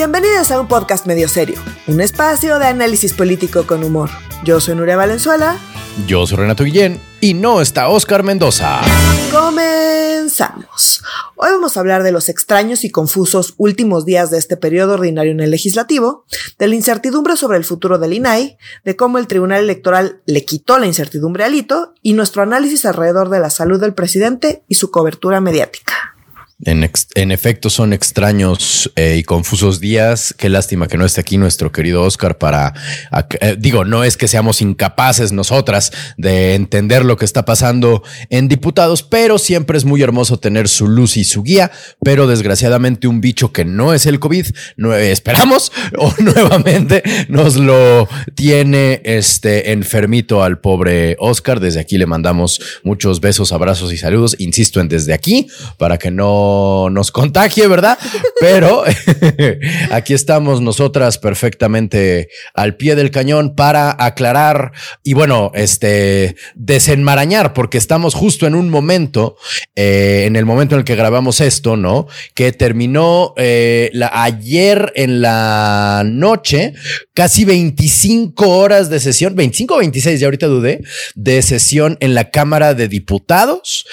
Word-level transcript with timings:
Bienvenidos 0.00 0.50
a 0.50 0.58
un 0.58 0.66
podcast 0.66 1.06
medio 1.06 1.28
serio, 1.28 1.60
un 1.86 2.00
espacio 2.00 2.58
de 2.58 2.64
análisis 2.64 3.12
político 3.12 3.66
con 3.66 3.84
humor. 3.84 4.08
Yo 4.44 4.58
soy 4.58 4.74
Nuria 4.74 4.96
Valenzuela. 4.96 5.58
Yo 6.06 6.26
soy 6.26 6.38
Renato 6.38 6.64
Guillén 6.64 6.98
y 7.20 7.34
no 7.34 7.60
está 7.60 7.86
Oscar 7.90 8.22
Mendoza. 8.22 8.80
Comenzamos. 9.30 11.02
Hoy 11.36 11.50
vamos 11.50 11.76
a 11.76 11.80
hablar 11.80 12.02
de 12.02 12.12
los 12.12 12.30
extraños 12.30 12.84
y 12.84 12.90
confusos 12.90 13.52
últimos 13.58 14.06
días 14.06 14.30
de 14.30 14.38
este 14.38 14.56
periodo 14.56 14.94
ordinario 14.94 15.32
en 15.32 15.40
el 15.40 15.50
legislativo, 15.50 16.24
de 16.58 16.68
la 16.68 16.76
incertidumbre 16.76 17.36
sobre 17.36 17.58
el 17.58 17.66
futuro 17.66 17.98
del 17.98 18.14
INAI, 18.14 18.56
de 18.86 18.96
cómo 18.96 19.18
el 19.18 19.26
Tribunal 19.26 19.64
Electoral 19.64 20.22
le 20.24 20.46
quitó 20.46 20.78
la 20.78 20.86
incertidumbre 20.86 21.44
al 21.44 21.54
hito 21.54 21.92
y 22.00 22.14
nuestro 22.14 22.40
análisis 22.40 22.86
alrededor 22.86 23.28
de 23.28 23.40
la 23.40 23.50
salud 23.50 23.78
del 23.78 23.92
presidente 23.92 24.64
y 24.66 24.76
su 24.76 24.90
cobertura 24.90 25.42
mediática. 25.42 26.09
En, 26.64 27.32
efecto, 27.32 27.70
son 27.70 27.94
extraños 27.94 28.92
eh, 28.94 29.16
y 29.18 29.22
confusos 29.22 29.80
días. 29.80 30.34
Qué 30.36 30.50
lástima 30.50 30.88
que 30.88 30.98
no 30.98 31.06
esté 31.06 31.22
aquí 31.22 31.38
nuestro 31.38 31.72
querido 31.72 32.02
Oscar 32.02 32.36
para... 32.36 32.74
Eh, 33.40 33.56
digo, 33.58 33.86
no 33.86 34.04
es 34.04 34.18
que 34.18 34.28
seamos 34.28 34.60
incapaces 34.60 35.32
nosotras 35.32 35.90
de 36.18 36.54
entender 36.54 37.06
lo 37.06 37.16
que 37.16 37.24
está 37.24 37.46
pasando 37.46 38.02
en 38.28 38.48
diputados, 38.48 39.02
pero 39.02 39.38
siempre 39.38 39.78
es 39.78 39.86
muy 39.86 40.02
hermoso 40.02 40.38
tener 40.38 40.68
su 40.68 40.86
luz 40.86 41.16
y 41.16 41.24
su 41.24 41.42
guía. 41.42 41.70
Pero 42.04 42.26
desgraciadamente 42.26 43.08
un 43.08 43.22
bicho 43.22 43.52
que 43.52 43.64
no 43.64 43.94
es 43.94 44.04
el 44.04 44.20
COVID, 44.20 44.46
eh, 44.46 45.10
esperamos, 45.12 45.72
o 45.98 46.12
nuevamente 46.18 47.02
nos 47.28 47.56
lo 47.56 48.06
tiene 48.34 49.00
este 49.04 49.72
enfermito 49.72 50.42
al 50.42 50.58
pobre 50.58 51.16
Oscar. 51.20 51.58
Desde 51.58 51.80
aquí 51.80 51.96
le 51.96 52.04
mandamos 52.04 52.60
muchos 52.84 53.20
besos, 53.22 53.52
abrazos 53.52 53.94
y 53.94 53.96
saludos. 53.96 54.36
Insisto 54.38 54.80
en 54.80 54.88
desde 54.88 55.14
aquí 55.14 55.46
para 55.78 55.96
que 55.96 56.10
no 56.10 56.49
nos 56.90 57.10
contagie, 57.10 57.66
¿verdad? 57.66 57.98
Pero 58.40 58.84
aquí 59.90 60.14
estamos 60.14 60.60
nosotras 60.60 61.18
perfectamente 61.18 62.28
al 62.54 62.76
pie 62.76 62.94
del 62.94 63.10
cañón 63.10 63.54
para 63.54 63.94
aclarar 63.98 64.72
y 65.02 65.14
bueno, 65.14 65.52
este 65.54 66.36
desenmarañar, 66.54 67.52
porque 67.52 67.78
estamos 67.78 68.14
justo 68.14 68.46
en 68.46 68.54
un 68.54 68.70
momento, 68.70 69.36
eh, 69.76 70.24
en 70.26 70.36
el 70.36 70.44
momento 70.44 70.74
en 70.74 70.80
el 70.80 70.84
que 70.84 70.96
grabamos 70.96 71.40
esto, 71.40 71.76
¿no? 71.76 72.06
Que 72.34 72.52
terminó 72.52 73.34
eh, 73.36 73.90
ayer 74.12 74.92
en 74.96 75.20
la 75.20 76.02
noche, 76.04 76.74
casi 77.14 77.44
25 77.44 78.48
horas 78.48 78.90
de 78.90 79.00
sesión, 79.00 79.34
25 79.34 79.74
o 79.74 79.78
26, 79.78 80.20
ya 80.20 80.26
ahorita 80.26 80.46
dudé, 80.46 80.80
de 81.14 81.42
sesión 81.42 81.96
en 82.00 82.14
la 82.14 82.30
Cámara 82.30 82.74
de 82.74 82.88
Diputados, 82.88 83.86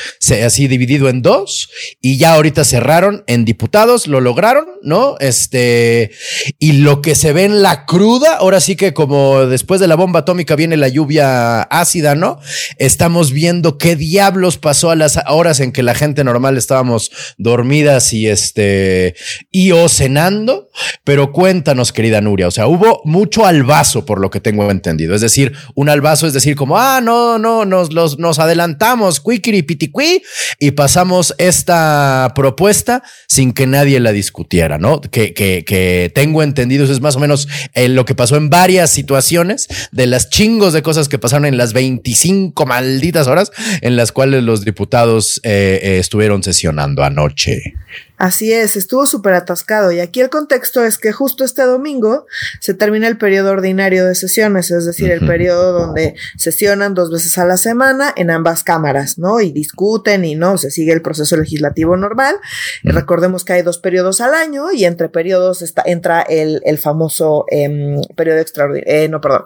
así 0.44 0.68
dividido 0.68 1.10
en 1.10 1.22
dos, 1.22 1.70
y 2.02 2.18
ya 2.18 2.34
ahorita 2.34 2.47
ahorita 2.48 2.64
cerraron 2.64 3.24
en 3.28 3.44
diputados, 3.44 4.08
lo 4.08 4.22
lograron, 4.22 4.66
¿no? 4.82 5.18
Este, 5.20 6.12
y 6.60 6.74
lo 6.74 7.02
que 7.02 7.14
se 7.14 7.34
ve 7.34 7.44
en 7.44 7.62
la 7.62 7.86
cruda, 7.86 8.38
ahora 8.38 8.62
sí 8.62 8.78
que 8.78 8.94
como 8.94 9.46
después 9.48 9.82
de 9.82 9.88
la 9.88 9.96
bomba 9.96 10.22
atómica 10.22 10.56
viene 10.56 10.78
la 10.78 10.88
lluvia 10.88 11.62
ácida, 11.64 12.16
¿no? 12.16 12.40
Estamos 12.78 13.34
viendo 13.34 13.78
qué 13.78 13.98
diablos 13.98 14.58
pasó 14.58 14.92
a 14.92 14.96
las 14.96 15.20
horas 15.28 15.60
en 15.60 15.74
que 15.74 15.84
la 15.84 15.94
gente 15.94 16.24
normal 16.24 16.58
estábamos 16.58 17.12
dormidas 17.38 18.14
y 18.14 18.30
este, 18.30 19.16
y 19.52 19.74
o 19.74 19.90
cenando, 19.90 20.70
pero 21.04 21.34
cuéntanos, 21.34 21.92
querida 21.92 22.22
Nuria, 22.22 22.48
o 22.48 22.52
sea, 22.52 22.68
hubo 22.68 23.02
mucho 23.04 23.46
albazo 23.46 24.06
por 24.06 24.22
lo 24.22 24.30
que 24.30 24.40
tengo 24.40 24.72
entendido, 24.72 25.16
es 25.16 25.22
decir, 25.22 25.52
un 25.76 25.90
albazo 25.90 26.28
es 26.28 26.34
decir, 26.34 26.56
como, 26.56 26.78
ah, 26.78 27.02
no, 27.04 27.38
no, 27.38 27.66
nos, 27.66 27.92
los, 27.92 28.20
nos 28.20 28.40
adelantamos, 28.40 29.20
cuiquiri 29.20 29.64
pitiqui, 29.64 30.22
y 30.60 30.72
pasamos 30.72 31.36
esta 31.38 32.32
propuesta 32.38 33.02
sin 33.28 33.52
que 33.52 33.66
nadie 33.66 34.00
la 34.00 34.12
discutiera, 34.12 34.78
¿no? 34.78 35.02
Que, 35.02 35.34
que, 35.34 35.66
que 35.66 36.12
tengo 36.14 36.44
entendido, 36.44 36.84
eso 36.84 36.94
es 36.94 37.02
más 37.02 37.16
o 37.16 37.20
menos 37.20 37.48
eh, 37.74 37.88
lo 37.88 38.06
que 38.06 38.14
pasó 38.14 38.36
en 38.36 38.52
varias 38.52 38.92
situaciones 38.92 39.68
de 39.92 40.06
las 40.06 40.30
chingos 40.30 40.72
de 40.72 40.84
cosas 40.84 41.10
que 41.10 41.18
pasaron 41.18 41.48
en 41.48 41.58
las 41.58 41.74
25 41.74 42.64
malditas 42.68 43.26
horas 43.26 43.52
en 43.82 43.96
las 43.96 44.12
cuales 44.12 44.44
los 44.44 44.64
diputados 44.64 45.42
eh, 45.44 45.80
eh, 45.82 45.98
estuvieron 45.98 46.44
sesionando 46.44 47.04
anoche. 47.04 47.74
Así 48.18 48.52
es, 48.52 48.76
estuvo 48.76 49.06
súper 49.06 49.36
atascado 49.36 49.92
y 49.92 50.00
aquí 50.00 50.22
el 50.22 50.32
contexto 50.32 50.84
es 50.84 50.98
que 50.98 51.12
justo 51.12 51.44
este 51.44 51.62
domingo 51.64 52.26
se 52.60 52.74
termina 52.74 53.08
el 53.08 53.18
periodo 53.18 53.52
ordinario 53.52 54.06
de 54.08 54.16
sesiones, 54.16 54.72
es 54.72 54.86
decir, 54.86 55.12
el 55.12 55.26
periodo 55.28 55.72
donde 55.72 56.16
sesionan 56.36 56.96
dos 56.96 57.12
veces 57.12 57.38
a 57.38 57.46
la 57.46 57.58
semana 57.58 58.12
en 58.16 58.32
ambas 58.32 58.64
cámaras, 58.64 59.20
¿no? 59.20 59.40
Y 59.40 59.52
discuten 59.52 60.26
y 60.26 60.34
no, 60.34 60.58
se 60.58 60.72
sigue 60.72 60.94
el 60.94 61.04
proceso 61.04 61.38
legislativo 61.38 61.96
normal. 61.96 62.38
Recordemos 62.84 63.46
que 63.46 63.54
hay 63.54 63.62
dos 63.62 63.78
periodos 63.78 64.20
al 64.20 64.34
año 64.34 64.72
y 64.72 64.86
entre 64.86 65.10
periodos 65.10 65.62
está, 65.62 65.84
entra 65.86 66.24
el, 66.24 66.62
el 66.66 66.80
famoso 66.80 67.46
em, 67.52 68.02
periodo 68.16 68.40
extraordinario, 68.40 68.92
eh, 68.92 69.08
no, 69.10 69.22
perdón. 69.22 69.44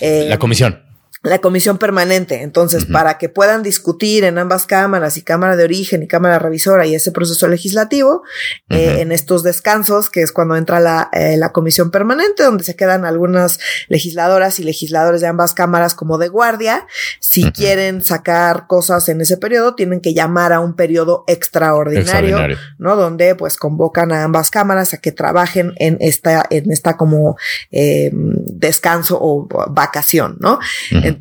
la 0.00 0.06
em, 0.06 0.38
comisión 0.38 0.85
la 1.26 1.40
comisión 1.40 1.76
permanente. 1.76 2.42
Entonces, 2.42 2.84
para 2.84 3.18
que 3.18 3.28
puedan 3.28 3.64
discutir 3.64 4.22
en 4.22 4.38
ambas 4.38 4.64
cámaras 4.64 5.16
y 5.16 5.22
cámara 5.22 5.56
de 5.56 5.64
origen 5.64 6.04
y 6.04 6.06
cámara 6.06 6.38
revisora 6.38 6.86
y 6.86 6.94
ese 6.94 7.10
proceso 7.10 7.48
legislativo, 7.48 8.22
eh, 8.70 8.98
en 9.00 9.10
estos 9.10 9.42
descansos, 9.42 10.08
que 10.08 10.22
es 10.22 10.30
cuando 10.30 10.54
entra 10.54 10.78
la, 10.78 11.10
eh, 11.12 11.36
la, 11.36 11.50
comisión 11.50 11.90
permanente, 11.90 12.44
donde 12.44 12.62
se 12.62 12.76
quedan 12.76 13.04
algunas 13.04 13.58
legisladoras 13.88 14.60
y 14.60 14.64
legisladores 14.64 15.20
de 15.20 15.26
ambas 15.26 15.52
cámaras 15.52 15.94
como 15.94 16.16
de 16.16 16.28
guardia, 16.28 16.86
si 17.18 17.50
quieren 17.50 18.02
sacar 18.02 18.68
cosas 18.68 19.08
en 19.08 19.20
ese 19.20 19.36
periodo, 19.36 19.74
tienen 19.74 20.00
que 20.00 20.14
llamar 20.14 20.52
a 20.52 20.60
un 20.60 20.76
periodo 20.76 21.24
extraordinario, 21.26 22.38
¿no? 22.78 22.94
Donde 22.94 23.34
pues 23.34 23.56
convocan 23.56 24.12
a 24.12 24.22
ambas 24.22 24.50
cámaras 24.50 24.94
a 24.94 24.98
que 24.98 25.10
trabajen 25.10 25.72
en 25.76 25.96
esta, 26.00 26.46
en 26.50 26.70
esta 26.70 26.96
como 26.96 27.36
eh, 27.72 28.10
descanso 28.12 29.18
o 29.20 29.48
vacación, 29.70 30.36
¿no? 30.38 30.60
Entonces, 30.90 31.15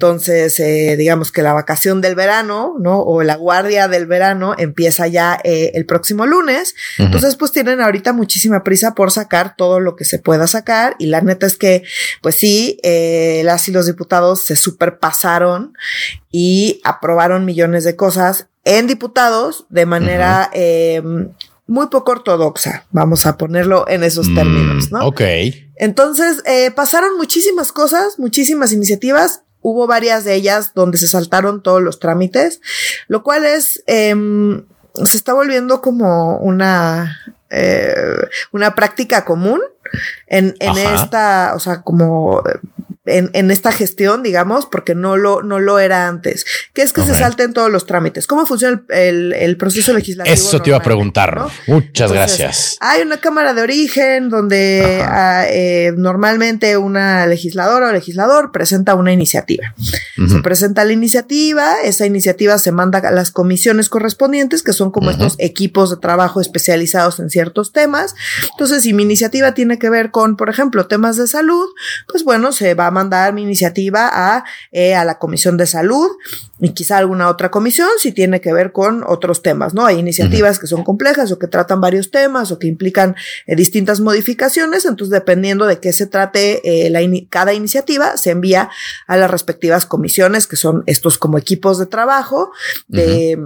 eh, 0.59 0.95
digamos 0.97 1.31
que 1.31 1.41
la 1.41 1.53
vacación 1.53 2.01
del 2.01 2.15
verano, 2.15 2.75
¿no? 2.79 3.01
O 3.01 3.23
la 3.23 3.35
guardia 3.35 3.87
del 3.87 4.05
verano 4.05 4.55
empieza 4.57 5.07
ya 5.07 5.39
eh, 5.43 5.71
el 5.75 5.85
próximo 5.85 6.25
lunes. 6.25 6.75
Entonces, 6.97 7.35
pues 7.35 7.51
tienen 7.51 7.81
ahorita 7.81 8.13
muchísima 8.13 8.63
prisa 8.63 8.93
por 8.93 9.11
sacar 9.11 9.55
todo 9.55 9.79
lo 9.79 9.95
que 9.95 10.05
se 10.05 10.19
pueda 10.19 10.47
sacar. 10.47 10.95
Y 10.99 11.07
la 11.07 11.21
neta 11.21 11.45
es 11.45 11.57
que, 11.57 11.83
pues 12.21 12.35
sí, 12.35 12.79
eh, 12.83 13.41
las 13.45 13.67
y 13.67 13.71
los 13.71 13.85
diputados 13.85 14.41
se 14.41 14.55
superpasaron 14.55 15.73
y 16.31 16.81
aprobaron 16.83 17.45
millones 17.45 17.83
de 17.83 17.95
cosas 17.95 18.47
en 18.63 18.87
diputados 18.87 19.65
de 19.69 19.85
manera 19.85 20.49
em, 20.53 21.29
muy 21.67 21.87
poco 21.87 22.11
ortodoxa, 22.11 22.85
vamos 22.91 23.25
a 23.25 23.37
ponerlo 23.37 23.87
en 23.87 24.03
esos 24.03 24.27
mm, 24.27 24.35
términos, 24.35 24.91
¿no? 24.91 25.07
Ok. 25.07 25.21
Entonces, 25.77 26.41
pasaron 26.75 27.17
muchísimas 27.17 27.71
cosas, 27.71 28.17
muchísimas 28.17 28.71
iniciativas 28.71 29.41
hubo 29.65 29.87
varias 29.87 30.23
de 30.23 30.35
ellas 30.35 30.73
donde 30.75 30.99
se 30.99 31.07
saltaron 31.07 31.63
todos 31.63 31.81
los 31.81 31.99
trámites, 31.99 32.61
lo 33.07 33.23
cual 33.23 33.45
es, 33.45 33.83
em, 33.87 34.63
se 35.05 35.17
está 35.17 35.33
volviendo 35.33 35.81
como 35.81 36.37
una, 36.37 37.19
eh, 37.49 37.95
una 38.51 38.75
práctica 38.75 39.25
común 39.25 39.59
en, 40.27 40.55
en 40.59 40.77
esta, 40.77 41.53
o 41.55 41.59
sea, 41.59 41.81
como 41.81 42.43
en, 43.05 43.29
en, 43.33 43.51
esta 43.51 43.71
gestión, 43.71 44.23
digamos, 44.23 44.65
porque 44.65 44.95
no 44.95 45.17
lo, 45.17 45.43
no 45.43 45.59
lo 45.59 45.79
era 45.79 46.07
antes, 46.07 46.45
que 46.73 46.81
es 46.81 46.93
que 46.93 47.01
se 47.01 47.13
salten 47.13 47.53
todos 47.53 47.71
los 47.71 47.85
trámites. 47.85 48.27
¿Cómo 48.27 48.45
funciona 48.45 48.81
el, 48.89 49.33
el, 49.33 49.57
proceso 49.57 49.93
legislativo? 49.93 50.33
Eso 50.33 50.61
te 50.61 50.71
iba 50.71 50.77
a 50.77 50.81
preguntar. 50.83 51.47
Muchas 51.67 52.11
gracias. 52.11 52.77
Hay 52.79 53.01
una 53.01 53.17
Cámara 53.17 53.53
de 53.53 53.61
Origen 53.61 54.29
donde 54.29 55.01
ah, 55.03 55.45
eh, 55.49 55.93
normalmente 55.95 56.77
una 56.77 57.27
legisladora 57.27 57.89
o 57.89 57.91
legislador 57.91 58.51
presenta 58.51 58.95
una 58.95 59.11
iniciativa. 59.11 59.73
Se 60.27 60.39
presenta 60.41 60.83
la 60.85 60.93
iniciativa, 60.93 61.81
esa 61.83 62.05
iniciativa 62.05 62.57
se 62.57 62.71
manda 62.71 62.99
a 62.99 63.11
las 63.11 63.31
comisiones 63.31 63.89
correspondientes, 63.89 64.63
que 64.63 64.73
son 64.73 64.91
como 64.91 65.11
estos 65.11 65.35
equipos 65.37 65.89
de 65.89 65.97
trabajo 65.97 66.41
especializados 66.41 67.19
en 67.19 67.29
ciertos 67.29 67.71
temas. 67.71 68.15
Entonces, 68.51 68.83
si 68.83 68.93
mi 68.93 69.03
iniciativa 69.03 69.53
tiene 69.53 69.77
que 69.77 69.89
ver 69.89 70.11
con, 70.11 70.37
por 70.37 70.49
ejemplo, 70.49 70.87
temas 70.87 71.17
de 71.17 71.27
salud, 71.27 71.67
pues 72.07 72.23
bueno, 72.23 72.51
se 72.51 72.73
va 72.73 72.91
mandar 72.95 73.33
mi 73.33 73.43
iniciativa 73.43 74.09
a, 74.11 74.43
eh, 74.71 74.95
a 74.95 75.05
la 75.05 75.19
Comisión 75.19 75.57
de 75.57 75.67
Salud 75.67 76.09
y 76.59 76.69
quizá 76.69 76.97
alguna 76.97 77.29
otra 77.29 77.51
comisión 77.51 77.89
si 77.99 78.13
tiene 78.13 78.39
que 78.39 78.53
ver 78.53 78.71
con 78.71 79.03
otros 79.05 79.41
temas, 79.41 79.73
¿no? 79.73 79.85
Hay 79.85 79.99
iniciativas 79.99 80.57
que 80.57 80.67
son 80.67 80.83
complejas 80.83 81.31
o 81.31 81.37
que 81.37 81.47
tratan 81.47 81.81
varios 81.81 82.11
temas 82.11 82.51
o 82.51 82.59
que 82.59 82.67
implican 82.67 83.15
eh, 83.45 83.55
distintas 83.55 83.99
modificaciones, 83.99 84.85
entonces 84.85 85.11
dependiendo 85.11 85.65
de 85.65 85.79
qué 85.79 85.91
se 85.91 86.07
trate 86.07 86.85
eh, 86.85 86.89
la 86.89 87.01
cada 87.29 87.53
iniciativa, 87.53 88.17
se 88.17 88.31
envía 88.31 88.69
a 89.05 89.17
las 89.17 89.29
respectivas 89.29 89.85
comisiones, 89.85 90.47
que 90.47 90.55
son 90.55 90.83
estos 90.85 91.17
como 91.17 91.37
equipos 91.37 91.77
de 91.77 91.85
trabajo 91.85 92.51
de 92.87 93.37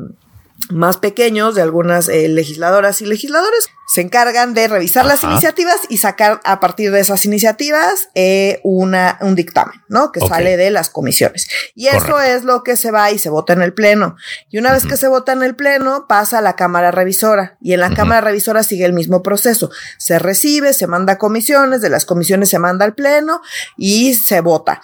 más 0.70 0.98
pequeños 0.98 1.56
de 1.56 1.62
algunas 1.62 2.10
eh, 2.10 2.28
legisladoras 2.30 3.02
y 3.02 3.06
legisladores 3.06 3.70
se 3.90 4.02
encargan 4.02 4.54
de 4.54 4.68
revisar 4.68 5.04
las 5.04 5.24
iniciativas 5.24 5.78
y 5.90 5.98
sacar 5.98 6.42
a 6.44 6.60
partir 6.60 6.92
de 6.92 7.00
esas 7.00 7.26
iniciativas 7.26 8.10
eh, 8.14 8.60
una, 8.64 9.18
un 9.22 9.34
dictamen, 9.34 9.82
¿no? 9.88 10.12
Que 10.12 10.20
sale 10.20 10.58
de 10.58 10.70
las 10.70 10.92
comisiones. 10.92 11.48
Y 11.74 11.88
eso 11.88 12.22
es 12.22 12.44
lo 12.44 12.64
que 12.64 12.78
se 12.78 12.92
va 12.92 13.10
y 13.10 13.18
se 13.18 13.32
vota 13.32 13.54
en 13.54 13.64
el 13.64 13.74
Pleno. 13.74 14.16
Y 14.52 14.60
una 14.60 14.74
vez 14.74 14.86
que 14.86 14.96
se 14.96 15.08
vota 15.08 15.32
en 15.32 15.42
el 15.42 15.56
Pleno, 15.56 16.06
pasa 16.08 16.38
a 16.38 16.42
la 16.42 16.56
Cámara 16.56 16.92
Revisora. 16.92 17.58
Y 17.62 17.74
en 17.74 17.80
la 17.80 17.92
Cámara 17.96 18.22
Revisora 18.22 18.62
sigue 18.62 18.86
el 18.86 18.94
mismo 18.94 19.24
proceso. 19.24 19.72
Se 19.98 20.20
recibe, 20.20 20.74
se 20.74 20.86
manda 20.86 21.14
a 21.14 21.18
comisiones, 21.18 21.82
de 21.82 21.90
las 21.90 22.06
comisiones 22.06 22.50
se 22.50 22.60
manda 22.60 22.86
al 22.86 22.94
Pleno 22.94 23.42
y 23.76 24.14
se 24.14 24.42
vota. 24.42 24.84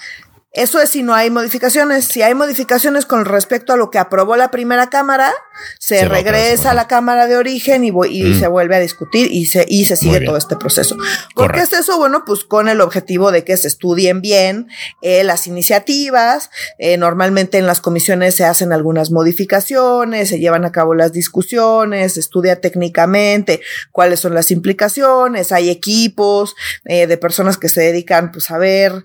Eso 0.56 0.82
es 0.82 0.90
si 0.90 1.04
no 1.04 1.14
hay 1.14 1.30
modificaciones. 1.30 2.06
Si 2.06 2.22
hay 2.22 2.34
modificaciones 2.34 3.06
con 3.06 3.26
respecto 3.26 3.74
a 3.74 3.76
lo 3.76 3.92
que 3.92 4.00
aprobó 4.00 4.38
la 4.38 4.52
primera 4.52 4.90
cámara, 4.90 5.34
se, 5.80 6.06
regresa 6.06 6.72
a 6.72 6.74
la 6.74 6.88
cámara 6.88 7.28
de 7.28 7.36
origen 7.36 7.84
y, 7.84 7.92
y 8.10 8.40
se 8.40 8.48
vuelve 8.48 8.78
a 8.78 8.80
discutir 8.80 9.30
y 9.32 9.48
se, 9.48 9.66
y 9.68 9.86
se 9.86 9.98
sigue 9.98 10.22
todo 10.22 10.38
este 10.38 10.56
proceso. 10.56 10.98
¿Por 11.36 11.52
qué 11.52 11.60
es 11.60 11.74
eso? 11.74 11.98
Bueno, 11.98 12.24
pues 12.26 12.46
con 12.46 12.70
el 12.70 12.80
objetivo 12.80 13.32
de 13.32 13.44
que 13.44 13.58
se 13.58 13.68
estudien 13.68 14.22
bien 14.22 14.68
eh, 15.02 15.26
las 15.26 15.46
iniciativas. 15.46 16.50
Eh, 16.80 16.96
normalmente 16.96 17.58
en 17.58 17.68
las 17.68 17.82
comisiones 17.82 18.36
se 18.36 18.46
hacen 18.46 18.72
algunas 18.72 19.12
modificaciones, 19.12 20.30
se 20.30 20.40
llevan 20.40 20.64
a 20.64 20.72
cabo 20.72 20.96
las 20.96 21.12
discusiones, 21.12 22.14
se 22.14 22.22
estudia 22.22 22.62
técnicamente 22.62 23.62
cuáles 23.92 24.22
son 24.22 24.34
las 24.34 24.52
implicaciones. 24.52 25.52
Hay 25.52 25.70
equipos 25.70 26.56
eh, 26.86 27.08
de 27.08 27.18
personas 27.18 27.58
que 27.58 27.68
se 27.68 27.82
dedican 27.82 28.32
pues 28.32 28.52
a 28.52 28.58
ver, 28.58 29.04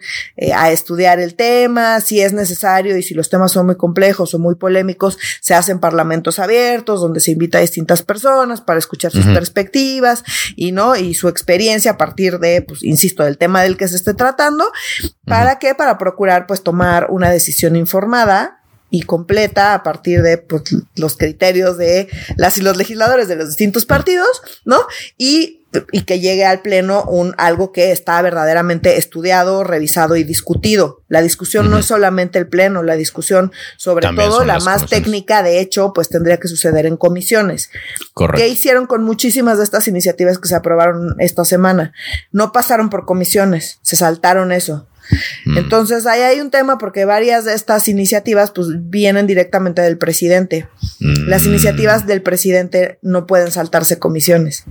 a 0.55 0.71
estudiar 0.71 1.19
el 1.19 1.35
tema, 1.41 2.03
si 2.03 2.21
es 2.21 2.35
necesario 2.35 2.99
y 2.99 3.03
si 3.03 3.15
los 3.15 3.31
temas 3.31 3.53
son 3.53 3.65
muy 3.65 3.77
complejos 3.77 4.35
o 4.35 4.39
muy 4.39 4.57
polémicos, 4.57 5.17
se 5.41 5.55
hacen 5.55 5.79
parlamentos 5.79 6.39
abiertos 6.39 7.01
donde 7.01 7.21
se 7.21 7.31
invita 7.31 7.57
a 7.57 7.63
distintas 7.63 8.03
personas 8.03 8.61
para 8.61 8.79
escuchar 8.79 9.11
sus 9.11 9.25
perspectivas 9.25 10.23
y 10.55 10.73
no 10.73 10.97
y 10.97 11.15
su 11.15 11.29
experiencia 11.29 11.93
a 11.93 11.97
partir 11.97 12.41
de, 12.41 12.61
pues, 12.61 12.83
insisto, 12.83 13.25
del 13.25 13.39
tema 13.39 13.63
del 13.63 13.79
que 13.79 13.89
se 13.89 13.97
esté 13.97 14.13
tratando. 14.13 14.71
¿Para 15.25 15.59
qué? 15.59 15.75
Para 15.75 15.97
procurar, 15.97 16.47
pues, 16.47 16.63
tomar 16.63 17.07
una 17.09 17.31
decisión 17.31 17.75
informada 17.75 18.61
y 18.91 19.05
completa 19.05 19.73
a 19.73 19.83
partir 19.83 20.21
de 20.21 20.37
pues, 20.37 20.65
los 20.97 21.17
criterios 21.17 21.79
de 21.79 22.11
las 22.37 22.59
y 22.59 22.61
los 22.61 22.77
legisladores 22.77 23.29
de 23.29 23.37
los 23.37 23.49
distintos 23.49 23.87
partidos, 23.87 24.43
¿no? 24.67 24.81
Y 25.17 25.60
y 25.93 26.03
que 26.03 26.21
llegue 26.21 26.45
al 26.45 26.63
pleno 26.63 27.05
un 27.05 27.35
algo 27.39 27.73
que 27.73 27.93
está 27.93 28.21
verdaderamente 28.23 28.97
estudiado, 28.97 29.63
revisado 29.65 30.17
y 30.17 30.25
discutido. 30.25 31.03
La 31.09 31.23
discusión 31.23 31.71
no 31.71 31.79
es 31.79 31.87
solamente 31.87 32.39
el 32.39 32.49
pleno, 32.49 32.83
la 32.83 32.97
discusión 32.97 33.53
sobre 33.77 34.09
todo 34.15 34.45
la 34.45 34.59
más 34.61 34.87
técnica, 34.87 35.43
de 35.43 35.61
hecho, 35.61 35.93
pues 35.93 36.09
tendría 36.09 36.39
que 36.39 36.49
suceder 36.49 36.87
en 36.87 36.97
comisiones. 36.97 37.71
Correcto. 38.15 38.43
¿Qué 38.43 38.49
hicieron 38.49 38.87
con 38.87 39.05
muchísimas 39.05 39.59
de 39.59 39.65
estas 39.65 39.87
iniciativas 39.89 40.39
que 40.39 40.49
se 40.49 40.57
aprobaron 40.57 41.17
esta 41.19 41.45
semana? 41.45 41.93
No 42.33 42.53
pasaron 42.53 42.91
por 42.91 43.07
comisiones, 43.07 43.79
se 43.83 43.97
saltaron 43.97 44.53
eso. 44.53 44.87
Mm. 45.45 45.59
Entonces 45.59 46.07
ahí 46.07 46.23
hay 46.23 46.41
un 46.41 46.51
tema 46.51 46.79
porque 46.79 47.05
varias 47.05 47.45
de 47.45 47.55
estas 47.55 47.89
iniciativas 47.89 48.51
pues 48.51 48.69
vienen 48.73 49.27
directamente 49.27 49.83
del 49.83 49.99
presidente. 49.99 50.69
Las 51.01 51.45
mm. 51.45 51.49
iniciativas 51.49 52.07
del 52.07 52.23
presidente 52.23 52.99
no 53.03 53.27
pueden 53.27 53.51
saltarse 53.51 53.99
comisiones. 53.99 54.65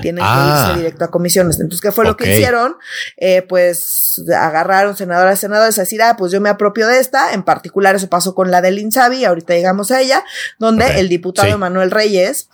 Tienen 0.00 0.24
que 0.24 0.30
irse 0.30 0.72
ah. 0.72 0.74
directo 0.76 1.04
a 1.04 1.10
comisiones. 1.10 1.56
Entonces, 1.60 1.80
¿qué 1.80 1.92
fue 1.92 2.04
lo 2.04 2.16
que 2.16 2.32
hicieron? 2.32 2.76
Eh, 3.16 3.42
pues 3.42 4.22
agarraron 4.34 4.96
senadoras 4.96 5.38
y 5.38 5.40
senadores 5.40 5.78
a 5.78 5.82
decir, 5.82 6.02
ah, 6.02 6.16
pues 6.16 6.32
yo 6.32 6.40
me 6.40 6.48
apropio 6.48 6.86
de 6.86 6.98
esta. 6.98 7.32
En 7.32 7.42
particular, 7.42 7.94
eso 7.94 8.08
pasó 8.08 8.34
con 8.34 8.50
la 8.50 8.60
del 8.60 8.78
Insabi, 8.78 9.24
ahorita 9.24 9.54
llegamos 9.54 9.90
a 9.90 10.00
ella, 10.00 10.24
donde 10.58 11.00
el 11.00 11.08
diputado 11.08 11.58
Manuel 11.58 11.90
Reyes 11.90 12.48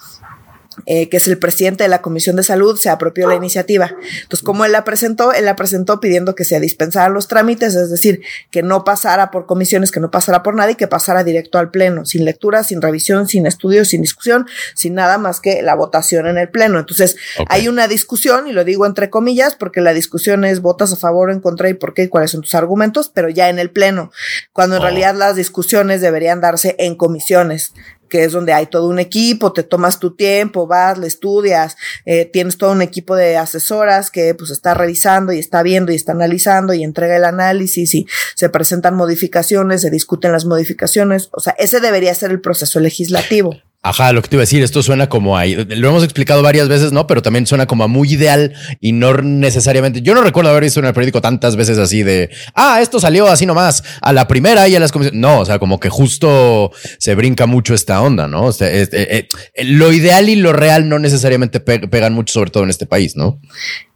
eh, 0.87 1.09
que 1.09 1.17
es 1.17 1.29
el 1.29 1.39
presidente 1.39 1.85
de 1.85 1.89
la 1.89 2.03
Comisión 2.03 2.37
de 2.37 2.43
Salud, 2.43 2.77
se 2.77 2.91
apropió 2.91 3.29
la 3.29 3.35
iniciativa. 3.35 3.95
Entonces, 4.23 4.45
como 4.45 4.65
él 4.65 4.73
la 4.73 4.85
presentó, 4.85 5.33
él 5.33 5.45
la 5.45 5.57
presentó 5.57 6.01
pidiendo 6.01 6.35
que 6.35 6.45
se 6.45 6.59
dispensaran 6.61 7.15
los 7.15 7.29
trámites, 7.29 7.75
es 7.75 7.91
decir, 7.91 8.23
que 8.51 8.63
no 8.63 8.85
pasara 8.85 9.31
por 9.31 9.47
comisiones, 9.47 9.91
que 9.91 10.01
no 10.01 10.11
pasara 10.11 10.43
por 10.43 10.55
nadie, 10.55 10.77
que 10.77 10.89
pasara 10.89 11.25
directo 11.25 11.59
al 11.59 11.71
Pleno, 11.71 12.05
sin 12.05 12.25
lectura, 12.25 12.65
sin 12.65 12.83
revisión, 12.83 13.29
sin 13.29 13.47
estudio, 13.47 13.85
sin 13.85 14.03
discusión, 14.03 14.47
sin 14.75 14.95
nada 14.95 15.19
más 15.19 15.41
que 15.41 15.63
la 15.63 15.75
votación 15.75 16.27
en 16.27 16.39
el 16.39 16.49
Pleno. 16.49 16.79
Entonces, 16.79 17.17
hay 17.49 17.69
una 17.69 17.89
discusión, 17.89 18.47
y 18.49 18.53
lo 18.53 18.65
digo 18.65 18.87
entre 18.87 19.11
comillas, 19.11 19.55
porque 19.55 19.81
la 19.81 19.93
discusión 19.93 20.45
es 20.45 20.61
votas 20.61 20.93
a 20.93 20.97
favor 20.97 21.29
o 21.29 21.33
en 21.33 21.41
contra 21.41 21.69
y 21.69 21.75
por 21.75 21.95
qué 21.95 22.05
y 22.05 22.09
cuáles 22.09 22.31
son 22.31 22.43
tus 22.43 22.55
argumentos, 22.55 23.11
pero 23.13 23.29
ya 23.29 23.49
en 23.49 23.59
el 23.59 23.71
Pleno, 23.71 24.11
cuando 24.53 24.77
en 24.77 24.83
oh. 24.83 24.85
realidad 24.85 25.15
las 25.15 25.37
discusiones 25.37 26.01
deberían 26.01 26.41
darse 26.41 26.77
en 26.79 26.97
comisiones 26.97 27.73
que 28.13 28.25
es 28.25 28.33
donde 28.33 28.53
hay 28.53 28.67
todo 28.67 28.89
un 28.89 28.99
equipo, 28.99 29.55
te 29.55 29.63
tomas 29.63 29.99
tu 29.99 30.15
tiempo, 30.15 30.67
vas, 30.67 30.99
le 30.99 31.07
estudias, 31.07 31.79
eh, 32.05 32.27
tienes 32.27 32.59
todo 32.59 32.73
un 32.73 32.83
equipo 32.83 33.17
de 33.17 33.39
asesoras 33.39 34.11
que 34.11 34.35
pues 34.35 34.51
está 34.51 34.75
revisando 34.75 35.33
y 35.33 35.39
está 35.39 35.63
viendo 35.63 35.93
y 35.93 35.95
está 35.95 36.13
analizando 36.13 36.75
y 36.75 36.85
entrega 36.85 37.17
el 37.17 37.25
análisis 37.25 37.95
y 37.95 38.07
se 38.35 38.51
presentan 38.51 38.97
modificaciones, 38.97 39.81
se 39.81 39.89
discuten 39.89 40.31
las 40.31 40.45
modificaciones, 40.45 41.31
o 41.33 41.41
sea, 41.41 41.55
ese 41.59 41.81
debería 41.81 42.15
ser 42.15 42.33
el 42.33 42.43
proceso 42.43 42.81
legislativo. 42.81 43.55
Ajá, 43.85 44.13
lo 44.13 44.23
que 44.23 44.29
te 44.29 44.37
iba 44.37 44.43
a 44.43 44.47
decir, 44.47 44.63
esto 44.63 44.81
suena 44.81 45.09
como 45.09 45.37
ahí, 45.37 45.57
lo 45.57 45.89
hemos 45.89 46.05
explicado 46.05 46.41
varias 46.41 46.69
veces, 46.69 46.93
¿no? 46.93 47.09
Pero 47.09 47.21
también 47.21 47.49
suena 47.49 47.67
como 47.67 47.83
a 47.83 47.89
muy 47.89 48.13
ideal 48.13 48.55
y 48.81 48.93
no 48.93 49.13
necesariamente. 49.15 50.03
Yo 50.03 50.15
no 50.15 50.23
recuerdo 50.23 50.51
haber 50.51 50.63
visto 50.63 50.79
en 50.79 50.87
el 50.87 50.95
periódico 50.95 51.21
tantas 51.21 51.57
veces 51.57 51.79
así 51.79 52.05
de, 52.05 52.31
ah, 52.55 52.79
esto 52.81 53.01
salió 53.01 53.27
así 53.27 53.45
nomás 53.45 53.83
a 54.01 54.13
la 54.13 54.29
primera 54.29 54.69
y 54.69 54.77
a 54.77 54.81
las 54.81 54.93
comisiones. 54.93 55.21
No, 55.21 55.41
o 55.41 55.45
sea, 55.45 55.59
como 55.59 55.81
que 55.81 55.89
justo 55.89 56.71
se 56.99 57.17
brinca 57.17 57.47
mucho 57.47 57.75
esta 57.75 58.01
onda, 58.03 58.29
¿no? 58.29 58.45
O 58.45 58.53
sea, 58.53 58.69
eh, 58.71 58.89
eh, 58.93 59.29
lo 59.65 59.93
ideal 59.93 60.29
y 60.29 60.37
lo 60.37 60.53
real 60.53 60.89
no 60.89 61.01
necesariamente 61.01 61.59
pegan 61.59 62.13
mucho, 62.13 62.35
sobre 62.35 62.53
todo 62.53 62.63
en 62.63 62.71
este 62.71 62.87
país, 62.87 63.17
¿no? 63.17 63.41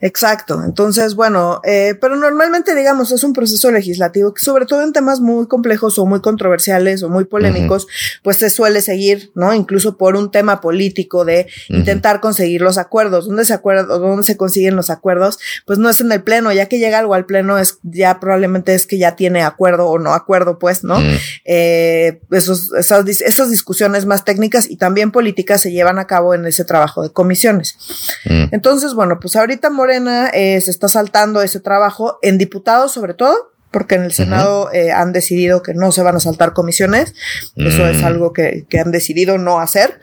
Exacto. 0.00 0.64
Entonces, 0.64 1.14
bueno, 1.14 1.60
eh, 1.64 1.94
pero 2.00 2.16
normalmente, 2.16 2.74
digamos, 2.74 3.12
es 3.12 3.22
un 3.22 3.32
proceso 3.32 3.70
legislativo 3.70 4.34
que, 4.34 4.42
sobre 4.42 4.66
todo 4.66 4.82
en 4.82 4.92
temas 4.92 5.20
muy 5.20 5.46
complejos 5.46 5.96
o 6.00 6.06
muy 6.06 6.20
controversiales 6.20 7.04
o 7.04 7.08
muy 7.08 7.24
polémicos, 7.24 7.86
pues 8.24 8.38
se 8.38 8.50
suele 8.50 8.80
seguir, 8.80 9.30
¿no? 9.36 9.54
Incluso 9.54 9.75
incluso 9.76 9.98
por 9.98 10.16
un 10.16 10.30
tema 10.30 10.62
político 10.62 11.26
de 11.26 11.48
intentar 11.68 12.20
conseguir 12.20 12.62
los 12.62 12.78
acuerdos. 12.78 13.26
¿Dónde 13.26 13.44
se 13.44 13.52
acuerda, 13.52 13.82
dónde 13.98 14.22
se 14.22 14.38
consiguen 14.38 14.74
los 14.74 14.88
acuerdos? 14.88 15.38
Pues 15.66 15.78
no 15.78 15.90
es 15.90 16.00
en 16.00 16.10
el 16.12 16.22
pleno, 16.22 16.50
ya 16.50 16.66
que 16.66 16.78
llega 16.78 16.98
algo 16.98 17.12
al 17.12 17.26
pleno 17.26 17.58
es 17.58 17.78
ya 17.82 18.18
probablemente 18.18 18.74
es 18.74 18.86
que 18.86 18.96
ya 18.96 19.16
tiene 19.16 19.42
acuerdo 19.42 19.86
o 19.86 19.98
no 19.98 20.14
acuerdo, 20.14 20.58
pues, 20.58 20.82
¿no? 20.82 20.96
eh, 21.44 22.20
esos, 22.30 22.72
esas, 22.72 23.06
esas 23.06 23.50
discusiones 23.50 24.06
más 24.06 24.24
técnicas 24.24 24.70
y 24.70 24.76
también 24.76 25.12
políticas 25.12 25.60
se 25.60 25.72
llevan 25.72 25.98
a 25.98 26.06
cabo 26.06 26.32
en 26.32 26.46
ese 26.46 26.64
trabajo 26.64 27.02
de 27.02 27.10
comisiones. 27.10 27.76
Entonces, 28.24 28.94
bueno, 28.94 29.18
pues 29.20 29.36
ahorita 29.36 29.68
Morena 29.68 30.28
eh, 30.28 30.58
se 30.62 30.70
está 30.70 30.88
saltando 30.88 31.42
ese 31.42 31.60
trabajo 31.60 32.18
en 32.22 32.38
diputados 32.38 32.92
sobre 32.92 33.12
todo 33.12 33.55
porque 33.76 33.96
en 33.96 34.04
el 34.04 34.12
Senado 34.14 34.72
eh, 34.72 34.90
han 34.90 35.12
decidido 35.12 35.62
que 35.62 35.74
no 35.74 35.92
se 35.92 36.00
van 36.00 36.16
a 36.16 36.20
saltar 36.20 36.54
comisiones. 36.54 37.12
Eso 37.56 37.86
es 37.86 38.00
mm. 38.00 38.04
algo 38.06 38.32
que, 38.32 38.64
que, 38.70 38.80
han 38.80 38.90
decidido 38.90 39.36
no 39.36 39.60
hacer. 39.60 40.00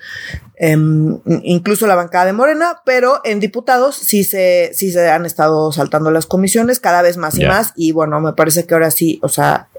Em, 0.58 1.18
incluso 1.42 1.88
la 1.88 1.96
bancada 1.96 2.26
de 2.26 2.34
Morena, 2.34 2.82
pero 2.86 3.22
en 3.24 3.40
diputados 3.40 3.96
sí 3.96 4.24
se, 4.24 4.70
sí 4.76 4.92
se 4.92 5.10
han 5.10 5.26
estado 5.26 5.72
saltando 5.72 6.12
las 6.12 6.28
comisiones 6.28 6.80
cada 6.80 7.02
vez 7.02 7.18
más 7.18 7.40
y 7.40 7.48
más. 7.48 7.74
Y 7.76 7.94
bueno, 7.94 8.20
me 8.20 8.34
parece 8.34 8.68
que 8.68 8.76
ahora 8.76 8.92
sí, 8.92 9.20
o 9.24 9.28
sea, 9.28 9.70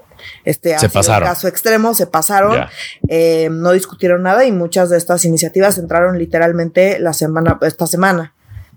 este 0.43 0.77
se 0.77 0.89
pasaron. 0.89 1.29
caso 1.29 1.47
extremo, 1.47 1.93
se 1.93 2.07
pasaron, 2.07 2.65
eh, 3.07 3.47
no 3.49 3.71
discutieron 3.71 4.23
nada 4.23 4.43
y 4.43 4.51
muchas 4.51 4.89
de 4.89 4.97
estas 4.97 5.23
iniciativas 5.23 5.77
entraron 5.77 6.19
literalmente 6.19 6.99
la 6.99 7.13
semana, 7.13 7.59
esta 7.61 7.87
semana. 7.87 8.33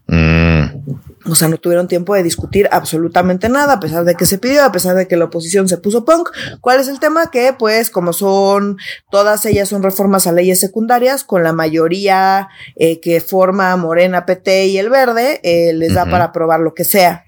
Mm. 0.06 1.07
O 1.28 1.34
sea, 1.34 1.48
no 1.48 1.58
tuvieron 1.58 1.88
tiempo 1.88 2.14
de 2.14 2.22
discutir 2.22 2.68
absolutamente 2.72 3.48
nada, 3.48 3.74
a 3.74 3.80
pesar 3.80 4.04
de 4.04 4.14
que 4.14 4.26
se 4.26 4.38
pidió, 4.38 4.64
a 4.64 4.72
pesar 4.72 4.96
de 4.96 5.06
que 5.06 5.16
la 5.16 5.26
oposición 5.26 5.68
se 5.68 5.78
puso 5.78 6.04
punk. 6.04 6.30
¿Cuál 6.60 6.80
es 6.80 6.88
el 6.88 7.00
tema? 7.00 7.30
Que 7.30 7.52
pues 7.52 7.90
como 7.90 8.12
son, 8.12 8.78
todas 9.10 9.44
ellas 9.46 9.68
son 9.68 9.82
reformas 9.82 10.26
a 10.26 10.32
leyes 10.32 10.60
secundarias, 10.60 11.24
con 11.24 11.42
la 11.42 11.52
mayoría 11.52 12.48
eh, 12.76 13.00
que 13.00 13.20
forma 13.20 13.76
Morena, 13.76 14.26
PT 14.26 14.66
y 14.66 14.78
el 14.78 14.90
Verde, 14.90 15.40
eh, 15.42 15.72
les 15.72 15.94
da 15.94 16.06
para 16.06 16.24
aprobar 16.24 16.60
lo 16.60 16.74
que 16.74 16.84
sea. 16.84 17.27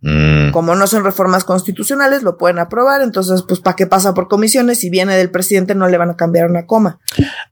Mm. 0.00 0.52
Como 0.52 0.76
no 0.76 0.86
son 0.86 1.02
reformas 1.02 1.44
constitucionales, 1.44 2.22
lo 2.22 2.36
pueden 2.36 2.58
aprobar. 2.58 3.02
Entonces, 3.02 3.42
pues, 3.42 3.60
¿para 3.60 3.76
qué 3.76 3.86
pasa 3.86 4.14
por 4.14 4.28
comisiones? 4.28 4.78
Si 4.78 4.90
viene 4.90 5.16
del 5.16 5.30
presidente, 5.30 5.74
no 5.74 5.88
le 5.88 5.98
van 5.98 6.10
a 6.10 6.16
cambiar 6.16 6.48
una 6.48 6.66
coma. 6.66 7.00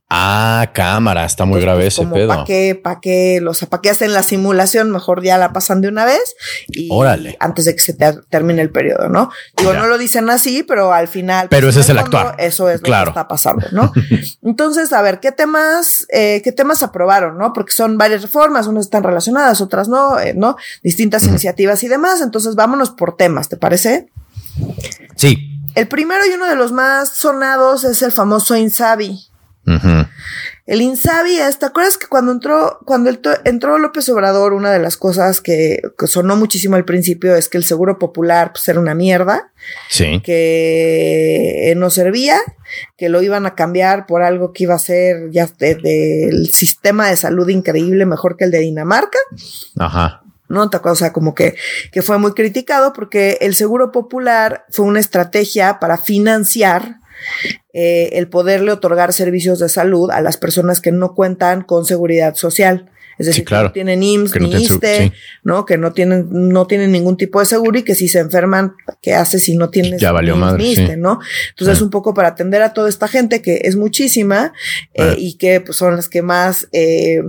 Ah, 0.09 0.71
cámara, 0.73 1.25
está 1.25 1.43
muy 1.43 1.59
grave 1.59 1.83
pues, 1.83 1.99
ese 1.99 2.07
pedo. 2.07 2.29
¿Para 2.29 2.45
qué, 2.45 2.79
para 2.81 3.01
qué, 3.01 3.39
los, 3.41 3.65
para 3.65 3.81
qué 3.81 3.89
hacen 3.89 4.13
la 4.13 4.23
simulación? 4.23 4.89
Mejor 4.89 5.21
ya 5.21 5.37
la 5.37 5.51
pasan 5.51 5.81
de 5.81 5.89
una 5.89 6.05
vez 6.05 6.35
y 6.67 6.87
Órale. 6.89 7.35
antes 7.41 7.65
de 7.65 7.75
que 7.75 7.81
se 7.81 7.93
termine 8.29 8.61
el 8.61 8.69
periodo, 8.69 9.09
¿no? 9.09 9.29
Digo, 9.57 9.73
no 9.73 9.87
lo 9.87 9.97
dicen 9.97 10.29
así, 10.29 10.63
pero 10.63 10.93
al 10.93 11.09
final. 11.09 11.49
Pero 11.49 11.67
pues, 11.67 11.75
ese 11.75 11.81
es 11.81 11.89
el 11.89 11.99
actual. 11.99 12.35
Eso 12.37 12.69
es 12.69 12.79
claro. 12.79 13.07
lo 13.07 13.13
que 13.13 13.19
está 13.19 13.27
pasando, 13.27 13.67
¿no? 13.73 13.91
Entonces, 14.43 14.93
a 14.93 15.01
ver, 15.01 15.19
¿qué 15.19 15.33
temas, 15.33 16.05
eh, 16.13 16.41
qué 16.41 16.53
temas 16.53 16.83
aprobaron, 16.83 17.37
no? 17.37 17.51
Porque 17.51 17.73
son 17.73 17.97
varias 17.97 18.21
reformas, 18.21 18.67
unas 18.67 18.85
están 18.85 19.03
relacionadas, 19.03 19.59
otras 19.59 19.89
no, 19.89 20.17
eh, 20.21 20.33
¿no? 20.33 20.55
Distintas 20.83 21.23
iniciativas 21.23 21.83
y 21.83 21.89
demás. 21.89 22.21
Entonces, 22.21 22.36
vámonos 22.55 22.91
por 22.91 23.15
temas, 23.17 23.49
¿te 23.49 23.57
parece? 23.57 24.09
Sí. 25.15 25.61
El 25.75 25.87
primero 25.87 26.25
y 26.25 26.33
uno 26.33 26.47
de 26.47 26.55
los 26.55 26.71
más 26.71 27.09
sonados 27.09 27.83
es 27.83 28.01
el 28.01 28.11
famoso 28.11 28.55
Insabi. 28.55 29.27
El 30.65 30.81
Insabi 30.81 31.37
es, 31.37 31.59
¿te 31.59 31.65
acuerdas 31.65 31.97
que 31.97 32.07
cuando 32.07 32.31
entró, 32.31 32.79
cuando 32.85 33.09
entró 33.45 33.77
López 33.79 34.07
Obrador, 34.09 34.53
una 34.53 34.71
de 34.71 34.79
las 34.79 34.95
cosas 34.97 35.41
que, 35.41 35.81
sonó 36.05 36.35
muchísimo 36.35 36.77
al 36.77 36.85
principio 36.85 37.35
es 37.35 37.49
que 37.49 37.57
el 37.57 37.65
seguro 37.65 37.99
popular 37.99 38.51
pues, 38.53 38.67
era 38.69 38.79
una 38.79 38.95
mierda. 38.95 39.51
Sí. 39.89 40.21
Que 40.23 41.73
no 41.77 41.89
servía, 41.89 42.37
que 42.97 43.09
lo 43.09 43.21
iban 43.21 43.45
a 43.45 43.55
cambiar 43.55 44.05
por 44.05 44.23
algo 44.23 44.53
que 44.53 44.63
iba 44.63 44.75
a 44.75 44.79
ser 44.79 45.31
ya 45.31 45.47
del 45.59 46.49
sistema 46.49 47.09
de 47.09 47.17
salud 47.17 47.47
increíble, 47.49 48.05
mejor 48.05 48.35
que 48.37 48.45
el 48.45 48.51
de 48.51 48.59
Dinamarca. 48.59 49.19
Ajá. 49.77 50.23
¿No? 50.49 50.63
Otra 50.63 50.81
cosa 50.81 51.13
como 51.13 51.35
que, 51.35 51.55
que 51.91 52.01
fue 52.01 52.17
muy 52.17 52.33
criticado 52.33 52.93
porque 52.93 53.37
el 53.41 53.55
seguro 53.55 53.91
popular 53.91 54.65
fue 54.69 54.85
una 54.85 54.99
estrategia 54.99 55.79
para 55.79 55.97
financiar 55.97 56.99
eh, 57.73 58.09
el 58.13 58.27
poderle 58.27 58.71
otorgar 58.71 59.13
servicios 59.13 59.59
de 59.59 59.69
salud 59.69 60.09
a 60.11 60.21
las 60.21 60.37
personas 60.37 60.81
que 60.81 60.91
no 60.91 61.13
cuentan 61.13 61.63
con 61.63 61.85
seguridad 61.85 62.35
social. 62.35 62.89
Es 63.17 63.25
decir, 63.25 63.45
que 63.45 63.55
no 63.55 63.71
tienen 63.71 64.03
IMSS 64.03 64.39
ni 64.39 64.53
ISTE, 64.61 65.11
¿no? 65.43 65.65
Que 65.65 65.77
no 65.77 65.91
tienen, 65.91 66.27
no 66.29 66.67
tienen 66.67 66.91
ningún 66.91 67.17
tipo 67.17 67.39
de 67.39 67.47
seguro 67.47 67.79
y 67.79 67.83
que 67.83 67.95
si 67.95 68.07
se 68.07 68.19
enferman, 68.19 68.75
¿qué 69.01 69.15
hace 69.15 69.39
si 69.39 69.57
no 69.57 69.71
tienes 69.71 69.99
ya 69.99 70.11
valió 70.11 70.35
ni 70.55 70.71
ISTE, 70.71 70.97
no? 70.97 71.19
Entonces, 71.49 71.81
un 71.81 71.89
poco 71.89 72.13
para 72.13 72.29
atender 72.29 72.61
a 72.61 72.73
toda 72.73 72.89
esta 72.89 73.07
gente 73.07 73.41
que 73.41 73.61
es 73.63 73.75
muchísima 73.75 74.53
eh, 74.93 75.15
y 75.17 75.33
que 75.33 75.61
pues, 75.61 75.77
son 75.77 75.95
las 75.95 76.09
que 76.09 76.21
más 76.21 76.67
eh, 76.73 77.23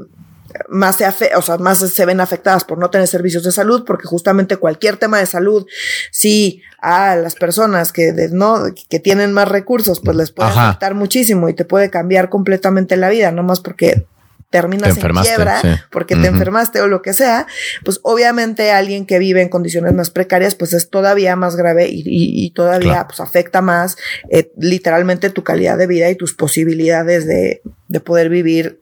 más 0.69 0.97
se, 0.97 1.07
o 1.37 1.43
sea, 1.43 1.59
más 1.59 1.79
se 1.79 2.07
ven 2.07 2.21
afectadas 2.21 2.65
por 2.65 2.79
no 2.79 2.91
tener 2.91 3.07
servicios 3.07 3.45
de 3.45 3.53
salud, 3.53 3.85
porque 3.87 4.07
justamente 4.07 4.57
cualquier 4.57 4.97
tema 4.97 5.19
de 5.19 5.27
salud, 5.27 5.67
si 6.11 6.63
a 6.81 7.17
las 7.17 7.35
personas 7.35 7.93
que 7.93 8.13
no, 8.33 8.65
que 8.89 9.01
tienen 9.01 9.33
más 9.33 9.49
recursos, 9.49 10.01
pues 10.01 10.17
les 10.17 10.31
puede 10.31 10.51
afectar 10.51 10.95
muchísimo 10.95 11.49
y 11.49 11.55
te 11.55 11.65
puede 11.65 11.91
cambiar 11.91 12.29
completamente 12.29 12.97
la 12.97 13.09
vida, 13.09 13.33
no 13.33 13.43
más 13.43 13.61
porque 13.61 14.07
terminas 14.51 14.97
en 14.97 15.13
quiebra 15.13 15.61
porque 15.91 16.17
te 16.17 16.27
enfermaste 16.27 16.81
o 16.81 16.89
lo 16.89 17.03
que 17.03 17.13
sea, 17.13 17.47
pues 17.85 18.01
obviamente 18.03 18.71
alguien 18.71 19.05
que 19.05 19.19
vive 19.19 19.43
en 19.43 19.49
condiciones 19.49 19.93
más 19.93 20.11
precarias, 20.11 20.55
pues 20.55 20.73
es 20.73 20.89
todavía 20.89 21.37
más 21.37 21.57
grave 21.57 21.89
y, 21.91 22.51
todavía 22.55 23.07
pues 23.07 23.21
afecta 23.21 23.61
más 23.61 23.97
eh, 24.31 24.51
literalmente 24.57 25.31
tu 25.31 25.45
calidad 25.45 25.77
de 25.77 25.87
vida 25.87 26.09
y 26.09 26.17
tus 26.17 26.35
posibilidades 26.35 27.27
de, 27.27 27.61
de 27.89 28.01
poder 28.01 28.31
vivir 28.31 28.81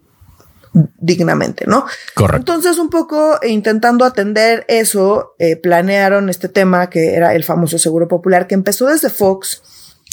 dignamente, 0.73 1.64
¿no? 1.66 1.87
Correcto. 2.14 2.38
Entonces, 2.38 2.78
un 2.78 2.90
poco 2.90 3.38
intentando 3.42 4.04
atender 4.04 4.64
eso, 4.68 5.35
eh, 5.38 5.56
planearon 5.56 6.28
este 6.28 6.49
tema 6.49 6.90
que 6.90 7.14
era 7.14 7.35
el 7.35 7.44
famoso 7.44 7.78
Seguro 7.78 8.08
Popular, 8.08 8.46
que 8.46 8.54
empezó 8.54 8.87
desde 8.87 9.11
Fox. 9.11 9.62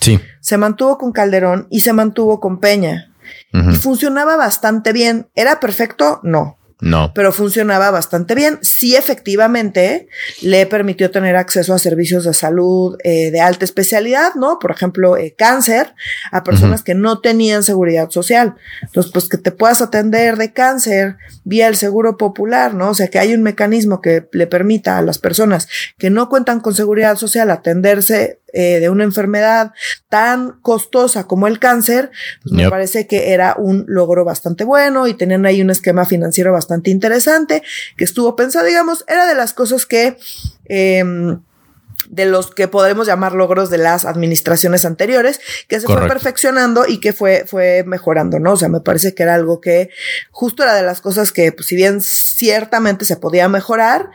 Sí. 0.01 0.19
Se 0.41 0.57
mantuvo 0.57 0.97
con 0.97 1.11
Calderón 1.11 1.67
y 1.69 1.81
se 1.81 1.93
mantuvo 1.93 2.39
con 2.39 2.59
Peña. 2.59 3.09
Y 3.53 3.75
funcionaba 3.75 4.35
bastante 4.35 4.93
bien. 4.93 5.29
¿Era 5.35 5.59
perfecto? 5.59 6.19
No. 6.23 6.57
No. 6.81 7.13
Pero 7.13 7.31
funcionaba 7.31 7.91
bastante 7.91 8.35
bien. 8.35 8.59
Sí, 8.61 8.95
efectivamente, 8.95 10.07
le 10.41 10.65
permitió 10.65 11.11
tener 11.11 11.35
acceso 11.35 11.73
a 11.73 11.79
servicios 11.79 12.25
de 12.25 12.33
salud 12.33 12.97
eh, 13.03 13.31
de 13.31 13.41
alta 13.41 13.65
especialidad, 13.65 14.35
¿no? 14.35 14.59
Por 14.59 14.71
ejemplo, 14.71 15.17
eh, 15.17 15.33
cáncer 15.37 15.93
a 16.31 16.43
personas 16.43 16.83
que 16.83 16.95
no 16.95 17.19
tenían 17.21 17.63
seguridad 17.63 18.09
social. 18.09 18.55
Entonces, 18.81 19.11
pues 19.11 19.29
que 19.29 19.37
te 19.37 19.51
puedas 19.51 19.81
atender 19.81 20.37
de 20.37 20.53
cáncer 20.53 21.17
vía 21.43 21.67
el 21.67 21.75
seguro 21.75 22.17
popular, 22.17 22.73
¿no? 22.73 22.89
O 22.89 22.93
sea, 22.93 23.07
que 23.07 23.19
hay 23.19 23.33
un 23.33 23.43
mecanismo 23.43 24.01
que 24.01 24.27
le 24.31 24.47
permita 24.47 24.97
a 24.97 25.01
las 25.01 25.17
personas 25.17 25.67
que 25.97 26.09
no 26.09 26.29
cuentan 26.29 26.59
con 26.59 26.75
seguridad 26.75 27.17
social 27.17 27.49
atenderse 27.49 28.42
eh, 28.53 28.79
de 28.79 28.89
una 28.89 29.03
enfermedad 29.03 29.73
tan 30.09 30.59
costosa 30.61 31.25
como 31.25 31.47
el 31.47 31.59
cáncer, 31.59 32.11
pues 32.41 32.53
me 32.53 32.69
parece 32.69 33.07
que 33.07 33.33
era 33.33 33.55
un 33.57 33.83
logro 33.87 34.23
bastante 34.23 34.63
bueno 34.63 35.07
y 35.07 35.15
tenían 35.15 35.45
ahí 35.45 35.61
un 35.61 35.71
esquema 35.71 36.05
financiero 36.05 36.53
bastante 36.53 36.91
interesante 36.91 37.63
que 37.97 38.03
estuvo 38.03 38.35
pensado, 38.35 38.65
digamos, 38.65 39.03
era 39.07 39.25
de 39.25 39.35
las 39.35 39.53
cosas 39.53 39.85
que... 39.85 40.17
Eh, 40.65 41.03
de 42.13 42.25
los 42.25 42.51
que 42.51 42.67
podemos 42.67 43.07
llamar 43.07 43.33
logros 43.33 43.71
de 43.71 43.79
las 43.79 44.05
administraciones 44.05 44.85
anteriores, 44.85 45.41
que 45.67 45.79
se 45.79 45.87
fue 45.87 46.07
perfeccionando 46.07 46.85
y 46.87 46.99
que 46.99 47.11
fue, 47.11 47.45
fue 47.47 47.83
mejorando, 47.85 48.39
¿no? 48.39 48.53
O 48.53 48.55
sea, 48.55 48.69
me 48.69 48.81
parece 48.81 49.15
que 49.15 49.23
era 49.23 49.33
algo 49.33 49.59
que 49.59 49.89
justo 50.29 50.61
era 50.61 50.75
de 50.75 50.83
las 50.83 51.01
cosas 51.01 51.31
que, 51.31 51.51
pues, 51.51 51.67
si 51.67 51.75
bien 51.75 52.01
ciertamente 52.01 53.05
se 53.05 53.17
podía 53.17 53.49
mejorar, 53.49 54.09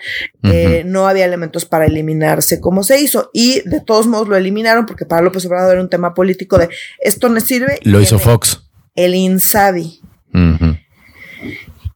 eh, 0.45 0.85
no 0.87 1.09
había 1.09 1.25
elementos 1.25 1.65
para 1.65 1.87
eliminarse 1.87 2.61
como 2.61 2.85
se 2.85 3.01
hizo. 3.01 3.31
Y 3.33 3.69
de 3.69 3.81
todos 3.81 4.07
modos 4.07 4.29
lo 4.29 4.37
eliminaron 4.37 4.87
porque 4.87 5.05
para 5.05 5.23
López 5.23 5.45
Obrador 5.47 5.73
era 5.73 5.81
un 5.81 5.91
tema 5.91 6.15
político 6.15 6.57
de 6.57 6.69
esto 7.01 7.29
no 7.29 7.41
sirve. 7.41 7.81
Lo 7.83 8.01
hizo 8.01 8.21
Fox. 8.21 8.63
El 8.95 9.15
INSABI. 9.17 10.01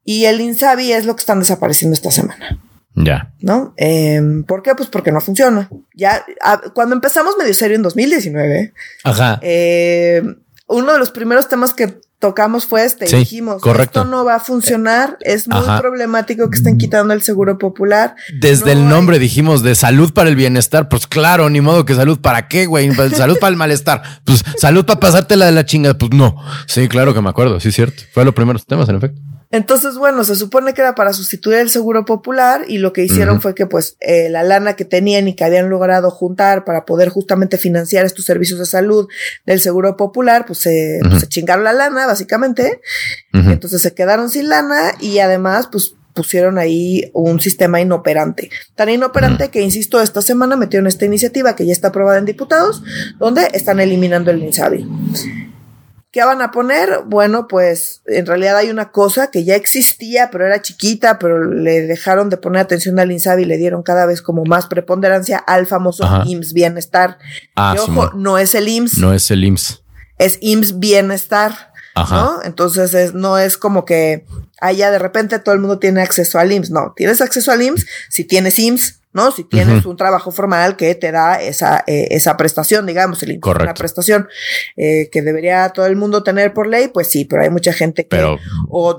Y 0.05 0.25
el 0.25 0.41
INSABI 0.41 0.93
es 0.93 1.07
lo 1.07 1.15
que 1.15 1.21
están 1.21 1.39
desapareciendo 1.39 1.95
esta 1.95 2.11
semana. 2.11 2.61
Ya. 2.95 3.33
¿No? 3.41 3.75
Em, 3.77 4.45
¿Por 4.45 4.63
qué? 4.63 4.75
Pues 4.75 4.89
porque 4.89 5.13
no 5.13 5.21
funciona. 5.21 5.71
Ya, 5.95 6.25
cuando 6.75 6.95
empezamos 6.95 7.37
medio 7.39 7.55
serio 7.55 7.77
en 7.77 7.83
2019, 7.83 8.75
Ajá. 9.05 9.39
Em, 9.43 10.37
uno 10.67 10.93
de 10.93 10.99
los 10.99 11.11
primeros 11.11 11.49
temas 11.49 11.75
que 11.75 12.01
tocamos 12.23 12.67
fue 12.67 12.85
este. 12.85 13.05
dijimos, 13.17 13.61
correcto. 13.61 14.01
esto 14.01 14.11
no 14.11 14.25
va 14.25 14.37
a 14.37 14.41
funcionar. 14.41 15.19
Es 15.21 15.49
muy 15.49 15.65
problemático 15.81 16.49
que 16.49 16.57
estén 16.57 16.79
quitando 16.79 17.13
el 17.13 17.21
seguro 17.23 17.59
popular. 17.59 18.15
Desde 18.41 18.73
el 18.73 18.89
nombre 18.89 19.19
dijimos 19.19 19.63
de 19.63 19.75
salud 19.75 20.13
para 20.13 20.31
el 20.31 20.37
bienestar. 20.37 20.89
Pues 20.89 21.07
claro, 21.07 21.51
ni 21.51 21.61
modo 21.61 21.85
que 21.85 21.95
salud 21.95 22.21
para 22.21 22.47
qué, 22.49 22.67
güey. 22.67 22.91
Salud 22.95 23.39
para 23.41 23.51
el 23.51 23.57
malestar. 23.57 24.03
Pues 24.25 24.45
salud 24.57 24.87
para 24.87 25.01
pasártela 25.01 25.47
de 25.47 25.53
la 25.53 25.67
chinga. 25.67 25.95
Pues 25.95 26.13
no. 26.13 26.37
Sí, 26.67 26.89
claro 26.89 27.13
que 27.13 27.21
me 27.21 27.29
acuerdo. 27.29 27.59
Sí, 27.59 27.73
cierto. 27.73 28.05
Fue 28.13 28.25
los 28.25 28.35
primeros 28.35 28.65
temas, 28.67 28.89
en 28.89 28.97
efecto. 28.97 29.21
Entonces, 29.53 29.97
bueno, 29.97 30.25
se 30.25 30.35
supone 30.35 30.73
que 30.73 30.81
era 30.81 30.95
para 30.95 31.13
sustituir 31.13 31.59
el 31.59 31.69
seguro 31.69 32.07
popular 32.07 32.65
y 32.67 32.79
lo 32.79 32.95
que 32.95 33.05
hicieron 33.05 33.43
fue 33.43 33.55
que 33.55 33.67
pues 33.67 33.99
eh, 34.01 34.31
la 34.31 34.43
lana 34.43 34.77
que 34.77 34.87
tenían 34.87 35.29
y 35.29 35.35
que 35.35 35.45
habían 35.45 35.69
logrado 35.69 36.11
juntar 36.11 36.65
para 36.65 36.87
poder 36.87 37.11
justamente 37.11 37.59
financiar 37.59 38.07
estos 38.07 38.25
servicios 38.25 38.59
de 38.59 38.65
salud 38.65 39.09
del 39.45 39.61
seguro 39.61 39.99
popular, 39.99 40.47
pues 40.47 40.61
se, 40.61 41.01
pues, 41.03 41.29
chingaron 41.29 41.65
la 41.65 41.75
lana 41.75 42.07
básicamente. 42.07 42.81
Entonces 43.35 43.83
se 43.83 43.93
quedaron 43.93 44.31
sin 44.31 44.49
lana 44.49 44.93
y 45.01 45.19
además 45.19 45.69
pues 45.71 45.95
pusieron 46.15 46.59
ahí 46.59 47.11
un 47.13 47.39
sistema 47.39 47.79
inoperante. 47.79 48.51
Tan 48.75 48.89
inoperante 48.89 49.51
que, 49.51 49.61
insisto, 49.61 50.01
esta 50.01 50.23
semana 50.23 50.57
metieron 50.57 50.87
esta 50.87 51.05
iniciativa 51.05 51.57
que 51.57 51.67
ya 51.67 51.73
está 51.73 51.89
aprobada 51.89 52.19
en 52.19 52.25
diputados, 52.25 52.83
donde 53.19 53.49
están 53.53 53.81
eliminando 53.81 54.31
el 54.31 54.43
INSABI. 54.43 54.87
¿Qué 56.13 56.23
van 56.23 56.43
a 56.43 56.51
poner? 56.51 57.05
Bueno, 57.07 57.49
pues 57.49 58.03
en 58.05 58.27
realidad 58.27 58.59
hay 58.59 58.69
una 58.69 58.93
cosa 58.93 59.31
que 59.31 59.45
ya 59.45 59.57
existía, 59.57 60.29
pero 60.31 60.45
era 60.45 60.61
chiquita, 60.61 61.19
pero 61.19 61.43
le 61.43 61.81
dejaron 61.87 62.29
de 62.29 62.37
poner 62.37 62.61
atención 62.61 62.99
al 62.99 63.11
INSABI 63.11 63.45
y 63.45 63.47
le 63.47 63.57
dieron 63.57 63.83
cada 63.83 64.05
vez 64.05 64.21
como 64.21 64.45
más 64.45 64.67
preponderancia 64.67 65.39
al 65.39 65.67
famoso 65.67 66.07
IMSS 66.27 66.53
Bienestar. 66.53 67.19
Ah, 67.57 67.75
ojo, 67.81 68.13
no 68.13 68.37
es 68.37 68.55
el 68.55 68.69
IMSS. 68.69 68.99
No 68.99 69.15
es 69.15 69.31
el 69.31 69.43
IMSS. 69.43 69.83
Es 70.19 70.37
IMSS 70.43 70.79
Bienestar. 70.79 71.73
¿no? 71.97 72.43
Entonces 72.45 72.93
es, 72.93 73.15
no 73.15 73.39
es 73.39 73.57
como 73.57 73.87
que 73.87 74.27
allá 74.61 74.91
de 74.91 74.99
repente 74.99 75.39
todo 75.39 75.55
el 75.55 75.63
mundo 75.63 75.79
tiene 75.79 76.03
acceso 76.03 76.39
al 76.39 76.53
IMSS. 76.53 76.71
No, 76.71 76.93
tienes 76.95 77.23
acceso 77.23 77.53
al 77.53 77.63
IMSS 77.63 77.87
si 78.11 78.25
tienes 78.25 78.59
IMSS 78.59 79.02
¿no? 79.13 79.31
Si 79.31 79.45
tienes 79.45 79.85
un 79.85 79.97
trabajo 79.97 80.31
formal 80.31 80.77
que 80.77 80.95
te 80.95 81.13
da 81.13 81.41
esa, 81.41 81.85
eh, 81.87 82.09
esa 82.11 82.37
prestación, 82.37 82.87
digamos, 82.87 83.23
el 83.23 83.41
una 83.43 83.75
prestación 83.75 84.29
eh, 84.77 85.09
que 85.11 85.23
debería 85.23 85.69
todo 85.71 85.87
el 85.87 85.97
mundo 85.97 86.23
tener 86.23 86.55
por 86.55 86.67
ley, 86.67 86.89
pues 86.89 87.11
sí, 87.11 87.25
pero 87.25 87.43
hay 87.43 87.51
mucha 87.51 87.73
gente 87.73 88.07
que 88.07 88.23
o, 88.69 88.99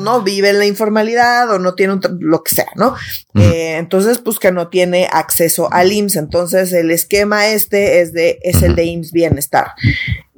no 0.00 0.22
vive 0.22 0.50
en 0.50 0.58
la 0.58 0.66
informalidad 0.66 1.50
o 1.50 1.58
no 1.58 1.74
tiene 1.74 1.94
un 1.94 2.00
lo 2.20 2.42
que 2.42 2.54
sea, 2.54 2.68
¿no? 2.76 2.94
eh, 3.34 3.76
entonces, 3.78 4.18
pues 4.18 4.38
que 4.38 4.52
no 4.52 4.68
tiene 4.68 5.08
acceso 5.12 5.72
al 5.72 5.92
IMSS. 5.92 6.16
Entonces, 6.16 6.72
el 6.72 6.90
esquema 6.90 7.48
este 7.48 8.00
es 8.00 8.12
de, 8.12 8.38
es 8.42 8.62
el 8.62 8.74
de 8.74 8.84
IMSS 8.84 9.12
Bienestar. 9.12 9.68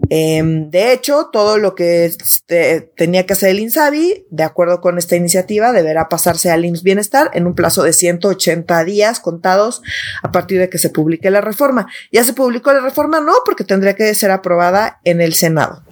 Em, 0.08 0.70
de 0.70 0.92
hecho, 0.92 1.30
todo 1.32 1.58
lo 1.58 1.74
que 1.74 2.04
este, 2.04 2.92
tenía 2.96 3.26
que 3.26 3.32
hacer 3.32 3.50
el 3.50 3.60
INSABI, 3.60 4.26
de 4.30 4.42
acuerdo 4.44 4.80
con 4.80 4.98
esta 4.98 5.16
iniciativa, 5.16 5.72
deberá 5.72 6.08
pasarse 6.08 6.50
al 6.50 6.64
IMSS 6.64 6.82
Bienestar 6.82 7.30
en 7.34 7.46
un 7.46 7.54
plazo 7.54 7.82
de 7.82 7.92
180 7.92 8.84
días 8.84 9.20
contados 9.20 9.82
a 10.22 10.30
partir 10.30 10.60
de 10.60 10.68
que 10.68 10.78
se 10.78 10.90
publique 10.90 11.30
la 11.30 11.40
reforma. 11.40 11.88
¿Ya 12.12 12.24
se 12.24 12.34
publicó 12.34 12.72
la 12.72 12.80
reforma? 12.80 13.20
No, 13.20 13.32
porque 13.44 13.64
tendría 13.64 13.94
que 13.94 14.14
ser 14.14 14.30
aprobada 14.30 15.00
en 15.04 15.20
el 15.20 15.34
Senado. 15.34 15.82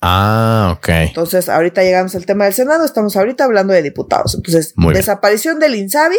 Ah, 0.00 0.74
ok. 0.76 0.88
Entonces, 0.88 1.48
ahorita 1.48 1.82
llegamos 1.82 2.14
al 2.14 2.26
tema 2.26 2.44
del 2.44 2.54
Senado, 2.54 2.84
estamos 2.84 3.16
ahorita 3.16 3.44
hablando 3.44 3.72
de 3.72 3.82
diputados. 3.82 4.34
Entonces, 4.34 4.74
desaparición 4.92 5.58
del 5.58 5.74
INSABI 5.74 6.18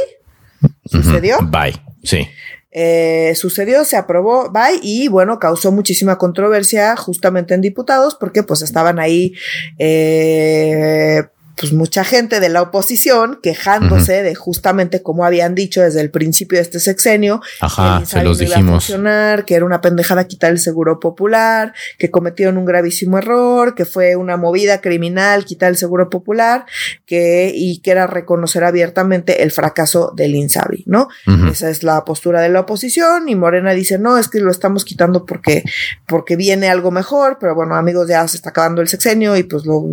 sucedió. 0.85 1.37
Bye. 1.43 1.79
Sí. 2.03 2.27
Eh, 2.77 3.33
sucedió, 3.35 3.85
se 3.85 3.95
aprobó, 3.95 4.51
bye, 4.51 4.81
y 4.81 5.07
bueno, 5.07 5.39
causó 5.39 5.71
muchísima 5.71 6.17
controversia 6.17 6.97
justamente 6.97 7.53
en 7.53 7.61
diputados 7.61 8.15
porque 8.15 8.43
pues 8.43 8.61
estaban 8.61 8.99
ahí 8.99 9.33
eh, 9.79 11.23
pues 11.57 11.73
mucha 11.73 12.03
gente 12.03 12.39
de 12.39 12.49
la 12.49 12.61
oposición 12.61 13.39
quejándose 13.41 14.23
de 14.23 14.35
justamente 14.35 15.01
como 15.01 15.25
habían 15.25 15.55
dicho 15.55 15.81
desde 15.81 16.01
el 16.01 16.09
principio 16.11 16.57
de 16.57 16.63
este 16.63 16.79
sexenio, 16.79 17.41
Ajá, 17.61 17.99
que 17.99 18.05
se 18.05 18.23
los 18.23 18.37
dijimos. 18.37 18.85
que 19.45 19.55
era 19.55 19.65
una 19.65 19.81
pendejada 19.81 20.27
quitar 20.27 20.51
el 20.51 20.59
seguro 20.59 20.99
popular, 20.99 21.73
que 21.97 22.11
cometieron 22.11 22.57
un 22.57 22.65
gravísimo 22.65 23.17
error, 23.17 23.75
que 23.75 23.85
fue 23.85 24.15
una 24.15 24.37
movida 24.37 24.81
criminal 24.81 25.45
quitar 25.45 25.69
el 25.69 25.77
seguro 25.77 26.09
popular, 26.09 26.65
que 27.05 27.51
y 27.55 27.79
que 27.79 27.91
era 27.91 28.07
reconocer 28.07 28.63
abiertamente 28.63 29.43
el 29.43 29.51
fracaso 29.51 30.11
del 30.15 30.35
INSABI, 30.35 30.83
¿no? 30.87 31.07
Esa 31.49 31.69
es 31.69 31.83
la 31.83 32.03
postura 32.03 32.41
de 32.41 32.49
la 32.49 32.61
oposición 32.61 33.29
y 33.29 33.35
Morena 33.35 33.71
dice, 33.71 33.97
"No, 33.97 34.17
es 34.17 34.27
que 34.27 34.39
lo 34.39 34.51
estamos 34.51 34.83
quitando 34.83 35.25
porque 35.25 35.63
porque 36.05 36.35
viene 36.35 36.69
algo 36.69 36.91
mejor", 36.91 37.37
pero 37.39 37.55
bueno, 37.55 37.75
amigos, 37.75 38.09
ya 38.09 38.27
se 38.27 38.37
está 38.37 38.49
acabando 38.49 38.81
el 38.81 38.87
sexenio 38.87 39.37
y 39.37 39.43
pues 39.43 39.65
lo 39.65 39.85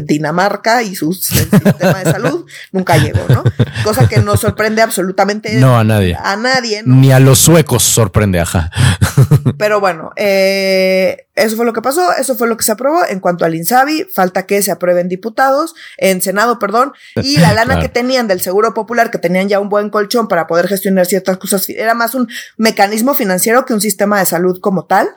Dinamarca 0.00 0.82
y 0.82 0.95
su 0.96 1.12
sistema 1.12 2.02
de 2.02 2.10
salud 2.10 2.46
nunca 2.72 2.96
llegó, 2.96 3.24
¿no? 3.28 3.44
Cosa 3.84 4.08
que 4.08 4.18
no 4.18 4.36
sorprende 4.36 4.82
absolutamente 4.82 5.54
no 5.54 5.78
a 5.78 5.84
nadie. 5.84 6.16
A 6.22 6.36
nadie, 6.36 6.82
Ni 6.84 7.12
a 7.12 7.20
los 7.20 7.38
suecos 7.38 7.82
sorprende, 7.82 8.40
ajá. 8.40 8.70
Pero 9.58 9.80
bueno, 9.80 10.10
eh, 10.16 11.28
eso 11.34 11.56
fue 11.56 11.64
lo 11.64 11.72
que 11.72 11.82
pasó, 11.82 12.12
eso 12.12 12.36
fue 12.36 12.48
lo 12.48 12.56
que 12.56 12.64
se 12.64 12.72
aprobó. 12.72 13.00
En 13.08 13.20
cuanto 13.20 13.44
al 13.44 13.54
INSABI, 13.54 14.06
falta 14.12 14.46
que 14.46 14.62
se 14.62 14.72
aprueben 14.72 15.08
diputados, 15.08 15.74
en 15.96 16.22
Senado, 16.22 16.58
perdón, 16.58 16.92
y 17.16 17.38
la 17.38 17.52
lana 17.54 17.80
que 17.80 17.88
tenían 17.88 18.28
del 18.28 18.40
Seguro 18.40 18.74
Popular, 18.74 19.10
que 19.10 19.18
tenían 19.18 19.48
ya 19.48 19.60
un 19.60 19.68
buen 19.68 19.90
colchón 19.90 20.28
para 20.28 20.46
poder 20.46 20.68
gestionar 20.68 21.06
ciertas 21.06 21.36
cosas, 21.38 21.68
era 21.68 21.94
más 21.94 22.14
un 22.14 22.28
mecanismo 22.56 23.14
financiero 23.14 23.64
que 23.64 23.74
un 23.74 23.80
sistema 23.80 24.18
de 24.18 24.26
salud 24.26 24.60
como 24.60 24.84
tal. 24.84 25.08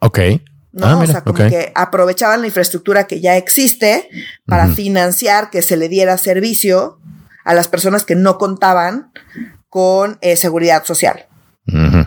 Ok. 0.00 0.18
¿No? 0.72 0.86
Ah, 0.86 0.98
o 0.98 1.06
sea, 1.06 1.22
como 1.22 1.38
que 1.48 1.72
aprovechaban 1.74 2.40
la 2.40 2.46
infraestructura 2.46 3.06
que 3.06 3.20
ya 3.20 3.36
existe 3.36 4.08
para 4.46 4.68
financiar 4.68 5.50
que 5.50 5.62
se 5.62 5.76
le 5.76 5.88
diera 5.88 6.16
servicio 6.18 6.98
a 7.44 7.54
las 7.54 7.68
personas 7.68 8.04
que 8.04 8.14
no 8.14 8.38
contaban 8.38 9.12
con 9.68 10.18
eh, 10.20 10.36
seguridad 10.36 10.84
social. 10.84 11.26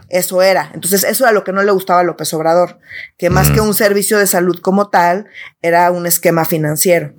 Eso 0.09 0.41
era. 0.41 0.69
Entonces, 0.73 1.03
eso 1.03 1.23
era 1.23 1.31
lo 1.31 1.43
que 1.43 1.53
no 1.53 1.63
le 1.63 1.71
gustaba 1.71 2.01
a 2.01 2.03
López 2.03 2.33
Obrador, 2.33 2.79
que 3.17 3.29
más 3.29 3.51
que 3.51 3.61
un 3.61 3.73
servicio 3.73 4.17
de 4.17 4.27
salud 4.27 4.59
como 4.61 4.89
tal, 4.89 5.27
era 5.61 5.89
un 5.91 6.05
esquema 6.05 6.45
financiero. 6.45 7.13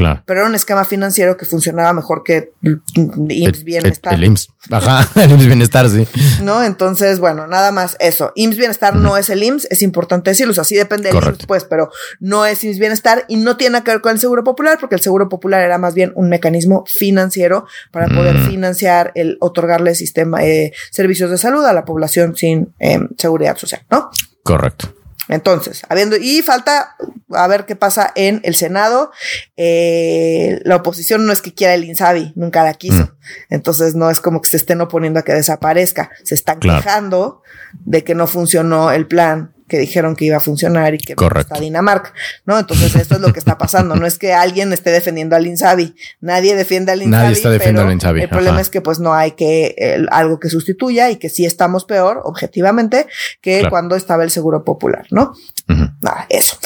Claro. 0.00 0.22
Pero 0.26 0.40
era 0.40 0.48
un 0.48 0.54
esquema 0.54 0.84
financiero 0.84 1.36
que 1.36 1.44
funcionaba 1.44 1.92
mejor 1.92 2.22
que 2.24 2.52
IMSS 2.62 3.64
Bienestar. 3.64 4.14
El, 4.14 4.24
IMSS. 4.24 4.48
Ajá, 4.70 5.08
el 5.22 5.32
IMSS 5.32 5.46
Bienestar, 5.46 5.88
sí. 5.88 6.06
No, 6.42 6.62
entonces, 6.62 7.20
bueno, 7.20 7.46
nada 7.46 7.70
más 7.70 7.96
eso. 8.00 8.32
IMSS 8.34 8.56
Bienestar 8.56 8.96
no 8.96 9.16
es 9.16 9.30
el 9.30 9.42
IMSS, 9.42 9.68
es 9.70 9.82
importante 9.82 10.30
decirlo. 10.30 10.54
así 10.58 10.74
depende 10.74 11.12
del 11.12 11.22
IMSS, 11.22 11.46
pues, 11.46 11.64
pero 11.64 11.90
no 12.18 12.46
es 12.46 12.64
IMSS 12.64 12.78
Bienestar 12.78 13.24
y 13.28 13.36
no 13.36 13.56
tiene 13.56 13.82
que 13.82 13.90
ver 13.90 14.00
con 14.00 14.12
el 14.12 14.18
Seguro 14.18 14.42
Popular, 14.42 14.78
porque 14.80 14.94
el 14.94 15.00
Seguro 15.00 15.28
Popular 15.28 15.62
era 15.62 15.78
más 15.78 15.94
bien 15.94 16.12
un 16.14 16.28
mecanismo 16.28 16.84
financiero 16.86 17.66
para 17.90 18.06
poder 18.08 18.36
mm. 18.36 18.46
financiar 18.48 19.12
el 19.14 19.36
otorgarle 19.40 19.94
sistema, 19.94 20.44
eh, 20.44 20.72
servicios 20.90 21.30
de 21.30 21.38
salud 21.38 21.64
a 21.64 21.72
la 21.72 21.84
población 21.84 22.36
sin 22.36 22.72
eh, 22.78 23.00
seguridad 23.18 23.56
social, 23.56 23.82
¿no? 23.90 24.10
Correcto. 24.42 24.99
Entonces, 25.28 25.82
habiendo, 25.88 26.16
y 26.16 26.42
falta 26.42 26.96
a 27.30 27.46
ver 27.46 27.66
qué 27.66 27.76
pasa 27.76 28.12
en 28.14 28.40
el 28.44 28.54
Senado. 28.56 29.12
Eh, 29.56 30.60
la 30.64 30.76
oposición 30.76 31.26
no 31.26 31.32
es 31.32 31.42
que 31.42 31.54
quiera 31.54 31.74
el 31.74 31.84
INSABI, 31.84 32.32
nunca 32.36 32.64
la 32.64 32.74
quiso. 32.74 33.04
Mm. 33.04 33.10
Entonces, 33.50 33.94
no 33.94 34.10
es 34.10 34.20
como 34.20 34.40
que 34.40 34.48
se 34.48 34.56
estén 34.56 34.80
oponiendo 34.80 35.20
a 35.20 35.22
que 35.22 35.34
desaparezca. 35.34 36.10
Se 36.24 36.34
están 36.34 36.58
quejando 36.58 37.42
de 37.84 38.02
que 38.02 38.14
no 38.14 38.26
funcionó 38.26 38.90
el 38.90 39.06
plan 39.06 39.54
que 39.70 39.78
dijeron 39.78 40.14
que 40.14 40.26
iba 40.26 40.36
a 40.36 40.40
funcionar 40.40 40.92
y 40.92 40.98
que 40.98 41.14
está 41.14 41.58
Dinamarca, 41.58 42.12
¿no? 42.44 42.58
Entonces 42.58 42.94
esto 42.96 43.14
es 43.14 43.20
lo 43.22 43.32
que 43.32 43.38
está 43.38 43.56
pasando. 43.56 43.96
No 43.96 44.06
es 44.06 44.18
que 44.18 44.34
alguien 44.34 44.70
esté 44.74 44.90
defendiendo 44.90 45.36
al 45.36 45.46
Insabi. 45.46 45.94
Nadie 46.20 46.54
defiende 46.54 46.92
al 46.92 47.00
Insabi. 47.02 47.22
Nadie 47.22 47.32
está 47.32 47.48
defendiendo 47.48 47.88
al 47.88 47.92
Insabi. 47.94 48.20
El 48.20 48.28
problema 48.28 48.60
es 48.60 48.68
que 48.68 48.82
pues 48.82 48.98
no 48.98 49.14
hay 49.14 49.30
que 49.30 50.04
algo 50.10 50.38
que 50.38 50.50
sustituya 50.50 51.10
y 51.10 51.16
que 51.16 51.30
sí 51.30 51.46
estamos 51.46 51.86
peor, 51.86 52.20
objetivamente, 52.24 53.06
que 53.40 53.66
cuando 53.70 53.96
estaba 53.96 54.24
el 54.24 54.30
Seguro 54.30 54.64
Popular, 54.64 55.06
¿no? 55.10 55.32
Nada, 55.66 56.26
eso. 56.28 56.58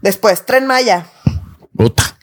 Después, 0.00 0.46
Tren 0.46 0.66
Maya. 0.66 1.06
Puta 1.76 2.16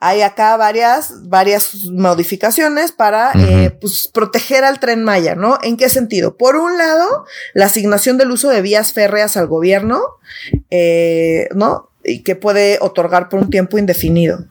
hay 0.00 0.22
acá 0.22 0.56
varias, 0.56 1.28
varias 1.28 1.74
modificaciones 1.92 2.90
para 2.90 3.32
eh, 3.34 3.70
pues, 3.70 4.08
proteger 4.08 4.64
al 4.64 4.80
tren 4.80 5.04
Maya, 5.04 5.34
¿no? 5.34 5.58
¿En 5.62 5.76
qué 5.76 5.90
sentido? 5.90 6.38
Por 6.38 6.56
un 6.56 6.78
lado, 6.78 7.26
la 7.52 7.66
asignación 7.66 8.16
del 8.16 8.30
uso 8.30 8.48
de 8.48 8.62
vías 8.62 8.94
férreas 8.94 9.36
al 9.36 9.46
gobierno, 9.46 10.00
eh, 10.70 11.48
¿no? 11.54 11.90
Y 12.02 12.22
que 12.22 12.34
puede 12.34 12.78
otorgar 12.80 13.28
por 13.28 13.40
un 13.40 13.50
tiempo 13.50 13.76
indefinido. 13.76 14.46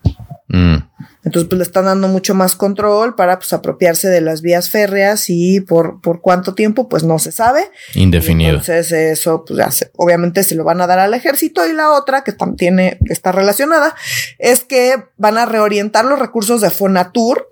Mm. 0.49 0.77
Entonces, 1.23 1.49
pues 1.49 1.57
le 1.57 1.63
están 1.63 1.85
dando 1.85 2.07
mucho 2.07 2.33
más 2.33 2.55
control 2.55 3.15
para 3.15 3.37
pues 3.37 3.53
apropiarse 3.53 4.07
de 4.07 4.21
las 4.21 4.41
vías 4.41 4.69
férreas 4.69 5.25
y 5.29 5.59
por, 5.61 6.01
por 6.01 6.21
cuánto 6.21 6.55
tiempo, 6.55 6.89
pues 6.89 7.03
no 7.03 7.19
se 7.19 7.31
sabe. 7.31 7.69
Indefinido. 7.93 8.51
entonces, 8.51 8.91
eso, 8.91 9.43
pues 9.45 9.91
obviamente 9.95 10.43
se 10.43 10.55
lo 10.55 10.63
van 10.63 10.81
a 10.81 10.87
dar 10.87 10.99
al 10.99 11.13
ejército. 11.13 11.67
Y 11.67 11.73
la 11.73 11.91
otra, 11.91 12.23
que 12.23 12.31
también 12.31 12.57
tiene, 12.57 12.99
está 13.05 13.31
relacionada, 13.31 13.95
es 14.37 14.63
que 14.63 15.03
van 15.17 15.37
a 15.37 15.45
reorientar 15.45 16.05
los 16.05 16.19
recursos 16.19 16.61
de 16.61 16.69
Fonatur 16.69 17.51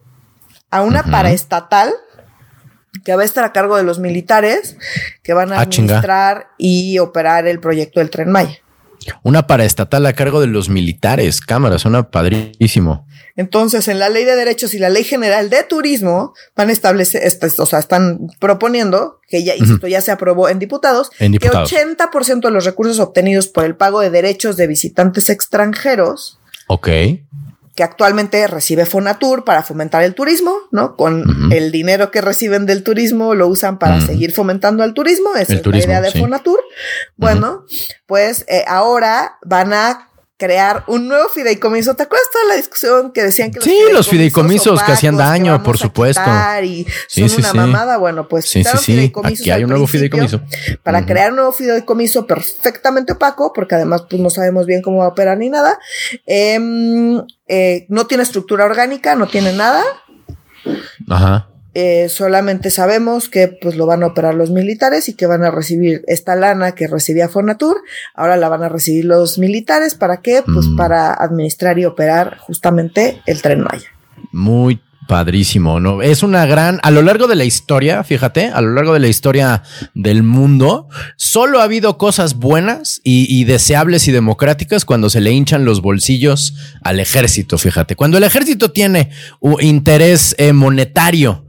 a 0.72 0.82
una 0.82 1.04
paraestatal 1.04 1.94
que 3.06 3.16
va 3.16 3.22
a 3.22 3.26
estar 3.26 3.44
a 3.44 3.54
cargo 3.54 3.78
de 3.78 3.84
los 3.84 4.00
militares 4.00 4.76
que 5.24 5.34
van 5.34 5.54
a 5.54 5.60
ah, 5.60 5.62
administrar 5.62 6.50
y 6.58 7.00
operar 7.00 7.48
el 7.48 7.60
proyecto 7.60 8.00
del 8.00 8.10
Tren 8.10 8.32
Maya. 8.32 8.60
Una 9.24 9.48
paraestatal 9.48 10.06
a 10.06 10.14
cargo 10.14 10.42
de 10.42 10.48
los 10.48 10.70
militares, 10.70 11.42
cámara, 11.42 11.80
suena 11.80 12.10
padrísimo. 12.10 13.08
Entonces, 13.36 13.88
en 13.88 14.00
la 14.00 14.10
ley 14.10 14.26
de 14.26 14.36
derechos 14.36 14.74
y 14.74 14.80
la 14.80 14.90
ley 14.90 15.04
general 15.04 15.50
de 15.50 15.64
turismo 15.64 16.34
van 16.56 16.70
a 16.70 16.72
establecer, 16.72 17.22
o 17.60 17.66
sea, 17.66 17.80
están 17.80 18.28
proponiendo 18.40 19.20
que 19.28 19.44
ya, 19.44 19.54
esto 19.54 19.88
ya 19.88 20.02
se 20.02 20.12
aprobó 20.12 20.50
en 20.50 20.60
diputados, 20.60 21.12
en 21.20 21.34
diputados. 21.34 21.70
que 21.70 21.78
80% 21.78 22.42
de 22.42 22.52
los 22.52 22.66
recursos 22.66 23.00
obtenidos 23.00 23.48
por 23.48 23.64
el 23.66 23.76
pago 23.76 24.00
de 24.02 24.10
derechos 24.10 24.58
de 24.58 24.68
visitantes 24.68 25.30
extranjeros. 25.30 26.40
Ok 26.68 26.90
que 27.78 27.84
actualmente 27.84 28.48
recibe 28.48 28.88
Fonatur 28.88 29.46
para 29.46 29.62
fomentar 29.62 30.04
el 30.04 30.16
turismo, 30.16 30.52
¿no? 30.72 30.96
Con 30.98 31.52
el 31.54 31.72
dinero 31.72 32.10
que 32.10 32.22
reciben 32.22 32.66
del 32.66 32.82
turismo 32.82 33.36
lo 33.36 33.48
usan 33.48 33.78
para 33.78 34.02
seguir 34.02 34.34
fomentando 34.34 34.84
el 34.84 34.96
turismo, 34.96 35.36
esa 35.36 35.54
es 35.54 35.66
la 35.66 35.78
idea 35.78 36.02
de 36.02 36.10
Fonatur. 36.10 36.60
Bueno, 37.18 37.66
pues 38.08 38.46
eh, 38.48 38.66
ahora 38.68 39.38
van 39.44 39.74
a 39.74 40.07
crear 40.38 40.84
un 40.88 41.08
nuevo 41.08 41.28
fideicomiso. 41.30 41.96
¿Te 41.96 42.04
acuerdas 42.04 42.28
toda 42.32 42.46
la 42.46 42.56
discusión 42.56 43.12
que 43.12 43.24
decían 43.24 43.52
que 43.52 43.58
los 43.58 43.66
sí, 43.66 43.78
los 43.92 44.08
fideicomisos 44.08 44.82
que 44.84 44.92
hacían 44.92 45.18
daño, 45.18 45.62
por 45.64 45.78
supuesto. 45.78 46.22
Y 46.64 46.86
son 47.08 47.30
una 47.40 47.54
mamada. 47.54 47.98
Bueno, 47.98 48.28
pues 48.28 48.46
sí, 48.48 48.64
sí, 48.64 48.78
sí. 48.78 49.14
Aquí 49.24 49.50
hay 49.50 49.64
un 49.64 49.72
nuevo 49.72 49.88
fideicomiso 49.88 50.42
para 50.84 51.06
crear 51.06 51.32
un 51.32 51.38
nuevo 51.38 51.52
fideicomiso 51.52 52.28
perfectamente 52.28 53.14
opaco, 53.14 53.52
porque 53.54 53.76
además 53.76 54.04
pues 54.10 54.22
no 54.22 54.30
sabemos 54.30 54.66
bien 54.66 54.82
cómo 54.82 55.00
va 55.00 55.06
a 55.06 55.10
operar 55.10 55.38
ni 55.38 55.50
nada. 55.50 55.80
Em, 56.26 57.22
eh, 57.48 57.86
no 57.90 58.06
tiene 58.06 58.24
estructura 58.24 58.66
orgánica, 58.66 59.16
no 59.16 59.28
tiene 59.28 59.54
nada. 59.54 59.84
Ajá. 61.10 61.50
Eh, 61.80 62.10
solamente 62.10 62.72
sabemos 62.72 63.30
que 63.30 63.50
pues 63.50 63.76
lo 63.76 63.86
van 63.86 64.02
a 64.02 64.08
operar 64.08 64.34
los 64.34 64.50
militares 64.50 65.10
y 65.10 65.14
que 65.14 65.28
van 65.28 65.44
a 65.44 65.52
recibir 65.52 66.04
esta 66.08 66.36
lana 66.36 66.72
que 66.72 66.88
recibía 66.88 67.30
Fonatur, 67.30 67.84
ahora 68.16 68.36
la 68.36 68.50
van 68.50 68.64
a 68.64 68.70
recibir 68.70 69.06
los 69.06 69.38
militares, 69.38 69.94
¿para 69.94 70.22
qué? 70.22 70.42
Pues 70.44 70.66
mm. 70.66 70.76
para 70.76 71.14
administrar 71.14 71.78
y 71.78 71.86
operar 71.86 72.40
justamente 72.40 73.22
el 73.28 73.44
tren 73.44 73.62
Maya. 73.62 73.92
Muy 74.32 74.82
Padrísimo, 75.08 75.80
¿no? 75.80 76.02
Es 76.02 76.22
una 76.22 76.46
gran, 76.46 76.80
a 76.84 76.92
lo 76.92 77.02
largo 77.02 77.28
de 77.28 77.36
la 77.36 77.46
historia, 77.46 78.04
fíjate, 78.04 78.48
a 78.48 78.62
lo 78.62 78.74
largo 78.74 78.94
de 78.94 79.00
la 79.00 79.08
historia 79.08 79.64
del 79.94 80.22
mundo, 80.22 80.90
solo 81.16 81.62
ha 81.62 81.64
habido 81.64 81.98
cosas 81.98 82.36
buenas 82.36 83.00
y, 83.04 83.46
deseables 83.46 84.08
y 84.08 84.12
democráticas 84.12 84.84
cuando 84.84 85.10
se 85.10 85.22
le 85.22 85.32
hinchan 85.32 85.64
los 85.64 85.82
bolsillos 85.82 86.56
al 86.82 87.00
ejército, 87.00 87.58
fíjate. 87.58 87.96
Cuando 87.96 88.18
el 88.18 88.24
ejército 88.24 88.72
tiene 88.72 89.12
interés 89.62 90.36
eh, 90.38 90.52
monetario 90.52 91.46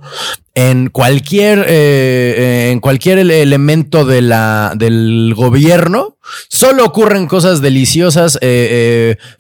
en 0.59 0.89
cualquier, 0.89 1.61
eh, 1.61 1.65
eh, 1.69 2.71
en 2.73 2.81
cualquier 2.81 3.19
elemento 3.19 4.05
de 4.05 4.23
la, 4.23 4.73
del 4.77 5.33
gobierno, 5.37 6.17
solo 6.49 6.85
ocurren 6.85 7.29
cosas 7.29 7.61
deliciosas, 7.61 8.41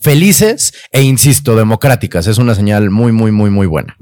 felices 0.00 0.74
e, 0.92 1.02
insisto, 1.02 1.56
democráticas. 1.56 2.28
Es 2.28 2.38
una 2.38 2.54
señal 2.54 2.90
muy, 2.90 3.10
muy, 3.10 3.32
muy, 3.32 3.50
muy 3.50 3.66
buena. 3.66 3.96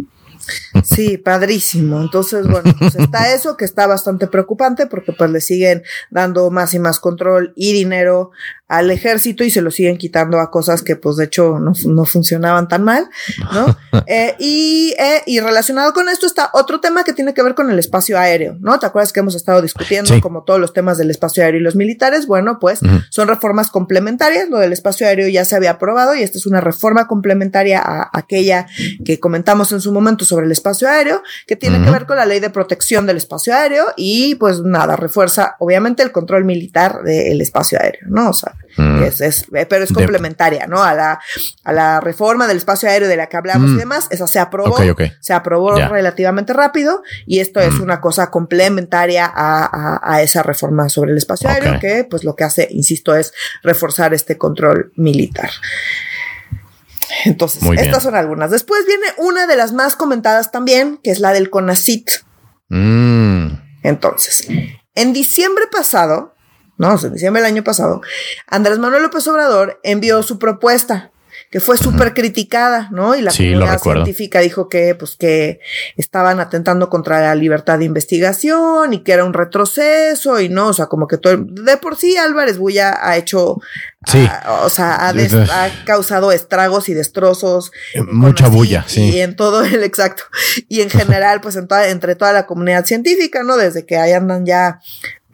Sí, 0.84 1.16
padrísimo. 1.16 2.00
Entonces, 2.02 2.46
bueno, 2.46 2.74
pues 2.78 2.94
está 2.96 3.32
eso 3.34 3.56
que 3.56 3.64
está 3.64 3.86
bastante 3.86 4.26
preocupante 4.26 4.86
porque 4.86 5.12
pues 5.12 5.30
le 5.30 5.40
siguen 5.40 5.82
dando 6.10 6.50
más 6.50 6.74
y 6.74 6.78
más 6.78 7.00
control 7.00 7.54
y 7.56 7.72
dinero 7.72 8.30
al 8.68 8.90
ejército 8.90 9.44
y 9.44 9.50
se 9.50 9.62
lo 9.62 9.70
siguen 9.70 9.96
quitando 9.96 10.40
a 10.40 10.50
cosas 10.50 10.82
que 10.82 10.96
pues 10.96 11.16
de 11.16 11.24
hecho 11.26 11.58
no, 11.60 11.72
no 11.86 12.04
funcionaban 12.04 12.66
tan 12.66 12.82
mal, 12.82 13.08
¿no? 13.52 13.76
eh, 14.06 14.34
y, 14.40 14.92
eh, 14.98 15.22
y 15.26 15.38
relacionado 15.40 15.92
con 15.92 16.08
esto 16.08 16.26
está 16.26 16.50
otro 16.52 16.80
tema 16.80 17.04
que 17.04 17.12
tiene 17.12 17.32
que 17.32 17.42
ver 17.42 17.54
con 17.54 17.70
el 17.70 17.78
espacio 17.78 18.18
aéreo, 18.18 18.56
¿no? 18.60 18.78
¿Te 18.78 18.86
acuerdas 18.86 19.12
que 19.12 19.20
hemos 19.20 19.34
estado 19.36 19.62
discutiendo 19.62 20.12
Sí. 20.14 20.20
como 20.20 20.42
todos 20.42 20.58
los 20.58 20.72
temas 20.72 20.98
del 20.98 21.10
espacio 21.10 21.44
aéreo 21.44 21.60
y 21.60 21.62
los 21.64 21.76
militares? 21.76 22.26
Bueno, 22.26 22.58
pues 22.58 22.80
son 23.10 23.28
reformas 23.28 23.70
complementarias, 23.70 24.48
lo 24.48 24.58
del 24.58 24.72
espacio 24.72 25.06
aéreo 25.06 25.28
ya 25.28 25.44
se 25.44 25.54
había 25.54 25.72
aprobado 25.72 26.14
y 26.14 26.22
esta 26.22 26.38
es 26.38 26.46
una 26.46 26.60
reforma 26.60 27.06
complementaria 27.06 27.80
a 27.80 28.10
aquella 28.12 28.66
que 29.04 29.20
comentamos 29.20 29.70
en 29.72 29.80
su 29.80 29.92
momento 29.92 30.24
sobre 30.24 30.46
el 30.46 30.52
espacio 30.52 30.88
aéreo, 30.88 31.22
que 31.46 31.54
tiene 31.56 31.84
que 31.84 31.90
ver 31.90 32.06
con 32.06 32.16
la 32.16 32.26
ley 32.26 32.40
de 32.40 32.50
protección 32.50 33.06
del 33.06 33.16
espacio 33.18 33.54
aéreo 33.54 33.86
y 33.96 34.34
pues 34.36 34.60
nada, 34.62 34.96
refuerza 34.96 35.54
obviamente 35.60 36.02
el 36.02 36.10
control 36.12 36.44
militar 36.44 37.02
del 37.04 37.40
espacio 37.40 37.78
aéreo, 37.80 38.02
¿no? 38.08 38.30
O 38.30 38.32
sea, 38.32 38.55
Mm. 38.78 39.04
es, 39.04 39.20
es, 39.22 39.46
eh, 39.54 39.64
pero 39.64 39.84
es 39.84 39.92
complementaria, 39.92 40.66
¿no? 40.66 40.82
A 40.82 40.92
la, 40.92 41.18
a 41.64 41.72
la 41.72 41.98
reforma 42.00 42.46
del 42.46 42.58
espacio 42.58 42.90
aéreo 42.90 43.08
de 43.08 43.16
la 43.16 43.26
que 43.26 43.38
hablamos 43.38 43.70
Mm. 43.70 43.74
y 43.74 43.78
demás, 43.78 44.06
esa 44.10 44.26
se 44.26 44.38
aprobó, 44.38 44.76
se 45.20 45.32
aprobó 45.32 45.74
relativamente 45.76 46.52
rápido 46.52 47.02
y 47.26 47.38
esto 47.40 47.60
es 47.60 47.72
Mm. 47.74 47.82
una 47.82 48.00
cosa 48.02 48.30
complementaria 48.30 49.24
a, 49.24 49.64
a- 49.64 50.00
a 50.02 50.20
esa 50.22 50.42
reforma 50.42 50.90
sobre 50.90 51.12
el 51.12 51.16
espacio 51.16 51.48
aéreo 51.48 51.80
que 51.80 52.04
pues 52.04 52.22
lo 52.22 52.36
que 52.36 52.44
hace, 52.44 52.68
insisto, 52.70 53.14
es 53.14 53.32
reforzar 53.62 54.12
este 54.12 54.36
control 54.36 54.92
militar. 54.96 55.50
Entonces, 57.24 57.62
estas 57.78 58.02
son 58.02 58.14
algunas. 58.14 58.50
Después 58.50 58.84
viene 58.86 59.06
una 59.16 59.46
de 59.46 59.56
las 59.56 59.72
más 59.72 59.96
comentadas 59.96 60.50
también, 60.52 60.98
que 61.02 61.10
es 61.10 61.20
la 61.20 61.32
del 61.32 61.50
CONACIT. 61.50 62.10
Mm. 62.68 63.46
Entonces, 63.82 64.46
en 64.94 65.12
diciembre 65.12 65.64
pasado, 65.70 66.34
no, 66.78 66.94
o 66.94 66.98
sea, 66.98 67.08
en 67.08 67.14
diciembre 67.14 67.42
del 67.42 67.52
año 67.52 67.64
pasado, 67.64 68.00
Andrés 68.46 68.78
Manuel 68.78 69.02
López 69.02 69.26
Obrador 69.28 69.80
envió 69.82 70.22
su 70.22 70.38
propuesta 70.38 71.10
que 71.50 71.60
fue 71.60 71.78
súper 71.78 72.12
criticada, 72.12 72.88
¿no? 72.90 73.14
Y 73.14 73.22
la 73.22 73.30
Sí, 73.30 73.52
comunidad 73.52 73.78
científica 73.80 74.40
dijo 74.40 74.68
que, 74.68 74.96
pues, 74.96 75.16
que 75.16 75.60
estaban 75.96 76.40
atentando 76.40 76.90
contra 76.90 77.20
la 77.20 77.34
libertad 77.36 77.78
de 77.78 77.84
investigación 77.84 78.92
y 78.92 79.04
que 79.04 79.12
era 79.12 79.24
un 79.24 79.32
retroceso 79.32 80.40
y 80.40 80.48
no, 80.48 80.68
o 80.68 80.72
sea, 80.72 80.86
como 80.86 81.06
que 81.06 81.18
todo, 81.18 81.36
de 81.38 81.76
por 81.76 81.96
sí 81.96 82.16
Álvarez 82.16 82.58
Bulla 82.58 82.98
ha 83.00 83.16
hecho, 83.16 83.58
Sí. 84.06 84.28
o 84.62 84.68
sea, 84.68 85.06
ha, 85.06 85.12
des- 85.12 85.32
ha 85.34 85.70
causado 85.84 86.32
estragos 86.32 86.88
y 86.88 86.94
destrozos 86.94 87.70
en 87.94 88.06
Mucha 88.14 88.48
bulla, 88.48 88.84
sí. 88.86 89.10
Y 89.10 89.20
en 89.20 89.36
todo 89.36 89.62
el 89.64 89.82
exacto. 89.84 90.24
Y 90.68 90.80
en 90.80 90.90
general, 90.90 91.40
pues 91.40 91.54
en 91.56 91.68
toda, 91.68 91.88
entre 91.88 92.16
toda 92.16 92.32
la 92.32 92.46
comunidad 92.46 92.84
científica, 92.86 93.44
¿no? 93.44 93.56
Desde 93.56 93.86
que 93.86 93.96
ahí 93.96 94.12
andan 94.12 94.46
ya 94.46 94.80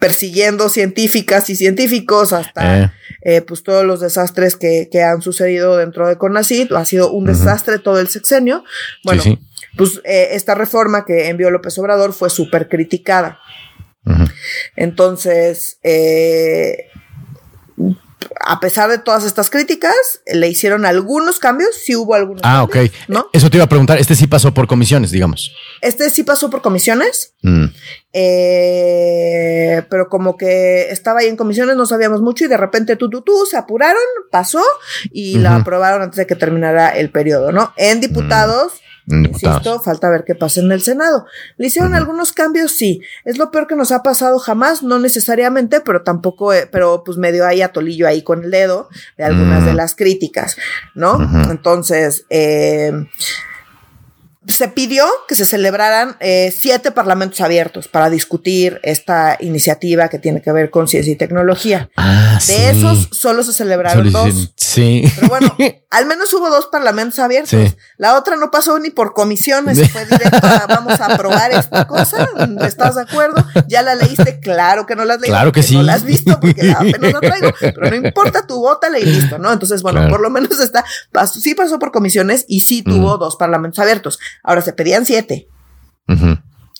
persiguiendo 0.03 0.67
científicas 0.67 1.49
y 1.49 1.55
científicos 1.55 2.33
hasta 2.33 2.83
Eh. 2.83 2.91
eh, 3.21 3.41
pues 3.41 3.63
todos 3.63 3.85
los 3.85 4.01
desastres 4.01 4.57
que, 4.57 4.89
que 4.91 5.01
han 5.01 5.21
sucedido 5.21 5.77
dentro 5.77 6.09
de 6.09 6.17
CONACYT. 6.17 6.73
Ha 6.73 6.83
sido 6.83 7.09
un 7.11 7.23
desastre 7.23 7.79
todo 7.79 8.01
el 8.01 8.09
sexenio. 8.09 8.65
Bueno, 9.05 9.23
sí, 9.23 9.39
sí. 9.53 9.67
pues 9.77 10.01
eh, 10.03 10.29
esta 10.31 10.55
reforma 10.55 11.05
que 11.05 11.29
envió 11.29 11.49
López 11.49 11.77
Obrador 11.77 12.11
fue 12.11 12.29
súper 12.29 12.67
criticada. 12.67 13.39
Entonces, 14.75 15.79
eh, 15.83 16.89
a 18.45 18.59
pesar 18.59 18.89
de 18.89 18.97
todas 18.97 19.23
estas 19.25 19.49
críticas, 19.49 19.93
le 20.25 20.47
hicieron 20.47 20.85
algunos 20.85 21.39
cambios, 21.39 21.75
sí 21.75 21.95
hubo 21.95 22.15
algunos 22.15 22.41
Ah, 22.45 22.63
ok. 22.63 22.77
¿no? 23.07 23.27
Eso 23.33 23.49
te 23.49 23.57
iba 23.57 23.65
a 23.65 23.69
preguntar. 23.69 23.97
Este 23.99 24.15
sí 24.15 24.27
pasó 24.27 24.53
por 24.53 24.67
comisiones, 24.67 25.11
digamos. 25.11 25.51
Este 25.81 26.09
sí 26.09 26.23
pasó 26.23 26.49
por 26.49 26.61
comisiones, 26.61 27.33
Mm. 27.41 27.65
eh, 28.13 29.83
pero 29.89 30.07
como 30.09 30.37
que 30.37 30.89
estaba 30.91 31.19
ahí 31.21 31.27
en 31.27 31.35
comisiones, 31.37 31.75
no 31.75 31.85
sabíamos 31.85 32.21
mucho 32.21 32.45
y 32.45 32.47
de 32.47 32.57
repente 32.57 32.95
tú, 32.95 33.09
tú, 33.09 33.21
tú, 33.21 33.45
se 33.49 33.57
apuraron, 33.57 34.01
pasó 34.31 34.61
y 35.11 35.39
la 35.39 35.51
Ujú. 35.51 35.61
aprobaron 35.61 36.01
antes 36.01 36.17
de 36.17 36.27
que 36.27 36.35
terminara 36.35 36.89
el 36.89 37.09
periodo, 37.11 37.51
¿no? 37.51 37.73
En 37.77 37.99
diputados. 38.01 38.73
Mm, 38.73 38.92
Insisto, 39.07 39.49
diputados. 39.49 39.83
falta 39.83 40.09
ver 40.09 40.23
qué 40.25 40.35
pasa 40.35 40.61
en 40.61 40.71
el 40.71 40.81
Senado. 40.81 41.25
¿Le 41.57 41.67
hicieron 41.67 41.93
algunos 41.93 42.31
cambios? 42.31 42.71
Sí. 42.71 43.01
Es 43.25 43.37
lo 43.37 43.51
peor 43.51 43.67
que 43.67 43.75
nos 43.75 43.91
ha 43.91 44.01
pasado 44.03 44.39
jamás, 44.39 44.81
no 44.83 44.99
necesariamente, 44.99 45.81
pero 45.81 46.03
tampoco, 46.03 46.53
eh, 46.53 46.67
pero 46.71 47.03
pues 47.03 47.17
medio 47.17 47.45
ahí 47.45 47.61
atolillo 47.61 48.07
ahí 48.07 48.21
con 48.21 48.43
el 48.45 48.51
dedo 48.51 48.89
de 49.17 49.23
algunas 49.25 49.63
Mm. 49.63 49.65
de 49.65 49.73
las 49.73 49.95
críticas, 49.95 50.55
¿no? 50.95 51.19
Entonces, 51.51 52.25
eh, 52.29 52.91
se 54.47 54.67
pidió 54.67 55.05
que 55.27 55.35
se 55.35 55.45
celebraran 55.45 56.17
eh, 56.19 56.53
siete 56.57 56.91
parlamentos 56.91 57.39
abiertos 57.41 57.87
para 57.87 58.09
discutir 58.09 58.79
esta 58.83 59.37
iniciativa 59.39 60.09
que 60.09 60.19
tiene 60.19 60.41
que 60.41 60.51
ver 60.51 60.69
con 60.69 60.87
ciencia 60.87 61.13
y 61.13 61.15
tecnología. 61.15 61.89
Ah, 61.95 62.39
De 62.45 62.53
sí. 62.53 62.61
esos 62.61 63.07
solo 63.11 63.43
se 63.43 63.53
celebraron 63.53 64.11
Solo 64.11 64.25
dos. 64.25 64.53
Sí. 64.57 65.03
Pero 65.15 65.27
bueno, 65.29 65.55
al 65.89 66.05
menos 66.07 66.33
hubo 66.33 66.49
dos 66.49 66.67
parlamentos 66.67 67.19
abiertos. 67.19 67.51
Sí. 67.51 67.75
La 67.97 68.17
otra 68.17 68.35
no 68.35 68.51
pasó 68.51 68.77
ni 68.79 68.89
por 68.89 69.13
comisiones, 69.13 69.89
fue 69.91 70.05
directo 70.05 70.45
a 70.45 70.65
vamos 70.67 70.99
a 70.99 71.05
aprobar 71.13 71.51
esta 71.53 71.87
cosa. 71.87 72.27
¿Estás 72.65 72.95
de 72.95 73.01
acuerdo? 73.03 73.45
¿Ya 73.67 73.81
la 73.81 73.95
leíste? 73.95 74.39
Claro 74.41 74.85
que 74.85 74.95
no 74.95 75.05
la 75.05 75.13
has 75.13 75.21
leído. 75.21 75.33
Claro 75.35 75.51
que 75.51 75.63
sí. 75.63 75.75
No 75.75 75.83
la 75.83 75.93
has 75.93 76.03
visto 76.03 76.37
porque 76.39 76.71
apenas 76.77 77.13
la 77.13 77.19
traigo. 77.21 77.51
Pero 77.59 77.89
no 77.89 77.95
importa, 77.95 78.45
tu 78.45 78.59
bótala 78.59 78.99
y 78.99 79.05
listo, 79.05 79.37
¿no? 79.37 79.53
Entonces, 79.53 79.81
bueno, 79.81 79.99
Claro. 79.99 80.11
por 80.11 80.21
lo 80.21 80.29
menos 80.29 80.59
está, 80.59 80.83
pasó- 81.11 81.39
sí 81.39 81.55
pasó 81.55 81.79
por 81.79 81.91
comisiones 81.91 82.45
y 82.47 82.61
sí 82.61 82.81
tuvo 82.81 83.17
dos 83.17 83.35
parlamentos 83.35 83.79
abiertos. 83.79 84.19
Ahora 84.41 84.61
se 84.61 84.73
pedían 84.73 85.05
siete. 85.05 85.47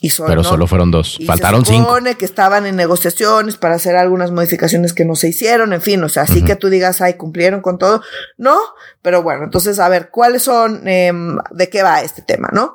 Y 0.02 0.10
son, 0.10 0.28
Pero 0.28 0.44
solo 0.44 0.68
fueron 0.68 0.92
dos. 0.92 1.16
Y 1.18 1.26
Faltaron 1.26 1.66
se 1.66 1.72
cinco. 1.72 1.98
que 2.18 2.26
estaban 2.26 2.66
en 2.66 2.76
negociaciones 2.76 3.56
para 3.56 3.76
hacer 3.76 3.96
algunas 3.96 4.32
modificaciones 4.32 4.92
que 4.92 5.06
no 5.06 5.16
se 5.16 5.30
hicieron, 5.30 5.72
en 5.72 5.82
fin, 5.82 6.04
o 6.04 6.10
sea, 6.10 6.24
así 6.24 6.44
que 6.44 6.58
tú 6.58 6.70
digas, 6.70 7.00
ay, 7.00 7.14
cumplieron 7.14 7.62
con 7.62 7.78
todo. 7.78 8.02
No, 8.38 8.58
pero 9.02 9.24
bueno, 9.24 9.46
entonces, 9.46 9.80
a 9.80 9.88
ver, 9.88 10.10
¿cuáles 10.10 10.42
son, 10.42 10.86
em, 10.90 11.38
de 11.52 11.70
qué 11.70 11.84
va 11.84 12.02
este 12.02 12.22
tema, 12.22 12.50
no? 12.52 12.74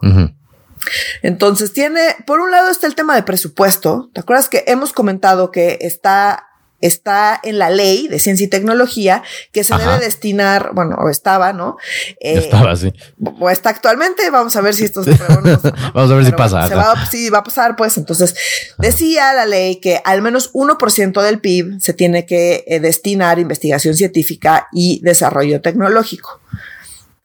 Entonces, 1.23 1.75
tiene, 1.75 2.17
por 2.27 2.41
un 2.41 2.51
lado 2.51 2.71
está 2.71 2.87
el 2.87 2.95
tema 2.95 3.15
de 3.15 3.23
presupuesto. 3.23 4.11
¿Te 4.15 4.21
acuerdas 4.21 4.49
que 4.49 4.65
hemos 4.67 4.95
comentado 4.95 5.51
que 5.51 5.77
está 5.83 6.48
está 6.81 7.41
en 7.43 7.59
la 7.59 7.71
ley 7.71 8.09
de 8.09 8.19
ciencia 8.19 8.45
y 8.45 8.49
tecnología 8.49 9.23
que 9.53 9.65
se 9.65 9.75
Ajá. 9.75 9.93
debe 9.93 10.05
destinar, 10.05 10.71
bueno, 10.75 10.97
o 11.01 11.09
estaba, 11.11 11.53
¿no? 11.53 11.77
Ya 12.23 12.31
Eh, 12.31 12.39
estaba 12.39 12.73
así. 12.73 12.93
o 13.41 13.51
está 13.51 13.71
actualmente, 13.71 14.29
vamos 14.31 14.55
a 14.57 14.61
ver 14.61 14.75
si 14.75 14.85
esto 14.85 15.03
se. 15.03 15.11
Vamos 15.95 16.11
a 16.11 16.15
ver 16.15 16.25
si 16.25 16.33
pasa. 16.33 16.59
bueno, 16.61 16.69
se 16.69 16.75
va, 16.75 17.07
sí, 17.11 17.31
va 17.31 17.39
a 17.39 17.45
pasar, 17.45 17.77
pues. 17.77 17.97
Entonces, 17.99 18.35
decía 18.79 19.33
la 19.35 19.47
ley 19.47 19.77
que 19.81 20.01
al 20.05 20.23
menos 20.23 20.53
1% 20.53 21.23
del 21.23 21.41
PIB 21.41 21.81
se 21.81 21.95
tiene 21.95 22.27
que 22.27 22.65
eh, 22.67 22.81
destinar 22.81 23.39
a 23.39 23.41
investigación 23.41 23.95
científica 23.97 24.69
y 24.73 25.01
desarrollo 25.03 25.61
tecnológico. 25.61 26.41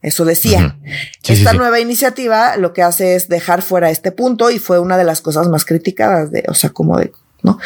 Eso 0.02 0.26
decía. 0.26 0.78
Sí, 1.24 1.34
Esta 1.34 1.52
sí, 1.52 1.56
sí. 1.56 1.58
nueva 1.58 1.80
iniciativa 1.80 2.58
lo 2.58 2.74
que 2.74 2.82
hace 2.82 3.16
es 3.16 3.30
dejar 3.30 3.62
fuera 3.62 3.89
este 3.89 4.12
punto 4.12 4.50
y 4.52 4.60
fue 4.60 4.80
una 4.80 4.98
de 4.98 5.06
las 5.06 5.22
cosas 5.22 5.48
más 5.48 5.63
criticadas 5.63 6.30
de, 6.32 6.44
o 6.50 6.54
sea, 6.54 6.72
como 6.72 6.98
de, 6.98 7.13
¿no? 7.44 7.60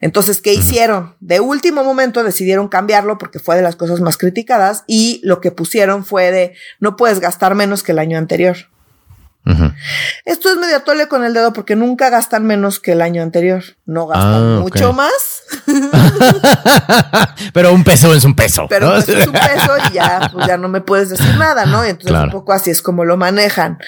Entonces, 0.00 0.40
¿qué 0.40 0.54
hicieron? 0.54 1.16
De 1.20 1.40
último 1.40 1.82
momento 1.82 2.22
decidieron 2.22 2.68
cambiarlo 2.68 3.18
porque 3.18 3.38
fue 3.38 3.56
de 3.56 3.62
las 3.62 3.76
cosas 3.76 4.00
más 4.00 4.16
criticadas 4.16 4.84
y 4.86 5.20
lo 5.24 5.40
que 5.40 5.50
pusieron 5.50 6.04
fue 6.04 6.30
de 6.30 6.54
no 6.78 6.96
puedes 6.96 7.18
gastar 7.18 7.54
menos 7.54 7.82
que 7.82 7.92
el 7.92 7.98
año 7.98 8.18
anterior. 8.18 8.71
Esto 10.24 10.50
es 10.50 10.56
medio 10.56 10.76
atole 10.76 11.08
con 11.08 11.24
el 11.24 11.34
dedo 11.34 11.52
porque 11.52 11.74
nunca 11.76 12.10
gastan 12.10 12.44
menos 12.46 12.78
que 12.78 12.92
el 12.92 13.02
año 13.02 13.22
anterior. 13.22 13.62
No 13.86 14.06
gastan 14.06 14.56
Ah, 14.58 14.60
mucho 14.60 14.92
más, 14.92 15.12
Pero 17.52 17.72
un 17.72 17.84
peso 17.84 18.14
es 18.14 18.24
un 18.24 18.34
peso. 18.34 18.66
pero 18.68 18.86
¿no? 18.88 18.96
es 18.96 19.08
un 19.08 19.32
peso 19.32 19.72
y 19.90 19.94
ya, 19.94 20.30
pues 20.32 20.46
ya 20.46 20.56
no 20.56 20.68
me 20.68 20.80
puedes 20.80 21.10
decir 21.10 21.36
nada, 21.36 21.66
¿no? 21.66 21.84
Y 21.84 21.90
entonces 21.90 22.10
Claro. 22.12 22.26
un 22.26 22.30
poco 22.30 22.52
así 22.52 22.70
es 22.70 22.82
como 22.82 23.04
lo 23.04 23.16
manejan. 23.16 23.78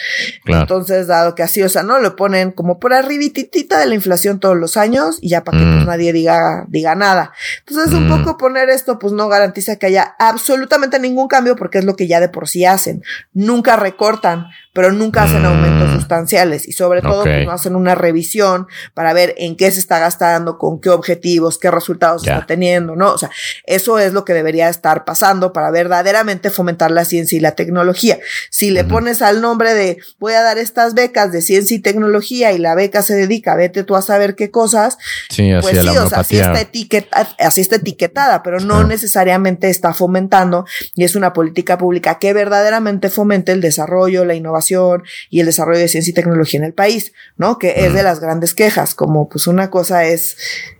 Claro. 0.45 0.63
Entonces, 0.63 1.07
dado 1.07 1.35
que 1.35 1.43
así, 1.43 1.63
o 1.63 1.69
sea, 1.69 1.83
¿no? 1.83 1.99
Lo 2.01 2.17
ponen 2.17 2.51
como 2.53 2.79
por 2.79 2.93
arribititita 2.93 3.79
de 3.79 3.87
la 3.87 3.95
inflación 3.95 4.41
todos 4.41 4.57
los 4.57 4.77
años 4.77 5.19
y 5.21 5.29
ya 5.31 5.45
para 5.45 5.59
que 5.59 5.65
Mm. 5.65 5.75
pues 5.77 5.87
nadie 5.87 6.13
diga, 6.13 6.65
diga 6.69 6.95
nada. 6.95 7.33
Entonces, 7.67 7.93
un 7.95 8.09
Mm. 8.09 8.19
poco 8.19 8.37
poner 8.37 8.69
esto, 8.71 8.99
pues 8.99 9.13
no 9.13 9.29
garantiza 9.29 9.77
que 9.77 9.87
haya 9.87 10.15
absolutamente 10.19 10.99
ningún 10.99 11.29
cambio 11.29 11.57
porque 11.57 11.79
es 11.79 11.85
lo 11.85 11.97
que 11.97 12.07
ya 12.07 12.21
de 12.21 12.29
por 12.29 12.49
sí 12.49 12.65
hacen. 12.65 13.03
Nunca 13.33 13.77
recortan, 13.77 14.47
pero 14.75 14.93
nunca 14.93 15.23
hacen 15.23 15.43
Mm. 15.43 15.47
aumentos 15.47 15.91
sustanciales 15.93 16.69
y 16.69 16.73
sobre 16.73 17.01
todo 17.01 17.23
pues, 17.23 17.47
no 17.47 17.53
hacen 17.53 17.77
una 17.77 17.95
revisión 17.95 18.67
para 18.93 19.15
ver 19.15 19.35
en 19.39 19.57
qué 19.57 19.71
se 19.71 19.79
está 19.81 19.99
gastando, 20.01 20.59
con 20.59 20.81
qué 20.81 20.91
objetivos, 20.91 21.57
qué 21.59 21.71
resultados 21.71 22.23
Ya. 22.25 22.35
está 22.35 22.47
teniendo, 22.47 22.97
¿no? 22.97 23.13
O 23.13 23.17
sea, 23.19 23.31
eso 23.65 23.99
es 23.99 24.13
lo 24.13 24.25
que 24.27 24.35
debería 24.35 24.69
estar 24.69 25.05
pasando 25.07 25.53
para 25.53 25.71
verdaderamente 25.71 26.51
fomentar 26.51 26.91
la 26.91 27.05
ciencia 27.07 27.39
y 27.39 27.41
la 27.41 27.53
tecnología. 27.53 28.19
Si 28.51 28.71
le 28.71 28.85
pones 28.85 29.23
al 29.23 29.41
nombre 29.41 29.73
de 29.75 29.99
voy 30.19 30.33
a 30.35 30.43
dar 30.43 30.59
estas 30.59 30.95
becas 30.95 31.31
de 31.33 31.41
ciencia 31.41 31.77
y 31.77 31.81
tecnología 31.81 32.53
y 32.53 32.59
la 32.59 32.75
beca 32.75 33.03
se 33.03 33.15
dedica, 33.15 33.55
vete 33.55 33.85
tú 33.85 33.95
a 33.97 34.03
saber 34.03 34.35
qué 34.35 34.51
cosas, 34.51 34.99
Sí, 35.31 35.53
pues 35.63 35.79
sí, 35.79 35.89
o 35.97 36.09
sea, 36.09 36.19
así 36.21 36.37
está, 36.37 36.61
etiqueta, 36.61 37.29
así 37.39 37.61
está 37.61 37.77
etiquetada, 37.77 38.43
pero 38.43 38.59
no 38.59 38.83
necesariamente 38.85 39.71
está 39.71 39.95
fomentando 39.95 40.67
y 40.97 41.05
es 41.05 41.15
una 41.15 41.33
política 41.33 41.79
pública 41.79 42.19
que 42.19 42.33
verdaderamente 42.33 43.09
fomente 43.09 43.53
el 43.53 43.61
desarrollo, 43.61 44.25
la 44.25 44.35
innovación 44.35 44.64
innovación 44.71 45.03
y 45.31 45.41
el 45.41 45.47
desarrollo 45.47 45.79
de 45.81 45.89
ciencia 45.89 46.11
y 46.11 46.15
tecnología 46.15 46.59
en 46.59 46.65
el 46.65 46.75
país, 46.75 47.13
¿no? 47.37 47.59
Que 47.59 47.87
es 47.87 47.95
de 47.95 48.03
las 48.03 48.21
grandes 48.21 48.55
quejas, 48.55 48.95
como 48.95 49.29
pues 49.29 49.47
una 49.47 49.71
cosa 49.71 50.05
es 50.05 50.37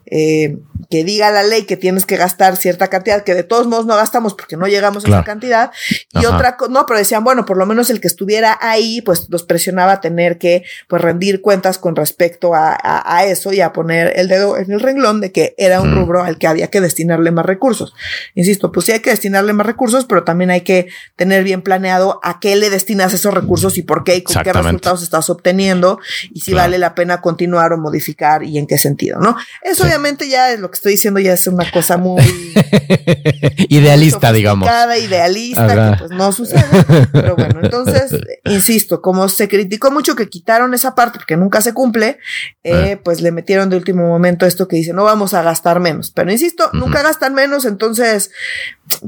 eh, 0.07 0.59
que 0.91 1.05
diga 1.05 1.31
la 1.31 1.43
ley 1.43 1.65
que 1.65 1.77
tienes 1.77 2.07
que 2.07 2.17
gastar 2.17 2.57
cierta 2.57 2.89
cantidad, 2.89 3.25
que 3.25 3.35
de 3.35 3.43
todos 3.43 3.67
modos 3.67 3.87
no 3.87 3.97
gastamos 3.97 4.35
porque 4.35 4.57
no 4.57 4.67
llegamos 4.67 5.05
a 5.05 5.09
esa 5.09 5.25
cantidad. 5.25 5.71
Y 6.13 6.19
otra 6.19 6.35
otra, 6.35 6.57
no, 6.69 6.87
pero 6.87 6.99
decían, 6.99 7.25
bueno, 7.25 7.45
por 7.45 7.57
lo 7.57 7.67
menos 7.67 7.91
el 7.91 8.01
que 8.01 8.09
estuviera 8.09 8.59
ahí, 8.61 9.01
pues 9.03 9.27
los 9.31 9.45
presionaba 9.45 9.93
a 9.93 10.01
tener 10.01 10.39
que, 10.39 10.65
pues, 10.89 11.01
rendir 11.03 11.41
cuentas 11.41 11.79
con 11.79 11.97
respecto 11.97 12.55
a, 12.55 12.77
a, 12.83 13.25
eso 13.25 13.53
y 13.53 13.61
a 13.61 13.73
poner 13.73 14.13
el 14.17 14.29
dedo 14.29 14.57
en 14.57 14.71
el 14.71 14.81
renglón 14.81 15.21
de 15.21 15.33
que 15.33 15.55
era 15.59 15.81
un 15.81 15.95
rubro 15.95 16.23
al 16.23 16.39
que 16.39 16.47
había 16.47 16.69
que 16.69 16.81
destinarle 16.81 17.31
más 17.31 17.47
recursos. 17.47 17.95
Insisto, 18.35 18.73
pues 18.73 18.87
sí 18.87 18.93
hay 18.93 19.01
que 19.01 19.11
destinarle 19.11 19.53
más 19.53 19.67
recursos, 19.67 20.05
pero 20.05 20.25
también 20.25 20.51
hay 20.51 20.63
que 20.63 20.89
tener 21.17 21.45
bien 21.45 21.63
planeado 21.63 22.21
a 22.23 22.41
qué 22.41 22.57
le 22.57 22.71
destinas 22.71 23.13
esos 23.15 23.33
recursos 23.33 23.79
y 23.79 23.83
por 23.83 24.05
qué 24.05 24.17
y 24.17 24.23
con 24.23 24.43
qué 24.43 24.53
resultados 24.53 25.03
estás 25.03 25.31
obteniendo 25.31 25.99
y 26.33 26.41
si 26.41 26.53
vale 26.53 26.79
la 26.79 26.95
pena 26.95 27.21
continuar 27.21 27.73
o 27.73 27.79
modificar 27.79 28.43
y 28.43 28.59
en 28.59 28.67
qué 28.67 28.79
sentido, 28.79 29.19
¿no? 29.21 29.37
Eso 29.63 29.87
obviamente 29.95 30.29
ya 30.29 30.51
es 30.51 30.59
lo 30.59 30.71
que 30.71 30.75
estoy 30.75 30.93
diciendo 30.93 31.21
ya 31.21 31.33
es 31.33 31.47
una 31.47 31.71
cosa 31.71 31.97
muy 31.97 32.23
idealista, 33.69 34.33
digamos. 34.33 34.69
Idealista, 35.01 35.93
que 35.93 35.99
pues 35.99 36.11
no 36.11 36.33
sucede. 36.33 36.65
Pero 37.13 37.37
bueno, 37.37 37.61
entonces, 37.63 38.11
insisto, 38.45 39.01
como 39.01 39.29
se 39.29 39.49
criticó 39.49 39.91
mucho 39.91 40.17
que 40.17 40.29
quitaron 40.29 40.75
esa 40.75 40.95
parte 40.95 41.19
porque 41.19 41.37
nunca 41.37 41.61
se 41.61 41.73
cumple, 41.73 42.19
eh, 42.65 42.97
ah. 42.97 43.01
pues 43.05 43.21
le 43.21 43.31
metieron 43.31 43.71
de 43.71 43.77
último 43.77 44.07
momento 44.09 44.47
esto 44.47 44.67
que 44.67 44.77
dice, 44.77 44.93
no 44.93 45.05
vamos 45.05 45.33
a 45.35 45.43
gastar 45.43 45.79
menos. 45.79 46.11
Pero 46.11 46.33
insisto, 46.33 46.71
nunca 46.73 47.03
gastan 47.03 47.35
menos, 47.35 47.65
entonces, 47.65 48.33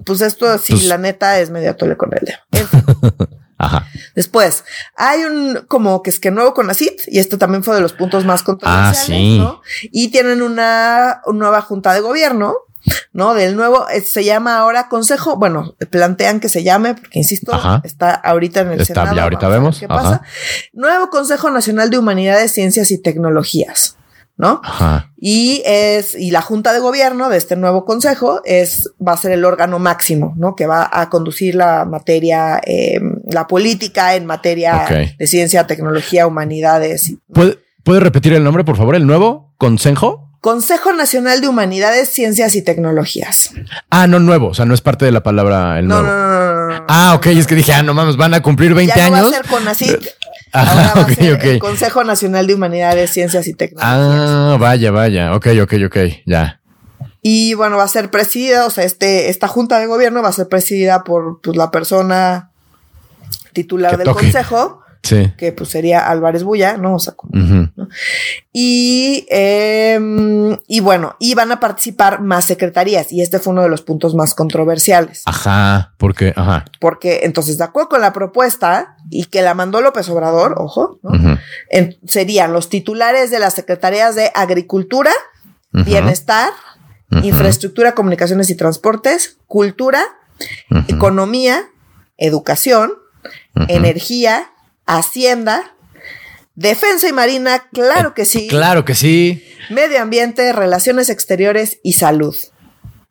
pues 0.05 0.21
esto 0.21 0.57
sí, 0.59 0.75
pues 0.75 0.85
la 0.87 0.99
neta 0.99 1.41
es 1.41 1.51
medio 1.51 1.71
atole 1.71 1.97
con 1.97 2.11
el 2.15 2.25
dedo. 2.25 3.27
Ajá. 3.59 3.87
Después, 4.15 4.65
hay 4.97 5.25
un 5.25 5.65
como 5.69 6.03
que 6.03 6.11
es 6.11 6.21
que 6.21 6.31
nuevo 6.31 6.55
con 6.55 6.73
CIT, 6.75 7.03
y 7.09 7.19
esto 7.19 7.39
también 7.39 7.65
fue 7.65 7.75
de 7.75 7.81
los 7.81 7.93
puntos 7.93 8.25
más 8.25 8.43
controversiales, 8.43 8.99
ah, 9.01 9.05
sí. 9.05 9.39
¿no? 9.39 9.63
Y 9.93 10.09
tienen 10.09 10.43
una, 10.43 11.23
nueva 11.33 11.63
junta 11.63 11.95
de 11.95 12.01
gobierno, 12.01 12.55
¿no? 13.13 13.35
Del 13.35 13.57
nuevo, 13.57 13.89
eh, 13.89 14.01
se 14.01 14.25
llama 14.25 14.59
ahora 14.59 14.89
Consejo, 14.89 15.37
bueno, 15.37 15.75
plantean 15.91 16.41
que 16.41 16.49
se 16.49 16.63
llame, 16.63 16.95
porque 16.95 17.19
insisto, 17.19 17.53
está 17.83 18.15
ahorita 18.15 18.61
en 18.61 18.73
el 18.73 18.81
está, 18.81 18.95
Senado. 18.95 19.17
Ya 19.17 19.23
ahorita 19.25 19.49
vemos. 19.49 19.81
¿Qué 19.81 19.89
pasa? 19.89 20.23
Nuevo 20.73 21.11
Consejo 21.11 21.51
Nacional 21.51 21.91
de 21.91 21.99
Humanidades, 21.99 22.53
Ciencias 22.53 22.91
y 22.91 22.99
Tecnologías. 22.99 23.97
¿no? 24.39 24.61
Ajá. 24.63 25.13
Y 25.17 25.63
es, 25.65 26.15
y 26.15 26.31
la 26.31 26.43
junta 26.43 26.73
de 26.73 26.81
gobierno 26.81 27.31
de 27.31 27.39
este 27.39 27.57
nuevo 27.57 27.85
consejo 27.85 28.43
es, 28.45 28.93
va 29.07 29.13
a 29.13 29.17
ser 29.17 29.33
el 29.33 29.45
órgano 29.45 29.79
máximo, 29.79 30.35
¿no? 30.37 30.55
Que 30.55 30.67
va 30.67 30.89
a 30.93 31.09
conducir 31.09 31.55
la 31.55 31.87
materia, 31.87 32.61
eh, 32.65 33.01
la 33.27 33.47
política 33.47 34.15
en 34.15 34.27
materia 34.27 34.87
de 35.19 35.27
ciencia, 35.27 35.67
tecnología, 35.67 36.27
humanidades. 36.27 37.15
¿Puede, 37.33 37.59
¿Puede 37.83 38.01
repetir 38.01 38.33
el 38.33 38.45
nombre, 38.45 38.65
por 38.65 38.77
favor? 38.77 38.95
¿El 38.97 39.07
nuevo 39.07 39.53
consejo? 39.59 40.27
Consejo 40.41 40.93
Nacional 40.93 41.41
de 41.41 41.49
Humanidades, 41.49 42.09
Ciencias 42.09 42.55
y 42.55 42.63
Tecnologías. 42.63 43.51
Ah, 43.91 44.07
no 44.07 44.21
nuevo, 44.21 44.49
o 44.49 44.55
sea, 44.55 44.65
no 44.65 44.75
es 44.75 44.81
parte 44.81 45.05
de 45.05 45.11
la 45.11 45.23
palabra 45.23 45.79
el 45.79 45.89
nuevo. 45.89 46.03
No, 46.03 46.09
no, 46.09 46.67
no, 46.69 46.85
Ah, 46.89 47.15
ok, 47.17 47.27
es 47.27 47.49
que 47.49 47.57
dije, 47.57 47.73
ah, 47.73 47.83
no 47.83 47.95
mames, 47.95 48.17
van 48.17 48.33
a 48.33 48.43
cumplir 48.43 48.73
20 48.73 48.95
ya 48.97 49.11
no 49.11 49.17
años. 49.17 49.33
Va 49.33 49.39
a 49.39 49.43
ser 49.43 49.51
CONACYT, 49.51 50.07
Ahora 50.53 50.93
va 50.97 51.03
a 51.03 51.15
ser 51.15 51.45
el 51.45 51.59
Consejo 51.59 52.05
Nacional 52.05 52.47
de 52.47 52.55
Humanidades, 52.55 53.11
Ciencias 53.11 53.49
y 53.49 53.55
Tecnologías. 53.55 53.99
Ah, 53.99 54.57
vaya, 54.61 54.93
vaya. 54.93 55.35
Ok, 55.35 55.49
ok, 55.63 55.75
ok, 55.87 55.97
ya. 56.27 56.61
Y 57.23 57.55
bueno, 57.55 57.77
va 57.77 57.83
a 57.83 57.89
ser 57.89 58.13
presidida, 58.13 58.67
o 58.67 58.71
sea, 58.71 58.85
este, 58.85 59.31
esta 59.31 59.49
junta 59.49 59.81
de 59.81 59.87
gobierno 59.87 60.23
va 60.23 60.29
a 60.29 60.33
ser 60.33 60.47
presidida 60.49 61.03
por 61.03 61.41
pues, 61.41 61.57
la 61.57 61.73
persona 61.73 62.53
titular 63.53 63.97
del 63.97 64.09
consejo. 64.09 64.83
Sí. 65.03 65.33
Que 65.39 65.53
pues 65.53 65.71
sería 65.71 66.11
Álvarez 66.11 66.43
Bulla, 66.43 66.77
¿no? 66.79 66.97
O 66.97 66.99
sea, 66.99 67.15
Y, 68.53 69.25
eh, 69.31 70.59
y 70.67 70.81
bueno, 70.81 71.15
y 71.21 71.35
van 71.35 71.53
a 71.53 71.61
participar 71.61 72.21
más 72.23 72.47
secretarías. 72.47 73.13
Y 73.13 73.23
este 73.23 73.39
fue 73.39 73.53
uno 73.53 73.63
de 73.63 73.69
los 73.69 73.83
puntos 73.83 74.17
más 74.17 74.35
controversiales. 74.35 75.23
Ajá, 75.27 75.95
porque, 75.97 76.33
ajá. 76.35 76.65
Porque 76.81 77.21
entonces, 77.23 77.57
de 77.57 77.63
acuerdo 77.63 77.91
con 77.91 78.01
la 78.01 78.13
propuesta 78.13 78.97
y 79.09 79.27
que 79.27 79.43
la 79.43 79.55
mandó 79.55 79.81
López 79.81 80.09
Obrador, 80.09 80.57
ojo, 80.59 80.99
¿no? 81.05 81.39
serían 82.07 82.53
los 82.53 82.69
titulares 82.69 83.31
de 83.31 83.39
las 83.39 83.55
secretarías 83.55 84.17
de 84.17 84.33
Agricultura, 84.35 85.13
Bienestar, 85.71 86.51
Infraestructura, 87.23 87.95
Comunicaciones 87.95 88.51
y 88.51 88.57
Transportes, 88.57 89.39
Cultura, 89.47 90.03
Economía, 90.89 91.69
Educación, 92.17 92.93
Energía, 93.69 94.51
Hacienda, 94.87 95.75
Defensa 96.57 97.07
y 97.07 97.13
Marina, 97.13 97.69
claro 97.73 98.15
que 98.15 98.25
sí. 98.25 98.49
Claro 98.49 98.85
que 98.85 98.95
sí. 98.95 99.47
Medio 99.69 100.01
Ambiente, 100.01 100.53
Relaciones 100.55 101.11
Exteriores 101.11 101.79
y 101.83 101.93
Salud. 101.93 102.35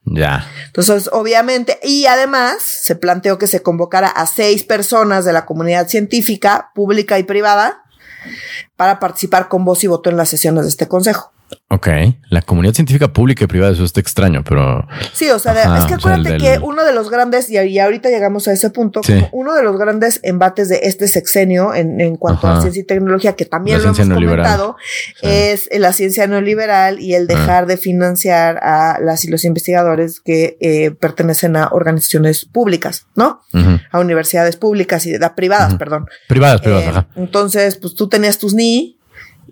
Ya. 0.04 0.50
Entonces, 0.66 1.10
obviamente, 1.12 1.80
y 1.84 2.08
además 2.08 2.58
se 2.62 2.96
planteó 2.96 3.38
que 3.38 3.48
se 3.48 3.62
convocara 3.62 4.08
a 4.08 4.26
seis 4.26 4.64
personas 4.64 5.26
de 5.26 5.34
la 5.34 5.46
comunidad 5.46 5.88
científica, 5.88 6.72
pública 6.74 7.20
y 7.20 7.24
privada, 7.24 7.84
para 8.76 9.00
participar 9.00 9.48
con 9.48 9.64
voz 9.64 9.84
y 9.84 9.88
voto 9.88 10.10
en 10.10 10.18
las 10.18 10.30
sesiones 10.30 10.64
de 10.64 10.70
este 10.70 10.88
consejo. 10.88 11.32
Ok, 11.76 11.88
la 12.30 12.42
comunidad 12.42 12.74
científica 12.74 13.12
pública 13.12 13.44
y 13.44 13.48
privada, 13.48 13.74
eso 13.74 13.84
está 13.84 14.00
extraño, 14.00 14.46
pero... 14.46 14.88
Sí, 15.12 15.30
o 15.30 15.40
sea, 15.40 15.78
es 15.78 15.86
que 15.86 15.96
acuérdate 15.96 16.38
que 16.38 16.58
uno 16.62 16.86
de 16.86 16.94
los 16.94 17.10
grandes, 17.10 17.50
y, 17.50 17.80
ahorita 17.80 18.08
llegamos 18.08 18.48
a 18.48 18.54
ese 18.54 18.70
punto, 18.70 19.02
uno 19.34 19.54
de 19.54 19.62
los 19.62 19.78
grandes 19.78 20.22
embates 20.24 20.70
de 20.70 20.80
este 20.84 21.10
sexenio 21.10 21.74
en, 21.74 22.00
en 22.00 22.16
cuanto 22.16 22.48
a 22.48 22.62
ciencia 22.62 22.80
y 22.80 22.86
tecnología, 22.86 23.34
que 23.34 23.44
también 23.44 23.80
lo 23.84 23.90
hemos 23.90 23.98
comentado, 24.00 24.78
es 25.22 25.68
la 25.74 25.92
ciencia 25.92 26.28
neoliberal 26.28 27.02
y 27.02 27.14
el 27.14 27.28
dejar 27.28 27.66
de 27.66 27.76
financiar 27.76 28.58
a 28.64 28.98
las 29.02 29.26
y 29.26 29.30
los 29.30 29.44
investigadores 29.44 30.22
que 30.22 30.58
eh, 30.62 30.92
pertenecen 30.92 31.58
a 31.58 31.68
organizaciones 31.74 32.46
públicas, 32.46 33.08
¿no? 33.16 33.42
A 33.92 34.00
universidades 34.00 34.56
públicas 34.56 35.06
y 35.06 35.18
privadas, 35.36 35.76
perdón. 35.76 36.06
Privadas, 36.30 36.62
privadas, 36.62 37.04
eh, 37.04 37.08
Entonces, 37.18 37.76
pues 37.76 37.96
tú 37.96 38.08
tenías 38.08 38.38
tus 38.38 38.54
NI 38.54 38.95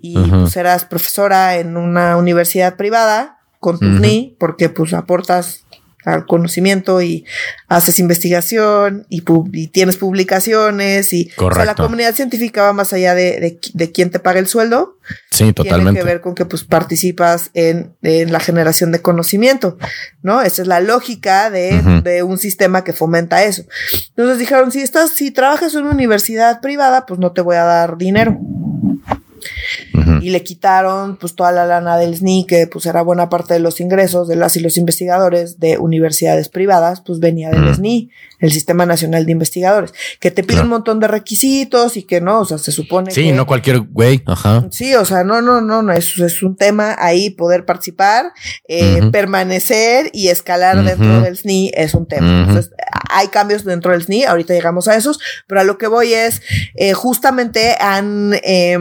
y 0.06 0.12
pues 0.28 0.54
eras 0.58 0.84
profesora 0.84 1.56
en 1.56 1.78
una 1.78 2.18
universidad 2.18 2.76
privada 2.76 3.38
con 3.58 3.78
tu 3.78 3.86
NI 3.86 4.36
porque 4.38 4.68
pues 4.68 4.92
aportas 4.92 5.64
al 6.04 6.26
conocimiento 6.26 7.00
y 7.00 7.24
haces 7.66 7.98
investigación 7.98 9.06
y, 9.08 9.22
tienes 9.68 9.96
publicaciones 9.96 11.14
y 11.14 11.30
la 11.38 11.74
comunidad 11.74 12.14
científica 12.14 12.64
va 12.64 12.74
más 12.74 12.92
allá 12.92 13.14
de, 13.14 13.58
de, 13.72 13.92
quién 13.92 14.10
te 14.10 14.18
paga 14.18 14.40
el 14.40 14.46
sueldo. 14.46 14.98
Sí, 15.30 15.54
totalmente. 15.54 15.92
Tiene 15.92 15.98
que 16.00 16.04
ver 16.04 16.20
con 16.20 16.34
que 16.34 16.44
pues 16.44 16.64
participas 16.64 17.50
en, 17.54 17.94
en 18.02 18.30
la 18.30 18.40
generación 18.40 18.92
de 18.92 19.00
conocimiento, 19.00 19.78
¿no? 20.20 20.42
Esa 20.42 20.60
es 20.60 20.68
la 20.68 20.80
lógica 20.80 21.48
de, 21.48 21.80
de, 22.02 22.22
un 22.22 22.36
sistema 22.36 22.84
que 22.84 22.92
fomenta 22.92 23.42
eso. 23.42 23.64
Entonces 24.10 24.38
dijeron, 24.38 24.70
si 24.70 24.82
estás, 24.82 25.12
si 25.12 25.30
trabajas 25.30 25.74
en 25.74 25.84
una 25.84 25.92
universidad 25.92 26.60
privada, 26.60 27.06
pues 27.06 27.18
no 27.18 27.32
te 27.32 27.40
voy 27.40 27.56
a 27.56 27.64
dar 27.64 27.96
dinero 27.96 28.38
y 30.20 30.30
le 30.30 30.42
quitaron 30.42 31.16
pues 31.16 31.34
toda 31.34 31.52
la 31.52 31.66
lana 31.66 31.96
del 31.96 32.16
SNI, 32.16 32.46
que 32.46 32.66
pues 32.66 32.86
era 32.86 33.02
buena 33.02 33.28
parte 33.28 33.54
de 33.54 33.60
los 33.60 33.80
ingresos 33.80 34.28
de 34.28 34.36
las 34.36 34.56
y 34.56 34.60
los 34.60 34.76
investigadores 34.76 35.58
de 35.60 35.78
universidades 35.78 36.48
privadas, 36.48 37.00
pues 37.00 37.20
venía 37.20 37.50
del 37.50 37.74
SNI, 37.74 38.10
el 38.40 38.52
Sistema 38.52 38.86
Nacional 38.86 39.24
de 39.24 39.32
Investigadores, 39.32 39.94
que 40.20 40.30
te 40.30 40.42
pide 40.44 40.60
un 40.60 40.68
montón 40.68 41.00
de 41.00 41.08
requisitos 41.08 41.96
y 41.96 42.02
que 42.02 42.20
no, 42.20 42.40
o 42.40 42.44
sea, 42.44 42.58
se 42.58 42.72
supone 42.72 43.10
sí, 43.10 43.32
no 43.32 43.46
cualquier 43.46 43.80
güey, 43.80 44.22
ajá. 44.26 44.66
Sí, 44.70 44.94
o 44.94 45.04
sea, 45.04 45.24
no, 45.24 45.40
no, 45.40 45.60
no, 45.60 45.82
no, 45.82 45.92
eso 45.92 46.24
es 46.24 46.42
un 46.42 46.56
tema 46.56 46.96
ahí, 46.98 47.30
poder 47.30 47.64
participar, 47.64 48.32
eh, 48.68 49.00
permanecer 49.12 50.10
y 50.12 50.28
escalar 50.28 50.84
dentro 50.84 51.20
del 51.20 51.36
SNI 51.36 51.72
es 51.74 51.94
un 51.94 52.06
tema. 52.06 52.40
Entonces, 52.40 52.70
hay 53.08 53.28
cambios 53.28 53.64
dentro 53.64 53.92
del 53.92 54.02
SNI, 54.02 54.24
ahorita 54.24 54.54
llegamos 54.54 54.88
a 54.88 54.96
esos, 54.96 55.20
pero 55.46 55.60
a 55.60 55.64
lo 55.64 55.78
que 55.78 55.86
voy 55.86 56.12
es, 56.12 56.42
eh, 56.74 56.92
justamente 56.92 57.76
han... 57.80 58.34
Eh, 58.42 58.78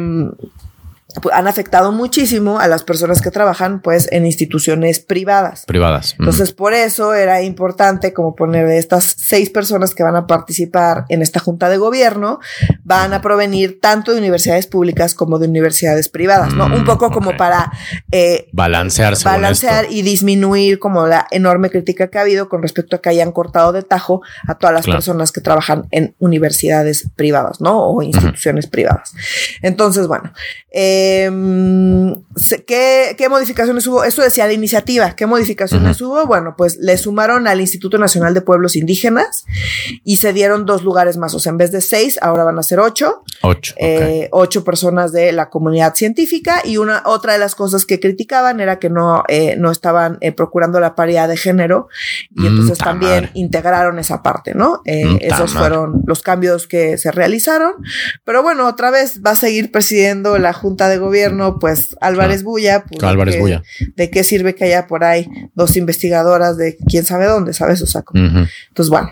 han 1.31 1.47
afectado 1.47 1.91
muchísimo 1.91 2.59
a 2.59 2.67
las 2.67 2.83
personas 2.83 3.21
que 3.21 3.31
trabajan 3.31 3.81
pues 3.81 4.07
en 4.11 4.25
instituciones 4.25 4.99
privadas. 4.99 5.65
Privadas. 5.65 6.15
Entonces, 6.19 6.53
por 6.53 6.73
eso 6.73 7.13
era 7.13 7.41
importante 7.41 8.13
como 8.13 8.35
poner 8.35 8.67
de 8.67 8.77
estas 8.77 9.15
seis 9.17 9.49
personas 9.49 9.93
que 9.93 10.03
van 10.03 10.15
a 10.15 10.27
participar 10.27 11.05
en 11.09 11.21
esta 11.21 11.39
junta 11.39 11.69
de 11.69 11.77
gobierno, 11.77 12.39
van 12.83 13.13
a 13.13 13.21
provenir 13.21 13.79
tanto 13.79 14.11
de 14.11 14.17
universidades 14.19 14.67
públicas 14.67 15.13
como 15.13 15.39
de 15.39 15.47
universidades 15.47 16.09
privadas, 16.09 16.53
¿no? 16.53 16.65
Un 16.65 16.81
mm, 16.81 16.85
poco 16.85 17.11
como 17.11 17.35
para 17.37 17.71
eh, 18.11 18.47
balancearse. 18.51 19.25
Balancear 19.25 19.87
y 19.89 20.01
disminuir 20.01 20.79
como 20.79 21.07
la 21.07 21.27
enorme 21.31 21.69
crítica 21.69 22.09
que 22.09 22.17
ha 22.17 22.21
habido 22.21 22.49
con 22.49 22.61
respecto 22.61 22.95
a 22.95 23.01
que 23.01 23.09
hayan 23.09 23.31
cortado 23.31 23.71
de 23.71 23.83
tajo 23.83 24.21
a 24.47 24.55
todas 24.55 24.73
las 24.73 24.85
personas 24.85 25.31
que 25.31 25.41
trabajan 25.41 25.87
en 25.91 26.15
universidades 26.19 27.09
privadas, 27.15 27.61
¿no? 27.61 27.83
O 27.83 28.01
instituciones 28.01 28.67
privadas. 28.67 29.13
Entonces, 29.61 30.07
bueno, 30.07 30.33
eh, 30.71 31.02
Em, 31.03 32.23
¿qué, 32.65 33.15
¿qué, 33.17 33.29
modificaciones 33.29 33.85
hubo? 33.87 34.03
Eso 34.03 34.21
decía 34.21 34.47
la 34.47 34.53
iniciativa. 34.53 35.15
¿Qué 35.15 35.25
modificaciones 35.25 35.99
hubo? 36.01 36.25
Bueno, 36.25 36.55
pues 36.57 36.77
le 36.77 36.97
sumaron 36.97 37.47
al 37.47 37.59
Instituto 37.61 37.97
Nacional 37.97 38.33
de 38.33 38.41
Pueblos 38.41 38.75
Indígenas 38.75 39.45
y 40.03 40.17
se 40.17 40.33
dieron 40.33 40.65
dos 40.65 40.83
lugares 40.83 41.17
más. 41.17 41.33
O 41.33 41.39
sea, 41.39 41.51
en 41.51 41.57
vez 41.57 41.71
de 41.71 41.81
seis, 41.81 42.17
ahora 42.21 42.43
van 42.43 42.57
a 42.57 42.63
ser 42.63 42.79
ocho. 42.79 43.23
Ocho. 43.41 43.73
Eh, 43.77 44.29
ocho 44.31 44.63
personas 44.63 45.11
de 45.11 45.31
la 45.31 45.49
comunidad 45.49 45.95
científica. 45.95 46.61
Y 46.63 46.77
una, 46.77 47.03
otra 47.05 47.33
de 47.33 47.39
las 47.39 47.55
cosas 47.55 47.85
que 47.85 47.99
criticaban 47.99 48.59
era 48.59 48.79
que 48.79 48.89
no, 48.89 49.23
eh, 49.27 49.55
no 49.57 49.71
estaban 49.71 50.17
eh, 50.21 50.31
procurando 50.31 50.79
la 50.79 50.95
paridad 50.95 51.27
de 51.27 51.37
género. 51.37 51.89
Y 52.35 52.47
entonces 52.47 52.79
mm, 52.79 52.83
también 52.83 53.29
integraron 53.33 53.99
esa 53.99 54.23
parte, 54.23 54.53
¿no? 54.53 54.81
Mm, 54.85 55.17
esos 55.19 55.53
fueron 55.53 56.03
los 56.05 56.21
cambios 56.21 56.67
que 56.67 56.97
se 56.97 57.11
realizaron. 57.11 57.73
Pero 58.23 58.41
bueno, 58.43 58.67
otra 58.67 58.91
vez 58.91 59.21
va 59.25 59.31
a 59.31 59.35
seguir 59.35 59.71
presidiendo 59.71 60.37
la 60.37 60.53
Junta 60.53 60.87
de 60.87 60.92
Gobierno, 60.97 61.59
pues 61.59 61.95
Álvarez 62.01 62.43
Bulla. 62.43 62.83
Pues, 62.83 63.03
Álvarez 63.03 63.39
Bulla. 63.39 63.63
¿De 63.95 64.09
qué 64.09 64.23
sirve 64.23 64.55
que 64.55 64.65
haya 64.65 64.87
por 64.87 65.03
ahí 65.03 65.29
dos 65.55 65.75
investigadoras 65.77 66.57
de 66.57 66.77
quién 66.87 67.05
sabe 67.05 67.25
dónde, 67.25 67.53
sabes? 67.53 67.81
O 67.81 67.87
sea, 67.87 68.03
entonces, 68.13 68.89
bueno, 68.89 69.11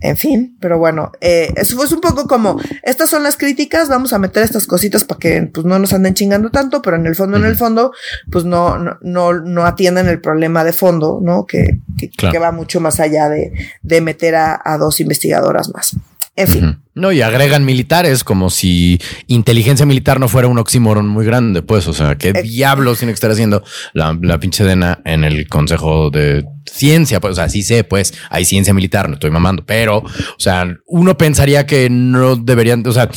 en 0.00 0.16
fin, 0.16 0.56
pero 0.60 0.78
bueno, 0.78 1.12
eh, 1.20 1.52
eso 1.56 1.76
fue 1.76 1.86
un 1.94 2.00
poco 2.00 2.26
como, 2.26 2.60
estas 2.82 3.10
son 3.10 3.22
las 3.22 3.36
críticas, 3.36 3.88
vamos 3.88 4.12
a 4.12 4.18
meter 4.18 4.42
estas 4.42 4.66
cositas 4.66 5.04
para 5.04 5.18
que 5.18 5.42
pues 5.52 5.64
no 5.64 5.78
nos 5.78 5.92
anden 5.92 6.14
chingando 6.14 6.50
tanto, 6.50 6.82
pero 6.82 6.96
en 6.96 7.06
el 7.06 7.14
fondo, 7.14 7.36
en 7.36 7.44
el 7.44 7.56
fondo, 7.56 7.92
pues 8.30 8.44
no, 8.44 8.78
no, 8.78 8.98
no, 9.02 9.32
no 9.32 9.64
atienden 9.64 10.08
el 10.08 10.20
problema 10.20 10.64
de 10.64 10.72
fondo, 10.72 11.20
¿no? 11.22 11.46
Que, 11.46 11.80
que, 11.96 12.38
va 12.38 12.52
mucho 12.52 12.80
más 12.80 13.00
allá 13.00 13.28
de, 13.28 13.52
de 13.82 14.00
meter 14.00 14.34
a, 14.34 14.60
a 14.62 14.76
dos 14.76 15.00
investigadoras 15.00 15.72
más. 15.72 15.96
En 16.36 16.48
fin. 16.48 16.78
No, 16.94 17.12
y 17.12 17.22
agregan 17.22 17.64
militares 17.64 18.24
como 18.24 18.50
si 18.50 19.00
inteligencia 19.28 19.86
militar 19.86 20.18
no 20.18 20.28
fuera 20.28 20.48
un 20.48 20.58
oxímoron 20.58 21.06
muy 21.06 21.24
grande, 21.24 21.62
pues. 21.62 21.86
O 21.86 21.92
sea, 21.92 22.16
¿qué 22.16 22.32
diablos 22.32 22.98
tiene 22.98 23.12
que 23.12 23.16
estar 23.16 23.30
haciendo 23.30 23.62
la, 23.92 24.18
la 24.20 24.38
pinche 24.38 24.64
Dena 24.64 25.00
en 25.04 25.22
el 25.24 25.48
Consejo 25.48 26.10
de 26.10 26.44
Ciencia? 26.64 27.20
Pues, 27.20 27.32
o 27.32 27.34
sea, 27.36 27.48
sí 27.48 27.62
sé, 27.62 27.84
pues, 27.84 28.14
hay 28.30 28.44
ciencia 28.44 28.74
militar, 28.74 29.08
no 29.08 29.14
estoy 29.14 29.30
mamando, 29.30 29.64
pero, 29.64 29.98
o 29.98 30.38
sea, 30.38 30.76
uno 30.86 31.16
pensaría 31.16 31.66
que 31.66 31.88
no 31.88 32.34
deberían, 32.34 32.84
o 32.86 32.92
sea, 32.92 33.08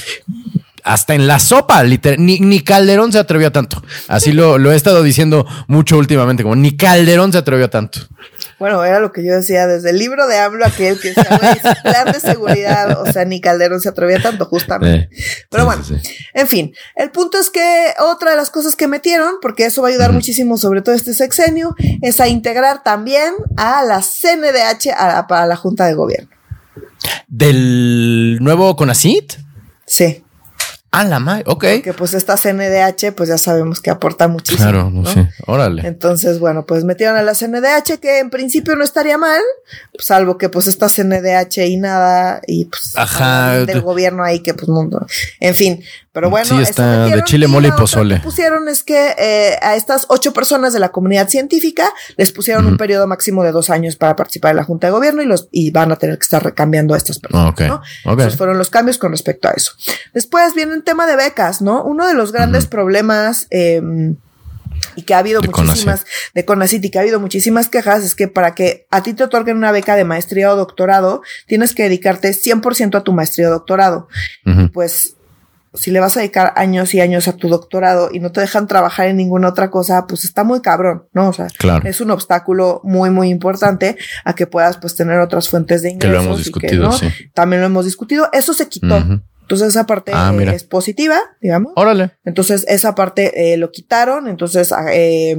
hasta 0.84 1.16
en 1.16 1.28
la 1.28 1.40
sopa, 1.40 1.84
literal, 1.84 2.24
ni, 2.24 2.40
ni, 2.40 2.62
Calderón 2.62 3.12
se 3.12 3.20
atrevió 3.20 3.48
a 3.48 3.52
tanto. 3.52 3.84
Así 4.08 4.32
lo, 4.32 4.58
lo 4.58 4.72
he 4.72 4.76
estado 4.76 5.04
diciendo 5.04 5.46
mucho 5.68 5.98
últimamente, 5.98 6.44
como 6.44 6.56
ni 6.56 6.78
Calderón 6.78 7.32
se 7.32 7.40
atrevió 7.40 7.66
a 7.66 7.70
tanto. 7.70 8.00
Bueno, 8.60 8.84
era 8.84 9.00
lo 9.00 9.12
que 9.12 9.24
yo 9.24 9.34
decía 9.36 9.67
desde 9.67 9.91
el 9.91 10.00
libro 10.00 10.26
de 10.26 10.38
hablo 10.39 10.65
aquel 10.65 11.00
que 11.00 11.10
decía, 11.10 11.39
plan 11.84 12.12
de 12.12 12.20
seguridad, 12.20 13.00
o 13.00 13.12
sea, 13.12 13.24
ni 13.24 13.39
Calderón 13.39 13.82
se 13.82 13.89
atrevía 13.89 14.22
tanto, 14.22 14.46
justamente. 14.46 15.10
Pero 15.50 15.65
bueno, 15.65 15.84
en 16.34 16.48
fin, 16.48 16.74
el 16.96 17.12
punto 17.12 17.38
es 17.38 17.52
que 17.52 17.93
otra 18.00 18.32
de 18.32 18.38
las 18.38 18.50
cosas 18.50 18.76
que 18.76 18.88
metieron, 18.88 19.36
porque 19.41 19.65
eso 19.65 19.82
va 19.84 19.89
a 19.89 19.91
ayudar 19.91 20.12
muchísimo, 20.12 20.58
sobre 20.58 20.82
todo 20.82 20.96
este 20.96 21.13
sexenio, 21.13 21.76
es 22.02 22.20
a 22.20 22.28
integrar 22.28 22.84
también 22.84 23.34
a 23.58 23.84
la 23.84 24.02
CNDH 24.02 24.91
a 24.98 25.28
para 25.28 25.46
la 25.46 25.56
Junta 25.56 25.86
de 25.86 25.93
Gobierno. 25.93 26.30
¿Del 27.28 28.39
nuevo 28.41 28.76
CONACIT? 28.76 29.34
Sí. 29.86 30.24
Ah, 31.00 31.04
la 31.04 31.20
madre, 31.20 31.44
ok. 31.46 31.64
Que 31.84 31.94
pues 31.96 32.16
esta 32.16 32.38
CNDH, 32.38 33.14
pues 33.16 33.30
ya 33.30 33.38
sabemos 33.38 33.82
que 33.82 33.92
aporta 33.92 34.28
muchísimo. 34.28 34.68
Claro, 34.68 34.90
no, 34.90 35.06
sé. 35.06 35.30
Órale. 35.46 35.88
Entonces, 35.88 36.40
bueno, 36.40 36.66
pues 36.66 36.86
metieron 36.86 37.16
a 37.18 37.22
la 37.22 37.36
CNDH, 37.36 38.00
que 38.02 38.18
en 38.18 38.32
principio 38.32 38.76
no 38.76 38.84
estaría 38.84 39.16
mal, 39.20 39.40
salvo 40.00 40.40
que 40.40 40.50
pues 40.50 40.66
esta 40.66 40.88
CNDH 40.90 41.68
y 41.68 41.78
nada, 41.78 42.42
y 42.48 42.66
pues 42.66 42.94
Ajá. 42.96 43.64
del 43.66 43.82
gobierno 43.82 44.24
ahí 44.24 44.40
que 44.40 44.56
pues 44.56 44.70
mundo. 44.70 45.06
En 45.40 45.54
fin, 45.54 45.84
pero 46.18 46.32
bueno, 46.32 46.48
sí, 46.48 46.60
está 46.60 47.06
de 47.06 47.24
chile, 47.26 47.46
mole 47.46 47.68
y 47.68 47.72
pozole. 47.74 48.16
Lo 48.16 48.22
que 48.22 48.24
pusieron 48.24 48.68
es 48.70 48.82
que 48.82 49.14
eh, 49.20 49.56
a 49.62 49.76
estas 49.76 50.08
ocho 50.10 50.34
personas 50.34 50.74
de 50.74 50.80
la 50.80 50.90
comunidad 50.90 51.30
científica 51.30 51.94
les 52.16 52.32
pusieron 52.32 52.66
un 52.66 52.76
periodo 52.76 53.06
máximo 53.06 53.44
de 53.44 53.52
dos 53.52 53.70
años 53.70 53.98
para 53.98 54.16
participar 54.16 54.50
en 54.50 54.58
la 54.58 54.64
Junta 54.64 54.88
de 54.88 54.94
Gobierno 54.94 55.22
y 55.22 55.28
los 55.28 55.48
y 55.52 55.70
van 55.70 55.92
a 55.92 55.96
tener 55.98 56.18
que 56.18 56.24
estar 56.24 56.44
recambiando 56.44 56.96
a 56.96 56.98
estas 56.98 57.20
personas. 57.20 57.52
Okay. 57.52 57.68
¿no? 57.68 57.84
Esos 58.18 58.36
fueron 58.36 58.58
los 58.58 58.72
cambios 58.72 58.98
con 58.98 59.12
respecto 59.12 59.48
a 59.48 59.52
eso. 59.52 59.74
Después 60.12 60.56
viene 60.56 60.74
el 60.74 60.84
tema 60.84 61.06
de 61.06 61.18
becas, 61.18 61.62
¿no? 61.62 61.84
Uno 61.84 62.08
de 62.08 62.16
los 62.16 62.32
grandes 62.32 62.66
problemas 62.66 63.46
eh, 63.52 63.80
y 64.96 65.04
que 65.04 65.14
ha 65.14 65.20
habido 65.20 65.42
de 65.42 65.50
muchísimas 65.50 66.04
de 66.34 66.46
Conacit 66.46 66.84
y 66.84 66.90
que 66.90 66.98
ha 66.98 67.02
habido 67.02 67.20
muchísimas 67.20 67.70
quejas 67.70 68.04
es 68.04 68.16
que 68.16 68.28
para 68.28 68.56
que 68.56 68.88
a 68.90 69.04
ti 69.04 69.14
te 69.14 69.24
otorguen 69.24 69.58
una 69.58 69.72
beca 69.72 69.96
de 69.96 70.04
maestría 70.04 70.52
o 70.52 70.56
doctorado 70.56 71.22
tienes 71.46 71.76
que 71.76 71.84
dedicarte 71.84 72.32
100% 72.32 72.98
a 72.98 73.04
tu 73.04 73.14
maestría 73.14 73.50
o 73.50 73.52
doctorado. 73.52 74.08
Pues 74.74 75.17
si 75.78 75.92
le 75.92 76.00
vas 76.00 76.18
a 76.18 76.20
dedicar 76.20 76.54
años 76.56 76.94
y 76.94 77.02
años 77.02 77.28
a 77.28 77.34
tu 77.34 77.48
doctorado 77.48 78.10
y 78.12 78.20
no 78.20 78.32
te 78.32 78.42
dejan 78.42 78.68
trabajar 78.68 79.08
en 79.08 79.18
ninguna 79.18 79.50
otra 79.50 79.70
cosa, 79.70 80.08
pues 80.08 80.24
está 80.24 80.44
muy 80.44 80.62
cabrón, 80.62 81.06
¿no? 81.13 81.30
O 81.30 81.34
sea, 81.34 81.48
es 81.84 82.02
un 82.02 82.12
obstáculo 82.12 82.82
muy, 82.84 83.10
muy 83.10 83.30
importante 83.30 83.98
a 84.26 84.34
que 84.34 84.48
puedas 84.48 84.78
pues 84.78 84.96
tener 84.96 85.20
otras 85.20 85.50
fuentes 85.50 85.82
de 85.82 85.92
ingresos. 85.92 86.12
Que 86.12 86.18
lo 86.18 86.24
hemos 86.24 86.38
discutido, 86.40 86.92
sí. 86.92 87.08
También 87.34 87.62
lo 87.62 87.68
hemos 87.68 87.86
discutido. 87.86 88.30
Eso 88.34 88.54
se 88.54 88.68
quitó. 88.68 89.04
Entonces 89.48 89.70
esa 89.70 89.86
parte 89.86 90.12
ah, 90.14 90.36
es 90.54 90.66
positiva, 90.66 91.22
digamos. 91.40 91.72
Órale. 91.78 92.12
Entonces 92.26 92.66
esa 92.68 92.96
parte 92.96 93.54
eh, 93.54 93.56
lo 93.56 93.72
quitaron. 93.72 94.28
Entonces 94.28 94.74
ah, 94.74 94.88
eh, 94.92 95.38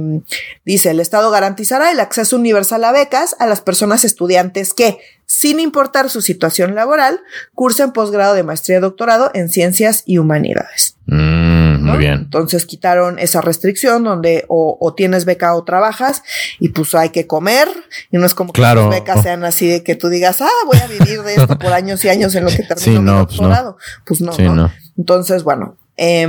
dice, 0.65 0.89
el 0.89 0.99
Estado 0.99 1.29
garantizará 1.29 1.91
el 1.91 1.99
acceso 1.99 2.35
universal 2.35 2.83
a 2.85 2.91
becas 2.91 3.35
a 3.37 3.45
las 3.45 3.61
personas 3.61 4.03
estudiantes 4.03 4.73
que, 4.73 4.97
sin 5.27 5.59
importar 5.59 6.09
su 6.09 6.21
situación 6.21 6.73
laboral, 6.73 7.19
cursen 7.53 7.91
posgrado 7.91 8.33
de 8.33 8.41
maestría 8.41 8.79
y 8.79 8.81
doctorado 8.81 9.29
en 9.35 9.47
ciencias 9.47 10.01
y 10.07 10.17
humanidades. 10.17 10.97
Mm, 11.05 11.48
muy 11.89 11.99
bien. 11.99 12.13
Entonces 12.15 12.65
quitaron 12.65 13.19
esa 13.19 13.41
restricción 13.41 14.03
donde 14.03 14.45
o, 14.47 14.93
tienes 14.95 15.25
beca 15.25 15.55
o 15.55 15.63
trabajas 15.63 16.23
y 16.59 16.69
pues 16.69 16.95
hay 16.95 17.09
que 17.09 17.27
comer 17.27 17.67
y 18.11 18.17
no 18.17 18.25
es 18.25 18.33
como 18.33 18.53
que 18.53 18.61
las 18.61 18.89
becas 18.89 19.23
sean 19.23 19.43
así 19.43 19.67
de 19.67 19.83
que 19.83 19.95
tú 19.95 20.09
digas, 20.09 20.41
ah, 20.41 20.49
voy 20.65 20.77
a 20.77 20.87
vivir 20.87 21.21
de 21.21 21.35
esto 21.35 21.57
por 21.57 21.73
años 21.73 22.03
y 22.05 22.09
años 22.09 22.33
en 22.35 22.45
lo 22.45 22.49
que 22.49 22.63
termino 22.67 23.01
mi 23.01 23.25
pues 23.25 23.37
doctorado. 23.37 23.77
Pues 24.05 24.21
no. 24.21 24.31
Pues 24.31 24.49
no, 24.49 24.71
Entonces, 24.97 25.43
bueno, 25.43 25.77
eh, 25.97 26.27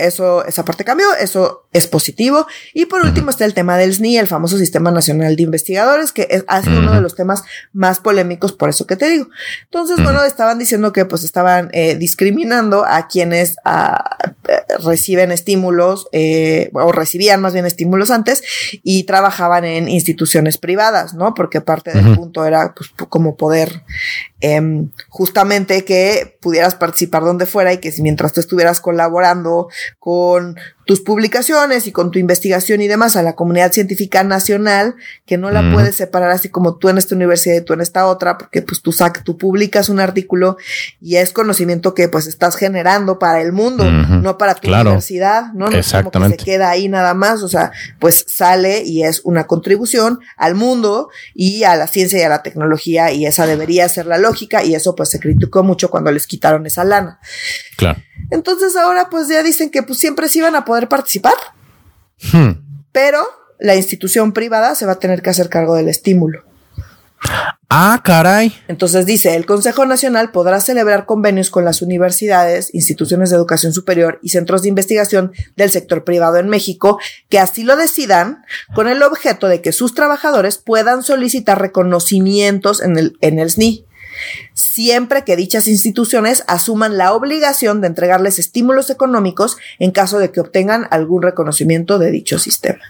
eso, 0.00 0.44
esa 0.44 0.64
parte 0.64 0.84
cambió, 0.84 1.06
eso 1.20 1.68
es 1.72 1.86
positivo. 1.86 2.46
Y 2.74 2.86
por 2.86 3.02
último 3.02 3.30
está 3.30 3.44
el 3.44 3.54
tema 3.54 3.76
del 3.76 3.94
SNI, 3.94 4.18
el 4.18 4.26
famoso 4.26 4.58
Sistema 4.58 4.90
Nacional 4.90 5.36
de 5.36 5.42
Investigadores, 5.42 6.12
que 6.12 6.26
es, 6.30 6.44
ha 6.48 6.62
sido 6.62 6.80
uno 6.80 6.92
de 6.92 7.00
los 7.00 7.14
temas 7.14 7.44
más 7.72 8.00
polémicos, 8.00 8.52
por 8.52 8.68
eso 8.68 8.86
que 8.86 8.96
te 8.96 9.08
digo. 9.08 9.28
Entonces, 9.64 10.02
bueno, 10.02 10.22
estaban 10.24 10.58
diciendo 10.58 10.92
que 10.92 11.04
pues 11.04 11.22
estaban 11.22 11.70
eh, 11.72 11.94
discriminando 11.96 12.84
a 12.84 13.06
quienes 13.08 13.56
a, 13.64 14.16
eh, 14.48 14.62
reciben 14.84 15.30
estímulos, 15.30 16.08
eh, 16.12 16.70
o 16.72 16.92
recibían 16.92 17.40
más 17.40 17.52
bien 17.52 17.66
estímulos 17.66 18.10
antes, 18.10 18.42
y 18.82 19.04
trabajaban 19.04 19.64
en 19.64 19.88
instituciones 19.88 20.58
privadas, 20.58 21.14
¿no? 21.14 21.34
Porque 21.34 21.60
parte 21.60 21.92
del 21.92 22.16
punto 22.16 22.44
era 22.44 22.74
pues, 22.74 22.90
como 23.08 23.36
poder 23.36 23.82
Em, 24.42 24.90
justamente 25.10 25.84
que 25.84 26.38
pudieras 26.40 26.74
participar 26.74 27.24
donde 27.24 27.44
fuera 27.44 27.74
y 27.74 27.78
que 27.78 27.92
si 27.92 28.00
mientras 28.00 28.32
tú 28.32 28.40
estuvieras 28.40 28.80
colaborando 28.80 29.68
con 29.98 30.56
tus 30.84 31.00
publicaciones 31.00 31.86
y 31.86 31.92
con 31.92 32.10
tu 32.10 32.18
investigación 32.18 32.80
y 32.80 32.88
demás 32.88 33.16
a 33.16 33.22
la 33.22 33.34
comunidad 33.34 33.72
científica 33.72 34.24
nacional, 34.24 34.96
que 35.26 35.38
no 35.38 35.50
la 35.50 35.72
puedes 35.72 35.94
separar 35.94 36.30
así 36.30 36.48
como 36.48 36.76
tú 36.76 36.88
en 36.88 36.98
esta 36.98 37.14
universidad 37.14 37.56
y 37.56 37.64
tú 37.64 37.74
en 37.74 37.80
esta 37.80 38.06
otra, 38.06 38.38
porque 38.38 38.62
pues 38.62 38.82
tú, 38.82 38.92
sac 38.92 39.22
tú 39.22 39.36
publicas 39.36 39.88
un 39.88 40.00
artículo 40.00 40.56
y 41.00 41.16
es 41.16 41.32
conocimiento 41.32 41.94
que 41.94 42.08
pues 42.08 42.26
estás 42.26 42.56
generando 42.56 43.18
para 43.18 43.40
el 43.40 43.52
mundo, 43.52 43.90
no 43.90 44.36
para 44.38 44.54
tu 44.54 44.68
universidad, 44.72 45.52
¿no? 45.52 45.70
No 45.70 45.76
Exactamente. 45.76 46.38
se 46.38 46.44
queda 46.44 46.70
ahí 46.70 46.88
nada 46.88 47.14
más, 47.14 47.42
o 47.42 47.48
sea, 47.48 47.72
pues 47.98 48.24
sale 48.28 48.82
y 48.82 49.04
es 49.04 49.20
una 49.24 49.46
contribución 49.46 50.18
al 50.36 50.54
mundo 50.54 51.10
y 51.34 51.64
a 51.64 51.76
la 51.76 51.86
ciencia 51.86 52.18
y 52.18 52.22
a 52.22 52.28
la 52.28 52.42
tecnología 52.42 53.12
y 53.12 53.26
esa 53.26 53.46
debería 53.46 53.88
ser 53.88 54.06
la 54.06 54.18
lógica 54.18 54.64
y 54.64 54.74
eso 54.74 54.94
pues 54.94 55.10
se 55.10 55.20
criticó 55.20 55.62
mucho 55.62 55.90
cuando 55.90 56.10
les 56.10 56.26
quitaron 56.26 56.66
esa 56.66 56.84
lana. 56.84 57.20
Claro. 57.76 58.00
Entonces 58.30 58.76
ahora 58.76 59.08
pues 59.10 59.28
ya 59.28 59.42
dicen 59.42 59.70
que 59.70 59.82
pues 59.82 59.98
siempre 59.98 60.28
sí 60.28 60.40
van 60.40 60.56
a 60.56 60.64
poder 60.64 60.88
participar. 60.88 61.34
Hmm. 62.32 62.50
Pero 62.92 63.26
la 63.58 63.76
institución 63.76 64.32
privada 64.32 64.74
se 64.74 64.86
va 64.86 64.92
a 64.92 64.98
tener 64.98 65.22
que 65.22 65.30
hacer 65.30 65.48
cargo 65.48 65.74
del 65.74 65.88
estímulo. 65.88 66.44
Ah, 67.72 68.00
caray. 68.02 68.52
Entonces 68.66 69.06
dice, 69.06 69.36
el 69.36 69.46
Consejo 69.46 69.86
Nacional 69.86 70.32
podrá 70.32 70.60
celebrar 70.60 71.06
convenios 71.06 71.50
con 71.50 71.64
las 71.64 71.82
universidades, 71.82 72.74
instituciones 72.74 73.30
de 73.30 73.36
educación 73.36 73.72
superior 73.72 74.18
y 74.22 74.30
centros 74.30 74.62
de 74.62 74.70
investigación 74.70 75.32
del 75.54 75.70
sector 75.70 76.02
privado 76.02 76.38
en 76.38 76.48
México 76.48 76.98
que 77.28 77.38
así 77.38 77.62
lo 77.62 77.76
decidan 77.76 78.42
con 78.74 78.88
el 78.88 79.02
objeto 79.02 79.46
de 79.46 79.60
que 79.62 79.70
sus 79.70 79.94
trabajadores 79.94 80.58
puedan 80.58 81.04
solicitar 81.04 81.60
reconocimientos 81.60 82.82
en 82.82 82.98
el, 82.98 83.16
en 83.20 83.38
el 83.38 83.50
SNI 83.50 83.86
siempre 84.54 85.24
que 85.24 85.36
dichas 85.36 85.68
instituciones 85.68 86.44
asuman 86.46 86.96
la 86.96 87.12
obligación 87.12 87.80
de 87.80 87.88
entregarles 87.88 88.38
estímulos 88.38 88.90
económicos 88.90 89.56
en 89.78 89.90
caso 89.90 90.18
de 90.18 90.30
que 90.30 90.40
obtengan 90.40 90.86
algún 90.90 91.22
reconocimiento 91.22 91.98
de 91.98 92.10
dicho 92.10 92.38
sistema. 92.38 92.80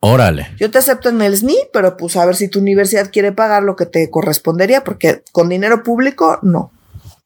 Órale. 0.00 0.48
Yo 0.58 0.70
te 0.70 0.78
acepto 0.78 1.08
en 1.08 1.22
el 1.22 1.36
SNI, 1.36 1.56
pero 1.72 1.96
pues 1.96 2.16
a 2.16 2.26
ver 2.26 2.36
si 2.36 2.48
tu 2.48 2.60
universidad 2.60 3.10
quiere 3.10 3.32
pagar 3.32 3.62
lo 3.62 3.76
que 3.76 3.86
te 3.86 4.10
correspondería, 4.10 4.84
porque 4.84 5.22
con 5.32 5.48
dinero 5.48 5.82
público 5.82 6.38
no. 6.42 6.70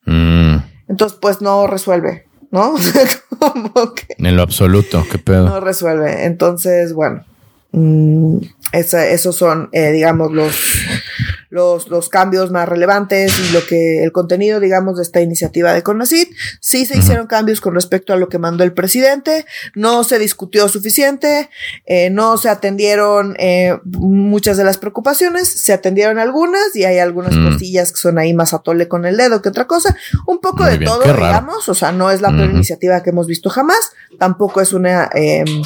Mm. 0.07 0.57
Entonces, 0.89 1.19
pues 1.21 1.41
no 1.41 1.67
resuelve. 1.67 2.27
¿no? 2.51 2.75
como 3.39 3.95
que 3.95 4.17
en 4.19 4.37
lo 4.37 4.43
absoluto, 4.43 5.07
qué 5.11 5.19
pedo. 5.19 5.49
No 5.49 5.61
resuelve. 5.61 6.25
Entonces, 6.25 6.93
bueno, 6.93 7.25
Mm, 7.73 8.39
esos 8.73 9.37
son, 9.37 9.69
eh, 9.73 9.93
digamos, 9.93 10.33
los, 10.33 10.55
los, 11.51 11.89
los, 11.89 12.09
cambios 12.09 12.51
más 12.51 12.69
relevantes 12.69 13.33
y 13.39 13.53
lo 13.53 13.65
que 13.67 14.03
el 14.03 14.13
contenido, 14.13 14.59
digamos, 14.59 14.97
de 14.97 15.03
esta 15.03 15.21
iniciativa 15.21 15.73
de 15.73 15.83
CONACID. 15.83 16.29
Sí 16.61 16.87
se 16.87 16.99
hicieron 16.99 17.27
cambios 17.27 17.61
con 17.61 17.75
respecto 17.75 18.13
a 18.13 18.17
lo 18.17 18.29
que 18.29 18.39
mandó 18.39 18.65
el 18.65 18.73
presidente, 18.73 19.45
no 19.75 20.03
se 20.05 20.19
discutió 20.19 20.69
suficiente, 20.69 21.51
eh, 21.87 22.11
no 22.11 22.37
se 22.39 22.49
atendieron 22.49 23.37
eh, 23.39 23.79
muchas 23.85 24.57
de 24.57 24.65
las 24.65 24.79
preocupaciones, 24.79 25.49
se 25.49 25.73
atendieron 25.73 26.19
algunas 26.19 26.75
y 26.75 26.85
hay 26.85 26.99
algunas 26.99 27.37
mm. 27.37 27.53
cosillas 27.53 27.93
que 27.93 27.99
son 27.99 28.19
ahí 28.19 28.33
más 28.33 28.55
atole 28.55 28.89
con 28.89 29.05
el 29.05 29.17
dedo 29.17 29.43
que 29.43 29.49
otra 29.49 29.67
cosa. 29.67 29.97
Un 30.27 30.41
poco 30.41 30.65
de 30.65 30.79
todo, 30.79 31.03
digamos, 31.03 31.69
o 31.69 31.75
sea, 31.75 31.93
no 31.93 32.11
es 32.11 32.21
la 32.21 32.31
peor 32.31 32.51
iniciativa 32.51 33.03
que 33.03 33.11
hemos 33.11 33.27
visto 33.27 33.51
jamás, 33.51 33.93
tampoco 34.19 34.61
es 34.61 34.73
una, 34.73 35.09
em, 35.15 35.63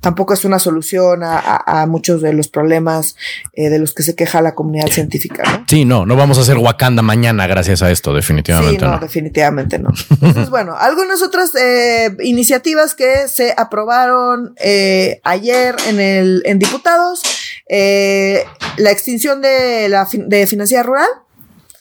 tampoco 0.00 0.34
es 0.34 0.44
una 0.44 0.58
solución 0.58 1.22
a 1.22 1.38
a, 1.38 1.86
muchos 1.86 2.22
de 2.22 2.32
los 2.32 2.48
problemas 2.48 3.16
eh, 3.52 3.70
de 3.70 3.78
los 3.78 3.94
que 3.94 4.02
se 4.02 4.14
queja 4.14 4.42
la 4.42 4.54
comunidad 4.54 4.88
científica. 4.88 5.27
¿No? 5.36 5.64
Sí, 5.68 5.84
no, 5.84 6.06
no 6.06 6.16
vamos 6.16 6.38
a 6.38 6.42
hacer 6.42 6.56
Wakanda 6.58 7.02
mañana 7.02 7.46
gracias 7.46 7.82
a 7.82 7.90
esto, 7.90 8.14
definitivamente. 8.14 8.84
no, 8.84 8.98
definitivamente 8.98 9.78
no. 9.78 9.90
Entonces, 10.10 10.50
bueno, 10.50 10.76
algunas 10.78 11.22
otras 11.22 11.54
eh, 11.54 12.16
iniciativas 12.20 12.94
que 12.94 13.28
se 13.28 13.54
aprobaron 13.56 14.54
eh, 14.60 15.20
ayer 15.24 15.76
en 15.88 16.00
el 16.00 16.42
en 16.44 16.58
diputados, 16.58 17.22
la 17.68 18.90
extinción 18.90 19.42
de 19.42 19.88
la 19.88 20.08
de 20.12 20.46
financiera 20.46 20.82
rural. 20.82 21.08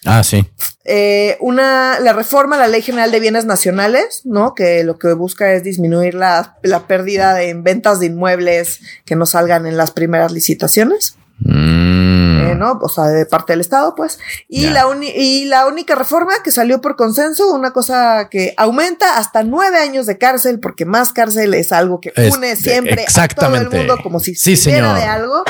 Ah, 0.06 0.24
sí. 0.24 0.46
Eh, 0.90 1.36
una, 1.42 2.00
la 2.00 2.14
reforma 2.14 2.56
a 2.56 2.60
la 2.60 2.68
Ley 2.70 2.82
General 2.82 3.12
de 3.12 3.20
Bienes 3.20 3.44
Nacionales, 3.44 4.22
¿no? 4.24 4.56
Que 4.56 4.86
lo 4.86 4.98
que 4.98 5.12
busca 5.12 5.52
es 5.52 5.62
disminuir 5.62 6.14
la, 6.14 6.58
la 6.64 6.88
pérdida 6.88 7.44
en 7.44 7.62
ventas 7.62 8.00
de 8.00 8.06
inmuebles 8.06 8.80
que 9.04 9.18
no 9.18 9.26
salgan 9.26 9.66
en 9.66 9.76
las 9.76 9.92
primeras 9.92 10.32
licitaciones. 10.32 11.18
Mm. 11.40 12.17
¿No? 12.56 12.80
O 12.82 12.90
sea, 12.90 13.06
de 13.06 13.26
parte 13.26 13.54
del 13.54 13.62
Estado, 13.62 13.96
pues. 13.96 14.20
Y, 14.48 14.70
la 14.70 14.86
y 15.02 15.46
la 15.46 15.68
única 15.68 15.96
reforma 15.96 16.34
que 16.44 16.52
salió 16.52 16.82
por 16.82 16.96
consenso, 16.96 17.54
una 17.54 17.72
cosa 17.72 18.28
que 18.30 18.54
aumenta 18.58 19.18
hasta 19.18 19.44
nueve 19.44 19.78
años 19.78 20.06
de 20.06 20.18
cárcel, 20.18 20.60
porque 20.60 20.86
más 20.86 21.14
cárcel 21.14 21.54
es 21.54 21.72
algo 21.72 22.00
que 22.00 22.14
une 22.32 22.56
siempre 22.56 23.06
a 23.14 23.28
todo 23.28 23.56
el 23.56 23.70
mundo 23.70 23.98
como 24.02 24.20
si 24.20 24.36
sí, 24.36 24.56
de 24.56 24.80
algo. 24.80 25.44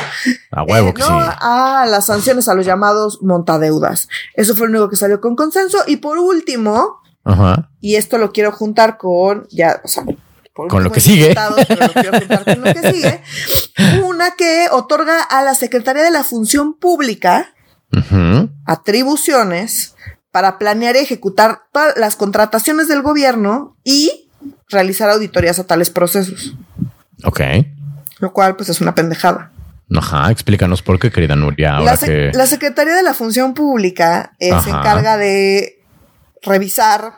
A 0.52 0.64
huevo 0.64 0.90
eh, 0.90 0.94
que 0.94 1.02
sí. 1.02 1.10
A 1.10 1.86
las 1.90 2.06
sanciones 2.08 2.48
a 2.48 2.54
los 2.54 2.66
llamados 2.66 3.20
montadeudas. 3.22 4.08
Eso 4.34 4.56
fue 4.56 4.68
lo 4.68 4.72
único 4.72 4.90
que 4.90 4.96
salió 4.96 5.22
con 5.22 5.36
consenso. 5.36 5.80
Y 5.88 5.98
por 5.98 6.18
último, 6.18 7.02
y 7.82 7.96
esto 7.96 8.18
lo 8.18 8.32
quiero 8.32 8.52
juntar 8.52 8.98
con, 8.98 9.48
ya, 9.50 9.82
o 9.84 9.88
sea, 9.88 10.04
con 10.68 10.84
lo 10.84 10.92
que 10.92 11.00
sigue. 11.02 11.36
Una 14.04 14.32
que 14.32 14.68
otorga 14.72 15.22
a 15.22 15.44
la 15.44 15.56
Secretaría 15.56 16.04
de 16.04 16.12
la 16.12 16.24
Función 16.24 16.74
Pública 16.74 17.54
atribuciones 18.66 19.96
para 20.32 20.58
planear 20.60 20.96
y 20.96 21.00
ejecutar 21.00 21.62
todas 21.72 21.98
las 21.98 22.16
contrataciones 22.16 22.88
del 22.88 23.02
gobierno 23.02 23.78
y 23.84 24.30
realizar 24.70 25.10
auditorías 25.10 25.58
a 25.60 25.66
tales 25.66 25.90
procesos. 25.90 26.56
Ok. 27.24 27.42
Lo 28.20 28.34
cual, 28.34 28.56
pues, 28.56 28.70
es 28.70 28.82
una 28.82 28.94
pendejada. 28.94 29.52
Ajá, 29.96 30.30
explícanos 30.32 30.82
por 30.82 31.00
qué, 31.00 31.12
querida 31.12 31.36
Nuria. 31.36 31.80
la, 31.80 31.98
la 32.34 32.46
Secretaría 32.46 32.94
de 32.94 33.04
la 33.04 33.14
Función 33.14 33.54
Pública 33.54 34.34
eh, 34.40 34.52
se 34.64 34.70
encarga 34.70 35.18
de 35.18 35.80
revisar 36.42 37.14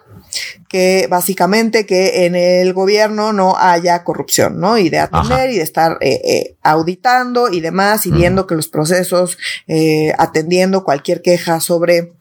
que 0.67 1.07
básicamente 1.09 1.85
que 1.85 2.25
en 2.25 2.35
el 2.35 2.73
gobierno 2.73 3.33
no 3.33 3.57
haya 3.57 4.03
corrupción, 4.03 4.59
¿no? 4.59 4.77
Y 4.77 4.89
de 4.89 4.99
atender 4.99 5.49
y 5.49 5.57
de 5.57 5.63
estar 5.63 5.97
eh, 6.01 6.21
eh, 6.23 6.55
auditando 6.61 7.49
y 7.49 7.59
demás 7.59 8.05
y 8.05 8.11
viendo 8.11 8.47
que 8.47 8.55
los 8.55 8.67
procesos, 8.67 9.37
eh, 9.67 10.13
atendiendo 10.17 10.83
cualquier 10.83 11.21
queja 11.21 11.59
sobre 11.59 12.13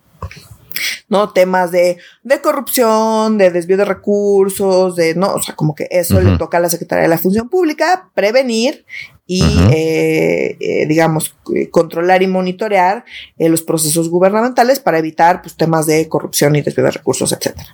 ¿no? 1.09 1.31
Temas 1.31 1.73
de, 1.73 1.99
de 2.23 2.41
corrupción, 2.41 3.39
de 3.39 3.51
desvío 3.51 3.77
de 3.77 3.85
recursos, 3.85 4.95
de, 4.95 5.15
no, 5.15 5.35
o 5.35 5.43
sea, 5.43 5.57
como 5.57 5.75
que 5.75 5.89
eso 5.91 6.21
le 6.21 6.39
toca 6.39 6.59
a 6.59 6.61
la 6.61 6.69
Secretaría 6.69 7.03
de 7.03 7.09
la 7.09 7.19
Función 7.19 7.49
Pública, 7.49 8.11
prevenir 8.15 8.85
y, 9.31 9.43
eh, 9.71 10.57
eh, 10.59 10.87
digamos, 10.87 11.35
eh, 11.55 11.69
controlar 11.69 12.23
y 12.23 12.27
monitorear 12.27 13.05
los 13.37 13.61
procesos 13.61 14.09
gubernamentales 14.09 14.81
para 14.81 14.99
evitar 14.99 15.43
pues, 15.43 15.55
temas 15.55 15.85
de 15.85 16.09
corrupción 16.09 16.57
y 16.57 16.63
desvío 16.63 16.87
de 16.87 16.93
recursos, 16.93 17.31
etcétera. 17.33 17.69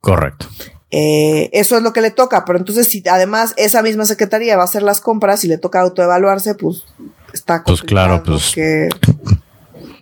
Correcto. 0.00 0.46
eso 0.90 1.76
es 1.76 1.82
lo 1.82 1.92
que 1.92 2.00
le 2.00 2.10
toca, 2.10 2.46
pero 2.46 2.58
entonces 2.58 2.88
si 2.88 3.02
además 3.06 3.52
esa 3.58 3.82
misma 3.82 4.06
secretaría 4.06 4.56
va 4.56 4.62
a 4.62 4.64
hacer 4.64 4.82
las 4.82 5.00
compras 5.02 5.44
y 5.44 5.48
le 5.48 5.58
toca 5.58 5.80
autoevaluarse, 5.82 6.54
pues 6.54 6.84
está 7.34 7.62
Pues 7.64 7.82
claro, 7.82 8.22
pues 8.24 8.54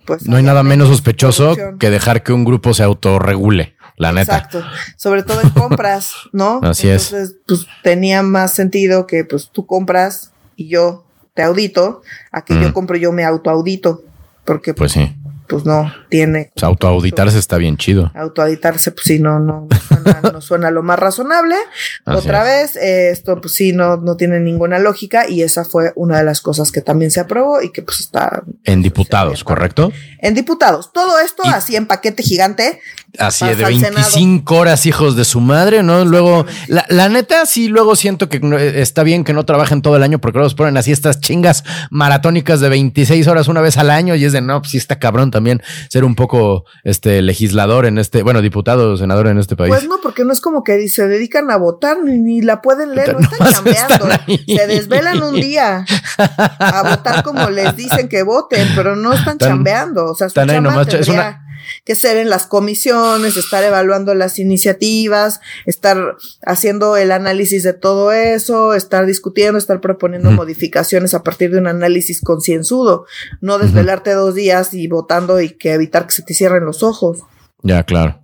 pues 0.05 0.27
no 0.27 0.37
hay 0.37 0.43
nada 0.43 0.63
menos 0.63 0.87
sospechoso 0.87 1.55
que 1.79 1.89
dejar 1.89 2.23
que 2.23 2.31
un 2.31 2.45
grupo 2.45 2.73
se 2.73 2.83
autorregule. 2.83 3.75
La 3.95 4.11
neta. 4.11 4.37
Exacto. 4.37 4.63
Sobre 4.97 5.23
todo 5.23 5.41
en 5.41 5.51
compras, 5.51 6.13
¿no? 6.31 6.59
Así 6.63 6.89
Entonces, 6.89 7.35
pues 7.45 7.67
tenía 7.83 8.23
más 8.23 8.53
sentido 8.53 9.05
que 9.05 9.23
pues 9.23 9.49
tú 9.51 9.67
compras 9.67 10.32
y 10.55 10.69
yo 10.69 11.05
te 11.33 11.43
audito, 11.43 12.01
a 12.31 12.43
que 12.45 12.59
yo 12.59 12.73
compro 12.73 12.97
yo 12.97 13.11
me 13.11 13.23
autoaudito. 13.23 14.03
Porque 14.45 14.73
pues, 14.73 14.91
sí. 14.91 15.15
Pues 15.47 15.65
no 15.65 15.91
tiene. 16.09 16.51
Pues 16.53 16.63
autoauditarse 16.63 17.37
está 17.37 17.57
bien 17.57 17.77
chido. 17.77 18.11
Autoauditarse, 18.15 18.91
pues 18.91 19.05
sí, 19.05 19.19
no, 19.19 19.39
no, 19.39 19.67
no 20.31 20.41
suena, 20.41 20.71
lo 20.71 20.83
más 20.83 20.97
razonable. 20.97 21.55
Otra 22.05 22.43
vez, 22.43 22.75
esto 22.75 23.39
pues 23.41 23.53
sí, 23.53 23.73
no, 23.73 23.97
no 23.97 24.15
tiene 24.15 24.39
ninguna 24.39 24.79
lógica 24.79 25.27
y 25.27 25.41
esa 25.41 25.65
fue 25.65 25.91
una 25.95 26.17
de 26.17 26.23
las 26.23 26.41
cosas 26.41 26.71
que 26.71 26.81
también 26.81 27.11
se 27.11 27.19
aprobó 27.19 27.61
y 27.61 27.71
que 27.71 27.81
pues 27.81 27.99
está. 27.99 28.43
En 28.63 28.81
diputados, 28.81 29.43
¿correcto? 29.43 29.91
En 30.19 30.33
diputados. 30.33 30.91
Todo 30.93 31.19
esto 31.19 31.43
así 31.45 31.75
en 31.75 31.87
paquete 31.87 32.23
gigante 32.23 32.79
Así 33.19 33.45
de 33.45 33.63
25 33.63 34.55
horas, 34.55 34.87
hijos 34.87 35.15
de 35.15 35.23
su 35.23 35.39
madre, 35.39 35.83
¿no? 35.83 36.03
Luego, 36.03 36.47
la, 36.67 37.09
neta, 37.09 37.45
sí, 37.45 37.67
luego 37.67 37.95
siento 37.95 38.27
que 38.27 38.41
está 38.81 39.03
bien 39.03 39.23
que 39.23 39.33
no 39.33 39.45
trabajen 39.45 39.83
todo 39.83 39.95
el 39.95 40.01
año 40.01 40.19
porque 40.19 40.37
luego 40.37 40.47
los 40.47 40.55
ponen 40.55 40.77
así 40.77 40.91
estas 40.91 41.19
chingas 41.19 41.63
maratónicas 41.91 42.59
de 42.59 42.69
26 42.69 43.27
horas 43.27 43.47
una 43.47 43.61
vez 43.61 43.77
al 43.77 43.91
año 43.91 44.15
y 44.15 44.25
es 44.25 44.33
de 44.33 44.41
no, 44.41 44.59
pues 44.61 44.71
sí 44.71 44.77
está 44.77 44.97
cabrón 44.97 45.29
también 45.29 45.61
ser 45.89 46.05
un 46.05 46.15
poco 46.15 46.65
este 46.83 47.21
legislador 47.21 47.85
en 47.85 47.99
este, 47.99 48.23
bueno, 48.23 48.41
diputado, 48.41 48.97
senador 48.97 49.27
en 49.27 49.37
este 49.37 49.55
país. 49.55 49.69
Pues 49.69 49.87
no, 49.87 49.99
porque 50.01 50.25
no 50.25 50.33
es 50.33 50.41
como 50.41 50.63
que 50.63 50.89
se 50.89 51.07
dedican 51.07 51.51
a 51.51 51.57
votar 51.57 51.97
ni, 52.03 52.41
la 52.41 52.63
pueden 52.63 52.95
leer, 52.95 53.13
no 53.13 53.19
están 53.19 53.53
cambiando. 53.53 54.07
Se 54.47 54.67
desvelan 54.67 55.21
un 55.21 55.35
día 55.35 55.85
a 56.17 56.83
votar 56.89 57.23
como 57.23 57.49
les 57.51 57.75
dicen 57.75 58.09
que 58.09 58.23
voten, 58.23 58.69
pero 58.75 58.95
no 58.95 59.13
están 59.13 59.37
chambeando. 59.37 60.05
O 60.05 60.15
sea, 60.15 60.27
están 60.27 60.49
ahí 60.49 60.59
nomás, 60.59 60.87
es 60.87 61.07
una 61.07 61.42
que 61.85 61.95
ser 61.95 62.17
en 62.17 62.29
las 62.29 62.47
comisiones, 62.47 63.37
estar 63.37 63.63
evaluando 63.63 64.15
las 64.15 64.39
iniciativas, 64.39 65.41
estar 65.65 66.15
haciendo 66.45 66.97
el 66.97 67.11
análisis 67.11 67.63
de 67.63 67.73
todo 67.73 68.11
eso, 68.11 68.73
estar 68.73 69.05
discutiendo, 69.05 69.57
estar 69.57 69.81
proponiendo 69.81 70.31
modificaciones 70.31 71.13
a 71.13 71.23
partir 71.23 71.51
de 71.51 71.59
un 71.59 71.67
análisis 71.67 72.21
concienzudo, 72.21 73.05
no 73.41 73.57
desvelarte 73.59 74.11
dos 74.11 74.35
días 74.35 74.73
y 74.73 74.87
votando 74.87 75.41
y 75.41 75.49
que 75.49 75.73
evitar 75.73 76.07
que 76.07 76.13
se 76.13 76.23
te 76.23 76.33
cierren 76.33 76.65
los 76.65 76.83
ojos. 76.83 77.19
Ya, 77.61 77.83
claro. 77.83 78.22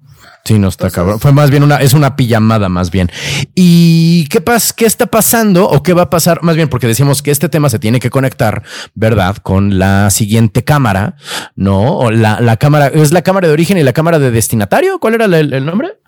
Sí, 0.49 0.57
no 0.57 0.69
está 0.69 0.89
cabrón. 0.89 1.19
Fue 1.19 1.31
más 1.31 1.51
bien 1.51 1.61
una, 1.61 1.75
es 1.75 1.93
una 1.93 2.15
pijamada 2.15 2.69
más 2.69 2.89
bien. 2.89 3.11
¿Y 3.53 4.27
qué 4.29 4.41
pasa? 4.41 4.73
¿Qué 4.75 4.87
está 4.87 5.05
pasando 5.05 5.69
o 5.69 5.83
qué 5.83 5.93
va 5.93 6.01
a 6.01 6.09
pasar? 6.09 6.41
Más 6.41 6.55
bien 6.55 6.69
porque 6.69 6.87
decimos 6.87 7.21
que 7.21 7.29
este 7.29 7.49
tema 7.49 7.69
se 7.69 7.77
tiene 7.77 7.99
que 7.99 8.09
conectar, 8.09 8.63
¿verdad? 8.95 9.37
Con 9.37 9.77
la 9.77 10.09
siguiente 10.09 10.63
cámara, 10.63 11.17
¿no? 11.55 11.99
O 11.99 12.09
la, 12.09 12.41
la 12.41 12.57
cámara, 12.57 12.87
¿es 12.87 13.11
la 13.11 13.21
cámara 13.21 13.47
de 13.47 13.53
origen 13.53 13.77
y 13.77 13.83
la 13.83 13.93
cámara 13.93 14.17
de 14.17 14.31
destinatario? 14.31 14.97
¿Cuál 14.97 15.13
era 15.13 15.25
el, 15.25 15.63
nombre? 15.63 15.99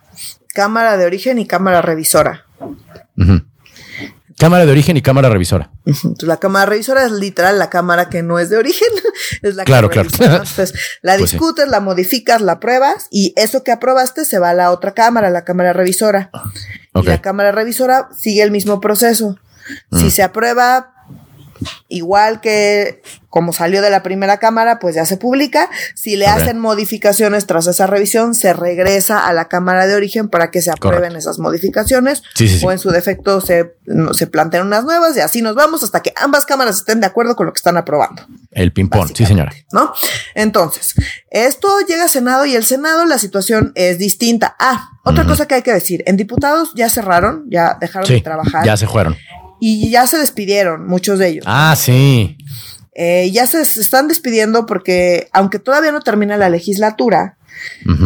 Cámara 0.55 0.97
de 0.97 1.05
origen 1.05 1.37
y 1.37 1.45
cámara 1.45 1.83
revisora. 1.83 2.47
Cámara 4.41 4.65
de 4.65 4.71
origen 4.71 4.97
y 4.97 5.03
cámara 5.03 5.29
revisora. 5.29 5.69
la 6.21 6.37
cámara 6.37 6.65
revisora 6.65 7.05
es 7.05 7.11
literal 7.11 7.59
la 7.59 7.69
cámara 7.69 8.09
que 8.09 8.23
no 8.23 8.39
es 8.39 8.49
de 8.49 8.57
origen. 8.57 8.87
es 9.43 9.53
la 9.53 9.65
claro, 9.65 9.87
claro. 9.87 10.09
Entonces, 10.11 10.73
la 11.03 11.15
pues 11.15 11.29
discutes, 11.29 11.67
la 11.67 11.79
modificas, 11.79 12.41
la 12.41 12.59
pruebas 12.59 13.05
y 13.11 13.33
eso 13.35 13.63
que 13.63 13.71
aprobaste 13.71 14.25
se 14.25 14.39
va 14.39 14.49
a 14.49 14.53
la 14.55 14.71
otra 14.71 14.95
cámara, 14.95 15.29
la 15.29 15.43
cámara 15.43 15.73
revisora. 15.73 16.31
Y 16.95 17.03
la 17.03 17.21
cámara 17.21 17.51
revisora 17.51 18.09
sigue 18.17 18.41
el 18.41 18.49
mismo 18.49 18.81
proceso. 18.81 19.37
Si 19.91 20.09
se 20.09 20.23
aprueba 20.23 21.00
igual 21.87 22.41
que 22.41 23.01
como 23.31 23.53
salió 23.53 23.81
de 23.81 23.89
la 23.89 24.03
primera 24.03 24.37
cámara, 24.37 24.77
pues 24.77 24.93
ya 24.93 25.05
se 25.05 25.15
publica. 25.15 25.69
Si 25.95 26.17
le 26.17 26.27
hacen 26.27 26.59
modificaciones 26.59 27.47
tras 27.47 27.65
esa 27.65 27.87
revisión, 27.87 28.35
se 28.35 28.51
regresa 28.51 29.25
a 29.25 29.31
la 29.31 29.47
cámara 29.47 29.87
de 29.87 29.95
origen 29.95 30.27
para 30.27 30.51
que 30.51 30.61
se 30.61 30.69
aprueben 30.69 31.15
esas 31.15 31.39
modificaciones. 31.39 32.23
o 32.61 32.71
en 32.71 32.77
su 32.77 32.91
defecto 32.91 33.39
se, 33.39 33.73
se 34.11 34.27
plantean 34.27 34.67
unas 34.67 34.83
nuevas 34.83 35.15
y 35.15 35.21
así 35.21 35.41
nos 35.41 35.55
vamos 35.55 35.81
hasta 35.81 36.01
que 36.01 36.13
ambas 36.17 36.45
cámaras 36.45 36.75
estén 36.75 36.99
de 36.99 37.07
acuerdo 37.07 37.37
con 37.37 37.45
lo 37.45 37.53
que 37.53 37.57
están 37.57 37.77
aprobando. 37.77 38.27
El 38.51 38.73
ping-pong, 38.73 39.11
sí, 39.15 39.25
señora. 39.25 39.53
¿No? 39.71 39.93
Entonces, 40.35 40.93
esto 41.29 41.69
llega 41.87 42.03
a 42.03 42.09
Senado 42.09 42.45
y 42.45 42.55
el 42.55 42.65
Senado 42.65 43.05
la 43.05 43.17
situación 43.17 43.71
es 43.75 43.97
distinta. 43.97 44.57
Ah, 44.59 44.89
otra 45.05 45.23
cosa 45.23 45.47
que 45.47 45.55
hay 45.55 45.61
que 45.61 45.71
decir. 45.71 46.03
En 46.05 46.17
diputados 46.17 46.73
ya 46.75 46.89
cerraron, 46.89 47.45
ya 47.49 47.77
dejaron 47.79 48.09
de 48.09 48.19
trabajar. 48.19 48.65
Ya 48.65 48.75
se 48.75 48.87
fueron. 48.87 49.15
Y 49.63 49.91
ya 49.91 50.07
se 50.07 50.17
despidieron, 50.17 50.87
muchos 50.87 51.19
de 51.19 51.27
ellos. 51.27 51.45
Ah, 51.47 51.75
sí. 51.77 52.35
Eh, 52.93 53.29
ya 53.31 53.45
se, 53.45 53.61
están 53.61 54.07
despidiendo 54.07 54.65
porque, 54.65 55.29
aunque 55.33 55.59
todavía 55.59 55.91
no 55.91 56.01
termina 56.01 56.35
la 56.35 56.49
legislatura, 56.49 57.37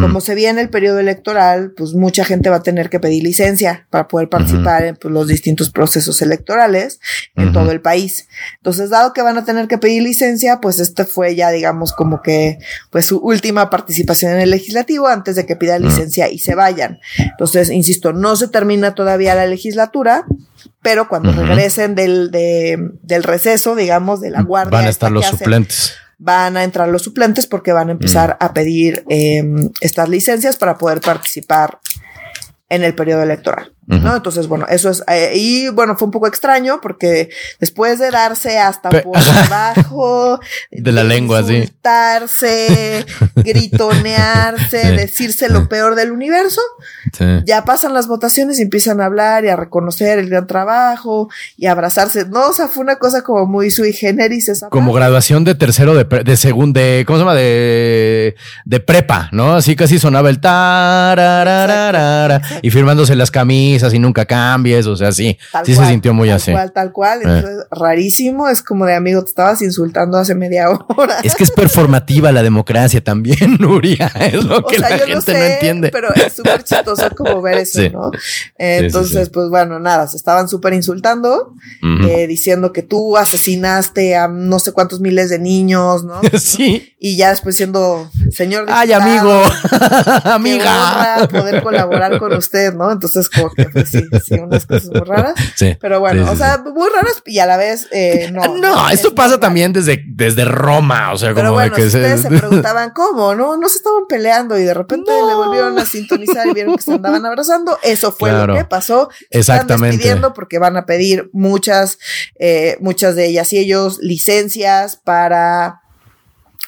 como 0.00 0.20
se 0.20 0.34
viene 0.34 0.60
el 0.60 0.70
periodo 0.70 0.98
electoral, 0.98 1.72
pues 1.76 1.94
mucha 1.94 2.24
gente 2.24 2.50
va 2.50 2.56
a 2.56 2.62
tener 2.62 2.90
que 2.90 3.00
pedir 3.00 3.22
licencia 3.22 3.86
para 3.90 4.08
poder 4.08 4.28
participar 4.28 4.84
en 4.84 4.96
pues, 4.96 5.12
los 5.12 5.28
distintos 5.28 5.70
procesos 5.70 6.20
electorales 6.22 7.00
en 7.34 7.52
todo 7.52 7.70
el 7.70 7.80
país. 7.80 8.28
Entonces, 8.56 8.90
dado 8.90 9.12
que 9.12 9.22
van 9.22 9.38
a 9.38 9.44
tener 9.44 9.68
que 9.68 9.78
pedir 9.78 10.02
licencia, 10.02 10.60
pues 10.60 10.80
este 10.80 11.04
fue 11.04 11.34
ya, 11.34 11.50
digamos, 11.50 11.92
como 11.92 12.22
que 12.22 12.58
pues 12.90 13.06
su 13.06 13.18
última 13.18 13.70
participación 13.70 14.32
en 14.32 14.40
el 14.40 14.50
legislativo 14.50 15.08
antes 15.08 15.36
de 15.36 15.46
que 15.46 15.56
pida 15.56 15.78
licencia 15.78 16.30
y 16.30 16.38
se 16.38 16.54
vayan. 16.54 16.98
Entonces, 17.18 17.70
insisto, 17.70 18.12
no 18.12 18.36
se 18.36 18.48
termina 18.48 18.94
todavía 18.94 19.34
la 19.34 19.46
legislatura 19.46 20.24
pero 20.82 21.08
cuando 21.08 21.32
regresen 21.32 21.96
del, 21.96 22.30
del 22.30 23.22
receso, 23.24 23.74
digamos, 23.74 24.20
de 24.20 24.30
la 24.30 24.42
guardia. 24.42 24.70
Van 24.70 24.86
a 24.86 24.90
estar 24.90 25.10
los 25.10 25.26
suplentes. 25.26 25.94
Van 26.18 26.56
a 26.56 26.64
entrar 26.64 26.88
los 26.88 27.02
suplentes 27.02 27.46
porque 27.46 27.72
van 27.72 27.88
a 27.88 27.92
empezar 27.92 28.36
a 28.40 28.54
pedir 28.54 29.04
em, 29.08 29.70
estas 29.80 30.08
licencias 30.08 30.56
para 30.56 30.78
poder 30.78 31.00
participar 31.00 31.78
en 32.68 32.84
el 32.84 32.94
periodo 32.94 33.22
electoral. 33.22 33.75
¿No? 33.86 34.16
Entonces, 34.16 34.48
bueno, 34.48 34.66
eso 34.68 34.90
es, 34.90 35.04
eh, 35.06 35.32
y 35.36 35.68
bueno, 35.68 35.96
fue 35.96 36.06
un 36.06 36.12
poco 36.12 36.26
extraño 36.26 36.80
porque 36.82 37.30
después 37.60 38.00
de 38.00 38.10
darse 38.10 38.58
hasta 38.58 38.90
por 38.90 39.16
debajo 39.42 40.40
de 40.70 40.92
la 40.92 41.04
lengua, 41.04 41.40
insultarse, 41.40 43.06
gritonearse, 43.36 44.92
decirse 44.92 45.48
lo 45.48 45.68
peor 45.68 45.94
del 45.94 46.10
universo, 46.10 46.60
ya 47.44 47.64
pasan 47.64 47.94
las 47.94 48.08
votaciones 48.08 48.58
y 48.58 48.62
empiezan 48.62 49.00
a 49.00 49.06
hablar 49.06 49.44
y 49.44 49.48
a 49.48 49.56
reconocer 49.56 50.18
el 50.18 50.28
gran 50.28 50.48
trabajo 50.48 51.28
y 51.56 51.66
a 51.66 51.72
abrazarse. 51.72 52.26
No, 52.26 52.48
o 52.48 52.52
sea, 52.52 52.66
fue 52.66 52.82
una 52.82 52.96
cosa 52.96 53.22
como 53.22 53.46
muy 53.46 53.70
sui 53.70 53.92
generis 53.92 54.48
esa 54.48 54.68
Como 54.68 54.92
graduación 54.92 55.44
de 55.44 55.54
tercero 55.54 55.94
de, 55.94 56.04
de 56.04 56.36
segundo, 56.36 56.80
de, 56.80 57.04
¿cómo 57.06 57.18
se 57.18 57.24
llama? 57.24 57.34
De, 57.34 58.34
de 58.64 58.80
prepa, 58.80 59.28
¿no? 59.32 59.54
Así 59.54 59.76
casi 59.76 60.00
sonaba 60.00 60.28
el 60.28 60.40
tarararara 60.40 62.42
y 62.62 62.70
firmándose 62.70 63.14
las 63.14 63.30
camisas 63.30 63.75
así 63.82 63.98
nunca 63.98 64.24
cambies, 64.24 64.86
o 64.86 64.96
sea, 64.96 65.12
sí, 65.12 65.38
sí 65.64 65.74
se 65.74 65.86
sintió 65.86 66.14
muy 66.14 66.28
tal 66.28 66.36
así. 66.36 66.52
Cual, 66.52 66.72
tal 66.72 66.92
cual, 66.92 67.20
eh. 67.24 67.44
rarísimo, 67.70 68.48
es 68.48 68.62
como 68.62 68.86
de 68.86 68.94
amigo, 68.94 69.22
te 69.22 69.30
estabas 69.30 69.62
insultando 69.62 70.18
hace 70.18 70.34
media 70.34 70.68
hora. 70.70 71.18
Es 71.22 71.34
que 71.34 71.44
es 71.44 71.50
performativa 71.50 72.32
la 72.32 72.42
democracia 72.42 73.02
también, 73.02 73.56
Nuria, 73.60 74.10
es 74.20 74.44
lo 74.44 74.64
que 74.64 74.78
la 74.78 74.88
gente 74.88 75.32
no 75.32 75.44
entiende. 75.44 75.90
Pero 75.90 76.14
es 76.14 76.34
súper 76.34 76.62
chistoso 76.62 77.08
como 77.16 77.40
ver 77.42 77.58
eso, 77.58 77.80
¿no? 77.90 78.10
entonces, 78.56 79.30
pues 79.30 79.48
bueno, 79.48 79.78
nada, 79.78 80.06
se 80.06 80.16
estaban 80.16 80.48
súper 80.48 80.72
insultando, 80.74 81.54
eh, 82.08 82.26
diciendo 82.26 82.72
que 82.72 82.82
tú 82.82 83.16
asesinaste 83.16 84.16
a 84.16 84.28
no 84.28 84.58
sé 84.58 84.72
cuántos 84.72 85.00
miles 85.00 85.30
de 85.30 85.38
niños, 85.38 86.04
¿no? 86.04 86.20
Sí. 86.38 86.94
Y 86.98 87.16
ya 87.16 87.30
después 87.30 87.56
siendo 87.56 88.08
señor. 88.30 88.66
Ay, 88.68 88.92
amigo, 88.92 89.42
amiga. 90.24 91.28
poder 91.30 91.62
colaborar 91.62 92.18
con 92.18 92.32
usted, 92.34 92.74
¿no? 92.74 92.92
Entonces, 92.92 93.28
como 93.28 93.50
que 93.50 93.65
pues 93.72 93.88
sí, 93.90 94.06
sí, 94.24 94.34
unas 94.34 94.66
cosas 94.66 94.90
muy 94.90 95.00
raras. 95.00 95.34
Sí. 95.56 95.76
Pero 95.80 96.00
bueno, 96.00 96.30
o 96.30 96.36
sea, 96.36 96.58
muy 96.58 96.88
raras 96.94 97.22
y 97.24 97.38
a 97.38 97.46
la 97.46 97.56
vez 97.56 97.88
eh, 97.90 98.30
no. 98.30 98.58
No, 98.58 98.90
esto 98.90 99.14
pasa 99.14 99.40
también 99.40 99.72
desde, 99.72 100.04
desde 100.06 100.44
Roma, 100.44 101.12
o 101.12 101.16
sea, 101.16 101.32
como 101.32 101.52
bueno, 101.52 101.74
que 101.74 101.86
ustedes 101.86 102.22
se... 102.22 102.28
preguntaban 102.28 102.90
cómo, 102.90 103.34
¿no? 103.34 103.56
No 103.56 103.68
se 103.68 103.78
estaban 103.78 104.06
peleando 104.08 104.58
y 104.58 104.64
de 104.64 104.74
repente 104.74 105.10
le 105.10 105.34
volvieron 105.34 105.78
a 105.78 105.86
sintonizar 105.86 106.46
y 106.48 106.52
vieron 106.52 106.76
que 106.76 106.82
se 106.82 106.92
andaban 106.92 107.24
abrazando. 107.24 107.78
Eso 107.82 108.12
fue 108.12 108.32
lo 108.32 108.54
que 108.54 108.64
pasó. 108.64 109.08
Exactamente. 109.30 109.74
Están 109.74 109.90
despidiendo 109.90 110.34
porque 110.34 110.58
van 110.58 110.76
a 110.76 110.84
pedir 110.84 111.30
muchas, 111.32 111.98
eh, 112.38 112.76
muchas 112.80 113.16
de 113.16 113.26
ellas 113.26 113.52
y 113.52 113.58
ellos 113.58 113.98
licencias 114.00 114.96
para 114.96 115.80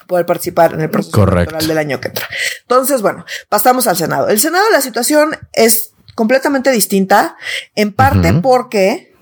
poder 0.08 0.26
participar 0.26 0.72
en 0.72 0.80
el 0.80 0.90
proceso 0.90 1.22
electoral 1.22 1.66
del 1.66 1.78
año 1.78 2.00
que 2.00 2.08
entra. 2.08 2.26
Entonces, 2.62 3.02
bueno, 3.02 3.24
pasamos 3.48 3.86
al 3.86 3.96
Senado. 3.96 4.28
El 4.28 4.40
Senado, 4.40 4.64
la 4.72 4.80
situación 4.80 5.36
es 5.52 5.92
completamente 6.18 6.72
distinta, 6.72 7.36
en 7.76 7.92
parte 7.92 8.32
porque 8.42 9.14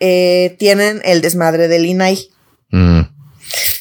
eh, 0.00 0.56
tienen 0.58 1.00
el 1.04 1.22
desmadre 1.22 1.68
del 1.68 1.86
INAI. 1.86 2.28
Mm. 2.72 3.02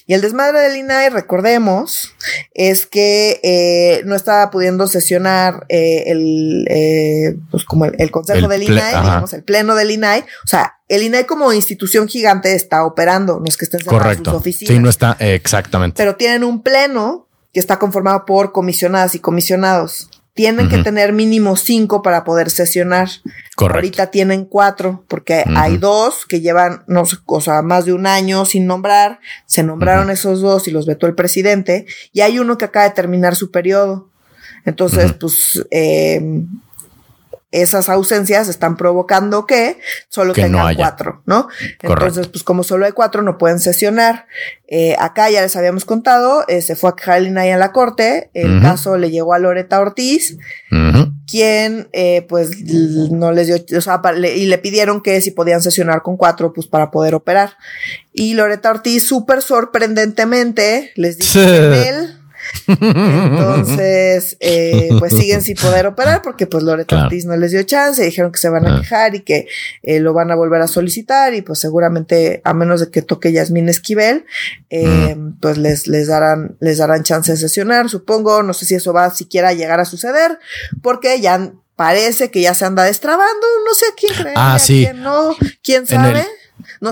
Y 0.05 0.13
el 0.13 0.21
desmadre 0.21 0.59
del 0.59 0.75
INAI, 0.77 1.09
recordemos, 1.09 2.13
es 2.53 2.85
que 2.85 3.39
eh, 3.41 4.03
no 4.05 4.15
estaba 4.15 4.51
pudiendo 4.51 4.87
sesionar 4.87 5.65
eh, 5.67 6.03
el, 6.11 7.41
pues 7.49 7.63
como 7.63 7.85
el, 7.85 8.11
consejo 8.11 8.47
del 8.47 8.61
INAI, 8.61 9.01
digamos, 9.01 9.33
el 9.33 9.43
pleno 9.43 9.73
del 9.73 9.89
INAI. 9.89 10.19
O 10.19 10.47
sea, 10.47 10.75
el 10.89 11.01
INAI 11.01 11.25
como 11.25 11.51
institución 11.51 12.07
gigante 12.07 12.53
está 12.53 12.85
operando, 12.85 13.39
no 13.39 13.45
es 13.47 13.57
que 13.57 13.65
estén 13.65 13.79
cerradas 13.79 14.17
sus 14.17 14.27
oficinas. 14.27 14.75
Sí, 14.75 14.79
no 14.79 14.91
está, 14.91 15.17
exactamente. 15.19 15.95
Pero 15.97 16.17
tienen 16.17 16.43
un 16.43 16.61
pleno 16.61 17.27
que 17.51 17.59
está 17.59 17.79
conformado 17.79 18.25
por 18.25 18.51
comisionadas 18.51 19.15
y 19.15 19.19
comisionados 19.19 20.11
tienen 20.33 20.69
que 20.69 20.77
tener 20.83 21.11
mínimo 21.11 21.57
cinco 21.57 22.01
para 22.01 22.23
poder 22.23 22.49
sesionar. 22.49 23.09
Correcto. 23.55 23.77
Ahorita 23.77 24.07
tienen 24.11 24.45
cuatro, 24.45 25.03
porque 25.07 25.43
hay 25.55 25.77
dos 25.77 26.25
que 26.25 26.39
llevan, 26.39 26.83
no 26.87 27.05
sé, 27.05 27.17
o 27.25 27.41
sea, 27.41 27.61
más 27.61 27.85
de 27.85 27.93
un 27.93 28.07
año 28.07 28.45
sin 28.45 28.65
nombrar. 28.65 29.19
Se 29.45 29.63
nombraron 29.63 30.09
esos 30.09 30.41
dos 30.41 30.67
y 30.67 30.71
los 30.71 30.85
vetó 30.85 31.07
el 31.07 31.15
presidente. 31.15 31.85
Y 32.13 32.21
hay 32.21 32.39
uno 32.39 32.57
que 32.57 32.65
acaba 32.65 32.87
de 32.87 32.95
terminar 32.95 33.35
su 33.35 33.51
periodo. 33.51 34.09
Entonces, 34.65 35.13
pues, 35.13 35.65
eh, 35.71 36.21
esas 37.51 37.89
ausencias 37.89 38.47
están 38.47 38.77
provocando 38.77 39.47
que 39.47 39.79
solo 40.07 40.33
tengan 40.33 40.75
cuatro, 40.75 41.23
¿no? 41.25 41.47
Entonces, 41.81 42.27
pues 42.27 42.43
como 42.43 42.63
solo 42.63 42.85
hay 42.85 42.91
cuatro, 42.91 43.23
no 43.23 43.39
pueden 43.39 43.59
sesionar. 43.59 44.27
Eh, 44.67 44.95
acá 44.99 45.31
ya 45.31 45.41
les 45.41 45.55
habíamos 45.55 45.83
contado, 45.83 46.45
eh, 46.47 46.61
se 46.61 46.75
fue 46.75 46.91
a 46.91 46.95
quejar 46.95 47.17
el 47.17 47.35
a 47.35 47.57
la 47.57 47.71
corte, 47.71 48.29
el 48.35 48.61
caso 48.61 48.97
le 48.97 49.09
llegó 49.09 49.33
a 49.33 49.39
Loreta 49.39 49.79
Ortiz, 49.79 50.37
quien 51.27 51.89
eh, 51.91 52.25
pues 52.29 52.51
no 53.11 53.31
les 53.31 53.47
dio, 53.47 53.77
o 53.77 53.81
sea, 53.81 54.01
y 54.35 54.45
le 54.45 54.57
pidieron 54.59 55.01
que 55.01 55.19
si 55.21 55.31
podían 55.31 55.61
sesionar 55.63 56.03
con 56.03 56.17
cuatro, 56.17 56.53
pues 56.53 56.67
para 56.67 56.91
poder 56.91 57.15
operar. 57.15 57.57
Y 58.13 58.35
Loreta 58.35 58.69
Ortiz, 58.69 59.07
súper 59.07 59.41
sorprendentemente, 59.41 60.91
les 60.95 61.17
dice 61.17 61.89
él 61.89 62.18
entonces, 62.67 64.37
eh, 64.39 64.89
pues 64.99 65.13
siguen 65.13 65.41
sin 65.41 65.55
poder 65.55 65.87
operar 65.87 66.21
porque 66.21 66.47
pues 66.47 66.63
Ortiz 66.63 67.25
no 67.25 67.35
les 67.37 67.51
dio 67.51 67.63
chance, 67.63 68.03
dijeron 68.03 68.31
que 68.31 68.39
se 68.39 68.49
van 68.49 68.67
a 68.67 68.75
ah. 68.75 68.79
quejar 68.81 69.15
y 69.15 69.21
que 69.21 69.47
eh, 69.83 69.99
lo 69.99 70.13
van 70.13 70.31
a 70.31 70.35
volver 70.35 70.61
a 70.61 70.67
solicitar 70.67 71.33
y 71.33 71.41
pues 71.41 71.59
seguramente 71.59 72.41
a 72.43 72.53
menos 72.53 72.79
de 72.79 72.91
que 72.91 73.01
toque 73.01 73.31
Yasmín 73.31 73.69
Esquivel, 73.69 74.25
eh, 74.69 75.15
pues 75.41 75.57
les, 75.57 75.87
les 75.87 76.07
darán, 76.07 76.57
les 76.59 76.77
darán 76.77 77.03
chance 77.03 77.31
de 77.31 77.37
sesionar, 77.37 77.89
supongo, 77.89 78.43
no 78.43 78.53
sé 78.53 78.65
si 78.65 78.75
eso 78.75 78.93
va 78.93 79.05
a 79.05 79.11
siquiera 79.11 79.53
llegar 79.53 79.79
a 79.79 79.85
suceder 79.85 80.39
porque 80.81 81.19
ya 81.21 81.53
parece 81.75 82.29
que 82.29 82.41
ya 82.41 82.53
se 82.53 82.65
anda 82.65 82.83
destrabando, 82.83 83.47
no 83.65 83.73
sé 83.73 83.85
a 83.85 83.95
quién 83.95 84.13
cree, 84.13 84.33
ah, 84.35 84.55
a 84.55 84.59
quién 84.59 85.01
no, 85.01 85.35
quién 85.63 85.87
sabe 85.87 86.25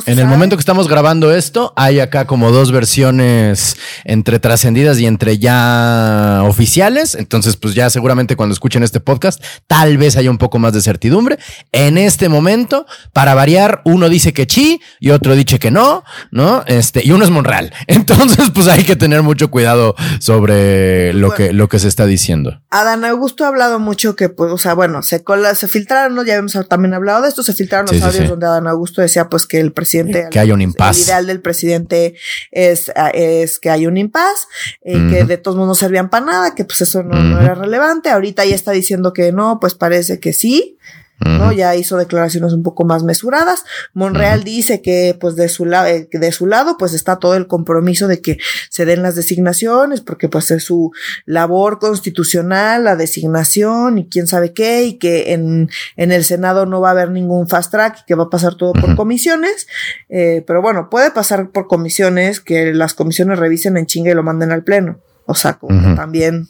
en 0.06 0.20
el 0.20 0.28
momento 0.28 0.56
que 0.56 0.62
estamos 0.62 0.88
grabando 0.88 1.34
esto, 1.34 1.74
hay 1.76 2.00
acá 2.00 2.26
como 2.26 2.52
dos 2.52 2.72
versiones 2.72 3.78
entre 4.04 4.40
trascendidas 4.40 5.00
y 5.00 5.06
entre 5.06 5.38
ya 5.38 6.42
oficiales. 6.46 7.16
Entonces, 7.16 7.58
pues 7.58 7.74
ya 7.74 7.90
seguramente 7.90 8.36
cuando 8.36 8.54
escuchen 8.54 8.84
este 8.84 9.00
podcast, 9.00 9.44
tal 9.68 9.98
vez 9.98 10.18
haya 10.18 10.30
un 10.30 10.38
poco 10.38 10.60
más 10.60 10.74
de 10.74 10.82
certidumbre. 10.82 11.38
En 11.72 11.98
este 11.98 12.30
momento, 12.30 12.86
para 13.14 13.34
variar, 13.34 13.82
uno 13.86 14.10
dice 14.10 14.34
que 14.34 14.48
sí 14.50 14.82
y 15.00 15.12
otro 15.12 15.36
dice 15.36 15.60
que 15.60 15.72
no, 15.72 16.04
¿no? 16.32 16.64
Este, 16.68 17.06
y 17.06 17.12
uno 17.12 17.24
es 17.24 17.32
Monreal. 17.32 17.74
Entonces, 17.88 18.50
pues 18.54 18.68
hay 18.68 18.84
que 18.84 18.96
tener 18.96 19.24
mucho 19.24 19.50
cuidado 19.50 19.96
sobre 20.20 21.14
lo 21.14 21.32
que, 21.32 21.54
lo 21.54 21.68
que 21.70 21.80
se 21.80 21.88
está 21.88 22.06
diciendo. 22.06 22.62
Adán 22.70 23.06
Augusto 23.06 23.46
ha 23.46 23.48
hablado 23.48 23.80
mucho 23.80 24.16
que, 24.16 24.30
pues, 24.30 24.52
o 24.52 24.58
sea, 24.58 24.74
bueno, 24.74 25.02
se, 25.02 25.24
se 25.56 25.68
filtraron, 25.68 26.16
¿no? 26.16 26.24
ya 26.24 26.36
hemos 26.36 26.58
también 26.68 26.94
hablado 26.94 27.22
de 27.22 27.30
esto, 27.30 27.44
se 27.44 27.54
filtraron 27.54 27.88
los 27.92 28.02
audios 28.02 28.30
donde 28.30 28.46
Adán 28.46 28.68
Augusto 28.68 29.02
decía, 29.02 29.30
pues, 29.30 29.46
que 29.46 29.57
el 29.60 29.74
presidente. 29.74 30.28
Que 30.32 30.40
haya 30.40 30.54
un 30.54 30.62
impas. 30.62 30.98
El 30.98 31.04
ideal 31.04 31.28
del 31.28 31.42
presidente 31.42 32.16
es, 32.52 32.92
ah, 32.96 33.10
es 33.10 33.60
que 33.60 33.70
haya 33.70 33.88
un 33.88 33.98
impas, 33.98 34.48
eh, 34.82 35.08
que 35.10 35.24
de 35.24 35.38
todos 35.38 35.58
modos 35.58 35.70
no 35.70 35.76
servían 35.76 36.10
para 36.10 36.26
nada, 36.26 36.56
que 36.56 36.66
pues 36.66 36.82
eso 36.82 37.04
no, 37.04 37.40
era 37.42 37.56
relevante. 37.56 38.10
Ahorita 38.10 38.46
ya 38.46 38.56
está 38.56 38.72
diciendo 38.72 39.14
que 39.14 39.32
no, 39.32 39.60
pues 39.60 39.76
parece 39.76 40.20
que 40.20 40.34
sí. 40.34 40.78
¿No? 41.20 41.52
Ya 41.52 41.76
hizo 41.76 41.98
declaraciones 41.98 42.54
un 42.54 42.64
poco 42.64 42.86
más 42.86 43.04
mesuradas. 43.04 43.64
Monreal 43.94 44.44
dice 44.44 44.82
que, 44.82 45.18
pues, 45.20 45.36
de 45.36 45.50
su 45.50 45.66
lado, 45.66 45.88
eh, 45.88 46.08
de 46.12 46.32
su 46.32 46.46
lado, 46.46 46.78
pues 46.78 46.94
está 46.94 47.18
todo 47.18 47.36
el 47.36 47.48
compromiso 47.48 48.08
de 48.08 48.22
que 48.22 48.38
se 48.70 48.86
den 48.86 49.02
las 49.02 49.16
designaciones, 49.16 50.02
porque 50.02 50.30
pues 50.30 50.52
es 50.52 50.64
su 50.64 50.92
labor 51.26 51.80
constitucional, 51.80 52.84
la 52.84 52.96
designación 52.96 53.98
y 53.98 54.08
quién 54.08 54.28
sabe 54.28 54.54
qué, 54.54 54.84
y 54.84 54.94
que 54.98 55.34
en, 55.34 55.70
en 55.96 56.12
el 56.12 56.24
Senado 56.24 56.66
no 56.66 56.82
va 56.82 56.90
a 56.90 56.92
haber 56.92 57.12
ningún 57.12 57.48
fast 57.48 57.72
track, 57.72 58.06
que 58.06 58.16
va 58.16 58.26
a 58.26 58.30
pasar 58.30 58.56
todo 58.56 58.74
por 58.74 58.96
comisiones. 58.96 59.68
Eh, 60.10 60.44
pero 60.46 60.62
bueno, 60.62 60.90
puede 60.90 61.12
pasar 61.12 61.50
por 61.50 61.68
comisiones, 61.68 62.40
que 62.40 62.74
las 62.74 62.94
comisiones 62.94 63.40
revisen 63.40 63.78
en 63.78 63.86
chinga 63.86 64.12
y 64.12 64.16
lo 64.16 64.24
manden 64.24 64.52
al 64.52 64.64
pleno. 64.64 65.00
O 65.26 65.36
sea, 65.36 65.54
como 65.56 65.96
también. 65.96 66.48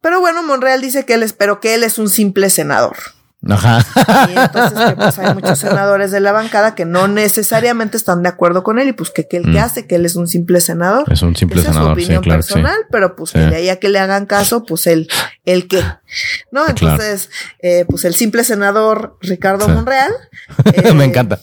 Pero 0.00 0.20
bueno, 0.20 0.42
Monreal 0.42 0.80
dice 0.80 1.04
que 1.04 1.14
él 1.14 1.22
es, 1.22 1.32
pero 1.32 1.60
que 1.60 1.74
él 1.74 1.84
es 1.84 1.98
un 1.98 2.08
simple 2.08 2.50
senador. 2.50 2.96
Ajá. 3.48 3.84
Y 4.28 4.38
entonces, 4.38 4.94
pues 4.94 5.18
hay 5.18 5.34
muchos 5.34 5.58
senadores 5.58 6.12
de 6.12 6.20
la 6.20 6.32
bancada 6.32 6.74
que 6.74 6.84
no 6.84 7.08
necesariamente 7.08 7.96
están 7.96 8.22
de 8.22 8.28
acuerdo 8.28 8.62
con 8.62 8.78
él 8.78 8.88
y 8.88 8.92
pues 8.92 9.10
que, 9.10 9.26
que 9.26 9.38
él 9.38 9.44
que 9.44 9.58
mm. 9.58 9.64
hace, 9.64 9.86
que 9.86 9.96
él 9.96 10.06
es 10.06 10.14
un 10.16 10.28
simple 10.28 10.60
senador. 10.60 11.12
Es 11.12 11.22
un 11.22 11.34
simple 11.34 11.60
senador. 11.60 11.98
Es 11.98 12.06
su 12.06 12.12
opinión 12.12 12.22
personal, 12.22 12.78
pero 12.90 13.16
pues 13.16 13.32
que 13.32 13.40
de 13.40 13.56
ahí 13.56 13.68
a 13.68 13.76
que 13.76 13.88
le 13.88 13.98
hagan 13.98 14.26
caso, 14.26 14.64
pues 14.64 14.86
él, 14.86 15.08
el 15.44 15.66
qué. 15.66 15.82
¿No? 16.50 16.68
Entonces, 16.68 17.30
eh, 17.60 17.84
pues 17.88 18.04
el 18.04 18.14
simple 18.14 18.44
senador 18.44 19.18
Ricardo 19.20 19.68
Monreal. 19.68 20.12
Me 20.94 21.04
encanta 21.04 21.40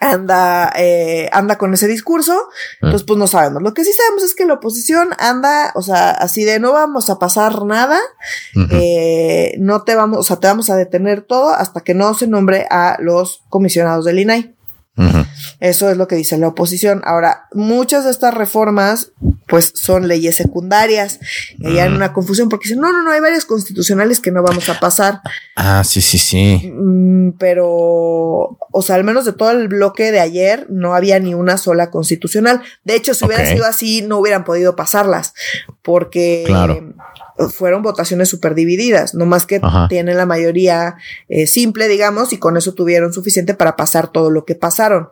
anda, 0.00 0.72
eh, 0.76 1.28
anda 1.32 1.58
con 1.58 1.74
ese 1.74 1.88
discurso, 1.88 2.32
ah. 2.32 2.76
entonces 2.82 3.04
pues 3.06 3.18
no 3.18 3.26
sabemos. 3.26 3.62
Lo 3.62 3.74
que 3.74 3.84
sí 3.84 3.92
sabemos 3.92 4.22
es 4.22 4.34
que 4.34 4.44
la 4.44 4.54
oposición 4.54 5.10
anda, 5.18 5.72
o 5.74 5.82
sea, 5.82 6.10
así 6.10 6.44
de 6.44 6.60
no 6.60 6.72
vamos 6.72 7.10
a 7.10 7.18
pasar 7.18 7.64
nada, 7.64 7.98
eh, 8.70 9.54
no 9.58 9.82
te 9.82 9.94
vamos, 9.94 10.18
o 10.18 10.22
sea, 10.22 10.36
te 10.36 10.46
vamos 10.46 10.70
a 10.70 10.76
detener 10.76 11.22
todo 11.22 11.50
hasta 11.50 11.80
que 11.80 11.94
no 11.94 12.14
se 12.14 12.26
nombre 12.26 12.66
a 12.70 12.96
los 13.00 13.42
comisionados 13.48 14.04
del 14.04 14.20
INAI. 14.20 14.54
Eso 15.60 15.88
es 15.90 15.96
lo 15.96 16.08
que 16.08 16.16
dice 16.16 16.38
la 16.38 16.48
oposición. 16.48 17.02
Ahora, 17.04 17.48
muchas 17.52 18.04
de 18.04 18.10
estas 18.10 18.34
reformas, 18.34 19.12
pues 19.48 19.72
son 19.74 20.06
leyes 20.06 20.36
secundarias. 20.36 21.18
Y 21.58 21.78
hay 21.78 21.88
una 21.88 22.12
confusión 22.12 22.48
porque 22.48 22.68
dicen, 22.68 22.80
no, 22.80 22.92
no, 22.92 23.02
no, 23.02 23.10
hay 23.10 23.20
varias 23.20 23.46
constitucionales 23.46 24.20
que 24.20 24.30
no 24.30 24.42
vamos 24.42 24.68
a 24.68 24.78
pasar. 24.78 25.20
Ah, 25.56 25.82
sí, 25.84 26.00
sí, 26.00 26.18
sí. 26.18 26.70
Mm, 26.72 27.32
pero, 27.38 27.66
o 28.70 28.82
sea, 28.82 28.96
al 28.96 29.04
menos 29.04 29.24
de 29.24 29.32
todo 29.32 29.50
el 29.50 29.68
bloque 29.68 30.12
de 30.12 30.20
ayer, 30.20 30.66
no 30.68 30.94
había 30.94 31.18
ni 31.18 31.34
una 31.34 31.56
sola 31.56 31.90
constitucional. 31.90 32.62
De 32.84 32.94
hecho, 32.94 33.14
si 33.14 33.24
hubiera 33.24 33.46
sido 33.46 33.64
así, 33.64 34.02
no 34.02 34.18
hubieran 34.18 34.44
podido 34.44 34.76
pasarlas. 34.76 35.34
Porque 35.82 36.44
claro 36.46 36.94
fueron 37.48 37.82
votaciones 37.82 38.28
súper 38.28 38.54
divididas, 38.54 39.14
no 39.14 39.24
más 39.24 39.46
que 39.46 39.60
tienen 39.88 40.16
la 40.16 40.26
mayoría 40.26 40.96
eh, 41.28 41.46
simple, 41.46 41.86
digamos, 41.86 42.32
y 42.32 42.38
con 42.38 42.56
eso 42.56 42.74
tuvieron 42.74 43.12
suficiente 43.12 43.54
para 43.54 43.76
pasar 43.76 44.10
todo 44.10 44.30
lo 44.30 44.44
que 44.44 44.56
pasaron. 44.56 45.10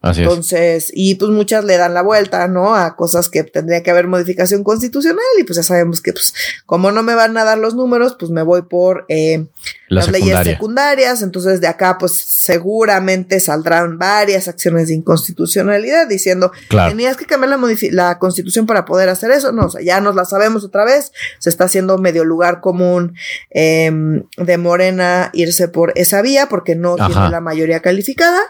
Así 0.00 0.22
Entonces, 0.22 0.90
y 0.94 1.16
pues 1.16 1.30
muchas 1.30 1.64
le 1.64 1.76
dan 1.76 1.92
la 1.92 2.02
vuelta, 2.02 2.48
¿no? 2.48 2.74
A 2.74 2.96
cosas 2.96 3.28
que 3.28 3.44
que 3.82 3.90
haber 3.90 4.06
modificación 4.06 4.64
constitucional 4.64 5.24
y 5.38 5.44
pues 5.44 5.56
ya 5.56 5.62
sabemos 5.62 6.00
que, 6.00 6.12
pues, 6.12 6.34
como 6.66 6.92
no 6.92 7.02
me 7.02 7.14
van 7.14 7.36
a 7.36 7.44
dar 7.44 7.58
los 7.58 7.74
números, 7.74 8.16
pues 8.18 8.30
me 8.30 8.42
voy 8.42 8.62
por 8.62 9.04
eh, 9.08 9.46
las 9.88 10.10
leyes 10.10 10.38
secundarias, 10.44 11.22
entonces 11.22 11.60
de 11.60 11.68
acá 11.68 11.96
pues 11.98 12.12
seguramente 12.12 13.38
saldrán 13.38 13.98
varias 13.98 14.48
acciones 14.48 14.88
de 14.88 14.94
inconstitucionalidad 14.94 16.08
diciendo, 16.08 16.50
tenías 16.68 17.16
que 17.16 17.26
cambiar 17.26 17.58
la, 17.58 17.76
la 17.92 18.18
constitución 18.18 18.66
para 18.66 18.84
poder 18.84 19.08
hacer 19.08 19.30
eso, 19.30 19.52
no, 19.52 19.66
o 19.66 19.70
sea, 19.70 19.82
ya 19.82 20.00
nos 20.00 20.14
la 20.14 20.24
sabemos 20.24 20.64
otra 20.64 20.84
vez, 20.84 21.12
se 21.38 21.50
está 21.50 21.64
haciendo 21.64 21.98
medio 21.98 22.24
lugar 22.24 22.60
común 22.60 23.14
em, 23.50 24.24
de 24.36 24.58
Morena 24.58 25.30
irse 25.32 25.68
por 25.68 25.92
esa 25.94 26.22
vía 26.22 26.48
porque 26.48 26.74
no 26.74 26.96
tiene 26.96 27.30
la 27.30 27.40
mayoría 27.40 27.80
calificada, 27.80 28.40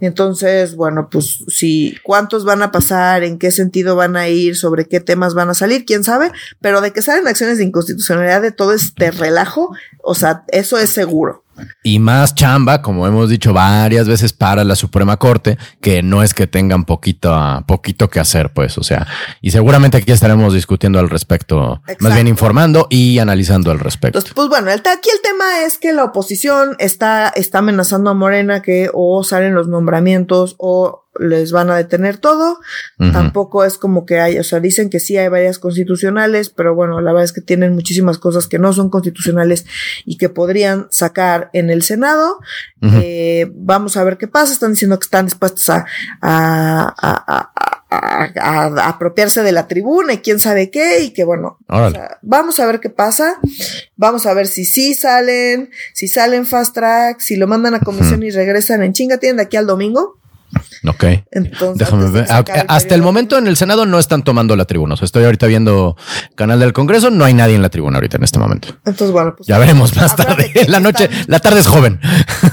entonces, 0.00 0.76
bueno, 0.76 1.08
pues 1.10 1.44
si 1.48 1.96
cuántos 2.02 2.44
van 2.44 2.62
a 2.62 2.70
pasar, 2.70 3.24
en 3.24 3.38
qué 3.38 3.50
sentido 3.50 3.96
van 3.96 4.16
a 4.16 4.28
ir, 4.28 4.56
sobre 4.56 4.73
qué 4.82 5.00
temas 5.00 5.34
van 5.34 5.50
a 5.50 5.54
salir, 5.54 5.84
quién 5.84 6.04
sabe, 6.04 6.32
pero 6.60 6.80
de 6.80 6.92
que 6.92 7.02
salen 7.02 7.26
acciones 7.26 7.58
de 7.58 7.64
inconstitucionalidad 7.64 8.42
de 8.42 8.52
todo 8.52 8.72
este 8.72 9.10
relajo, 9.10 9.74
o 10.02 10.14
sea, 10.14 10.44
eso 10.48 10.78
es 10.78 10.90
seguro. 10.90 11.44
Y 11.82 11.98
más 11.98 12.34
chamba, 12.34 12.82
como 12.82 13.06
hemos 13.06 13.30
dicho 13.30 13.52
varias 13.52 14.08
veces 14.08 14.32
para 14.32 14.64
la 14.64 14.74
Suprema 14.74 15.18
Corte, 15.18 15.56
que 15.80 16.02
no 16.02 16.22
es 16.22 16.34
que 16.34 16.46
tengan 16.46 16.84
poquito, 16.84 17.32
poquito 17.66 18.10
que 18.10 18.20
hacer, 18.20 18.52
pues, 18.52 18.76
o 18.78 18.82
sea, 18.82 19.06
y 19.40 19.50
seguramente 19.50 19.98
aquí 19.98 20.10
estaremos 20.10 20.52
discutiendo 20.52 20.98
al 20.98 21.10
respecto, 21.10 21.80
más 22.00 22.14
bien 22.14 22.26
informando 22.26 22.86
y 22.90 23.18
analizando 23.18 23.70
al 23.70 23.78
respecto. 23.78 24.20
pues 24.34 24.48
bueno, 24.48 24.70
aquí 24.70 25.10
el 25.10 25.20
tema 25.22 25.60
es 25.64 25.78
que 25.78 25.92
la 25.92 26.04
oposición 26.04 26.76
está, 26.78 27.28
está 27.28 27.58
amenazando 27.58 28.10
a 28.10 28.14
Morena 28.14 28.62
que 28.62 28.90
o 28.92 29.22
salen 29.22 29.54
los 29.54 29.68
nombramientos 29.68 30.56
o 30.58 31.03
les 31.18 31.52
van 31.52 31.70
a 31.70 31.76
detener 31.76 32.18
todo. 32.18 32.60
Tampoco 33.12 33.64
es 33.64 33.78
como 33.78 34.06
que 34.06 34.20
hay, 34.20 34.38
o 34.38 34.44
sea, 34.44 34.60
dicen 34.60 34.90
que 34.90 35.00
sí 35.00 35.16
hay 35.16 35.28
varias 35.28 35.58
constitucionales, 35.58 36.50
pero 36.50 36.74
bueno, 36.74 37.00
la 37.00 37.12
verdad 37.12 37.24
es 37.24 37.32
que 37.32 37.40
tienen 37.40 37.74
muchísimas 37.74 38.18
cosas 38.18 38.46
que 38.46 38.58
no 38.58 38.72
son 38.72 38.90
constitucionales 38.90 39.66
y 40.04 40.16
que 40.18 40.28
podrían 40.28 40.88
sacar 40.90 41.50
en 41.52 41.70
el 41.70 41.82
Senado. 41.82 42.38
Eh, 42.82 43.50
vamos 43.54 43.96
a 43.96 44.04
ver 44.04 44.18
qué 44.18 44.28
pasa. 44.28 44.52
Están 44.52 44.72
diciendo 44.72 44.98
que 44.98 45.04
están 45.04 45.24
dispuestos 45.26 45.68
a, 45.70 45.86
a, 46.20 46.94
a, 47.00 47.50
a 47.90 48.88
apropiarse 48.88 49.42
de 49.42 49.52
la 49.52 49.68
tribuna 49.68 50.14
y 50.14 50.18
quién 50.18 50.40
sabe 50.40 50.70
qué, 50.70 51.00
y 51.00 51.10
que 51.12 51.24
bueno, 51.24 51.58
vamos 52.22 52.60
a 52.60 52.66
ver 52.66 52.80
qué 52.80 52.90
pasa, 52.90 53.38
vamos 53.96 54.26
a 54.26 54.34
ver 54.34 54.46
si 54.46 54.64
sí 54.64 54.94
salen, 54.94 55.70
si 55.92 56.08
salen 56.08 56.46
fast 56.46 56.74
track, 56.74 57.20
si 57.20 57.36
lo 57.36 57.46
mandan 57.46 57.74
a 57.74 57.80
comisión 57.80 58.22
y 58.22 58.30
regresan 58.30 58.82
en 58.82 58.92
chinga, 58.92 59.18
tienen 59.18 59.36
de 59.36 59.44
aquí 59.44 59.56
al 59.56 59.66
domingo. 59.66 60.18
Ok. 60.86 61.04
Déjame 61.76 62.10
ver. 62.10 62.26
Ah, 62.28 62.44
hasta 62.68 62.94
el 62.94 63.02
momento 63.02 63.38
en 63.38 63.46
el 63.46 63.56
Senado 63.56 63.86
no 63.86 63.98
están 63.98 64.22
tomando 64.22 64.54
la 64.54 64.66
tribuna. 64.66 64.94
O 64.94 64.96
sea, 64.96 65.06
estoy 65.06 65.24
ahorita 65.24 65.46
viendo 65.46 65.96
canal 66.34 66.60
del 66.60 66.72
Congreso. 66.72 67.10
No 67.10 67.24
hay 67.24 67.32
nadie 67.32 67.54
en 67.54 67.62
la 67.62 67.70
tribuna 67.70 67.96
ahorita 67.96 68.18
en 68.18 68.24
este 68.24 68.38
momento. 68.38 68.68
Entonces, 68.84 69.10
bueno, 69.10 69.34
pues. 69.36 69.46
Ya 69.46 69.58
veremos 69.58 69.96
más 69.96 70.14
tarde. 70.14 70.52
La 70.68 70.80
noche, 70.80 71.08
la 71.26 71.38
tarde 71.38 71.60
es 71.60 71.66
joven. 71.66 72.00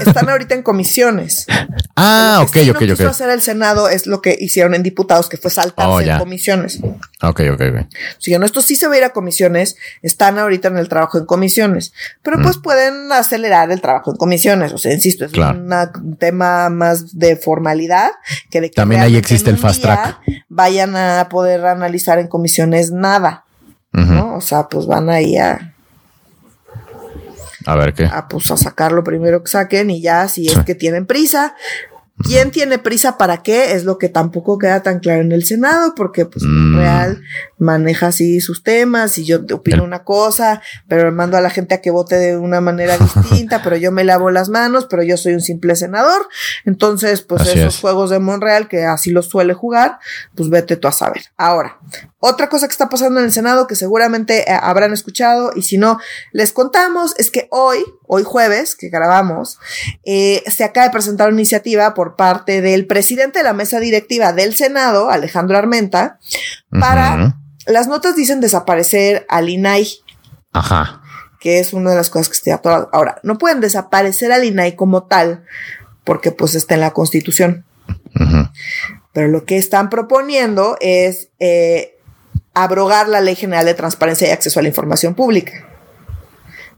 Están 0.00 0.28
ahorita 0.28 0.54
en 0.54 0.62
comisiones. 0.62 1.46
Ah, 1.94 2.40
ok, 2.42 2.56
ok, 2.70 2.76
ok. 2.76 2.80
Lo 2.82 2.96
que 2.96 3.04
hacer 3.04 3.28
el 3.28 3.42
Senado 3.42 3.88
es 3.88 4.06
lo 4.06 4.22
que 4.22 4.36
hicieron 4.40 4.74
en 4.74 4.82
diputados, 4.82 5.28
que 5.28 5.36
fue 5.36 5.50
saltarse 5.50 5.90
oh, 5.90 6.00
en 6.00 6.18
comisiones. 6.18 6.80
Ok, 7.20 7.42
ok, 7.52 7.60
ok. 7.60 7.86
Si 8.18 8.36
no, 8.36 8.46
esto 8.46 8.62
sí 8.62 8.76
se 8.76 8.88
va 8.88 8.94
a 8.94 8.98
ir 8.98 9.04
a 9.04 9.10
comisiones. 9.10 9.76
Están 10.00 10.38
ahorita 10.38 10.68
en 10.68 10.78
el 10.78 10.88
trabajo 10.88 11.18
en 11.18 11.26
comisiones. 11.26 11.92
Pero 12.22 12.40
pues 12.42 12.56
mm. 12.56 12.62
pueden 12.62 13.12
acelerar 13.12 13.70
el 13.70 13.82
trabajo 13.82 14.10
en 14.10 14.16
comisiones. 14.16 14.72
O 14.72 14.78
sea, 14.78 14.92
insisto, 14.92 15.26
es 15.26 15.32
un 15.34 16.16
tema 16.18 16.70
más 16.70 17.18
de 17.18 17.36
formalidad 17.36 18.10
que 18.50 18.60
de 18.60 18.70
que 18.70 18.74
también 18.74 19.00
ahí 19.02 19.16
existe 19.16 19.50
el 19.50 19.58
fast 19.58 19.82
track. 19.82 20.20
Vayan 20.48 20.96
a 20.96 21.28
poder 21.28 21.66
analizar 21.66 22.18
en 22.18 22.28
comisiones 22.28 22.90
nada, 22.90 23.44
¿no? 23.92 24.36
O 24.36 24.40
sea, 24.40 24.68
pues 24.68 24.86
van 24.86 25.10
ahí 25.10 25.36
a 25.36 25.74
a 27.64 27.76
ver 27.76 27.94
qué. 27.94 28.06
A 28.06 28.28
pues 28.28 28.50
a 28.50 28.56
sacar 28.56 28.92
lo 28.92 29.04
primero 29.04 29.42
que 29.42 29.50
saquen 29.50 29.90
y 29.90 30.00
ya 30.02 30.28
si 30.28 30.48
es 30.48 30.58
que 30.60 30.74
tienen 30.74 31.06
prisa, 31.06 31.54
¿Quién 32.22 32.50
tiene 32.50 32.78
prisa 32.78 33.18
para 33.18 33.42
qué? 33.42 33.72
Es 33.72 33.84
lo 33.84 33.98
que 33.98 34.08
tampoco 34.08 34.58
queda 34.58 34.82
tan 34.82 35.00
claro 35.00 35.22
en 35.22 35.32
el 35.32 35.44
Senado, 35.44 35.94
porque 35.94 36.26
pues 36.26 36.44
mm. 36.44 36.76
Real 36.76 37.22
maneja 37.62 38.08
así 38.08 38.40
sus 38.40 38.62
temas 38.62 39.16
y 39.18 39.24
yo 39.24 39.40
opino 39.52 39.84
una 39.84 40.02
cosa, 40.02 40.60
pero 40.88 41.12
mando 41.12 41.36
a 41.36 41.40
la 41.40 41.48
gente 41.48 41.74
a 41.74 41.80
que 41.80 41.90
vote 41.90 42.16
de 42.16 42.36
una 42.36 42.60
manera 42.60 42.98
distinta, 43.14 43.62
pero 43.62 43.76
yo 43.76 43.92
me 43.92 44.04
lavo 44.04 44.30
las 44.30 44.48
manos, 44.48 44.86
pero 44.90 45.02
yo 45.02 45.16
soy 45.16 45.34
un 45.34 45.40
simple 45.40 45.76
senador. 45.76 46.28
Entonces, 46.64 47.22
pues 47.22 47.46
esos 47.46 47.78
juegos 47.78 48.10
de 48.10 48.18
Monreal, 48.18 48.68
que 48.68 48.84
así 48.84 49.10
los 49.10 49.28
suele 49.28 49.54
jugar, 49.54 49.98
pues 50.34 50.50
vete 50.50 50.76
tú 50.76 50.88
a 50.88 50.92
saber. 50.92 51.22
Ahora, 51.36 51.78
otra 52.18 52.48
cosa 52.48 52.66
que 52.66 52.72
está 52.72 52.88
pasando 52.88 53.20
en 53.20 53.26
el 53.26 53.32
Senado 53.32 53.66
que 53.66 53.76
seguramente 53.76 54.50
eh, 54.50 54.58
habrán 54.60 54.92
escuchado 54.92 55.52
y 55.54 55.62
si 55.62 55.78
no, 55.78 55.98
les 56.32 56.52
contamos, 56.52 57.14
es 57.18 57.30
que 57.30 57.46
hoy, 57.50 57.78
hoy 58.06 58.24
jueves, 58.24 58.74
que 58.74 58.88
grabamos, 58.88 59.58
eh, 60.04 60.42
se 60.50 60.64
acaba 60.64 60.86
de 60.86 60.92
presentar 60.92 61.28
una 61.28 61.40
iniciativa 61.40 61.94
por 61.94 62.16
parte 62.16 62.60
del 62.60 62.86
presidente 62.86 63.38
de 63.38 63.44
la 63.44 63.52
mesa 63.52 63.78
directiva 63.80 64.32
del 64.32 64.54
Senado, 64.54 65.10
Alejandro 65.10 65.56
Armenta, 65.56 66.18
para, 66.70 67.36
las 67.66 67.88
notas 67.88 68.16
dicen 68.16 68.40
desaparecer 68.40 69.26
al 69.28 69.48
INAI. 69.48 69.88
Ajá. 70.52 71.02
Que 71.40 71.58
es 71.58 71.72
una 71.72 71.90
de 71.90 71.96
las 71.96 72.10
cosas 72.10 72.28
que 72.28 72.34
estoy 72.34 72.52
atorado. 72.52 72.88
Ahora, 72.92 73.20
no 73.22 73.38
pueden 73.38 73.60
desaparecer 73.60 74.32
al 74.32 74.44
INAI 74.44 74.76
como 74.76 75.04
tal, 75.04 75.44
porque 76.04 76.30
pues 76.32 76.54
está 76.54 76.74
en 76.74 76.80
la 76.80 76.92
constitución. 76.92 77.64
Pero 79.12 79.28
lo 79.28 79.44
que 79.44 79.58
están 79.58 79.90
proponiendo 79.90 80.76
es 80.80 81.30
eh, 81.38 81.98
abrogar 82.54 83.08
la 83.08 83.20
Ley 83.20 83.36
General 83.36 83.64
de 83.64 83.74
Transparencia 83.74 84.28
y 84.28 84.30
Acceso 84.30 84.60
a 84.60 84.62
la 84.62 84.68
Información 84.68 85.14
Pública 85.14 85.66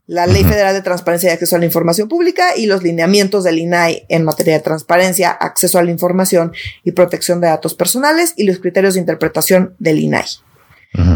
la 0.06 0.26
Ley 0.26 0.44
Federal 0.44 0.74
de 0.74 0.82
Transparencia 0.82 1.30
y 1.30 1.32
Acceso 1.32 1.56
a 1.56 1.58
la 1.58 1.64
Información 1.64 2.08
Pública 2.08 2.56
y 2.56 2.66
los 2.66 2.82
lineamientos 2.82 3.44
del 3.44 3.58
INAI 3.58 4.04
en 4.08 4.24
materia 4.24 4.54
de 4.54 4.60
transparencia, 4.60 5.30
acceso 5.30 5.78
a 5.78 5.82
la 5.82 5.90
información 5.90 6.52
y 6.82 6.92
protección 6.92 7.40
de 7.40 7.48
datos 7.48 7.74
personales 7.74 8.34
y 8.36 8.44
los 8.44 8.58
criterios 8.58 8.94
de 8.94 9.00
interpretación 9.00 9.74
del 9.78 9.98
INAI. 9.98 10.24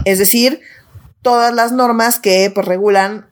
Es 0.05 0.19
decir, 0.19 0.61
todas 1.23 1.55
las 1.55 1.73
normas 1.73 2.19
que 2.19 2.51
pues, 2.55 2.67
regulan 2.67 3.31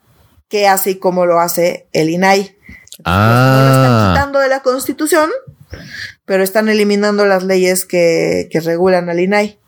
qué 0.48 0.68
hace 0.68 0.90
y 0.92 0.98
cómo 0.98 1.26
lo 1.26 1.40
hace 1.40 1.88
el 1.92 2.10
INAI. 2.10 2.56
Ah. 3.04 3.56
No 3.56 3.64
lo 3.64 3.72
están 3.72 4.12
quitando 4.12 4.38
de 4.38 4.48
la 4.48 4.60
Constitución, 4.60 5.30
pero 6.24 6.42
están 6.42 6.68
eliminando 6.68 7.26
las 7.26 7.42
leyes 7.44 7.84
que, 7.84 8.48
que 8.50 8.60
regulan 8.60 9.08
al 9.10 9.20
INAI. 9.20 9.58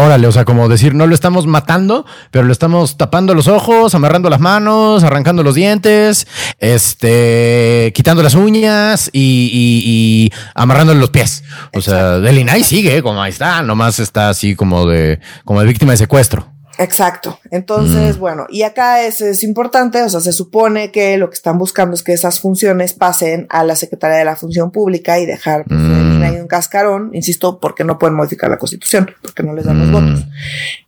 Órale, 0.00 0.28
o 0.28 0.32
sea, 0.32 0.44
como 0.44 0.68
decir, 0.68 0.94
no 0.94 1.08
lo 1.08 1.14
estamos 1.16 1.48
matando, 1.48 2.06
pero 2.30 2.44
lo 2.44 2.52
estamos 2.52 2.96
tapando 2.96 3.34
los 3.34 3.48
ojos, 3.48 3.96
amarrando 3.96 4.30
las 4.30 4.38
manos, 4.38 5.02
arrancando 5.02 5.42
los 5.42 5.56
dientes, 5.56 6.28
este, 6.60 7.92
quitando 7.96 8.22
las 8.22 8.36
uñas 8.36 9.10
y, 9.12 9.50
y, 9.52 9.82
y 9.90 10.32
amarrándole 10.54 11.00
los 11.00 11.10
pies. 11.10 11.42
O 11.74 11.80
sea, 11.80 12.20
del 12.20 12.38
INAI 12.38 12.62
sigue, 12.62 13.02
como 13.02 13.20
ahí 13.20 13.32
está, 13.32 13.60
nomás 13.62 13.98
está 13.98 14.28
así 14.28 14.54
como 14.54 14.86
de, 14.86 15.18
como 15.44 15.62
de 15.62 15.66
víctima 15.66 15.90
de 15.90 15.98
secuestro. 15.98 16.57
Exacto. 16.78 17.40
Entonces, 17.50 18.18
bueno, 18.18 18.46
y 18.48 18.62
acá 18.62 19.02
es, 19.02 19.20
es, 19.20 19.42
importante, 19.42 20.00
o 20.02 20.08
sea, 20.08 20.20
se 20.20 20.32
supone 20.32 20.90
que 20.92 21.16
lo 21.18 21.28
que 21.28 21.34
están 21.34 21.58
buscando 21.58 21.94
es 21.94 22.02
que 22.02 22.12
esas 22.12 22.40
funciones 22.40 22.92
pasen 22.94 23.46
a 23.50 23.64
la 23.64 23.74
Secretaría 23.76 24.18
de 24.18 24.24
la 24.24 24.36
Función 24.36 24.70
Pública 24.70 25.18
y 25.18 25.26
dejar 25.26 25.64
pues, 25.64 25.80
Mm. 25.80 26.22
ahí 26.22 26.36
un 26.36 26.46
cascarón, 26.46 27.10
insisto, 27.14 27.58
porque 27.60 27.84
no 27.84 27.98
pueden 27.98 28.14
modificar 28.16 28.48
la 28.48 28.58
Constitución, 28.58 29.10
porque 29.22 29.42
no 29.42 29.54
les 29.54 29.64
dan 29.64 29.78
los 29.80 29.88
Mm. 29.88 29.92
votos. 29.92 30.24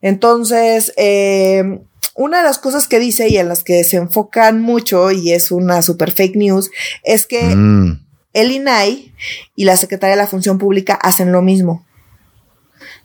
Entonces, 0.01 0.93
eh, 0.97 1.80
una 2.14 2.38
de 2.38 2.45
las 2.45 2.59
cosas 2.59 2.88
que 2.88 2.99
dice 2.99 3.28
y 3.28 3.36
en 3.38 3.49
las 3.49 3.62
que 3.62 3.82
se 3.84 3.97
enfocan 3.97 4.61
mucho, 4.61 5.11
y 5.11 5.32
es 5.32 5.51
una 5.51 5.82
super 5.82 6.11
fake 6.12 6.36
news, 6.36 6.70
es 7.03 7.26
que 7.26 7.43
Mm. 7.55 8.01
el 8.32 8.53
INAI 8.53 9.12
y 9.57 9.64
la 9.64 9.76
Secretaría 9.76 10.16
de 10.16 10.22
la 10.22 10.26
Función 10.28 10.59
Pública 10.59 10.95
hacen 10.95 11.32
lo 11.32 11.43
mismo. 11.43 11.84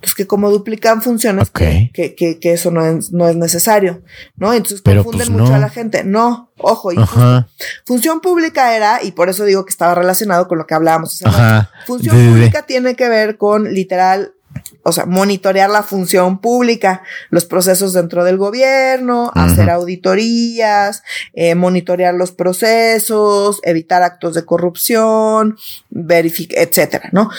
Entonces, 0.06 0.16
que 0.16 0.28
como 0.28 0.52
duplican 0.52 1.02
funciones, 1.02 1.50
que, 1.50 1.90
que, 1.92 2.40
que, 2.40 2.54
eso 2.54 2.70
no 2.70 2.86
es, 2.86 3.12
no 3.12 3.28
es 3.28 3.36
necesario, 3.36 4.04
¿no? 4.36 4.54
Entonces 4.54 4.82
Pero, 4.84 5.04
confunden 5.04 5.30
pues, 5.30 5.40
mucho 5.40 5.50
no. 5.50 5.56
a 5.56 5.60
la 5.60 5.70
gente. 5.70 6.04
No, 6.04 6.52
ojo, 6.60 6.92
y 6.92 6.98
Ajá, 6.98 7.48
función 7.86 8.22
pública 8.22 8.76
era, 8.76 9.02
y 9.02 9.14
por 9.14 9.30
eso 9.30 9.46
digo 9.46 9.66
que 9.66 9.72
estaba 9.72 9.96
relacionado 9.96 10.48
con 10.48 10.60
lo 10.60 10.68
que 10.68 10.76
hablábamos 10.76 11.20
rato. 11.22 11.36
ajá. 11.36 11.72
Función 11.88 12.16
pública 12.16 12.68
tiene 12.68 12.96
que 12.96 13.10
ver 13.10 13.38
con 13.38 13.74
literal, 13.74 14.36
o 14.84 14.92
sea, 14.92 15.06
monitorear 15.06 15.70
la 15.70 15.84
función 15.84 16.40
pública, 16.40 17.02
los 17.30 17.46
procesos 17.46 17.94
dentro 17.94 18.24
del 18.24 18.38
gobierno, 18.38 19.32
hacer 19.34 19.70
auditorías, 19.70 21.04
eh, 21.34 21.56
monitorear 21.56 22.14
los 22.14 22.32
procesos, 22.32 23.60
evitar 23.64 24.04
actos 24.04 24.36
de 24.36 24.46
corrupción, 24.46 25.58
verificar, 25.90 26.60
etcétera, 26.60 27.10
¿no? 27.12 27.30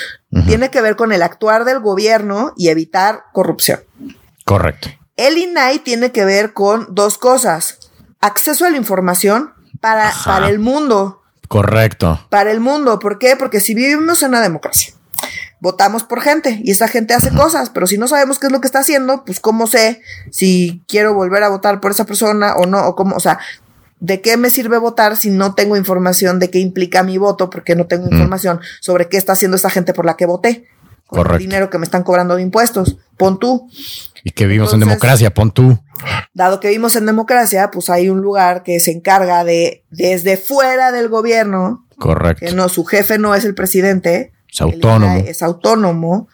Tiene 0.47 0.71
que 0.71 0.81
ver 0.81 0.97
con 0.97 1.13
el 1.13 1.23
actuar 1.23 1.65
del 1.65 1.81
gobierno 1.81 2.53
y 2.57 2.69
evitar 2.69 3.25
corrupción. 3.33 3.81
Correcto. 4.45 4.89
El 5.17 5.39
INAI 5.39 5.79
tiene 5.79 6.13
que 6.13 6.25
ver 6.25 6.53
con 6.53 6.89
dos 6.91 7.17
cosas. 7.17 7.79
Acceso 8.21 8.67
a 8.67 8.71
la 8.71 8.77
información 8.77 9.53
para, 9.81 10.09
Ajá. 10.09 10.33
para 10.35 10.49
el 10.51 10.59
mundo 10.59 11.23
Correcto. 11.49 12.27
para 12.29 12.51
el 12.51 12.61
mundo. 12.61 12.99
¿Por 12.99 13.19
qué? 13.19 13.37
Porque 13.37 13.61
si 13.61 13.75
vivimos 13.75 14.23
en 14.23 14.31
una 14.31 14.41
democracia, 14.41 14.95
votamos 15.61 16.05
por 16.05 16.21
gente 16.21 16.61
y 16.63 16.71
esa 16.71 16.89
gente 16.89 17.15
hace 17.15 17.31
cosas, 17.31 17.71
pero 17.71 17.87
si 17.87 17.99
no 17.99 18.09
sabemos 18.09 18.39
qué 18.39 18.47
es 18.47 18.53
lo 18.53 18.61
que 18.61 18.67
está 18.67 18.81
haciendo, 18.81 19.25
pues 19.25 19.41
cómo 19.41 19.67
sé 19.67 20.03
si 20.31 20.83
quiero 20.87 21.15
volver 21.15 21.43
a 21.43 21.49
votar 21.49 21.81
por 21.81 21.91
esa 21.91 22.05
persona 22.05 22.55
o 22.57 22.67
no, 22.67 22.87
o 22.87 22.95
cómo, 22.95 23.17
o 23.17 23.21
sea, 23.21 23.39
¿de 23.99 24.21
qué 24.21 24.37
me 24.37 24.51
sirve 24.51 24.79
votar 24.79 25.17
si 25.17 25.31
no 25.31 25.55
tengo 25.55 25.77
información 25.77 26.39
de 26.39 26.51
qué 26.51 26.59
implica 26.59 27.03
mi 27.03 27.19
voto? 27.19 27.51
Porque 27.51 27.75
no 27.75 27.87
tengo 27.87 28.07
información 28.07 28.61
sobre 28.81 29.09
qué 29.09 29.17
está 29.17 29.33
haciendo 29.33 29.57
esa 29.57 29.71
gente 29.71 29.95
por 29.95 30.05
la 30.05 30.17
que 30.17 30.27
voté. 30.27 30.69
Con 31.07 31.19
Correcto. 31.19 31.37
el 31.37 31.43
dinero 31.43 31.71
que 31.71 31.79
me 31.79 31.85
están 31.85 32.03
cobrando 32.03 32.35
de 32.35 32.43
impuestos. 32.43 32.99
Pon 33.17 33.39
tú. 33.39 33.71
Y 34.25 34.33
que 34.33 34.47
vivimos 34.47 34.75
en 34.75 34.81
democracia, 34.81 35.33
pon 35.33 35.53
tú. 35.53 35.79
Dado 36.35 36.59
que 36.59 36.67
vivimos 36.67 36.97
en 36.97 37.07
democracia, 37.07 37.71
pues 37.71 37.91
hay 37.91 38.11
un 38.11 38.21
lugar 38.21 38.65
que 38.65 38.81
se 38.81 38.91
encarga 38.91 39.45
de, 39.45 39.85
desde 39.91 40.37
fuera 40.37 40.91
del 40.91 41.09
gobierno, 41.09 41.87
Correcto. 41.97 42.45
que 42.45 42.53
no, 42.53 42.69
su 42.69 42.85
jefe 42.85 43.19
no 43.19 43.37
es 43.37 43.45
el 43.45 43.55
presidente, 43.55 44.33
Es 44.57 44.63
autónomo. 44.63 45.17
el 45.17 45.29
es 45.29 45.43
autónomo, 45.43 46.29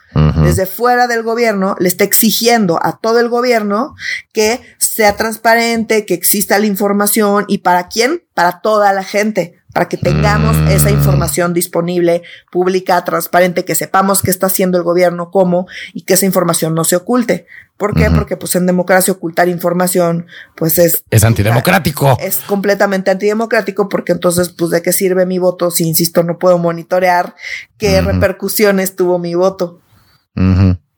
desde 0.44 0.66
fuera 0.66 1.08
del 1.08 1.22
gobierno, 1.22 1.74
le 1.80 1.88
está 1.88 2.04
exigiendo 2.04 2.78
a 2.80 2.98
todo 2.98 3.18
el 3.18 3.28
gobierno 3.28 3.94
que 4.32 4.60
sea 4.78 5.16
transparente, 5.16 6.06
que 6.06 6.14
exista 6.14 6.58
la 6.58 6.66
información 6.66 7.46
y 7.48 7.58
para 7.58 7.88
quién? 7.88 8.22
Para 8.34 8.60
toda 8.60 8.92
la 8.92 9.02
gente, 9.02 9.61
para 9.72 9.88
que 9.88 9.96
tengamos 9.96 10.56
Mm. 10.56 10.68
esa 10.68 10.90
información 10.90 11.54
disponible, 11.54 12.22
pública, 12.50 13.02
transparente, 13.04 13.64
que 13.64 13.74
sepamos 13.74 14.22
qué 14.22 14.30
está 14.30 14.46
haciendo 14.46 14.78
el 14.78 14.84
gobierno, 14.84 15.30
cómo 15.30 15.66
y 15.94 16.02
que 16.02 16.14
esa 16.14 16.26
información 16.26 16.74
no 16.74 16.84
se 16.84 16.96
oculte. 16.96 17.46
¿Por 17.76 17.94
qué? 17.94 18.10
Porque 18.10 18.36
pues 18.36 18.54
en 18.54 18.66
democracia 18.66 19.12
ocultar 19.12 19.48
información 19.48 20.26
pues 20.56 20.78
es 20.78 21.02
Es 21.10 21.24
antidemocrático. 21.24 22.16
es 22.20 22.36
completamente 22.46 23.10
antidemocrático 23.10 23.88
porque 23.88 24.12
entonces, 24.12 24.50
pues, 24.50 24.70
¿de 24.70 24.82
qué 24.82 24.92
sirve 24.92 25.26
mi 25.26 25.38
voto 25.38 25.70
si, 25.70 25.88
insisto, 25.88 26.22
no 26.22 26.38
puedo 26.38 26.58
monitorear 26.58 27.34
qué 27.78 28.00
repercusiones 28.00 28.94
tuvo 28.94 29.18
mi 29.18 29.34
voto? 29.34 29.80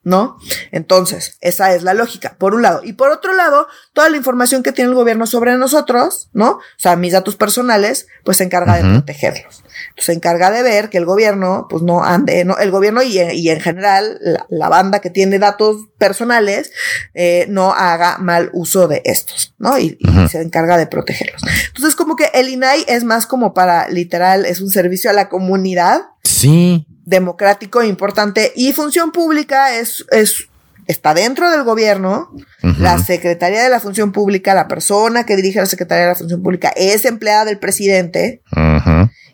¿No? 0.04 0.38
Entonces, 0.70 1.38
esa 1.40 1.74
es 1.74 1.82
la 1.82 1.94
lógica, 1.94 2.36
por 2.38 2.54
un 2.54 2.62
lado. 2.62 2.82
Y 2.84 2.92
por 2.92 3.10
otro 3.10 3.32
lado, 3.32 3.66
toda 3.94 4.10
la 4.10 4.16
información 4.16 4.62
que 4.62 4.70
tiene 4.70 4.90
el 4.90 4.94
gobierno 4.94 5.26
sobre 5.26 5.56
nosotros, 5.56 6.28
¿no? 6.32 6.50
O 6.50 6.60
sea, 6.76 6.94
mis 6.96 7.12
datos 7.12 7.36
personales, 7.36 8.06
pues 8.22 8.36
se 8.36 8.44
encarga 8.44 8.76
de 8.76 8.82
protegerlos. 8.82 9.63
Entonces, 9.90 10.06
se 10.06 10.12
encarga 10.12 10.50
de 10.50 10.62
ver 10.62 10.90
que 10.90 10.98
el 10.98 11.04
gobierno, 11.04 11.66
pues 11.68 11.82
no 11.82 12.02
ande, 12.04 12.44
no, 12.44 12.56
el 12.58 12.70
gobierno 12.70 13.02
y, 13.02 13.18
y 13.18 13.50
en 13.50 13.60
general 13.60 14.18
la, 14.20 14.46
la 14.48 14.68
banda 14.68 15.00
que 15.00 15.10
tiene 15.10 15.38
datos 15.38 15.86
personales, 15.98 16.70
eh, 17.14 17.46
no 17.48 17.72
haga 17.72 18.18
mal 18.18 18.50
uso 18.52 18.88
de 18.88 19.02
estos, 19.04 19.54
¿no? 19.58 19.78
Y, 19.78 19.98
se 20.30 20.40
encarga 20.40 20.76
de 20.78 20.86
protegerlos. 20.86 21.42
Entonces, 21.68 21.94
como 21.96 22.16
que 22.16 22.30
el 22.34 22.48
INAI 22.48 22.84
es 22.88 23.04
más 23.04 23.26
como 23.26 23.54
para, 23.54 23.88
literal, 23.88 24.46
es 24.46 24.60
un 24.60 24.70
servicio 24.70 25.10
a 25.10 25.12
la 25.12 25.28
comunidad 25.28 26.02
Sí. 26.22 26.86
democrático 27.04 27.82
e 27.82 27.86
importante 27.86 28.52
y 28.56 28.72
función 28.72 29.12
pública 29.12 29.74
es, 29.78 30.04
es 30.10 30.48
está 30.86 31.14
dentro 31.14 31.50
del 31.50 31.64
gobierno, 31.64 32.30
la 32.78 32.98
Secretaría 32.98 33.62
de 33.62 33.70
la 33.70 33.80
Función 33.80 34.12
Pública, 34.12 34.54
la 34.54 34.68
persona 34.68 35.24
que 35.24 35.36
dirige 35.36 35.58
la 35.58 35.66
Secretaría 35.66 36.04
de 36.04 36.10
la 36.10 36.14
Función 36.14 36.42
Pública 36.42 36.72
es 36.76 37.04
empleada 37.06 37.44
del 37.46 37.58
presidente. 37.58 38.42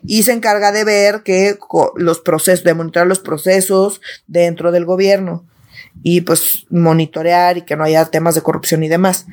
Y 0.05 0.23
se 0.23 0.31
encarga 0.33 0.71
de 0.71 0.83
ver 0.83 1.23
que 1.23 1.57
los 1.95 2.19
procesos, 2.19 2.63
de 2.63 2.73
monitorear 2.73 3.07
los 3.07 3.19
procesos 3.19 4.01
dentro 4.27 4.71
del 4.71 4.85
gobierno 4.85 5.45
y 6.03 6.21
pues 6.21 6.65
monitorear 6.69 7.57
y 7.57 7.61
que 7.63 7.75
no 7.75 7.83
haya 7.83 8.05
temas 8.05 8.35
de 8.35 8.41
corrupción 8.41 8.83
y 8.83 8.87
demás. 8.89 9.25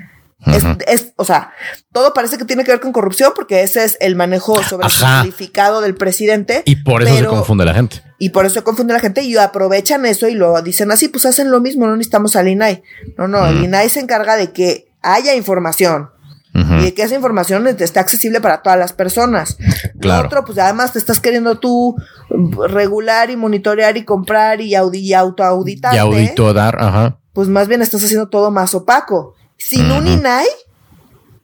Es, 0.86 1.12
o 1.16 1.24
sea, 1.24 1.50
todo 1.92 2.14
parece 2.14 2.38
que 2.38 2.44
tiene 2.44 2.62
que 2.64 2.70
ver 2.70 2.78
con 2.80 2.92
corrupción 2.92 3.32
porque 3.34 3.62
ese 3.64 3.84
es 3.84 3.96
el 4.00 4.14
manejo 4.14 4.62
sobre 4.62 4.86
el 4.86 4.92
Ajá. 4.92 5.22
certificado 5.22 5.80
del 5.80 5.96
presidente. 5.96 6.62
Y 6.64 6.76
por 6.76 7.02
eso 7.02 7.12
pero- 7.12 7.30
se 7.30 7.36
confunde 7.36 7.64
la 7.64 7.74
gente. 7.74 8.02
y 8.20 8.28
por 8.30 8.46
eso 8.46 8.54
se 8.54 8.62
confunde 8.62 8.92
la 8.92 9.00
gente 9.00 9.22
y 9.22 9.36
aprovechan 9.36 10.06
eso 10.06 10.28
y 10.28 10.34
lo 10.34 10.62
dicen 10.62 10.92
así, 10.92 11.08
pues 11.08 11.26
hacen 11.26 11.50
lo 11.50 11.60
mismo, 11.60 11.86
no 11.86 11.96
necesitamos 11.96 12.36
al 12.36 12.46
INAI. 12.48 12.82
No, 13.16 13.26
no, 13.26 13.46
el. 13.48 13.64
INAI 13.64 13.90
se 13.90 13.98
encarga 13.98 14.36
de 14.36 14.52
que 14.52 14.86
haya 15.02 15.34
información 15.34 16.10
Y 16.54 16.82
de 16.82 16.94
que 16.94 17.02
esa 17.02 17.14
información 17.14 17.66
esté 17.66 18.00
accesible 18.00 18.40
para 18.40 18.62
todas 18.62 18.78
las 18.78 18.92
personas. 18.92 19.58
Claro. 20.00 20.22
Lo 20.22 20.26
otro, 20.26 20.44
pues 20.44 20.58
además 20.58 20.92
te 20.92 20.98
estás 20.98 21.20
queriendo 21.20 21.58
tú 21.58 21.96
mm, 22.30 22.62
regular 22.68 23.30
y 23.30 23.36
monitorear 23.36 23.96
y 23.96 24.04
comprar 24.04 24.60
y, 24.60 24.74
audi 24.74 24.98
y 24.98 25.14
autoauditarte. 25.14 25.96
Y 25.96 26.00
audito 26.00 26.52
dar, 26.52 26.82
ajá. 26.82 27.18
Pues 27.32 27.48
más 27.48 27.68
bien 27.68 27.82
estás 27.82 28.02
haciendo 28.02 28.28
todo 28.28 28.50
más 28.50 28.74
opaco. 28.74 29.34
Sin 29.56 29.90
un. 29.90 30.06
INAI, 30.06 30.46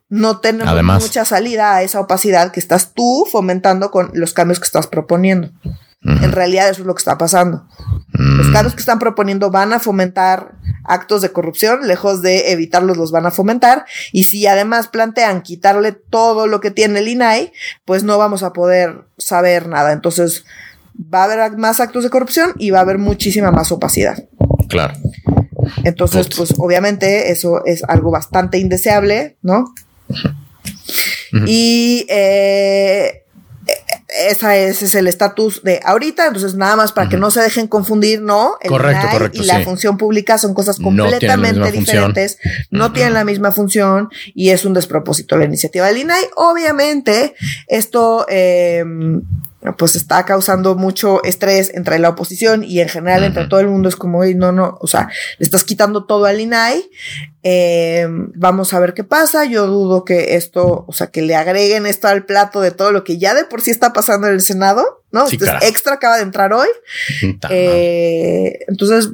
no 0.08 0.38
tenemos 0.38 0.72
Además. 0.72 1.02
mucha 1.02 1.24
salida 1.24 1.74
a 1.74 1.82
esa 1.82 2.00
opacidad 2.00 2.52
que 2.52 2.60
estás 2.60 2.92
tú 2.94 3.26
fomentando 3.30 3.90
con 3.90 4.10
los 4.14 4.32
cambios 4.32 4.60
que 4.60 4.66
estás 4.66 4.86
proponiendo. 4.86 5.50
En 6.04 6.32
realidad 6.32 6.68
eso 6.68 6.82
es 6.82 6.86
lo 6.86 6.94
que 6.94 7.00
está 7.00 7.16
pasando. 7.16 7.66
Los 8.12 8.48
Mm. 8.48 8.52
cambios 8.52 8.74
que 8.74 8.80
están 8.80 8.98
proponiendo 8.98 9.50
van 9.50 9.72
a 9.72 9.80
fomentar 9.80 10.52
actos 10.84 11.22
de 11.22 11.32
corrupción, 11.32 11.88
lejos 11.88 12.20
de 12.20 12.52
evitarlos 12.52 12.98
los 12.98 13.10
van 13.10 13.24
a 13.24 13.30
fomentar. 13.30 13.86
Y 14.12 14.24
si 14.24 14.46
además 14.46 14.88
plantean 14.88 15.40
quitarle 15.40 15.92
todo 15.92 16.46
lo 16.46 16.60
que 16.60 16.70
tiene 16.70 16.98
el 16.98 17.08
INAI, 17.08 17.52
pues 17.86 18.04
no 18.04 18.18
vamos 18.18 18.42
a 18.42 18.52
poder 18.52 19.06
saber 19.16 19.66
nada. 19.66 19.92
Entonces 19.92 20.44
va 21.12 21.22
a 21.22 21.24
haber 21.24 21.56
más 21.56 21.80
actos 21.80 22.04
de 22.04 22.10
corrupción 22.10 22.52
y 22.58 22.70
va 22.70 22.78
a 22.78 22.82
haber 22.82 22.98
muchísima 22.98 23.50
más 23.50 23.72
opacidad. 23.72 24.22
Claro. 24.68 24.94
Entonces, 25.84 26.28
pues 26.36 26.54
obviamente 26.58 27.32
eso 27.32 27.64
es 27.64 27.82
algo 27.84 28.10
bastante 28.10 28.58
indeseable, 28.58 29.38
¿no? 29.42 29.72
Y 31.46 32.06
eh, 32.08 33.23
esa 34.14 34.56
es, 34.56 34.76
ese 34.76 34.84
es 34.86 34.94
el 34.94 35.08
estatus 35.08 35.62
de 35.62 35.80
ahorita, 35.84 36.26
entonces 36.26 36.54
nada 36.54 36.76
más 36.76 36.92
para 36.92 37.08
que 37.08 37.16
no 37.16 37.30
se 37.30 37.40
dejen 37.40 37.66
confundir, 37.66 38.20
¿no? 38.20 38.56
El 38.60 38.70
Correcto, 38.70 39.08
correcto, 39.10 39.42
Y 39.42 39.46
la 39.46 39.58
sí. 39.58 39.64
función 39.64 39.98
pública 39.98 40.38
son 40.38 40.54
cosas 40.54 40.78
No 40.78 40.84
completamente 40.84 41.72
diferentes, 41.72 42.38
no 42.70 42.92
tienen 42.92 43.14
la 43.14 43.24
misma 43.24 43.52
función 43.52 44.08
y 44.34 44.50
es 44.50 44.64
un 44.64 44.74
despropósito 44.74 45.36
la 45.36 45.44
iniciativa 45.44 45.86
del 45.86 45.98
INAI. 45.98 46.24
Obviamente, 46.36 47.34
esto... 47.68 48.26
eh, 48.28 48.84
pues 49.72 49.96
está 49.96 50.24
causando 50.26 50.74
mucho 50.74 51.24
estrés 51.24 51.72
entre 51.74 51.98
la 51.98 52.10
oposición 52.10 52.62
y 52.62 52.80
en 52.80 52.88
general 52.88 53.24
entre 53.24 53.46
todo 53.46 53.60
el 53.60 53.68
mundo. 53.68 53.88
Es 53.88 53.96
como, 53.96 54.22
no, 54.24 54.52
no, 54.52 54.76
o 54.80 54.86
sea, 54.86 55.08
le 55.38 55.44
estás 55.44 55.64
quitando 55.64 56.04
todo 56.04 56.26
al 56.26 56.38
INAI. 56.38 56.84
Eh, 57.42 58.06
vamos 58.34 58.74
a 58.74 58.80
ver 58.80 58.92
qué 58.92 59.04
pasa. 59.04 59.46
Yo 59.46 59.66
dudo 59.66 60.04
que 60.04 60.36
esto, 60.36 60.84
o 60.86 60.92
sea, 60.92 61.06
que 61.06 61.22
le 61.22 61.34
agreguen 61.34 61.86
esto 61.86 62.08
al 62.08 62.26
plato 62.26 62.60
de 62.60 62.72
todo 62.72 62.92
lo 62.92 63.04
que 63.04 63.16
ya 63.16 63.34
de 63.34 63.44
por 63.44 63.62
sí 63.62 63.70
está 63.70 63.92
pasando 63.92 64.26
en 64.26 64.34
el 64.34 64.42
Senado, 64.42 65.02
¿no? 65.12 65.28
entonces, 65.28 65.56
extra 65.62 65.94
acaba 65.94 66.16
de 66.16 66.22
entrar 66.22 66.52
hoy. 66.52 66.68
Eh, 67.50 68.60
entonces, 68.68 69.10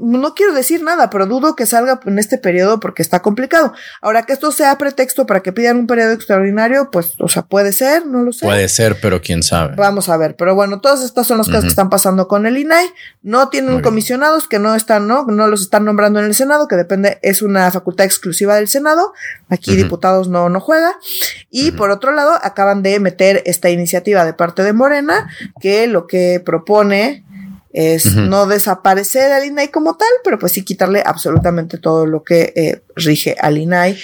no 0.00 0.34
quiero 0.34 0.54
decir 0.54 0.82
nada, 0.82 1.10
pero 1.10 1.26
dudo 1.26 1.56
que 1.56 1.66
salga 1.66 2.00
en 2.06 2.18
este 2.18 2.38
periodo 2.38 2.78
porque 2.78 3.02
está 3.02 3.20
complicado. 3.20 3.72
Ahora 4.00 4.22
que 4.22 4.32
esto 4.32 4.52
sea 4.52 4.78
pretexto 4.78 5.26
para 5.26 5.40
que 5.40 5.52
pidan 5.52 5.76
un 5.76 5.86
periodo 5.86 6.12
extraordinario, 6.12 6.90
pues, 6.90 7.14
o 7.18 7.28
sea, 7.28 7.42
puede 7.42 7.72
ser, 7.72 8.06
no 8.06 8.22
lo 8.22 8.32
sé. 8.32 8.46
Puede 8.46 8.68
ser, 8.68 8.98
pero 9.00 9.20
quién 9.20 9.42
sabe. 9.42 9.74
Vamos 9.76 10.08
a 10.08 10.16
ver, 10.16 10.36
pero 10.36 10.54
bueno, 10.54 10.80
todas 10.80 11.02
estas 11.02 11.26
son 11.26 11.38
las 11.38 11.48
cosas 11.48 11.64
que 11.64 11.70
están 11.70 11.90
pasando 11.90 12.28
con 12.28 12.46
el 12.46 12.56
INAI. 12.56 12.86
No 13.22 13.48
tienen 13.48 13.80
comisionados 13.82 14.46
que 14.46 14.58
no 14.58 14.74
están, 14.74 15.08
no, 15.08 15.24
no 15.24 15.48
los 15.48 15.62
están 15.62 15.84
nombrando 15.84 16.20
en 16.20 16.26
el 16.26 16.34
Senado, 16.34 16.68
que 16.68 16.76
depende, 16.76 17.18
es 17.22 17.42
una 17.42 17.70
facultad 17.70 18.06
exclusiva 18.06 18.56
del 18.56 18.68
Senado. 18.68 19.12
Aquí 19.48 19.74
diputados 19.74 20.28
no, 20.28 20.48
no 20.48 20.60
juega. 20.60 20.94
Y 21.50 21.72
por 21.72 21.90
otro 21.90 22.12
lado, 22.12 22.38
acaban 22.42 22.82
de 22.82 23.00
meter 23.00 23.42
esta 23.46 23.70
iniciativa 23.70 24.24
de 24.24 24.34
parte 24.34 24.62
de 24.62 24.72
Morena, 24.72 25.28
que 25.60 25.86
lo 25.86 26.06
que 26.06 26.40
propone 26.44 27.24
es 27.78 28.16
no 28.16 28.46
desaparecer 28.46 29.30
al 29.30 29.44
INAI 29.44 29.68
como 29.68 29.96
tal, 29.96 30.08
pero 30.24 30.36
pues 30.36 30.50
sí 30.50 30.64
quitarle 30.64 31.00
absolutamente 31.06 31.78
todo 31.78 32.06
lo 32.06 32.24
que 32.24 32.52
eh, 32.56 32.82
rige 32.96 33.36
al 33.40 33.56
INAI 33.56 33.96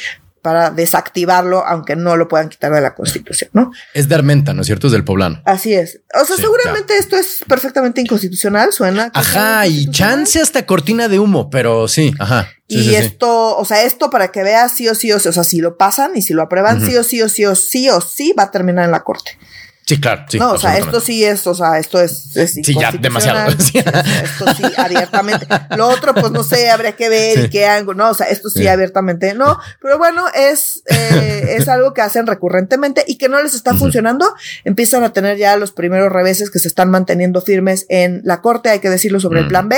para 0.42 0.70
desactivarlo, 0.70 1.66
aunque 1.66 1.96
no 1.96 2.16
lo 2.16 2.28
puedan 2.28 2.50
quitar 2.50 2.70
de 2.70 2.80
la 2.80 2.94
constitución, 2.94 3.50
¿no? 3.52 3.72
Es 3.94 4.08
de 4.08 4.14
Armenta, 4.14 4.52
¿no 4.52 4.60
es 4.60 4.66
cierto? 4.66 4.86
Es 4.86 4.92
del 4.92 5.02
poblano. 5.02 5.42
Así 5.44 5.74
es. 5.74 6.02
O 6.14 6.24
sea, 6.24 6.36
seguramente 6.36 6.96
esto 6.96 7.16
es 7.16 7.42
perfectamente 7.48 8.00
inconstitucional, 8.00 8.72
suena. 8.72 9.10
Ajá, 9.12 9.66
y 9.66 9.90
chance 9.90 10.40
hasta 10.40 10.66
cortina 10.66 11.08
de 11.08 11.18
humo, 11.18 11.50
pero 11.50 11.88
sí, 11.88 12.14
ajá. 12.20 12.46
y 12.68 12.94
esto, 12.94 13.56
o 13.56 13.64
sea, 13.64 13.82
esto 13.82 14.10
para 14.10 14.30
que 14.30 14.44
veas 14.44 14.76
sí 14.76 14.86
o 14.86 14.94
sí 14.94 15.10
o 15.10 15.18
sí, 15.18 15.28
o 15.28 15.32
sea, 15.32 15.42
si 15.42 15.60
lo 15.60 15.76
pasan 15.76 16.12
y 16.14 16.22
si 16.22 16.32
lo 16.32 16.42
aprueban, 16.42 16.86
sí 16.86 16.94
o 16.96 17.02
sí 17.02 17.22
o 17.22 17.28
sí 17.28 17.44
o 17.44 17.56
sí 17.56 17.88
o 17.88 18.00
sí 18.00 18.34
va 18.38 18.44
a 18.44 18.50
terminar 18.52 18.84
en 18.84 18.92
la 18.92 19.02
corte. 19.02 19.38
Sí, 19.86 20.00
claro. 20.00 20.24
Sí, 20.28 20.38
no, 20.38 20.52
o 20.52 20.58
sea, 20.58 20.78
esto 20.78 20.98
sí 20.98 21.24
es, 21.24 21.46
o 21.46 21.54
sea, 21.54 21.78
esto 21.78 22.00
es, 22.00 22.34
es 22.36 22.52
sí, 22.52 22.74
ya 22.74 22.90
demasiado. 22.90 23.50
esto 23.50 24.54
sí, 24.56 24.62
abiertamente. 24.78 25.46
Lo 25.76 25.88
otro, 25.88 26.14
pues 26.14 26.32
no 26.32 26.42
sé, 26.42 26.70
habría 26.70 26.92
que 26.92 27.10
ver 27.10 27.44
y 27.44 27.50
qué 27.50 27.66
ángulo, 27.66 28.04
no, 28.04 28.10
o 28.10 28.14
sea, 28.14 28.28
esto 28.28 28.48
sí, 28.48 28.66
abiertamente, 28.66 29.34
no. 29.34 29.58
Pero 29.82 29.98
bueno, 29.98 30.24
es, 30.34 30.82
eh, 30.86 31.56
es 31.58 31.68
algo 31.68 31.92
que 31.92 32.00
hacen 32.00 32.26
recurrentemente 32.26 33.04
y 33.06 33.18
que 33.18 33.28
no 33.28 33.42
les 33.42 33.54
está 33.54 33.74
funcionando. 33.74 34.34
Empiezan 34.64 35.04
a 35.04 35.12
tener 35.12 35.36
ya 35.36 35.54
los 35.58 35.70
primeros 35.70 36.10
reveses 36.10 36.50
que 36.50 36.58
se 36.58 36.68
están 36.68 36.90
manteniendo 36.90 37.42
firmes 37.42 37.84
en 37.90 38.22
la 38.24 38.40
corte, 38.40 38.70
hay 38.70 38.78
que 38.78 38.88
decirlo 38.88 39.20
sobre 39.20 39.40
el 39.40 39.48
plan 39.48 39.68
B, 39.68 39.76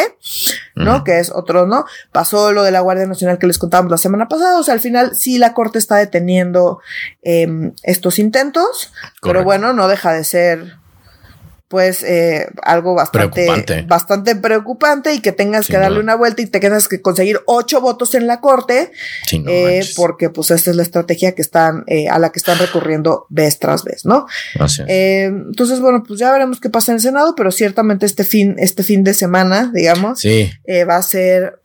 ¿no? 0.76 1.02
Que 1.02 1.18
es 1.18 1.32
otro, 1.32 1.66
¿no? 1.66 1.84
Pasó 2.12 2.52
lo 2.52 2.62
de 2.62 2.70
la 2.70 2.78
Guardia 2.78 3.06
Nacional 3.06 3.38
que 3.38 3.48
les 3.48 3.58
contábamos 3.58 3.90
la 3.90 3.98
semana 3.98 4.28
pasada, 4.28 4.60
o 4.60 4.62
sea, 4.62 4.74
al 4.74 4.80
final 4.80 5.16
sí 5.16 5.38
la 5.38 5.52
corte 5.52 5.80
está 5.80 5.96
deteniendo 5.96 6.78
eh, 7.22 7.72
estos 7.82 8.20
intentos, 8.20 8.92
pero 9.20 9.42
bueno, 9.42 9.72
no 9.72 9.88
deja 9.96 10.12
de 10.12 10.24
ser 10.24 10.76
pues 11.68 12.04
eh, 12.04 12.46
algo 12.62 12.94
bastante 12.94 13.44
preocupante. 13.44 13.82
bastante 13.88 14.36
preocupante 14.36 15.12
y 15.14 15.20
que 15.20 15.32
tengas 15.32 15.66
que 15.66 15.76
darle 15.76 15.98
una 15.98 16.14
vuelta 16.14 16.40
y 16.40 16.46
te 16.46 16.60
tengas 16.60 16.86
que 16.86 17.02
conseguir 17.02 17.40
ocho 17.46 17.80
votos 17.80 18.14
en 18.14 18.28
la 18.28 18.40
corte 18.40 18.92
eh, 19.32 19.84
porque 19.96 20.30
pues 20.30 20.52
esta 20.52 20.70
es 20.70 20.76
la 20.76 20.84
estrategia 20.84 21.34
que 21.34 21.42
están 21.42 21.82
eh, 21.88 22.08
a 22.08 22.20
la 22.20 22.30
que 22.30 22.38
están 22.38 22.58
recurriendo 22.58 23.26
vez 23.30 23.58
tras 23.58 23.82
vez 23.82 24.04
no 24.04 24.26
entonces 24.54 25.80
bueno 25.80 26.04
pues 26.06 26.20
ya 26.20 26.30
veremos 26.30 26.60
qué 26.60 26.70
pasa 26.70 26.92
en 26.92 26.96
el 26.96 27.02
senado 27.02 27.34
pero 27.34 27.50
ciertamente 27.50 28.06
este 28.06 28.22
fin 28.22 28.54
este 28.58 28.84
fin 28.84 29.02
de 29.02 29.14
semana 29.14 29.72
digamos 29.74 30.24
va 30.24 30.96
a 30.96 31.02
ser 31.02 31.58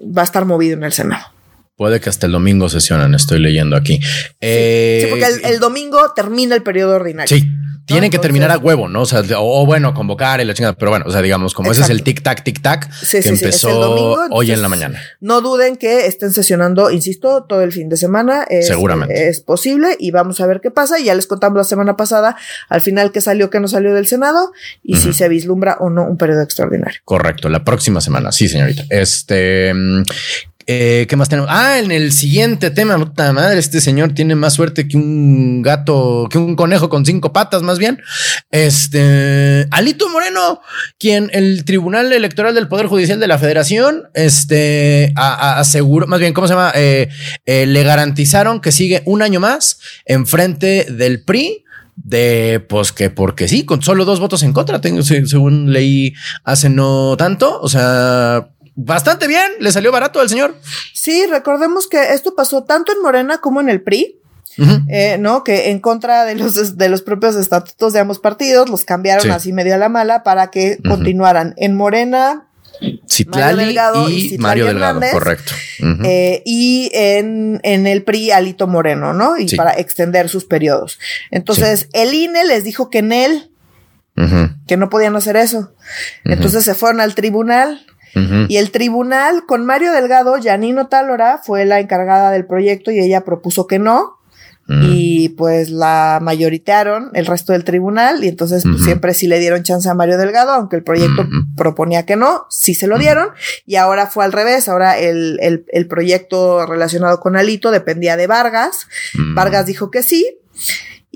va 0.00 0.22
a 0.22 0.24
estar 0.24 0.46
movido 0.46 0.74
en 0.74 0.84
el 0.84 0.92
senado 0.94 1.33
Puede 1.76 2.00
que 2.00 2.08
hasta 2.08 2.26
el 2.26 2.32
domingo 2.32 2.68
sesionan, 2.68 3.14
estoy 3.14 3.40
leyendo 3.40 3.76
aquí. 3.76 4.00
sí, 4.00 5.06
porque 5.10 5.26
el, 5.44 5.58
domingo 5.58 6.12
termina 6.14 6.54
el 6.54 6.62
periodo 6.62 6.94
ordinario. 6.94 7.36
Sí, 7.36 7.48
tienen 7.86 8.10
que 8.10 8.18
terminar 8.18 8.50
a 8.50 8.58
huevo, 8.58 8.88
¿no? 8.88 9.02
O 9.02 9.06
sea, 9.06 9.22
o, 9.38 9.66
bueno, 9.66 9.92
convocar 9.92 10.40
y 10.40 10.44
la 10.44 10.54
chingada. 10.54 10.74
Pero 10.74 10.90
bueno, 10.90 11.04
o 11.06 11.10
sea, 11.10 11.20
digamos, 11.20 11.52
como 11.52 11.70
ese 11.72 11.82
es 11.82 11.90
el 11.90 12.02
tic-tac, 12.02 12.42
tic-tac 12.42 12.88
que 13.22 13.28
empezó 13.28 14.16
hoy 14.30 14.52
en 14.52 14.62
la 14.62 14.68
mañana. 14.68 15.02
No 15.20 15.40
duden 15.40 15.76
que 15.76 16.06
estén 16.06 16.32
sesionando, 16.32 16.90
insisto, 16.90 17.44
todo 17.44 17.62
el 17.62 17.72
fin 17.72 17.88
de 17.88 17.96
semana. 17.96 18.46
Seguramente. 18.62 19.28
Es 19.28 19.40
posible 19.40 19.96
y 19.98 20.12
vamos 20.12 20.40
a 20.40 20.46
ver 20.46 20.60
qué 20.60 20.70
pasa. 20.70 20.98
Ya 20.98 21.14
les 21.14 21.26
contamos 21.26 21.58
la 21.58 21.64
semana 21.64 21.96
pasada 21.96 22.36
al 22.68 22.80
final 22.80 23.12
qué 23.12 23.20
salió, 23.20 23.50
qué 23.50 23.60
no 23.60 23.68
salió 23.68 23.92
del 23.92 24.06
Senado 24.06 24.52
y 24.82 24.96
si 24.96 25.12
se 25.12 25.28
vislumbra 25.28 25.76
o 25.80 25.90
no 25.90 26.04
un 26.04 26.16
periodo 26.16 26.42
extraordinario. 26.42 27.00
Correcto. 27.04 27.48
La 27.48 27.64
próxima 27.64 28.00
semana. 28.00 28.32
Sí, 28.32 28.48
señorita. 28.48 28.84
Este, 28.88 29.72
eh, 30.66 31.06
¿Qué 31.08 31.16
más 31.16 31.28
tenemos? 31.28 31.50
Ah, 31.52 31.78
en 31.78 31.90
el 31.90 32.12
siguiente 32.12 32.70
tema, 32.70 32.98
puta 32.98 33.32
madre, 33.32 33.58
este 33.58 33.80
señor 33.80 34.12
tiene 34.14 34.34
más 34.34 34.54
suerte 34.54 34.88
que 34.88 34.96
un 34.96 35.62
gato, 35.62 36.28
que 36.30 36.38
un 36.38 36.56
conejo 36.56 36.88
con 36.88 37.04
cinco 37.04 37.32
patas, 37.32 37.62
más 37.62 37.78
bien. 37.78 38.00
Este, 38.50 39.66
Alito 39.70 40.08
Moreno, 40.08 40.60
quien 40.98 41.30
el 41.32 41.64
Tribunal 41.64 42.12
Electoral 42.12 42.54
del 42.54 42.68
Poder 42.68 42.86
Judicial 42.86 43.20
de 43.20 43.28
la 43.28 43.38
Federación, 43.38 44.04
este, 44.14 45.12
aseguró, 45.16 46.06
más 46.06 46.20
bien, 46.20 46.32
¿cómo 46.32 46.46
se 46.46 46.54
llama? 46.54 46.72
Eh, 46.74 47.08
eh, 47.46 47.66
le 47.66 47.82
garantizaron 47.82 48.60
que 48.60 48.72
sigue 48.72 49.02
un 49.06 49.22
año 49.22 49.40
más 49.40 49.78
en 50.06 50.26
frente 50.26 50.86
del 50.90 51.22
PRI 51.24 51.64
de 51.96 52.64
pues 52.68 52.92
que 52.92 53.10
porque 53.10 53.48
sí, 53.48 53.64
con 53.64 53.82
solo 53.82 54.04
dos 54.04 54.20
votos 54.20 54.42
en 54.42 54.52
contra, 54.52 54.80
tengo, 54.80 55.02
según 55.02 55.72
leí 55.72 56.14
hace 56.42 56.68
no 56.68 57.16
tanto, 57.16 57.60
o 57.60 57.68
sea, 57.68 58.48
bastante 58.74 59.26
bien, 59.26 59.52
le 59.60 59.72
salió 59.72 59.92
barato 59.92 60.20
al 60.20 60.28
señor. 60.28 60.56
Sí, 60.92 61.26
recordemos 61.26 61.86
que 61.86 62.14
esto 62.14 62.34
pasó 62.34 62.64
tanto 62.64 62.92
en 62.92 63.02
Morena 63.02 63.38
como 63.38 63.60
en 63.60 63.68
el 63.68 63.82
PRI. 63.82 64.20
Eh, 64.88 65.16
¿no? 65.18 65.42
Que 65.42 65.70
en 65.70 65.80
contra 65.80 66.24
de 66.24 66.36
los, 66.36 66.76
de 66.76 66.88
los 66.88 67.02
propios 67.02 67.34
estatutos 67.34 67.92
de 67.92 67.98
ambos 67.98 68.20
partidos, 68.20 68.68
los 68.68 68.84
cambiaron 68.84 69.30
así 69.32 69.52
medio 69.52 69.74
a 69.74 69.78
la 69.78 69.88
mala 69.88 70.22
para 70.22 70.52
que 70.52 70.78
continuaran 70.86 71.54
en 71.56 71.74
Morena. 71.74 72.46
Citlali 73.08 73.76
y, 74.10 74.38
Mario 74.38 74.66
Delgado, 74.66 75.00
correcto. 75.12 75.52
Eh, 76.04 76.42
y 76.44 76.90
en, 76.92 77.60
en, 77.62 77.86
el 77.86 78.02
PRI 78.04 78.30
Alito 78.30 78.66
Moreno, 78.66 79.12
¿no? 79.12 79.38
Y 79.38 79.54
para 79.56 79.72
extender 79.72 80.28
sus 80.28 80.44
periodos. 80.44 80.98
Entonces, 81.30 81.88
el 81.92 82.14
INE 82.14 82.44
les 82.44 82.64
dijo 82.64 82.90
que 82.90 82.98
en 82.98 83.12
él, 83.12 83.50
que 84.66 84.76
no 84.76 84.88
podían 84.88 85.16
hacer 85.16 85.36
eso. 85.36 85.72
Entonces 86.24 86.64
se 86.64 86.74
fueron 86.74 87.00
al 87.00 87.14
tribunal 87.14 87.84
y 88.48 88.56
el 88.56 88.70
tribunal 88.70 89.44
con 89.46 89.66
Mario 89.66 89.92
Delgado, 89.92 90.36
Janino 90.42 90.88
Talora 90.88 91.38
fue 91.38 91.64
la 91.64 91.80
encargada 91.80 92.30
del 92.30 92.46
proyecto 92.46 92.90
y 92.90 93.00
ella 93.00 93.24
propuso 93.24 93.66
que 93.66 93.78
no. 93.78 94.18
Y 94.66 95.28
pues 95.30 95.68
la 95.68 96.20
mayoritearon 96.22 97.10
el 97.12 97.26
resto 97.26 97.52
del 97.52 97.64
tribunal 97.64 98.24
y 98.24 98.28
entonces 98.28 98.62
pues, 98.62 98.82
siempre 98.82 99.12
sí 99.12 99.26
le 99.26 99.38
dieron 99.38 99.62
chance 99.62 99.86
a 99.90 99.94
Mario 99.94 100.16
Delgado, 100.16 100.52
aunque 100.52 100.76
el 100.76 100.82
proyecto 100.82 101.28
proponía 101.54 102.06
que 102.06 102.16
no, 102.16 102.46
sí 102.48 102.74
se 102.74 102.86
lo 102.86 102.98
dieron. 102.98 103.28
Y 103.66 103.76
ahora 103.76 104.06
fue 104.06 104.24
al 104.24 104.32
revés, 104.32 104.66
ahora 104.70 104.98
el, 104.98 105.38
el, 105.42 105.66
el 105.70 105.86
proyecto 105.86 106.64
relacionado 106.64 107.20
con 107.20 107.36
Alito 107.36 107.70
dependía 107.70 108.16
de 108.16 108.26
Vargas, 108.26 108.86
Vargas 109.34 109.66
dijo 109.66 109.90
que 109.90 110.02
sí 110.02 110.38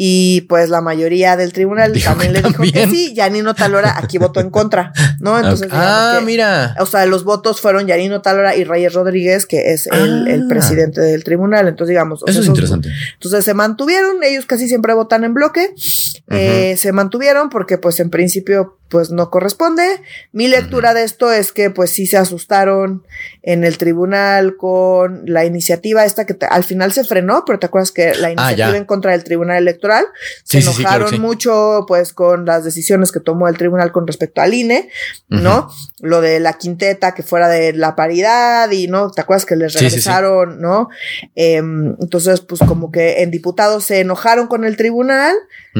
y 0.00 0.42
pues 0.42 0.68
la 0.68 0.80
mayoría 0.80 1.36
del 1.36 1.52
tribunal 1.52 1.92
también 2.04 2.32
le 2.32 2.40
dijo 2.40 2.62
que 2.72 2.86
sí, 2.86 3.14
Yanino 3.14 3.56
Talora 3.56 3.98
aquí 3.98 4.16
votó 4.16 4.38
en 4.38 4.48
contra, 4.48 4.92
¿no? 5.18 5.36
Entonces, 5.36 5.68
ah, 5.72 6.20
mira. 6.24 6.76
O 6.78 6.86
sea, 6.86 7.04
los 7.04 7.24
votos 7.24 7.60
fueron 7.60 7.88
Yanino 7.88 8.22
Talora 8.22 8.54
y 8.54 8.62
Reyes 8.62 8.94
Rodríguez, 8.94 9.44
que 9.44 9.72
es 9.72 9.88
el, 9.88 10.44
ah. 10.44 10.48
presidente 10.48 11.00
del 11.00 11.24
tribunal. 11.24 11.66
Entonces, 11.66 11.88
digamos. 11.88 12.22
Eso 12.28 12.42
es 12.42 12.46
interesante. 12.46 12.90
Entonces 13.14 13.44
se 13.44 13.54
mantuvieron, 13.54 14.22
ellos 14.22 14.46
casi 14.46 14.68
siempre 14.68 14.94
votan 14.94 15.24
en 15.24 15.34
bloque, 15.34 15.74
eh, 16.30 16.76
se 16.76 16.92
mantuvieron 16.92 17.48
porque 17.48 17.76
pues 17.76 17.98
en 17.98 18.10
principio 18.10 18.77
pues 18.88 19.10
no 19.10 19.30
corresponde. 19.30 20.00
Mi 20.32 20.48
lectura 20.48 20.94
de 20.94 21.04
esto 21.04 21.32
es 21.32 21.52
que 21.52 21.70
pues 21.70 21.90
sí 21.90 22.06
se 22.06 22.16
asustaron 22.16 23.04
en 23.42 23.64
el 23.64 23.78
tribunal 23.78 24.56
con 24.56 25.22
la 25.26 25.44
iniciativa 25.44 26.04
esta 26.04 26.26
que 26.26 26.36
al 26.48 26.64
final 26.64 26.92
se 26.92 27.04
frenó, 27.04 27.44
pero 27.46 27.58
te 27.58 27.66
acuerdas 27.66 27.92
que 27.92 28.14
la 28.14 28.28
ah, 28.28 28.32
iniciativa 28.32 28.76
en 28.76 28.84
contra 28.84 29.12
del 29.12 29.24
tribunal 29.24 29.58
electoral 29.58 30.06
se 30.44 30.58
enojaron 30.58 31.20
mucho 31.20 31.84
pues 31.86 32.12
con 32.12 32.44
las 32.44 32.64
decisiones 32.64 33.12
que 33.12 33.20
tomó 33.20 33.48
el 33.48 33.56
tribunal 33.56 33.92
con 33.92 34.06
respecto 34.06 34.40
al 34.40 34.54
INE, 34.54 34.88
¿no? 35.28 35.68
Lo 36.00 36.20
de 36.20 36.40
la 36.40 36.54
quinteta 36.54 37.14
que 37.14 37.22
fuera 37.22 37.48
de 37.48 37.72
la 37.72 37.96
paridad 37.96 38.70
y 38.70 38.86
no, 38.86 39.10
te 39.10 39.20
acuerdas 39.20 39.46
que 39.46 39.56
les 39.56 39.74
regresaron, 39.74 40.60
¿no? 40.60 40.88
Em, 41.34 41.96
entonces 42.00 42.40
pues 42.40 42.60
como 42.66 42.90
que 42.90 43.22
en 43.22 43.30
diputados 43.30 43.84
se 43.84 44.00
enojaron 44.00 44.46
con 44.46 44.64
el 44.64 44.76
tribunal, 44.76 45.34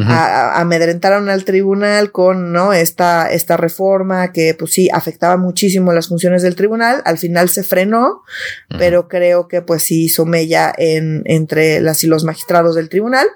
amedrentaron 0.07 1.29
al 1.29 1.45
tribunal 1.45 2.13
con, 2.13 2.53
¿no? 2.53 2.73
Esta, 2.73 3.31
esta 3.31 3.57
reforma 3.57 4.33
que 4.33 4.55
pues 4.55 4.73
sí 4.73 4.89
afectaba 4.93 5.37
muchísimo 5.37 5.93
las 5.93 6.09
funciones 6.09 6.43
del 6.43 6.57
tribunal, 6.57 7.03
al 7.05 7.19
final 7.19 7.49
se 7.49 7.63
frenó, 7.63 8.23
pero 8.69 9.09
creo 9.09 9.49
que 9.49 9.63
pues 9.63 9.83
sí 9.83 10.05
hizo 10.05 10.27
mella 10.27 10.73
en, 10.77 11.23
entre 11.25 11.81
las 11.81 12.05
y 12.05 12.07
los 12.07 12.25
magistrados 12.25 12.75
del 12.75 12.89
tribunal. 12.89 13.27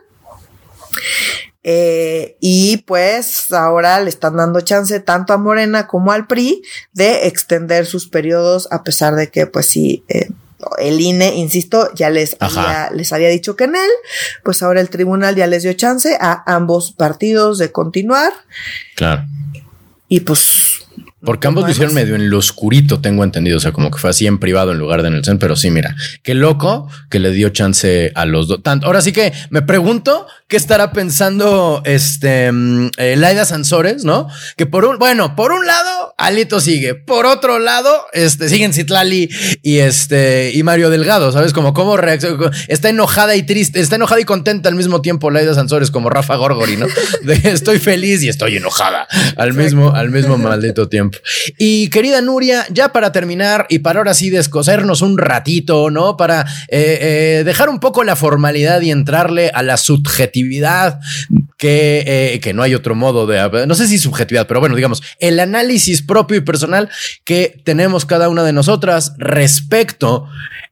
Eh, 1.65 2.37
y 2.41 2.79
pues 2.79 3.53
ahora 3.53 4.01
le 4.01 4.09
están 4.09 4.37
dando 4.37 4.61
chance 4.63 4.99
tanto 4.99 5.33
a 5.33 5.39
Morena 5.39 5.87
como 5.87 6.11
al 6.11 6.27
PRI 6.27 6.63
de 6.93 7.29
extender 7.29 7.87
sus 7.87 8.09
periodos 8.09 8.67
a 8.73 8.83
pesar 8.83 9.15
de 9.15 9.31
que 9.31 9.47
pues 9.47 9.67
sí, 9.67 10.03
eh, 10.09 10.29
el 10.79 11.01
INE, 11.01 11.35
insisto, 11.37 11.89
ya 11.95 12.11
les 12.11 12.37
había, 12.41 12.91
les 12.93 13.13
había 13.13 13.29
dicho 13.29 13.57
que 13.57 13.65
en 13.65 13.77
él, 13.77 13.91
pues 14.45 14.63
ahora 14.63 14.81
el 14.81 14.91
tribunal 14.91 15.35
ya 15.37 15.47
les 15.47 15.63
dio 15.63 15.73
chance 15.73 16.17
a 16.21 16.43
ambos 16.53 16.93
partidos 16.93 17.59
de 17.59 17.73
continuar. 17.73 18.33
Claro. 18.97 19.25
Y 20.09 20.21
pues 20.21 20.73
porque 21.25 21.47
ambos 21.47 21.65
lo 21.65 21.71
hicieron 21.71 21.95
medio 21.95 22.17
en 22.17 22.31
lo 22.31 22.39
oscurito, 22.39 23.01
tengo 23.01 23.23
entendido. 23.23 23.57
O 23.57 23.61
sea, 23.61 23.71
como 23.71 23.93
que 23.93 23.99
fue 23.99 24.11
así 24.11 24.27
en 24.27 24.39
privado 24.39 24.73
en 24.73 24.79
lugar 24.79 25.03
de 25.03 25.09
en 25.09 25.15
el 25.15 25.25
centro. 25.25 25.47
Pero 25.47 25.57
sí, 25.57 25.71
mira, 25.71 25.95
qué 26.23 26.35
loco 26.35 26.89
que 27.11 27.21
le 27.21 27.31
dio 27.31 27.51
chance 27.51 28.11
a 28.15 28.25
los 28.25 28.49
dos. 28.49 28.61
Ahora 28.83 29.01
sí 29.01 29.13
que 29.13 29.33
me 29.51 29.63
pregunto 29.63 30.27
qué 30.53 30.59
estará 30.59 30.93
pensando 30.93 31.81
este 31.87 32.53
mm, 32.53 32.91
eh, 32.99 33.17
Laida 33.17 33.47
Sansores, 33.47 34.05
¿no? 34.05 34.29
Que 34.59 34.67
por 34.67 34.85
un, 34.85 34.99
bueno, 34.99 35.35
por 35.35 35.51
un 35.51 35.67
lado, 35.67 36.15
Alito 36.19 36.61
sigue. 36.61 36.95
Por 36.95 37.25
otro 37.25 37.59
lado, 37.59 38.05
este 38.13 38.51
siguen 38.51 38.75
Citlali 38.75 39.31
y 39.63 39.79
este 39.79 40.53
y 40.53 40.63
Mario 40.63 40.91
Delgado, 40.91 41.33
¿sabes? 41.33 41.55
Como 41.55 41.73
cómo 41.73 41.97
reacciona. 41.97 42.51
Está 42.69 42.91
enojada 42.91 43.35
y 43.35 43.45
triste, 43.45 43.81
está 43.81 43.97
enojada 43.97 44.21
y 44.21 44.25
contenta 44.25 44.69
al 44.69 44.75
mismo 44.75 45.01
tiempo 45.01 45.31
Laida 45.31 45.55
Sansores, 45.55 45.91
como 45.91 46.11
Rafa 46.11 46.37
Gorgori, 46.37 46.77
¿no? 46.77 46.87
De, 47.23 47.41
estoy 47.45 47.79
feliz 47.79 48.23
y 48.23 48.29
estoy 48.29 48.59
enojada 48.59 49.09
al 49.39 49.55
mismo, 49.55 49.95
al 49.95 50.11
mismo 50.11 50.37
maldito 50.37 50.87
tiempo. 50.87 51.17
Y 51.57 51.89
querida 51.89 52.21
Nuria, 52.21 52.67
ya 52.69 52.93
para 52.93 53.11
terminar 53.11 53.65
y 53.71 53.79
para 53.79 54.01
ahora 54.01 54.13
sí 54.13 54.29
descosernos 54.29 55.01
un 55.01 55.17
ratito, 55.17 55.91
¿no? 55.91 56.19
Para 56.19 56.43
eh, 56.69 56.99
eh, 57.01 57.43
dejar 57.47 57.71
un 57.71 57.81
poco 57.81 58.05
la 58.05 58.17
formalidad 58.17 58.83
y 58.83 58.91
entrarle 58.91 59.51
a 59.55 59.63
la 59.63 59.79
subjetividad 59.79 60.42
que, 61.57 62.05
eh, 62.07 62.41
que 62.41 62.53
no 62.53 62.63
hay 62.63 62.75
otro 62.75 62.95
modo 62.95 63.27
de, 63.27 63.67
no 63.67 63.75
sé 63.75 63.87
si 63.87 63.99
subjetividad, 63.99 64.47
pero 64.47 64.61
bueno, 64.61 64.75
digamos, 64.75 65.03
el 65.21 65.39
análisis 65.41 66.03
propio 66.03 66.37
y 66.37 66.41
personal 66.41 66.91
que 67.25 67.61
tenemos 67.65 68.05
cada 68.05 68.29
una 68.29 68.43
de 68.43 68.53
nosotras 68.53 69.15
respecto 69.19 70.29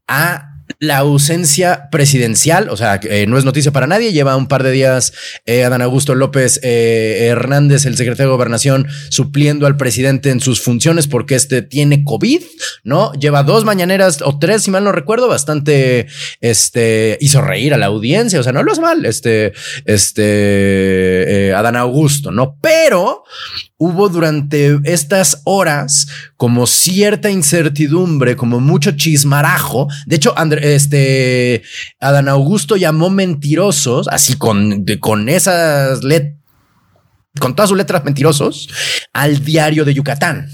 a 0.08 0.49
la 0.80 0.96
ausencia 0.96 1.90
presidencial, 1.90 2.70
o 2.70 2.76
sea, 2.76 2.98
eh, 3.02 3.26
no 3.28 3.36
es 3.36 3.44
noticia 3.44 3.70
para 3.70 3.86
nadie, 3.86 4.14
lleva 4.14 4.34
un 4.34 4.48
par 4.48 4.62
de 4.62 4.70
días 4.70 5.12
eh, 5.44 5.62
Adán 5.62 5.82
Augusto 5.82 6.14
López 6.14 6.58
eh, 6.62 7.26
Hernández, 7.26 7.84
el 7.84 7.98
secretario 7.98 8.30
de 8.30 8.36
Gobernación, 8.36 8.88
supliendo 9.10 9.66
al 9.66 9.76
presidente 9.76 10.30
en 10.30 10.40
sus 10.40 10.62
funciones 10.62 11.06
porque 11.06 11.34
este 11.34 11.60
tiene 11.60 12.02
COVID, 12.02 12.42
¿no? 12.82 13.12
Lleva 13.12 13.42
dos 13.42 13.66
mañaneras 13.66 14.22
o 14.22 14.38
tres, 14.38 14.62
si 14.62 14.70
mal 14.70 14.82
no 14.82 14.92
recuerdo, 14.92 15.28
bastante, 15.28 16.06
este, 16.40 17.18
hizo 17.20 17.42
reír 17.42 17.74
a 17.74 17.76
la 17.76 17.86
audiencia, 17.86 18.40
o 18.40 18.42
sea, 18.42 18.52
no 18.52 18.62
lo 18.62 18.72
es 18.72 18.78
mal, 18.78 19.04
este, 19.04 19.52
este, 19.84 21.52
Adán 21.54 21.76
Augusto, 21.76 22.30
¿no? 22.30 22.56
Pero 22.62 23.24
hubo 23.80 24.10
durante 24.10 24.78
estas 24.84 25.40
horas 25.44 26.06
como 26.36 26.66
cierta 26.66 27.30
incertidumbre, 27.30 28.36
como 28.36 28.60
mucho 28.60 28.92
chismarajo. 28.92 29.88
De 30.06 30.16
hecho, 30.16 30.34
este 30.60 31.62
Adán 31.98 32.28
Augusto 32.28 32.76
llamó 32.76 33.08
mentirosos, 33.08 34.06
así 34.08 34.36
con, 34.36 34.84
con 35.00 35.30
esas 35.30 36.04
letras 36.04 36.39
con 37.38 37.54
todas 37.54 37.68
sus 37.68 37.78
letras 37.78 38.04
mentirosos 38.04 38.68
al 39.12 39.44
diario 39.44 39.84
de 39.84 39.94
Yucatán. 39.94 40.50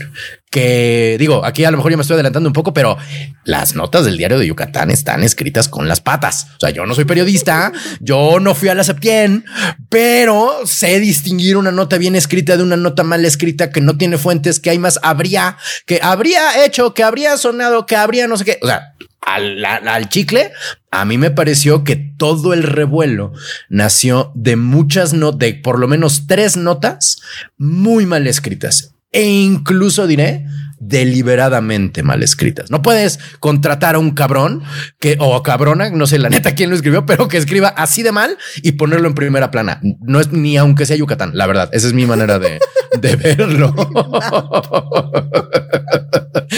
Que 0.50 1.16
digo, 1.18 1.44
aquí 1.44 1.64
a 1.64 1.70
lo 1.70 1.76
mejor 1.76 1.90
ya 1.90 1.96
me 1.96 2.02
estoy 2.02 2.14
adelantando 2.14 2.48
un 2.48 2.52
poco, 2.52 2.72
pero 2.72 2.96
las 3.44 3.74
notas 3.74 4.04
del 4.04 4.16
diario 4.16 4.38
de 4.38 4.46
Yucatán 4.46 4.90
están 4.90 5.22
escritas 5.22 5.68
con 5.68 5.88
las 5.88 6.00
patas. 6.00 6.48
O 6.56 6.60
sea, 6.60 6.70
yo 6.70 6.86
no 6.86 6.94
soy 6.94 7.04
periodista, 7.04 7.72
yo 8.00 8.38
no 8.40 8.54
fui 8.54 8.68
a 8.68 8.74
la 8.74 8.84
Septien, 8.84 9.44
pero 9.88 10.60
sé 10.64 11.00
distinguir 11.00 11.56
una 11.56 11.72
nota 11.72 11.98
bien 11.98 12.16
escrita 12.16 12.56
de 12.56 12.62
una 12.62 12.76
nota 12.76 13.02
mal 13.02 13.24
escrita 13.24 13.70
que 13.70 13.80
no 13.80 13.98
tiene 13.98 14.18
fuentes, 14.18 14.60
que 14.60 14.70
hay 14.70 14.78
más 14.78 14.98
habría, 15.02 15.56
que 15.84 16.00
habría 16.02 16.64
hecho, 16.64 16.94
que 16.94 17.02
habría 17.02 17.36
sonado, 17.36 17.86
que 17.86 17.96
habría 17.96 18.28
no 18.28 18.36
sé 18.36 18.44
qué. 18.44 18.58
O 18.62 18.66
sea, 18.66 18.94
al, 19.26 20.08
chicle, 20.08 20.52
a 20.90 21.04
mí 21.04 21.18
me 21.18 21.30
pareció 21.30 21.84
que 21.84 21.96
todo 21.96 22.54
el 22.54 22.62
revuelo 22.62 23.32
nació 23.68 24.32
de 24.34 24.56
muchas 24.56 25.12
notas, 25.12 25.40
de 25.40 25.54
por 25.54 25.78
lo 25.78 25.88
menos 25.88 26.26
tres 26.26 26.56
notas 26.56 27.20
muy 27.58 28.06
mal 28.06 28.26
escritas. 28.26 28.94
E 29.10 29.24
incluso 29.24 30.06
diré 30.06 30.46
deliberadamente 30.78 32.02
mal 32.02 32.22
escritas. 32.22 32.70
No 32.70 32.82
puedes 32.82 33.18
contratar 33.40 33.94
a 33.94 33.98
un 33.98 34.12
cabrón 34.12 34.62
que 35.00 35.16
o 35.20 35.42
cabrona, 35.42 35.90
no 35.90 36.06
sé 36.06 36.18
la 36.18 36.28
neta 36.28 36.54
quién 36.54 36.70
lo 36.70 36.76
escribió, 36.76 37.06
pero 37.06 37.28
que 37.28 37.36
escriba 37.36 37.68
así 37.68 38.02
de 38.02 38.12
mal 38.12 38.36
y 38.62 38.72
ponerlo 38.72 39.08
en 39.08 39.14
primera 39.14 39.50
plana. 39.50 39.80
No 40.00 40.20
es 40.20 40.32
ni 40.32 40.56
aunque 40.56 40.86
sea 40.86 40.96
Yucatán, 40.96 41.32
la 41.34 41.46
verdad. 41.46 41.70
Esa 41.72 41.86
es 41.86 41.92
mi 41.92 42.06
manera 42.06 42.38
de, 42.38 42.58
de 43.00 43.16
verlo. 43.16 43.74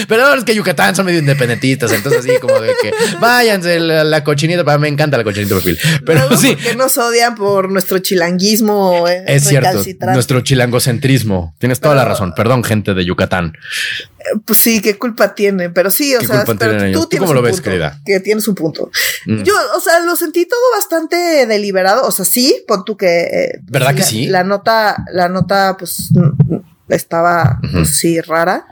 Pero 0.07 0.35
es 0.35 0.45
que 0.45 0.55
Yucatán 0.55 0.95
son 0.95 1.07
medio 1.07 1.19
independentistas, 1.19 1.93
entonces 1.93 2.21
así 2.21 2.39
como 2.41 2.59
de 2.61 2.73
que 2.81 2.93
váyanse 3.21 3.81
la, 3.81 4.05
la 4.05 4.25
cochinita, 4.25 4.79
me 4.79 4.89
encanta 4.89 5.17
la 5.17 5.25
cochinita 5.25 5.55
perfil. 5.55 5.79
Pero 6.05 6.37
sí. 6.37 6.57
Que 6.57 6.77
nos 6.77 6.97
odian 6.99 7.35
por 7.35 7.71
nuestro 7.71 7.99
chilanguismo. 7.99 9.07
Eh, 9.09 9.25
es 9.27 9.45
cierto, 9.45 9.83
nuestro 10.13 10.41
chilangocentrismo. 10.41 11.55
Tienes 11.59 11.81
toda 11.81 11.95
la 11.95 12.05
razón. 12.05 12.33
Perdón, 12.35 12.65
gente 12.65 12.95
de 12.95 13.05
Yucatán. 13.05 13.53
Pues 14.45 14.59
sí, 14.59 14.81
qué 14.81 14.99
culpa 14.99 15.35
tiene, 15.35 15.71
pero 15.71 15.91
sí, 15.91 16.15
o 16.15 16.21
sea, 16.21 16.45
tú, 16.45 16.57
tienes 16.57 17.09
cómo 17.19 17.35
lo 17.35 17.43
ves, 17.43 17.61
querida? 17.61 18.01
Que 18.05 18.21
tienes 18.21 18.47
un 18.49 18.55
punto. 18.55 18.91
Mm. 19.27 19.43
Yo, 19.43 19.55
o 19.77 19.81
sea, 19.81 20.01
lo 20.01 20.17
sentí 20.17 20.47
todo 20.47 20.61
bastante 20.77 21.47
deliberado, 21.47 22.07
o 22.07 22.11
sea, 22.11 22.25
sí, 22.25 22.65
pon 22.67 22.85
tú 22.85 22.97
que. 22.97 23.21
Eh, 23.21 23.61
¿Verdad 23.65 23.95
que 23.95 24.03
sí? 24.03 24.27
La 24.27 24.45
nota, 24.45 25.05
la 25.13 25.29
nota, 25.29 25.77
pues 25.79 26.11
estaba, 26.89 27.61
pues, 27.73 27.97
sí, 27.97 28.21
rara. 28.21 28.67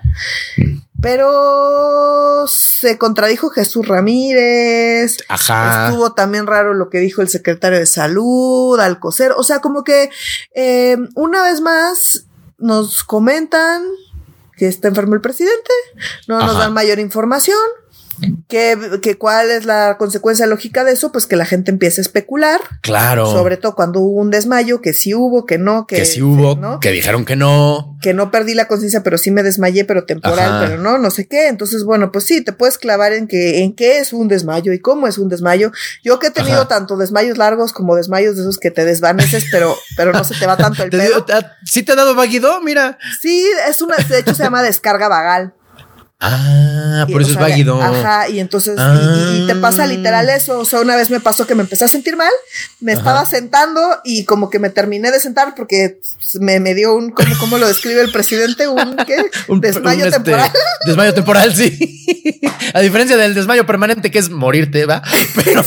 Mm. 0.57 0.79
Pero 1.01 2.47
se 2.47 2.97
contradijo 2.97 3.51
Jesús 3.51 3.87
Ramírez. 3.87 5.19
Ajá. 5.29 5.89
Estuvo 5.89 6.15
también 6.15 6.47
raro 6.47 6.73
lo 6.73 6.89
que 6.89 6.99
dijo 6.99 7.21
el 7.21 7.29
secretario 7.29 7.79
de 7.79 7.87
salud, 7.87 8.81
Alcocer. 8.81 9.33
O 9.37 9.43
sea, 9.43 9.61
como 9.61 9.85
que 9.85 10.11
eh, 10.55 10.97
una 11.15 11.43
vez 11.43 11.61
más 11.61 12.27
nos 12.59 13.05
comentan 13.05 13.83
que 14.57 14.67
está 14.67 14.89
enfermo 14.89 15.15
el 15.15 15.21
presidente, 15.21 15.73
no 16.27 16.41
nos 16.41 16.59
dan 16.59 16.73
mayor 16.73 16.99
información. 16.99 17.59
¿Qué, 18.49 18.79
que 19.03 19.19
cuál 19.19 19.51
es 19.51 19.65
la 19.65 19.97
consecuencia 19.99 20.47
lógica 20.47 20.85
de 20.85 20.93
eso? 20.93 21.13
Pues 21.13 21.27
que 21.27 21.37
la 21.37 21.45
gente 21.45 21.71
empiece 21.71 22.01
a 22.01 22.03
especular. 22.03 22.61
Claro. 22.81 23.27
Sobre 23.27 23.57
todo 23.57 23.75
cuando 23.75 24.01
hubo 24.01 24.21
un 24.21 24.31
desmayo, 24.31 24.81
que 24.81 24.93
sí 24.93 25.15
hubo, 25.15 25.47
que 25.47 25.59
no, 25.59 25.87
que, 25.87 25.97
que 25.97 26.05
sí 26.07 26.23
hubo, 26.23 26.81
que 26.81 26.91
dijeron 26.91 27.25
que 27.25 27.37
no. 27.37 27.97
Que 28.01 28.15
no 28.15 28.31
perdí 28.31 28.55
la 28.55 28.69
conciencia, 28.69 29.03
pero 29.03 29.19
sí 29.19 29.31
me 29.31 29.43
desmayé, 29.43 29.85
pero 29.85 30.05
temporal, 30.05 30.67
pero 30.67 30.83
no, 30.83 30.99
no 30.99 31.11
sé 31.11 31.27
qué. 31.27 31.49
Entonces, 31.49 31.85
bueno, 31.85 32.13
pues 32.13 32.27
sí, 32.27 32.43
te 32.43 32.53
puedes 32.53 32.79
clavar 32.79 33.13
en 33.13 33.27
que, 33.27 33.63
en 33.63 33.75
qué 33.75 33.99
es 33.99 34.13
un 34.13 34.29
desmayo 34.29 34.73
y 34.73 34.79
cómo 34.79 35.07
es 35.09 35.19
un 35.19 35.29
desmayo. 35.29 35.73
Yo 36.05 36.19
que 36.19 36.29
he 36.29 36.31
tenido 36.31 36.67
tanto 36.67 36.97
desmayos 36.97 37.39
largos 37.39 37.73
como 37.73 37.97
desmayos 37.97 38.37
de 38.37 38.43
esos 38.43 38.59
que 38.59 38.71
te 38.71 38.85
desvaneces, 38.85 39.47
pero, 39.51 39.77
pero 39.97 40.13
no 40.13 40.25
se 40.25 40.35
te 40.35 40.47
va 40.47 40.57
tanto 40.57 40.83
el 40.83 40.91
pelo. 40.91 41.25
¿Sí 41.65 41.83
te 41.83 41.93
ha 41.93 41.97
dado 41.97 42.15
vaguido? 42.15 42.61
Mira. 42.61 42.99
Sí, 43.21 43.47
es 43.69 43.83
una, 43.83 43.97
de 43.97 44.19
hecho 44.21 44.35
se 44.35 44.43
llama 44.43 44.63
descarga 44.63 45.09
vagal. 45.09 45.55
Ah, 46.19 47.07
por 47.13 47.21
eso 47.21 47.33
es 47.33 47.37
váguido. 47.37 47.81
Ajá, 47.81 48.29
y 48.31 48.41
entonces, 48.41 48.79
y, 48.79 49.47
te 49.47 49.55
pasa 49.57 49.85
ah. 49.85 49.87
literal 49.87 50.29
eso. 50.31 50.59
O 50.59 50.65
sea, 50.65 50.81
una 50.81 50.97
vez 50.97 51.11
me 51.11 51.21
pasó 51.21 51.47
que 51.47 51.55
me 51.55 51.63
empecé 51.63 51.85
a 51.85 51.89
sentir 51.89 52.17
mal, 52.17 52.31
me 52.81 52.93
estaba 52.93 53.27
sentando 53.27 53.81
y 54.03 54.25
como 54.25 54.49
que 54.49 54.59
me 54.59 54.71
terminé 54.71 55.11
de 55.11 55.21
sentar 55.21 55.55
porque 55.55 56.01
me, 56.41 56.59
me 56.59 56.75
dio 56.75 56.95
un, 56.95 57.11
como, 57.11 57.37
¿cómo 57.39 57.59
lo 57.59 57.69
describe 57.69 58.01
el 58.01 58.11
presidente? 58.13 58.67
Un, 58.67 58.97
¿qué? 59.07 59.31
un, 59.49 59.61
desmayo 59.61 60.07
este, 60.07 60.21
temporal. 60.21 60.51
desmayo 60.87 61.13
temporal, 61.13 61.55
sí. 61.55 62.03
a 62.73 62.81
diferencia 62.81 63.19
del 63.19 63.35
desmayo 63.35 63.67
permanente, 63.67 64.11
que 64.11 64.19
es 64.19 64.31
morirte, 64.31 64.87
¿va? 64.87 65.03
Pero. 65.45 65.63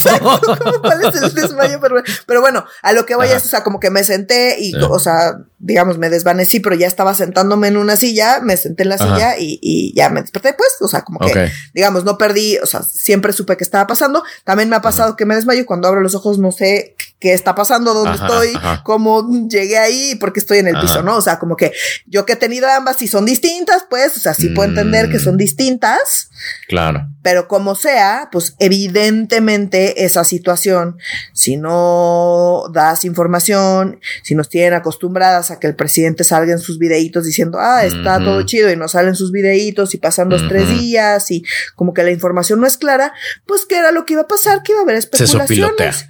¿Cuál 0.82 1.06
es 1.06 1.22
el 1.22 1.34
desmayo 1.34 1.80
permanente? 1.80 2.12
Pero 2.26 2.42
bueno, 2.42 2.66
a 2.82 2.94
lo 2.94 3.06
que 3.06 3.16
voy 3.16 3.28
es, 3.28 3.46
o 3.46 3.50
sea, 3.50 3.64
como 3.64 3.80
que 3.80 3.92
me 3.92 4.04
senté 4.04 4.58
y, 4.60 4.74
o 4.76 4.98
sea, 4.98 5.38
digamos, 5.60 5.98
me 5.98 6.10
desvanecí, 6.10 6.60
pero 6.62 6.76
ya 6.76 6.88
estaba 6.88 7.14
sentándome 7.14 7.68
en 7.68 7.78
una 7.78 7.98
silla, 7.98 8.40
me 8.42 8.56
senté 8.56 8.84
en 8.84 8.90
la 8.90 8.98
silla 8.98 9.38
y, 9.38 9.60
y 9.62 9.94
ya 9.94 10.10
me 10.10 10.22
desperté 10.22 10.54
pues, 10.54 10.70
o 10.80 10.88
sea, 10.88 11.04
como 11.04 11.20
que, 11.20 11.52
digamos, 11.74 12.06
no 12.06 12.18
perdí, 12.18 12.58
o 12.58 12.66
sea, 12.66 12.82
siempre 12.82 13.34
supe 13.34 13.58
que 13.58 13.64
estaba 13.64 13.86
pasando. 13.86 14.24
También 14.46 14.70
me 14.70 14.78
ha 14.78 14.82
pasado 14.82 15.16
que 15.16 15.26
me 15.26 15.36
desmayo 15.36 15.66
cuando 15.66 15.88
abro 15.88 16.02
los 16.02 16.16
ojos 16.16 16.40
no 16.40 16.52
sé 16.52 16.96
qué 17.20 17.34
está 17.34 17.54
pasando, 17.54 17.94
dónde 17.94 18.16
estoy, 18.16 18.54
cómo 18.84 19.48
llegué 19.50 19.78
ahí, 19.78 20.16
porque 20.16 20.40
estoy 20.40 20.60
en 20.60 20.70
el 20.70 20.80
piso, 20.80 21.04
¿no? 21.04 21.18
O 21.18 21.22
sea, 21.22 21.38
como 21.38 21.58
que 21.58 21.74
yo 22.06 22.26
que 22.26 22.34
he 22.34 22.38
tenido 22.38 22.68
ambas, 22.70 22.98
si 22.98 23.08
son 23.08 23.26
distintas, 23.26 23.86
pues, 23.90 24.16
o 24.16 24.20
sea, 24.22 24.34
sí 24.34 24.50
puedo 24.50 24.70
entender 24.70 25.10
que 25.10 25.20
son 25.20 25.36
mm. 25.36 25.38
distintas. 25.38 26.30
Claro. 26.70 27.10
Pero 27.22 27.50
como 27.50 27.76
sea, 27.76 28.30
pues 28.32 28.56
evidentemente 28.60 30.06
esa 30.06 30.24
situación, 30.24 30.98
si 31.34 31.58
no 31.58 32.64
das 32.72 33.04
información, 33.04 34.00
si 34.24 34.36
nos 34.36 34.48
tienen 34.48 34.74
acostumbradas 34.74 35.52
a 35.52 35.60
que 35.60 35.68
el 35.68 35.76
presidente 35.76 36.24
salga 36.24 36.54
en 36.54 36.60
sus 36.60 36.80
videitos 36.80 37.26
diciendo, 37.26 37.58
ah, 37.60 37.84
está 37.84 38.20
todo 38.20 38.42
chido 38.44 38.72
y 38.72 38.78
no 38.78 38.88
salen 38.88 39.16
sus 39.16 39.34
videitos 39.34 39.94
y 39.94 39.98
pasan 39.98 40.30
los 40.30 40.48
tres 40.48 40.70
días 40.70 41.30
y 41.32 41.44
como 41.76 41.94
que 41.94 42.04
la 42.04 42.12
información 42.12 42.62
no 42.62 42.68
es 42.68 42.78
clara, 42.78 43.12
pues 43.46 43.66
qué 43.68 43.78
era 43.78 43.92
lo 43.92 44.06
que 44.06 44.14
iba 44.14 44.22
a 44.22 44.28
pasar, 44.28 44.64
que 44.64 44.72
iba 44.72 44.80
a 44.80 44.84
haber 44.84 44.96
especulaciones. 44.96 46.08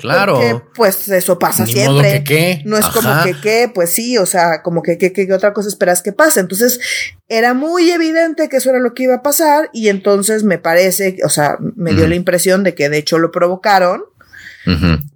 Claro. 0.00 0.34
Porque, 0.34 0.62
pues 0.74 1.08
eso 1.08 1.38
pasa 1.38 1.66
siempre. 1.66 2.24
que, 2.24 2.62
No 2.64 2.76
es 2.76 2.86
como 2.86 3.22
que 3.22 3.34
qué, 3.40 3.70
pues 3.72 3.90
sí, 3.90 4.18
o 4.18 4.26
sea, 4.26 4.62
como 4.62 4.82
que 4.82 4.98
qué 4.98 5.28
otra 5.32 5.52
cosa 5.52 5.68
esperas 5.68 6.02
que 6.02 6.12
pase. 6.12 6.40
Entonces, 6.40 6.80
era 7.28 7.54
muy 7.54 7.90
evidente 7.90 8.48
que 8.48 8.56
eso 8.56 8.70
era 8.70 8.80
lo 8.80 8.94
que 8.94 9.04
iba 9.04 9.16
a 9.16 9.22
pasar 9.22 9.70
y 9.72 9.88
entonces 9.88 10.42
me 10.42 10.58
parece, 10.58 11.18
o 11.24 11.28
sea, 11.28 11.58
me 11.60 11.94
dio 11.94 12.08
la 12.08 12.14
impresión 12.14 12.64
de 12.64 12.74
que 12.74 12.88
de 12.88 12.98
hecho 12.98 13.18
lo 13.18 13.30
provocaron 13.30 14.02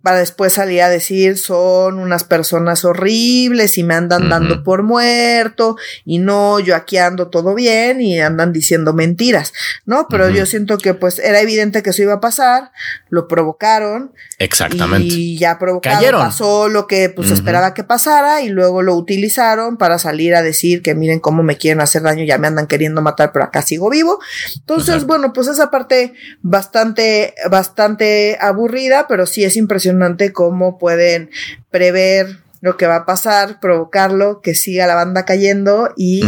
para 0.03 0.19
después 0.19 0.55
salir 0.55 0.81
a 0.81 0.89
decir 0.89 1.37
son 1.37 1.99
unas 1.99 2.25
personas 2.25 2.85
horribles 2.85 3.77
y 3.77 3.85
me 3.85 3.95
andan 3.95 4.31
dando 4.31 4.65
por 4.65 4.83
muerto 4.83 5.77
y 6.05 6.19
no, 6.19 6.61
yo 6.61 6.75
aquí 6.75 6.97
ando 6.97 7.29
todo 7.29 7.55
bien 7.55 8.01
y 8.01 8.21
andan 8.21 8.53
diciendo 8.53 8.95
mentiras, 8.95 9.53
¿no? 9.85 10.07
Pero 10.09 10.31
yo 10.31 10.47
siento 10.47 10.79
que 10.79 10.95
pues 10.95 11.19
era 11.19 11.41
evidente 11.41 11.83
que 11.83 11.91
eso 11.91 12.03
iba 12.03 12.15
a 12.15 12.21
pasar, 12.21 12.73
lo 13.11 13.29
provocaron. 13.29 14.13
Exactamente. 14.39 15.15
Y 15.15 15.39
ya 15.39 15.59
provocado 15.59 16.11
pasó 16.13 16.69
lo 16.69 16.87
que 16.87 17.09
pues 17.09 17.31
esperaba 17.31 17.75
que 17.75 17.85
pasara 17.85 18.43
y 18.43 18.49
luego 18.49 18.83
lo 18.83 18.95
utilizaron 18.95 19.77
para 19.77 19.99
salir 19.99 20.35
a 20.35 20.43
decir 20.43 20.83
que 20.83 20.95
miren 20.95 21.21
cómo 21.21 21.43
me 21.43 21.57
quieren 21.57 21.81
hacer 21.81 22.03
daño, 22.03 22.25
ya 22.25 22.39
me 22.39 22.49
andan 22.49 22.67
queriendo 22.67 23.01
matar, 23.01 23.33
pero 23.33 23.45
acá 23.45 23.63
sigo 23.63 23.91
vivo. 23.91 24.19
Entonces, 24.57 25.07
bueno, 25.07 25.33
pues 25.33 25.49
esa 25.49 25.71
parte 25.71 26.15
bastante, 26.43 27.35
bastante 27.51 28.37
aburrida, 28.41 29.07
pero 29.09 29.27
sí 29.27 29.45
es 29.45 29.57
impresionante 29.57 30.33
cómo 30.33 30.79
pueden 30.79 31.31
prever 31.71 32.44
lo 32.65 32.79
que 32.79 32.87
va 32.87 32.97
a 32.97 33.05
pasar, 33.05 33.61
provocarlo, 33.61 34.41
que 34.41 34.55
siga 34.55 34.87
la 34.87 34.95
banda 34.95 35.27
cayendo 35.27 35.91
y 35.99 36.23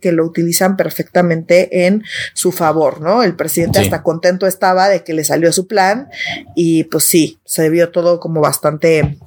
que 0.00 0.12
lo 0.12 0.24
utilizan 0.24 0.76
perfectamente 0.76 1.84
en 1.86 2.04
su 2.32 2.52
favor, 2.52 3.00
¿no? 3.00 3.24
El 3.24 3.34
presidente 3.34 3.80
hasta 3.80 4.04
contento 4.04 4.46
estaba 4.46 4.88
de 4.88 5.02
que 5.02 5.14
le 5.14 5.24
salió 5.24 5.50
su 5.52 5.66
plan 5.66 6.08
y 6.54 6.84
pues 6.84 7.08
sí, 7.08 7.40
se 7.44 7.68
vio 7.70 7.90
todo 7.90 8.20
como 8.20 8.40
bastante 8.40 9.18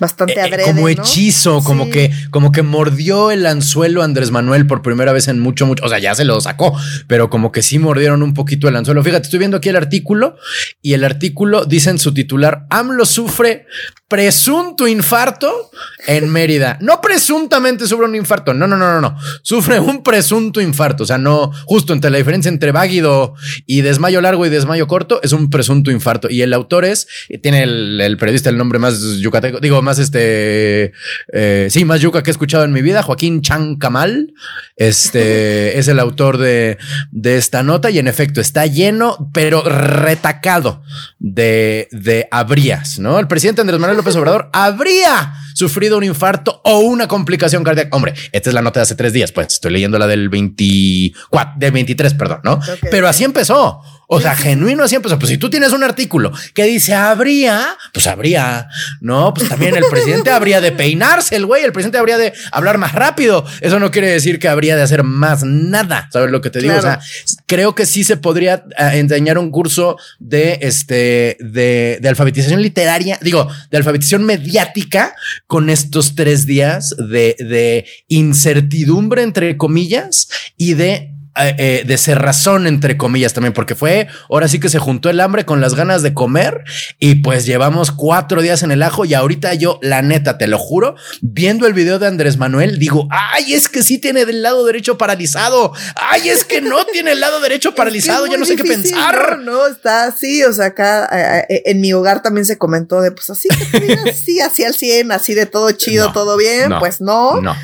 bastante 0.00 0.34
eh, 0.34 0.38
eh, 0.38 0.42
adrede, 0.42 0.64
como 0.64 0.88
hechizo, 0.88 1.62
como 1.62 1.88
que 1.88 2.10
como 2.30 2.52
que 2.52 2.62
mordió 2.62 3.30
el 3.30 3.46
anzuelo 3.46 4.02
Andrés 4.02 4.30
Manuel 4.30 4.66
por 4.66 4.82
primera 4.82 5.12
vez 5.12 5.28
en 5.28 5.40
mucho 5.40 5.66
mucho, 5.66 5.84
o 5.84 5.88
sea, 5.88 5.98
ya 5.98 6.14
se 6.14 6.24
lo 6.24 6.40
sacó, 6.40 6.76
pero 7.06 7.30
como 7.30 7.52
que 7.52 7.62
sí 7.62 7.78
mordieron 7.78 8.22
un 8.22 8.34
poquito 8.34 8.68
el 8.68 8.76
anzuelo. 8.76 9.02
Fíjate, 9.02 9.24
estoy 9.24 9.38
viendo 9.38 9.58
aquí 9.58 9.68
el 9.68 9.76
artículo 9.76 10.36
y 10.82 10.94
el 10.94 11.04
artículo 11.04 11.64
dice 11.64 11.90
en 11.90 11.98
su 11.98 12.12
titular, 12.12 12.66
AMLO 12.70 13.06
sufre 13.06 13.66
presunto 14.14 14.86
infarto 14.86 15.72
en 16.06 16.28
Mérida. 16.28 16.78
No 16.80 17.00
presuntamente 17.00 17.88
sufre 17.88 18.06
un 18.06 18.14
infarto, 18.14 18.54
no, 18.54 18.68
no, 18.68 18.76
no, 18.76 18.92
no, 18.92 19.00
no. 19.00 19.18
Sufre 19.42 19.80
un 19.80 20.04
presunto 20.04 20.60
infarto, 20.60 21.02
o 21.02 21.06
sea, 21.06 21.18
no, 21.18 21.50
justo 21.64 21.92
entre 21.92 22.12
la 22.12 22.18
diferencia 22.18 22.48
entre 22.48 22.70
váguido 22.70 23.34
y 23.66 23.80
desmayo 23.80 24.20
largo 24.20 24.46
y 24.46 24.50
desmayo 24.50 24.86
corto 24.86 25.18
es 25.24 25.32
un 25.32 25.50
presunto 25.50 25.90
infarto. 25.90 26.30
Y 26.30 26.42
el 26.42 26.52
autor 26.52 26.84
es, 26.84 27.08
tiene 27.42 27.64
el, 27.64 28.00
el 28.00 28.16
periodista 28.16 28.50
el 28.50 28.56
nombre 28.56 28.78
más 28.78 29.00
yucateco 29.18 29.58
digo, 29.58 29.82
más 29.82 29.98
este, 29.98 30.92
eh, 31.32 31.66
sí, 31.68 31.84
más 31.84 32.00
yuca 32.00 32.22
que 32.22 32.30
he 32.30 32.32
escuchado 32.32 32.62
en 32.62 32.72
mi 32.72 32.82
vida, 32.82 33.02
Joaquín 33.02 33.42
Chancamal, 33.42 34.32
este, 34.76 35.76
es 35.80 35.88
el 35.88 35.98
autor 35.98 36.38
de, 36.38 36.78
de 37.10 37.36
esta 37.36 37.64
nota 37.64 37.90
y 37.90 37.98
en 37.98 38.06
efecto 38.06 38.40
está 38.40 38.66
lleno, 38.66 39.28
pero 39.34 39.62
retacado 39.62 40.84
de, 41.18 41.88
de 41.90 42.28
habrías, 42.30 43.00
¿no? 43.00 43.18
El 43.18 43.26
presidente 43.26 43.60
Andrés 43.60 43.80
Manuel 43.80 44.03
López 44.04 44.16
Obrador 44.16 44.50
habría 44.52 45.32
sufrido 45.54 45.96
un 45.96 46.04
infarto 46.04 46.60
o 46.62 46.80
una 46.80 47.08
complicación 47.08 47.64
cardíaca. 47.64 47.96
Hombre, 47.96 48.12
esta 48.32 48.50
es 48.50 48.54
la 48.54 48.60
nota 48.60 48.80
de 48.80 48.82
hace 48.82 48.96
tres 48.96 49.14
días, 49.14 49.32
pues 49.32 49.46
estoy 49.46 49.72
leyendo 49.72 49.98
la 49.98 50.06
del 50.06 50.28
24, 50.28 51.54
del 51.56 51.72
23, 51.72 52.12
perdón, 52.12 52.40
¿no? 52.44 52.60
Pero 52.90 53.08
así 53.08 53.24
empezó. 53.24 53.80
O 54.06 54.20
sea, 54.20 54.34
genuino 54.34 54.84
así 54.84 54.94
empezó. 54.94 55.18
Pues 55.18 55.30
si 55.30 55.38
tú 55.38 55.50
tienes 55.50 55.72
un 55.72 55.82
artículo 55.82 56.32
que 56.52 56.64
dice 56.64 56.94
habría, 56.94 57.76
pues 57.92 58.06
habría, 58.06 58.68
no, 59.00 59.32
pues 59.34 59.48
también 59.48 59.76
el 59.76 59.84
presidente 59.90 60.30
habría 60.30 60.60
de 60.60 60.72
peinarse, 60.72 61.36
el 61.36 61.46
güey, 61.46 61.64
el 61.64 61.72
presidente 61.72 61.98
habría 61.98 62.18
de 62.18 62.32
hablar 62.52 62.78
más 62.78 62.92
rápido. 62.92 63.44
Eso 63.60 63.78
no 63.78 63.90
quiere 63.90 64.10
decir 64.10 64.38
que 64.38 64.48
habría 64.48 64.76
de 64.76 64.82
hacer 64.82 65.02
más 65.02 65.42
nada. 65.44 66.08
¿Sabes 66.12 66.30
lo 66.30 66.40
que 66.40 66.50
te 66.50 66.60
digo? 66.60 66.76
O 66.76 66.82
sea, 66.82 67.00
creo 67.46 67.74
que 67.74 67.86
sí 67.86 68.04
se 68.04 68.16
podría 68.16 68.64
eh, 68.78 68.90
enseñar 68.94 69.38
un 69.38 69.50
curso 69.50 69.96
de 70.18 70.58
este, 70.62 71.36
de, 71.40 71.98
de 72.00 72.08
alfabetización 72.08 72.62
literaria, 72.62 73.18
digo, 73.20 73.48
de 73.70 73.76
alfabetización 73.76 74.24
mediática 74.24 75.14
con 75.46 75.70
estos 75.70 76.14
tres 76.14 76.46
días 76.46 76.94
de, 76.98 77.36
de 77.38 77.86
incertidumbre, 78.08 79.22
entre 79.22 79.56
comillas, 79.56 80.28
y 80.56 80.74
de 80.74 81.13
eh, 81.36 81.54
eh, 81.58 81.84
de 81.84 81.98
cerrazón, 81.98 82.68
entre 82.68 82.96
comillas, 82.96 83.32
también, 83.32 83.52
porque 83.52 83.74
fue 83.74 84.06
ahora 84.30 84.46
sí 84.46 84.60
que 84.60 84.68
se 84.68 84.78
juntó 84.78 85.10
el 85.10 85.18
hambre 85.18 85.44
con 85.44 85.60
las 85.60 85.74
ganas 85.74 86.02
de 86.02 86.14
comer 86.14 86.62
y 87.00 87.16
pues 87.16 87.44
llevamos 87.44 87.90
cuatro 87.90 88.40
días 88.40 88.62
en 88.62 88.70
el 88.70 88.84
ajo 88.84 89.04
y 89.04 89.14
ahorita 89.14 89.52
yo, 89.54 89.80
la 89.82 90.00
neta, 90.00 90.38
te 90.38 90.46
lo 90.46 90.58
juro, 90.58 90.94
viendo 91.22 91.66
el 91.66 91.72
video 91.72 91.98
de 91.98 92.06
Andrés 92.06 92.36
Manuel, 92.36 92.78
digo, 92.78 93.08
ay, 93.10 93.52
es 93.52 93.68
que 93.68 93.82
sí 93.82 93.98
tiene 93.98 94.26
del 94.26 94.42
lado 94.42 94.64
derecho 94.64 94.96
paralizado, 94.96 95.72
ay, 95.96 96.28
es 96.28 96.44
que 96.44 96.60
no 96.60 96.84
tiene 96.86 97.12
el 97.12 97.20
lado 97.20 97.40
derecho 97.40 97.74
paralizado, 97.74 98.28
ya 98.28 98.36
no 98.36 98.44
sé 98.44 98.54
qué 98.54 98.62
pensar. 98.62 99.40
No, 99.40 99.66
está 99.66 100.04
así, 100.04 100.44
o 100.44 100.52
sea, 100.52 100.66
acá 100.66 101.08
eh, 101.48 101.62
en 101.66 101.80
mi 101.80 101.92
hogar 101.92 102.22
también 102.22 102.44
se 102.44 102.58
comentó 102.58 103.00
de 103.00 103.10
pues 103.10 103.28
así, 103.30 103.48
así, 104.08 104.40
así 104.40 104.64
al 104.64 104.74
100, 104.74 105.10
así 105.10 105.34
de 105.34 105.46
todo 105.46 105.72
chido, 105.72 106.12
todo 106.14 106.36
bien, 106.36 106.72
pues 106.78 107.00
no. 107.00 107.40
No. 107.40 107.56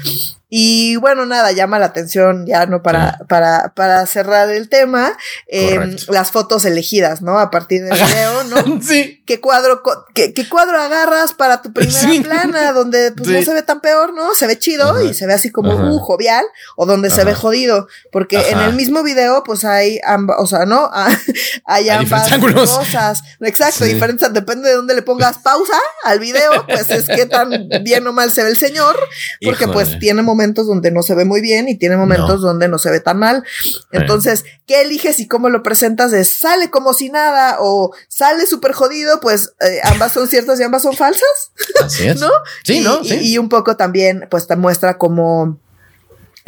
Y 0.52 0.96
bueno, 0.96 1.26
nada, 1.26 1.52
llama 1.52 1.78
la 1.78 1.86
atención 1.86 2.44
ya, 2.44 2.66
¿no? 2.66 2.82
Para, 2.82 3.20
para, 3.28 3.72
para 3.74 4.04
cerrar 4.06 4.50
el 4.50 4.68
tema, 4.68 5.16
eh, 5.46 5.96
las 6.08 6.32
fotos 6.32 6.64
elegidas, 6.64 7.22
¿no? 7.22 7.38
A 7.38 7.52
partir 7.52 7.84
del 7.84 7.94
video, 7.94 8.44
¿no? 8.44 8.82
sí. 8.82 9.22
¿Qué 9.24 9.40
cuadro, 9.40 9.80
qué, 10.12 10.34
qué, 10.34 10.48
cuadro 10.48 10.82
agarras 10.82 11.34
para 11.34 11.62
tu 11.62 11.72
primera 11.72 12.22
plana? 12.24 12.72
Donde 12.72 13.12
pues 13.12 13.28
no 13.28 13.40
se 13.42 13.54
ve 13.54 13.62
tan 13.62 13.80
peor, 13.80 14.12
¿no? 14.12 14.34
Se 14.34 14.48
ve 14.48 14.58
chido 14.58 15.00
y 15.02 15.14
se 15.14 15.28
ve 15.28 15.34
así 15.34 15.52
como, 15.52 15.72
uh, 15.72 15.98
jovial, 16.00 16.44
o 16.74 16.84
donde 16.84 17.10
se 17.10 17.22
ve 17.22 17.32
jodido. 17.32 17.86
Porque 18.10 18.50
en 18.50 18.58
el 18.58 18.72
mismo 18.72 19.04
video, 19.04 19.44
pues 19.44 19.64
hay 19.64 20.00
ambas, 20.04 20.36
o 20.40 20.48
sea, 20.48 20.66
¿no? 20.66 20.90
hay 21.64 21.88
ambas 21.90 22.28
cosas. 22.54 23.22
Exacto, 23.40 23.84
diferentes, 23.84 24.32
depende 24.32 24.68
de 24.68 24.74
dónde 24.74 24.94
le 24.94 25.02
pongas 25.02 25.38
pausa 25.38 25.78
al 26.02 26.18
video, 26.18 26.66
pues 26.66 26.90
es 26.90 27.06
que 27.06 27.26
tan 27.26 27.68
bien 27.84 28.04
o 28.08 28.12
mal 28.12 28.32
se 28.32 28.42
ve 28.42 28.50
el 28.50 28.56
señor, 28.56 28.98
porque 29.40 29.68
pues 29.68 29.96
tiene 30.00 30.22
momentos 30.22 30.39
momentos 30.40 30.66
donde 30.66 30.90
no 30.90 31.02
se 31.02 31.14
ve 31.14 31.26
muy 31.26 31.42
bien 31.42 31.68
y 31.68 31.76
tiene 31.76 31.98
momentos 31.98 32.40
donde 32.40 32.66
no 32.66 32.78
se 32.78 32.90
ve 32.90 33.00
tan 33.00 33.18
mal. 33.18 33.44
Entonces, 33.92 34.44
¿qué 34.66 34.80
eliges 34.80 35.20
y 35.20 35.28
cómo 35.28 35.50
lo 35.50 35.62
presentas? 35.62 36.12
De 36.12 36.24
sale 36.24 36.70
como 36.70 36.94
si 36.94 37.10
nada 37.10 37.58
o 37.60 37.92
sale 38.08 38.46
súper 38.46 38.72
jodido, 38.72 39.20
pues 39.20 39.52
eh, 39.60 39.80
ambas 39.84 40.12
son 40.12 40.28
ciertas 40.28 40.58
y 40.58 40.62
ambas 40.62 40.82
son 40.82 40.96
falsas. 40.96 41.52
Así 41.84 42.08
es. 42.08 42.16
¿No? 42.20 42.30
Sí, 42.64 42.80
¿no? 42.80 43.00
Y, 43.02 43.36
un 43.36 43.50
poco 43.50 43.76
también, 43.76 44.26
pues 44.30 44.46
te 44.46 44.56
muestra 44.56 44.96
cómo 44.96 45.58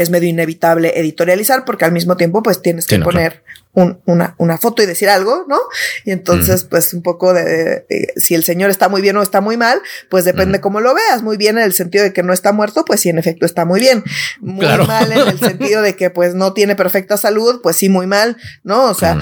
es 0.03 0.11
medio 0.11 0.29
inevitable 0.29 0.99
editorializar 0.99 1.65
porque 1.65 1.85
al 1.85 1.93
mismo 1.93 2.17
tiempo 2.17 2.43
pues 2.43 2.61
tienes 2.63 2.87
que 2.87 2.99
poner 2.99 3.43
una, 3.75 4.35
una, 4.37 4.59
foto 4.59 4.83
y 4.83 4.87
decir 4.87 5.09
algo, 5.09 5.47
¿no? 5.49 5.59
Y 6.05 6.11
entonces, 6.11 6.65
pues 6.65 6.93
un 6.93 7.03
poco 7.03 7.33
de, 7.33 7.87
si 8.17 8.35
el 8.35 8.45
señor 8.45 8.69
está 8.69 8.91
muy 8.91 9.01
bien 9.01 9.17
o 9.17 9.23
está 9.23 9.41
muy 9.41 9.57
mal, 9.57 9.81
pues 10.11 10.27
depende 10.27 10.61
cómo 10.61 10.81
lo 10.81 10.95
veas. 10.95 11.23
Muy 11.23 11.39
bien 11.39 11.57
en 11.57 11.65
el 11.65 11.73
sentido 11.73 12.05
de 12.05 12.13
que 12.13 12.23
no 12.23 12.35
está 12.35 12.53
muerto, 12.53 12.85
pues 12.85 13.01
sí, 13.01 13.09
en 13.09 13.19
efecto 13.19 13.47
está 13.47 13.65
muy 13.65 13.81
bien. 13.81 14.05
Muy 14.41 14.67
mal 14.67 15.11
en 15.11 15.27
el 15.27 15.39
sentido 15.39 15.81
de 15.81 15.97
que 15.97 16.11
pues 16.11 16.35
no 16.35 16.53
tiene 16.53 16.77
perfecta 16.77 17.17
salud, 17.17 17.61
pues 17.63 17.77
sí, 17.77 17.89
muy 17.89 18.07
mal, 18.07 18.37
¿no? 18.63 18.91
O 18.91 18.95
sea, 18.95 19.19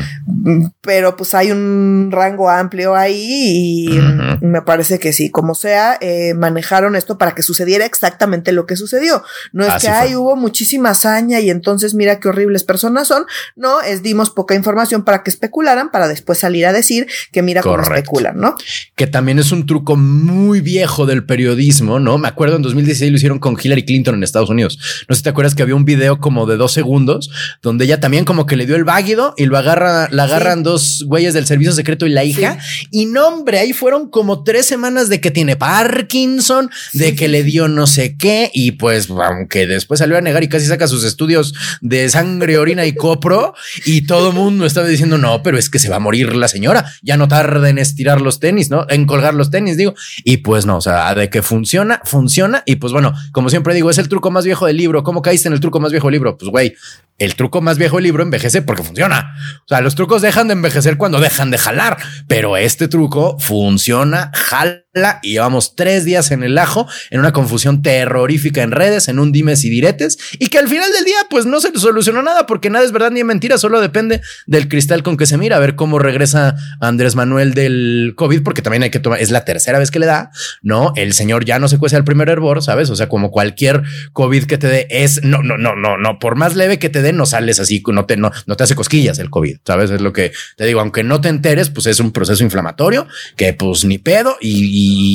pero 0.81 1.16
pues 1.16 1.33
hay 1.35 1.53
un 1.53 2.09
rango 2.11 2.51
amplio 2.51 2.97
ahí 2.97 3.87
y 3.95 4.01
me 4.41 4.62
parece 4.62 4.99
que 4.99 5.12
sí, 5.12 5.30
como 5.30 5.55
sea, 5.55 5.99
eh, 6.01 6.34
manejaron 6.34 6.97
esto 6.97 7.18
para 7.18 7.34
que 7.34 7.43
sucediera 7.43 7.84
exactamente 7.84 8.53
lo 8.53 8.66
que 8.66 8.76
sucedió. 8.76 9.22
No 9.53 9.64
es 9.64 9.82
que, 9.82 9.88
hay 9.88 10.14
hubo 10.14 10.36
muchísima 10.36 10.91
hazaña 10.91 11.41
y 11.41 11.51
entonces 11.51 11.95
mira 11.95 12.20
qué 12.20 12.28
horribles 12.28 12.64
personas 12.64 13.09
son, 13.09 13.24
no, 13.57 13.80
es 13.80 14.03
dimos 14.03 14.30
poca 14.30 14.55
información 14.55 15.05
para 15.05 15.22
que 15.22 15.30
especularan, 15.30 15.91
para 15.91 16.09
después 16.09 16.38
salir 16.38 16.66
a 16.66 16.72
decir 16.72 17.07
que 17.32 17.43
mira 17.43 17.62
cómo 17.62 17.82
especulan, 17.82 18.38
¿no? 18.38 18.57
Que 18.95 19.07
también 19.07 19.38
es 19.38 19.53
un 19.53 19.66
truco 19.66 19.97
muy 19.97 20.61
viejo 20.61 21.07
del 21.07 21.24
periodismo, 21.24 21.99
¿no? 21.99 22.18
Me 22.18 22.28
acuerdo 22.28 22.57
en 22.57 22.62
2016 22.62 23.11
lo 23.11 23.16
hicieron 23.16 23.38
con 23.38 23.57
Hillary 23.61 23.84
Clinton 23.84 24.14
en 24.16 24.22
Estados 24.22 24.51
Unidos. 24.51 24.78
No 25.09 25.14
sé 25.14 25.18
si 25.18 25.24
te 25.24 25.30
acuerdas 25.30 25.55
que 25.55 25.62
había 25.62 25.74
un 25.74 25.84
video 25.84 26.18
como 26.18 26.47
de 26.47 26.57
dos 26.57 26.72
segundos 26.72 27.30
donde 27.62 27.84
ella 27.84 28.01
también 28.01 28.24
como 28.24 28.47
que 28.47 28.57
le 28.57 28.66
dio 28.66 28.76
el 28.76 28.84
váguido 28.84 29.34
y 29.36 29.47
lo 29.47 29.57
agarra, 29.57 30.09
la 30.11 30.24
agarran 30.24 30.62
dos 30.62 31.05
güeyes 31.07 31.34
del 31.34 31.47
servicio 31.47 31.72
secreto 31.72 32.07
y 32.07 32.11
la 32.11 32.24
hija. 32.24 32.59
Y 32.91 33.07
no, 33.07 33.28
hombre, 33.28 33.59
ahí 33.59 33.72
fueron 33.72 34.11
como 34.11 34.30
tres 34.43 34.66
semanas 34.66 35.09
de 35.09 35.20
que 35.20 35.31
tiene 35.31 35.57
Parkinson, 35.57 36.70
de 36.93 37.14
que 37.14 37.28
le 37.28 37.43
dio 37.43 37.68
no 37.68 37.87
sé 37.87 38.16
qué. 38.16 38.51
Y 38.55 38.72
pues, 38.72 39.11
aunque 39.11 39.66
después 39.66 39.99
salió 39.99 40.16
a 40.16 40.20
negar 40.20 40.43
y 40.43 40.49
casi 40.49 40.66
saca 40.66 40.87
sus 40.89 41.05
estudios 41.05 41.55
de 41.81 42.09
sangre, 42.09 42.59
orina 42.59 42.87
y 42.87 42.95
copro 42.95 43.55
y 43.85 44.07
todo 44.07 44.33
mundo 44.33 44.66
estaba 44.66 44.87
diciendo, 44.87 45.18
no, 45.18 45.43
pero 45.43 45.59
es 45.59 45.68
que 45.68 45.78
se 45.78 45.89
va 45.89 45.97
a 45.97 46.01
morir 46.01 46.35
la 46.35 46.49
señora, 46.49 46.87
ya 47.03 47.16
no 47.16 47.28
tarda 47.28 47.68
en 47.68 47.78
estirar 47.78 48.20
los 48.20 48.41
tenis, 48.41 48.70
¿no? 48.70 48.87
En 48.89 49.07
colgar 49.07 49.35
los 49.35 49.51
tenis, 49.51 49.76
digo. 49.76 49.95
Y 50.24 50.39
pues 50.39 50.66
no, 50.66 50.76
o 50.76 50.81
sea, 50.81 51.14
de 51.14 51.28
que 51.28 51.43
funciona, 51.43 52.01
funciona. 52.05 52.62
Y 52.66 52.76
pues 52.76 52.93
bueno, 52.93 53.12
como 53.33 53.51
siempre 53.51 53.74
digo, 53.74 53.91
es 53.91 53.99
el 53.99 54.09
truco 54.09 54.31
más 54.31 54.45
viejo 54.45 54.66
del 54.66 54.76
libro. 54.76 55.03
¿Cómo 55.03 55.22
caíste 55.22 55.49
en 55.49 55.55
el 55.55 55.61
truco 55.61 55.81
más 55.81 55.93
viejo 55.93 56.07
del 56.07 56.12
libro? 56.12 56.37
Pues 56.39 56.51
güey, 56.51 56.74
el 57.20 57.35
truco 57.35 57.61
más 57.61 57.76
viejo 57.76 57.97
del 57.97 58.05
libro 58.05 58.22
envejece 58.22 58.62
porque 58.62 58.83
funciona. 58.83 59.35
O 59.64 59.68
sea, 59.68 59.81
los 59.83 59.95
trucos 59.95 60.22
dejan 60.22 60.49
de 60.49 60.55
envejecer 60.55 60.97
cuando 60.97 61.20
dejan 61.20 61.51
de 61.51 61.59
jalar, 61.59 61.99
pero 62.26 62.57
este 62.57 62.89
truco 62.89 63.39
funciona, 63.39 64.20
jala 64.35 65.21
y 65.23 65.33
llevamos 65.33 65.77
tres 65.77 66.05
días 66.05 66.31
en 66.31 66.43
el 66.43 66.59
ajo, 66.59 66.87
en 67.11 67.21
una 67.21 67.33
confusión 67.33 67.83
terrorífica 67.83 68.62
en 68.62 68.73
redes, 68.73 69.09
en 69.09 69.18
un 69.18 69.33
dimes 69.33 69.64
y 69.64 69.71
diretes, 69.71 70.18
y 70.39 70.49
que 70.49 70.59
al 70.59 70.68
final 70.68 70.91
del 70.93 71.05
día, 71.05 71.16
pues 71.31 71.47
no 71.47 71.61
se 71.61 71.71
solucionó 71.79 72.23
nada 72.23 72.47
porque 72.47 72.71
nada 72.71 72.85
es 72.85 72.93
verdad 72.93 73.11
ni 73.11 73.23
mentira, 73.25 73.59
solo 73.59 73.81
depende 73.81 74.21
del 74.47 74.68
cristal 74.68 75.03
con 75.03 75.16
que 75.16 75.27
se 75.27 75.39
mira, 75.39 75.57
a 75.57 75.61
ver 75.61 75.77
cómo 75.77 75.99
regresa 75.99 76.57
Andrés 76.81 77.14
Manuel 77.14 77.55
del 77.55 78.14
COVID, 78.16 78.43
porque 78.43 78.62
también 78.62 78.83
hay 78.83 78.91
que 78.91 78.99
tomar, 78.99 79.21
es 79.21 79.31
la 79.31 79.45
tercera 79.45 79.79
vez 79.79 79.91
que 79.91 79.99
le 79.99 80.07
da, 80.07 80.31
¿no? 80.62 80.93
El 80.97 81.12
señor 81.12 81.45
ya 81.45 81.59
no 81.59 81.68
se 81.68 81.79
cuece 81.79 81.97
al 81.97 82.05
primer 82.05 82.29
hervor, 82.29 82.62
¿sabes? 82.62 82.91
O 82.91 82.97
sea, 82.97 83.09
como 83.09 83.31
cualquier 83.31 83.83
COVID 84.12 84.45
que 84.45 84.59
te 84.59 84.66
dé, 84.66 84.87
es, 84.91 85.23
no, 85.23 85.43
no, 85.43 85.57
no, 85.57 85.77
no, 85.77 85.97
no, 85.97 86.18
por 86.18 86.37
más 86.37 86.57
leve 86.57 86.79
que 86.79 86.88
te 86.88 87.03
dé, 87.03 87.13
no 87.13 87.26
sales 87.26 87.61
así, 87.61 87.83
no 87.87 88.07
te, 88.07 88.17
no, 88.17 88.30
no 88.47 88.57
te 88.57 88.64
hace 88.64 88.75
cosquillas 88.75 89.18
el 89.18 89.30
COVID, 89.30 89.59
¿sabes? 89.64 89.91
Es 89.91 90.01
lo 90.01 90.13
que 90.13 90.33
te 90.57 90.67
digo, 90.67 90.80
aunque 90.80 91.05
no 91.05 91.21
te 91.21 91.29
enteres, 91.29 91.71
pues 91.71 91.87
es 91.87 92.01
un 92.01 92.13
proceso 92.13 92.42
inflamatorio 92.42 93.07
que 93.37 93.53
pues 93.53 93.84
ni 93.84 93.99
y 94.41 94.61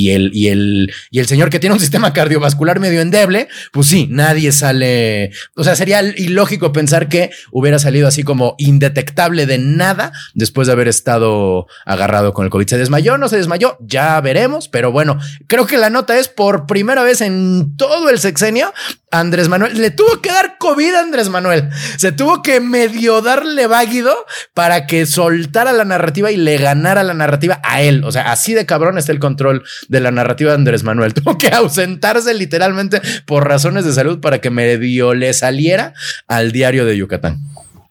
y 0.05 0.11
el, 0.11 0.31
y 0.33 0.47
el, 0.49 0.93
y 1.09 1.19
el 1.19 1.27
señor 1.27 1.49
que 1.49 1.59
tiene 1.59 1.73
un 1.73 1.79
sistema 1.79 2.13
cardiovascular 2.13 2.79
medio 2.79 3.01
endeble, 3.01 3.47
pues 3.71 3.87
sí, 3.87 4.07
nadie 4.09 4.51
sale. 4.51 5.31
O 5.55 5.63
sea, 5.63 5.75
sería 5.75 6.01
ilógico 6.01 6.71
pensar 6.71 7.09
que 7.09 7.31
hubiera 7.51 7.79
salido 7.79 8.07
así 8.07 8.23
como 8.23 8.55
indetectable 8.57 9.45
de 9.45 9.57
nada 9.57 10.11
después 10.33 10.67
de 10.67 10.73
haber 10.73 10.87
estado 10.87 11.67
agarrado 11.85 12.33
con 12.33 12.45
el 12.45 12.51
COVID. 12.51 12.67
¿Se 12.67 12.77
desmayó? 12.77 13.17
¿No 13.17 13.29
se 13.29 13.37
desmayó? 13.37 13.77
Ya 13.81 14.19
veremos, 14.21 14.67
pero 14.67 14.91
bueno, 14.91 15.19
creo 15.47 15.65
que 15.65 15.77
la 15.77 15.89
nota 15.89 16.17
es 16.19 16.27
por 16.27 16.65
primera 16.65 17.03
vez 17.03 17.21
en 17.21 17.75
todo 17.77 18.09
el 18.09 18.19
sexenio 18.19 18.73
Andrés 19.19 19.49
Manuel. 19.49 19.79
Le 19.79 19.91
tuvo 19.91 20.21
que 20.21 20.29
dar 20.29 20.57
COVID 20.57 20.93
a 20.93 20.99
Andrés 21.01 21.29
Manuel. 21.29 21.69
Se 21.97 22.11
tuvo 22.11 22.41
que 22.41 22.59
medio 22.59 23.21
darle 23.21 23.67
váguido 23.67 24.13
para 24.53 24.87
que 24.87 25.05
soltara 25.05 25.73
la 25.73 25.85
narrativa 25.85 26.31
y 26.31 26.37
le 26.37 26.57
ganara 26.57 27.03
la 27.03 27.13
narrativa 27.13 27.59
a 27.63 27.81
él. 27.81 28.03
O 28.03 28.11
sea, 28.11 28.31
así 28.31 28.53
de 28.53 28.65
cabrón 28.65 28.97
está 28.97 29.11
el 29.11 29.19
control 29.19 29.63
de 29.87 29.99
la 29.99 30.11
narrativa 30.11 30.51
de 30.51 30.55
Andrés 30.55 30.83
Manuel. 30.83 31.13
Tuvo 31.15 31.37
que 31.37 31.47
ausentarse 31.47 32.33
literalmente 32.33 33.01
por 33.25 33.47
razones 33.47 33.85
de 33.85 33.93
salud 33.93 34.19
para 34.19 34.39
que 34.39 34.49
medio 34.49 35.13
le 35.13 35.33
saliera 35.33 35.93
al 36.27 36.51
diario 36.51 36.85
de 36.85 36.97
Yucatán. 36.97 37.39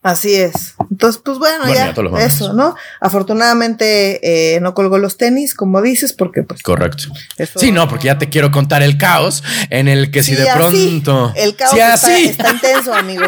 Así 0.02 0.34
es. 0.34 0.73
Entonces, 0.90 1.20
pues 1.24 1.38
bueno, 1.38 1.72
ya, 1.72 1.94
eso, 2.20 2.52
¿no? 2.52 2.74
Afortunadamente 3.00 4.54
eh, 4.54 4.60
no 4.60 4.74
colgó 4.74 4.98
los 4.98 5.16
tenis, 5.16 5.54
como 5.54 5.82
dices, 5.82 6.12
porque 6.12 6.42
pues... 6.42 6.62
Correcto. 6.62 7.04
sí, 7.56 7.72
no, 7.72 7.88
porque 7.88 8.06
ya 8.06 8.18
te 8.18 8.28
quiero 8.28 8.50
contar 8.50 8.82
el 8.82 8.98
caos 8.98 9.42
en 9.70 9.88
el 9.88 10.10
que 10.10 10.22
si 10.22 10.34
de 10.34 10.46
pronto... 10.54 11.32
El 11.36 11.56
caos 11.56 11.72
está, 11.74 12.18
está, 12.18 12.50
intenso, 12.50 12.94
amigo. 12.94 13.24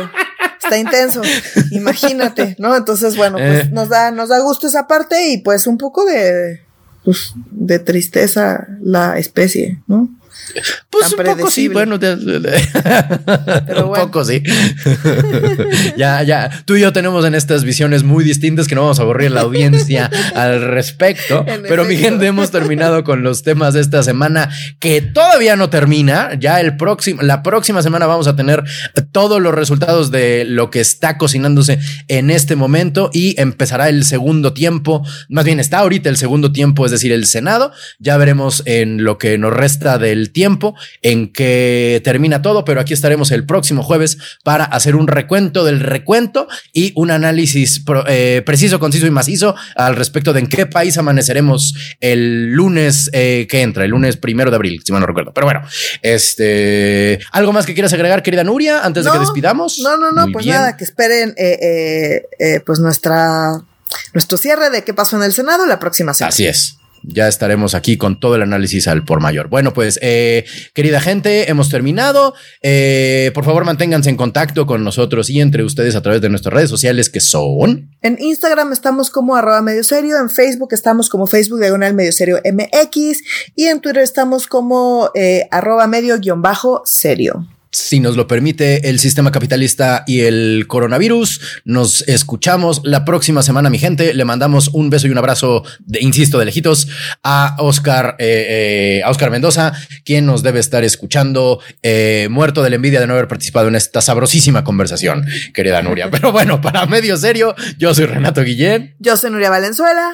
Está 0.63 0.77
intenso. 0.79 1.23
Imagínate, 1.71 2.57
¿no? 2.59 2.77
Entonces, 2.77 3.17
bueno, 3.17 3.39
pues 3.39 3.67
eh. 3.67 3.71
nos 3.73 3.89
da, 3.89 4.11
nos 4.11 4.29
da 4.29 4.39
gusto 4.41 4.67
esa 4.67 4.87
parte 4.87 5.31
y 5.31 5.39
pues 5.39 5.67
un 5.67 5.79
poco 5.79 6.05
de, 6.05 6.63
pues, 7.05 7.33
de 7.51 7.79
tristeza 7.79 8.67
la 8.81 9.19
especie, 9.19 9.81
¿no? 9.87 10.09
Pues 10.91 11.13
un 11.13 11.25
poco 11.25 11.51
sí, 11.51 11.69
bueno, 11.69 11.97
un 13.85 13.93
poco 13.95 14.25
sí. 14.25 14.43
ya, 15.97 16.23
ya, 16.23 16.63
tú 16.65 16.77
y 16.77 16.81
yo 16.81 16.93
tenemos 16.93 17.25
en 17.25 17.35
estas 17.35 17.65
visiones 17.65 18.03
muy 18.03 18.25
distintas 18.25 18.67
que 18.67 18.75
no 18.75 18.83
vamos 18.83 18.99
a 18.99 19.03
aburrir 19.03 19.31
la 19.31 19.43
audiencia 19.43 20.11
al 20.35 20.63
respecto, 20.63 21.45
pero 21.69 21.85
mi 21.85 21.97
gente 21.97 22.27
hemos 22.27 22.51
terminado 22.51 23.05
con 23.05 23.23
los 23.23 23.43
temas 23.43 23.75
de 23.75 23.81
esta 23.81 24.03
semana 24.03 24.51
que 24.79 25.03
todavía 25.03 25.57
no 25.57 25.71
termina. 25.71 26.35
Ya 26.39 26.61
el 26.61 26.77
próximo, 26.77 27.23
la 27.23 27.43
próxima 27.43 27.83
semana 27.83 28.07
vamos 28.07 28.27
a 28.27 28.37
tener 28.37 28.65
todos 29.13 29.41
los 29.41 29.55
resultados 29.55 30.11
de 30.11 30.45
lo 30.45 30.71
que 30.71 30.81
está 30.81 31.19
cocinándose 31.19 31.79
en 32.09 32.31
este 32.31 32.57
momento 32.57 33.11
y 33.13 33.41
empezará 33.41 33.89
el 33.89 34.05
segundo 34.05 34.53
tiempo. 34.53 35.07
Más 35.29 35.45
bien 35.45 35.61
está 35.61 35.79
ahorita 35.79 36.09
el 36.09 36.17
segundo 36.17 36.53
tiempo, 36.53 36.85
es 36.87 36.93
decir, 36.93 37.13
el 37.13 37.27
Senado. 37.27 37.73
Ya 37.99 38.17
veremos 38.17 38.63
en 38.67 39.05
lo 39.05 39.19
que 39.19 39.39
nos 39.39 39.53
resta 39.53 39.99
del 39.99 40.26
tiempo 40.33 40.75
en 41.03 41.33
que 41.33 42.01
termina 42.05 42.43
todo, 42.43 42.65
pero 42.65 42.81
aquí 42.81 42.93
estaremos 42.93 43.31
el 43.31 43.47
próximo 43.47 43.83
jueves 43.83 44.19
para 44.45 44.65
hacer 44.65 44.97
un 44.97 45.09
recuento 45.09 45.65
del 45.65 45.81
recuento 45.81 46.49
y 46.73 46.93
un 46.97 47.11
análisis 47.11 47.83
eh, 48.07 48.43
preciso, 48.45 48.79
conciso 48.79 49.07
y 49.07 49.11
macizo 49.11 49.55
al 49.75 49.97
respecto 49.97 50.33
de 50.33 50.41
en 50.41 50.47
qué 50.49 50.67
país 50.67 50.99
amaneceremos 50.99 51.75
el 52.01 52.53
lunes 52.53 53.11
eh, 53.13 53.47
que 53.49 53.63
entra, 53.63 53.85
el 53.85 53.91
lunes 53.91 54.17
primero 54.17 54.51
de 54.51 54.57
abril, 54.57 54.83
si 54.85 54.93
mal 54.93 55.01
no 55.01 55.07
recuerdo. 55.07 55.33
Pero 55.33 55.47
bueno, 55.47 55.63
este, 56.03 57.19
¿algo 57.33 57.53
más 57.53 57.67
que 57.67 57.75
quieras 57.75 57.93
agregar, 57.93 58.23
querida 58.23 58.45
Nuria, 58.45 58.85
antes 58.85 59.05
de 59.05 59.11
que 59.11 59.19
despidamos? 59.19 59.79
No, 59.79 59.97
no, 59.97 60.13
no, 60.13 60.33
pues 60.33 60.47
nada, 60.47 60.77
que 60.77 60.85
esperen 60.85 61.35
eh, 61.37 62.23
pues 62.65 62.81
nuestra, 62.81 63.63
nuestro 64.13 64.39
cierre 64.39 64.71
de 64.71 64.85
qué 64.85 64.95
pasó 64.95 65.17
en 65.17 65.23
el 65.23 65.33
Senado 65.33 65.67
la 65.67 65.79
próxima 65.79 66.15
semana. 66.15 66.29
Así 66.29 66.47
es 66.47 66.76
ya 67.07 67.29
estaremos 67.29 67.75
aquí 67.75 67.97
con 67.97 68.21
todo 68.21 68.35
el 68.35 68.43
análisis 68.43 68.89
al 68.89 69.05
por 69.05 69.21
mayor. 69.21 69.49
Bueno, 69.49 69.73
pues, 69.73 69.99
eh, 70.03 70.45
querida 70.75 71.01
gente, 71.01 71.51
hemos 71.51 71.69
terminado. 71.69 72.35
Eh, 72.63 73.31
por 73.35 73.45
favor, 73.45 73.65
manténganse 73.65 74.11
en 74.11 74.17
contacto 74.17 74.67
con 74.67 74.85
nosotros 74.85 75.31
y 75.31 75.41
entre 75.41 75.65
ustedes 75.65 75.95
a 75.95 76.03
través 76.03 76.21
de 76.21 76.29
nuestras 76.29 76.53
redes 76.53 76.71
sociales 76.71 77.09
que 77.11 77.21
son. 77.21 77.91
En 78.03 78.17
Instagram 78.21 78.73
estamos 78.73 79.11
como 79.11 79.37
arroba 79.37 79.63
medio 79.63 79.85
serio, 79.85 80.19
en 80.19 80.31
Facebook 80.31 80.71
estamos 80.73 81.09
como 81.09 81.27
Facebook 81.27 81.61
diagonal 81.61 81.95
medio 81.95 82.13
serio 82.13 82.41
MX 82.45 83.23
y 83.55 83.67
en 83.67 83.81
Twitter 83.81 84.03
estamos 84.03 84.47
como 84.47 85.11
eh, 85.15 85.49
arroba 85.51 85.87
medio 85.87 86.19
guion 86.19 86.43
bajo 86.43 86.83
serio 86.85 87.47
si 87.71 88.01
nos 88.01 88.17
lo 88.17 88.27
permite 88.27 88.89
el 88.89 88.99
sistema 88.99 89.33
capitalista 89.33 90.05
y 90.07 90.21
el 90.21 90.65
coronavirus. 90.67 91.41
Nos 91.65 92.03
escuchamos 92.09 92.81
la 92.85 93.05
próxima 93.05 93.43
semana, 93.43 93.71
mi 93.71 93.79
gente. 93.79 94.15
Le 94.15 94.25
mandamos 94.25 94.69
un 94.69 94.91
beso 94.91 95.07
y 95.07 95.11
un 95.11 95.19
abrazo, 95.19 95.65
de, 95.81 96.01
insisto, 96.01 96.39
de 96.39 96.47
lejitos 96.47 96.89
a 97.23 97.57
Oscar, 97.59 98.17
eh, 98.19 98.99
eh, 98.99 99.03
a 99.05 99.11
Oscar 99.11 99.31
Mendoza, 99.31 99.73
quien 100.05 100.27
nos 100.27 100.43
debe 100.43 100.61
estar 100.61 100.85
escuchando, 100.85 101.61
eh, 101.83 102.29
muerto 102.31 102.63
de 102.63 102.71
la 102.71 102.77
envidia 102.77 103.01
de 103.01 103.07
no 103.07 103.15
haber 103.15 103.29
participado 103.29 103.69
en 103.69 103.75
esta 103.75 104.01
sabrosísima 104.01 104.65
conversación, 104.65 105.27
querida 105.53 105.83
Nuria. 105.83 106.11
Pero 106.17 106.33
bueno, 106.33 106.61
para 106.61 106.87
medio 106.87 107.17
serio, 107.17 107.55
yo 107.79 107.95
soy 107.95 108.07
Renato 108.07 108.43
Guillén. 108.43 108.97
Yo 108.99 109.17
soy 109.17 109.31
Nuria 109.31 109.51
Valenzuela. 109.51 110.13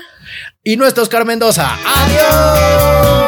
Y 0.65 0.77
nuestro 0.77 1.03
Oscar 1.03 1.24
Mendoza. 1.24 1.77
Adiós. 1.85 3.22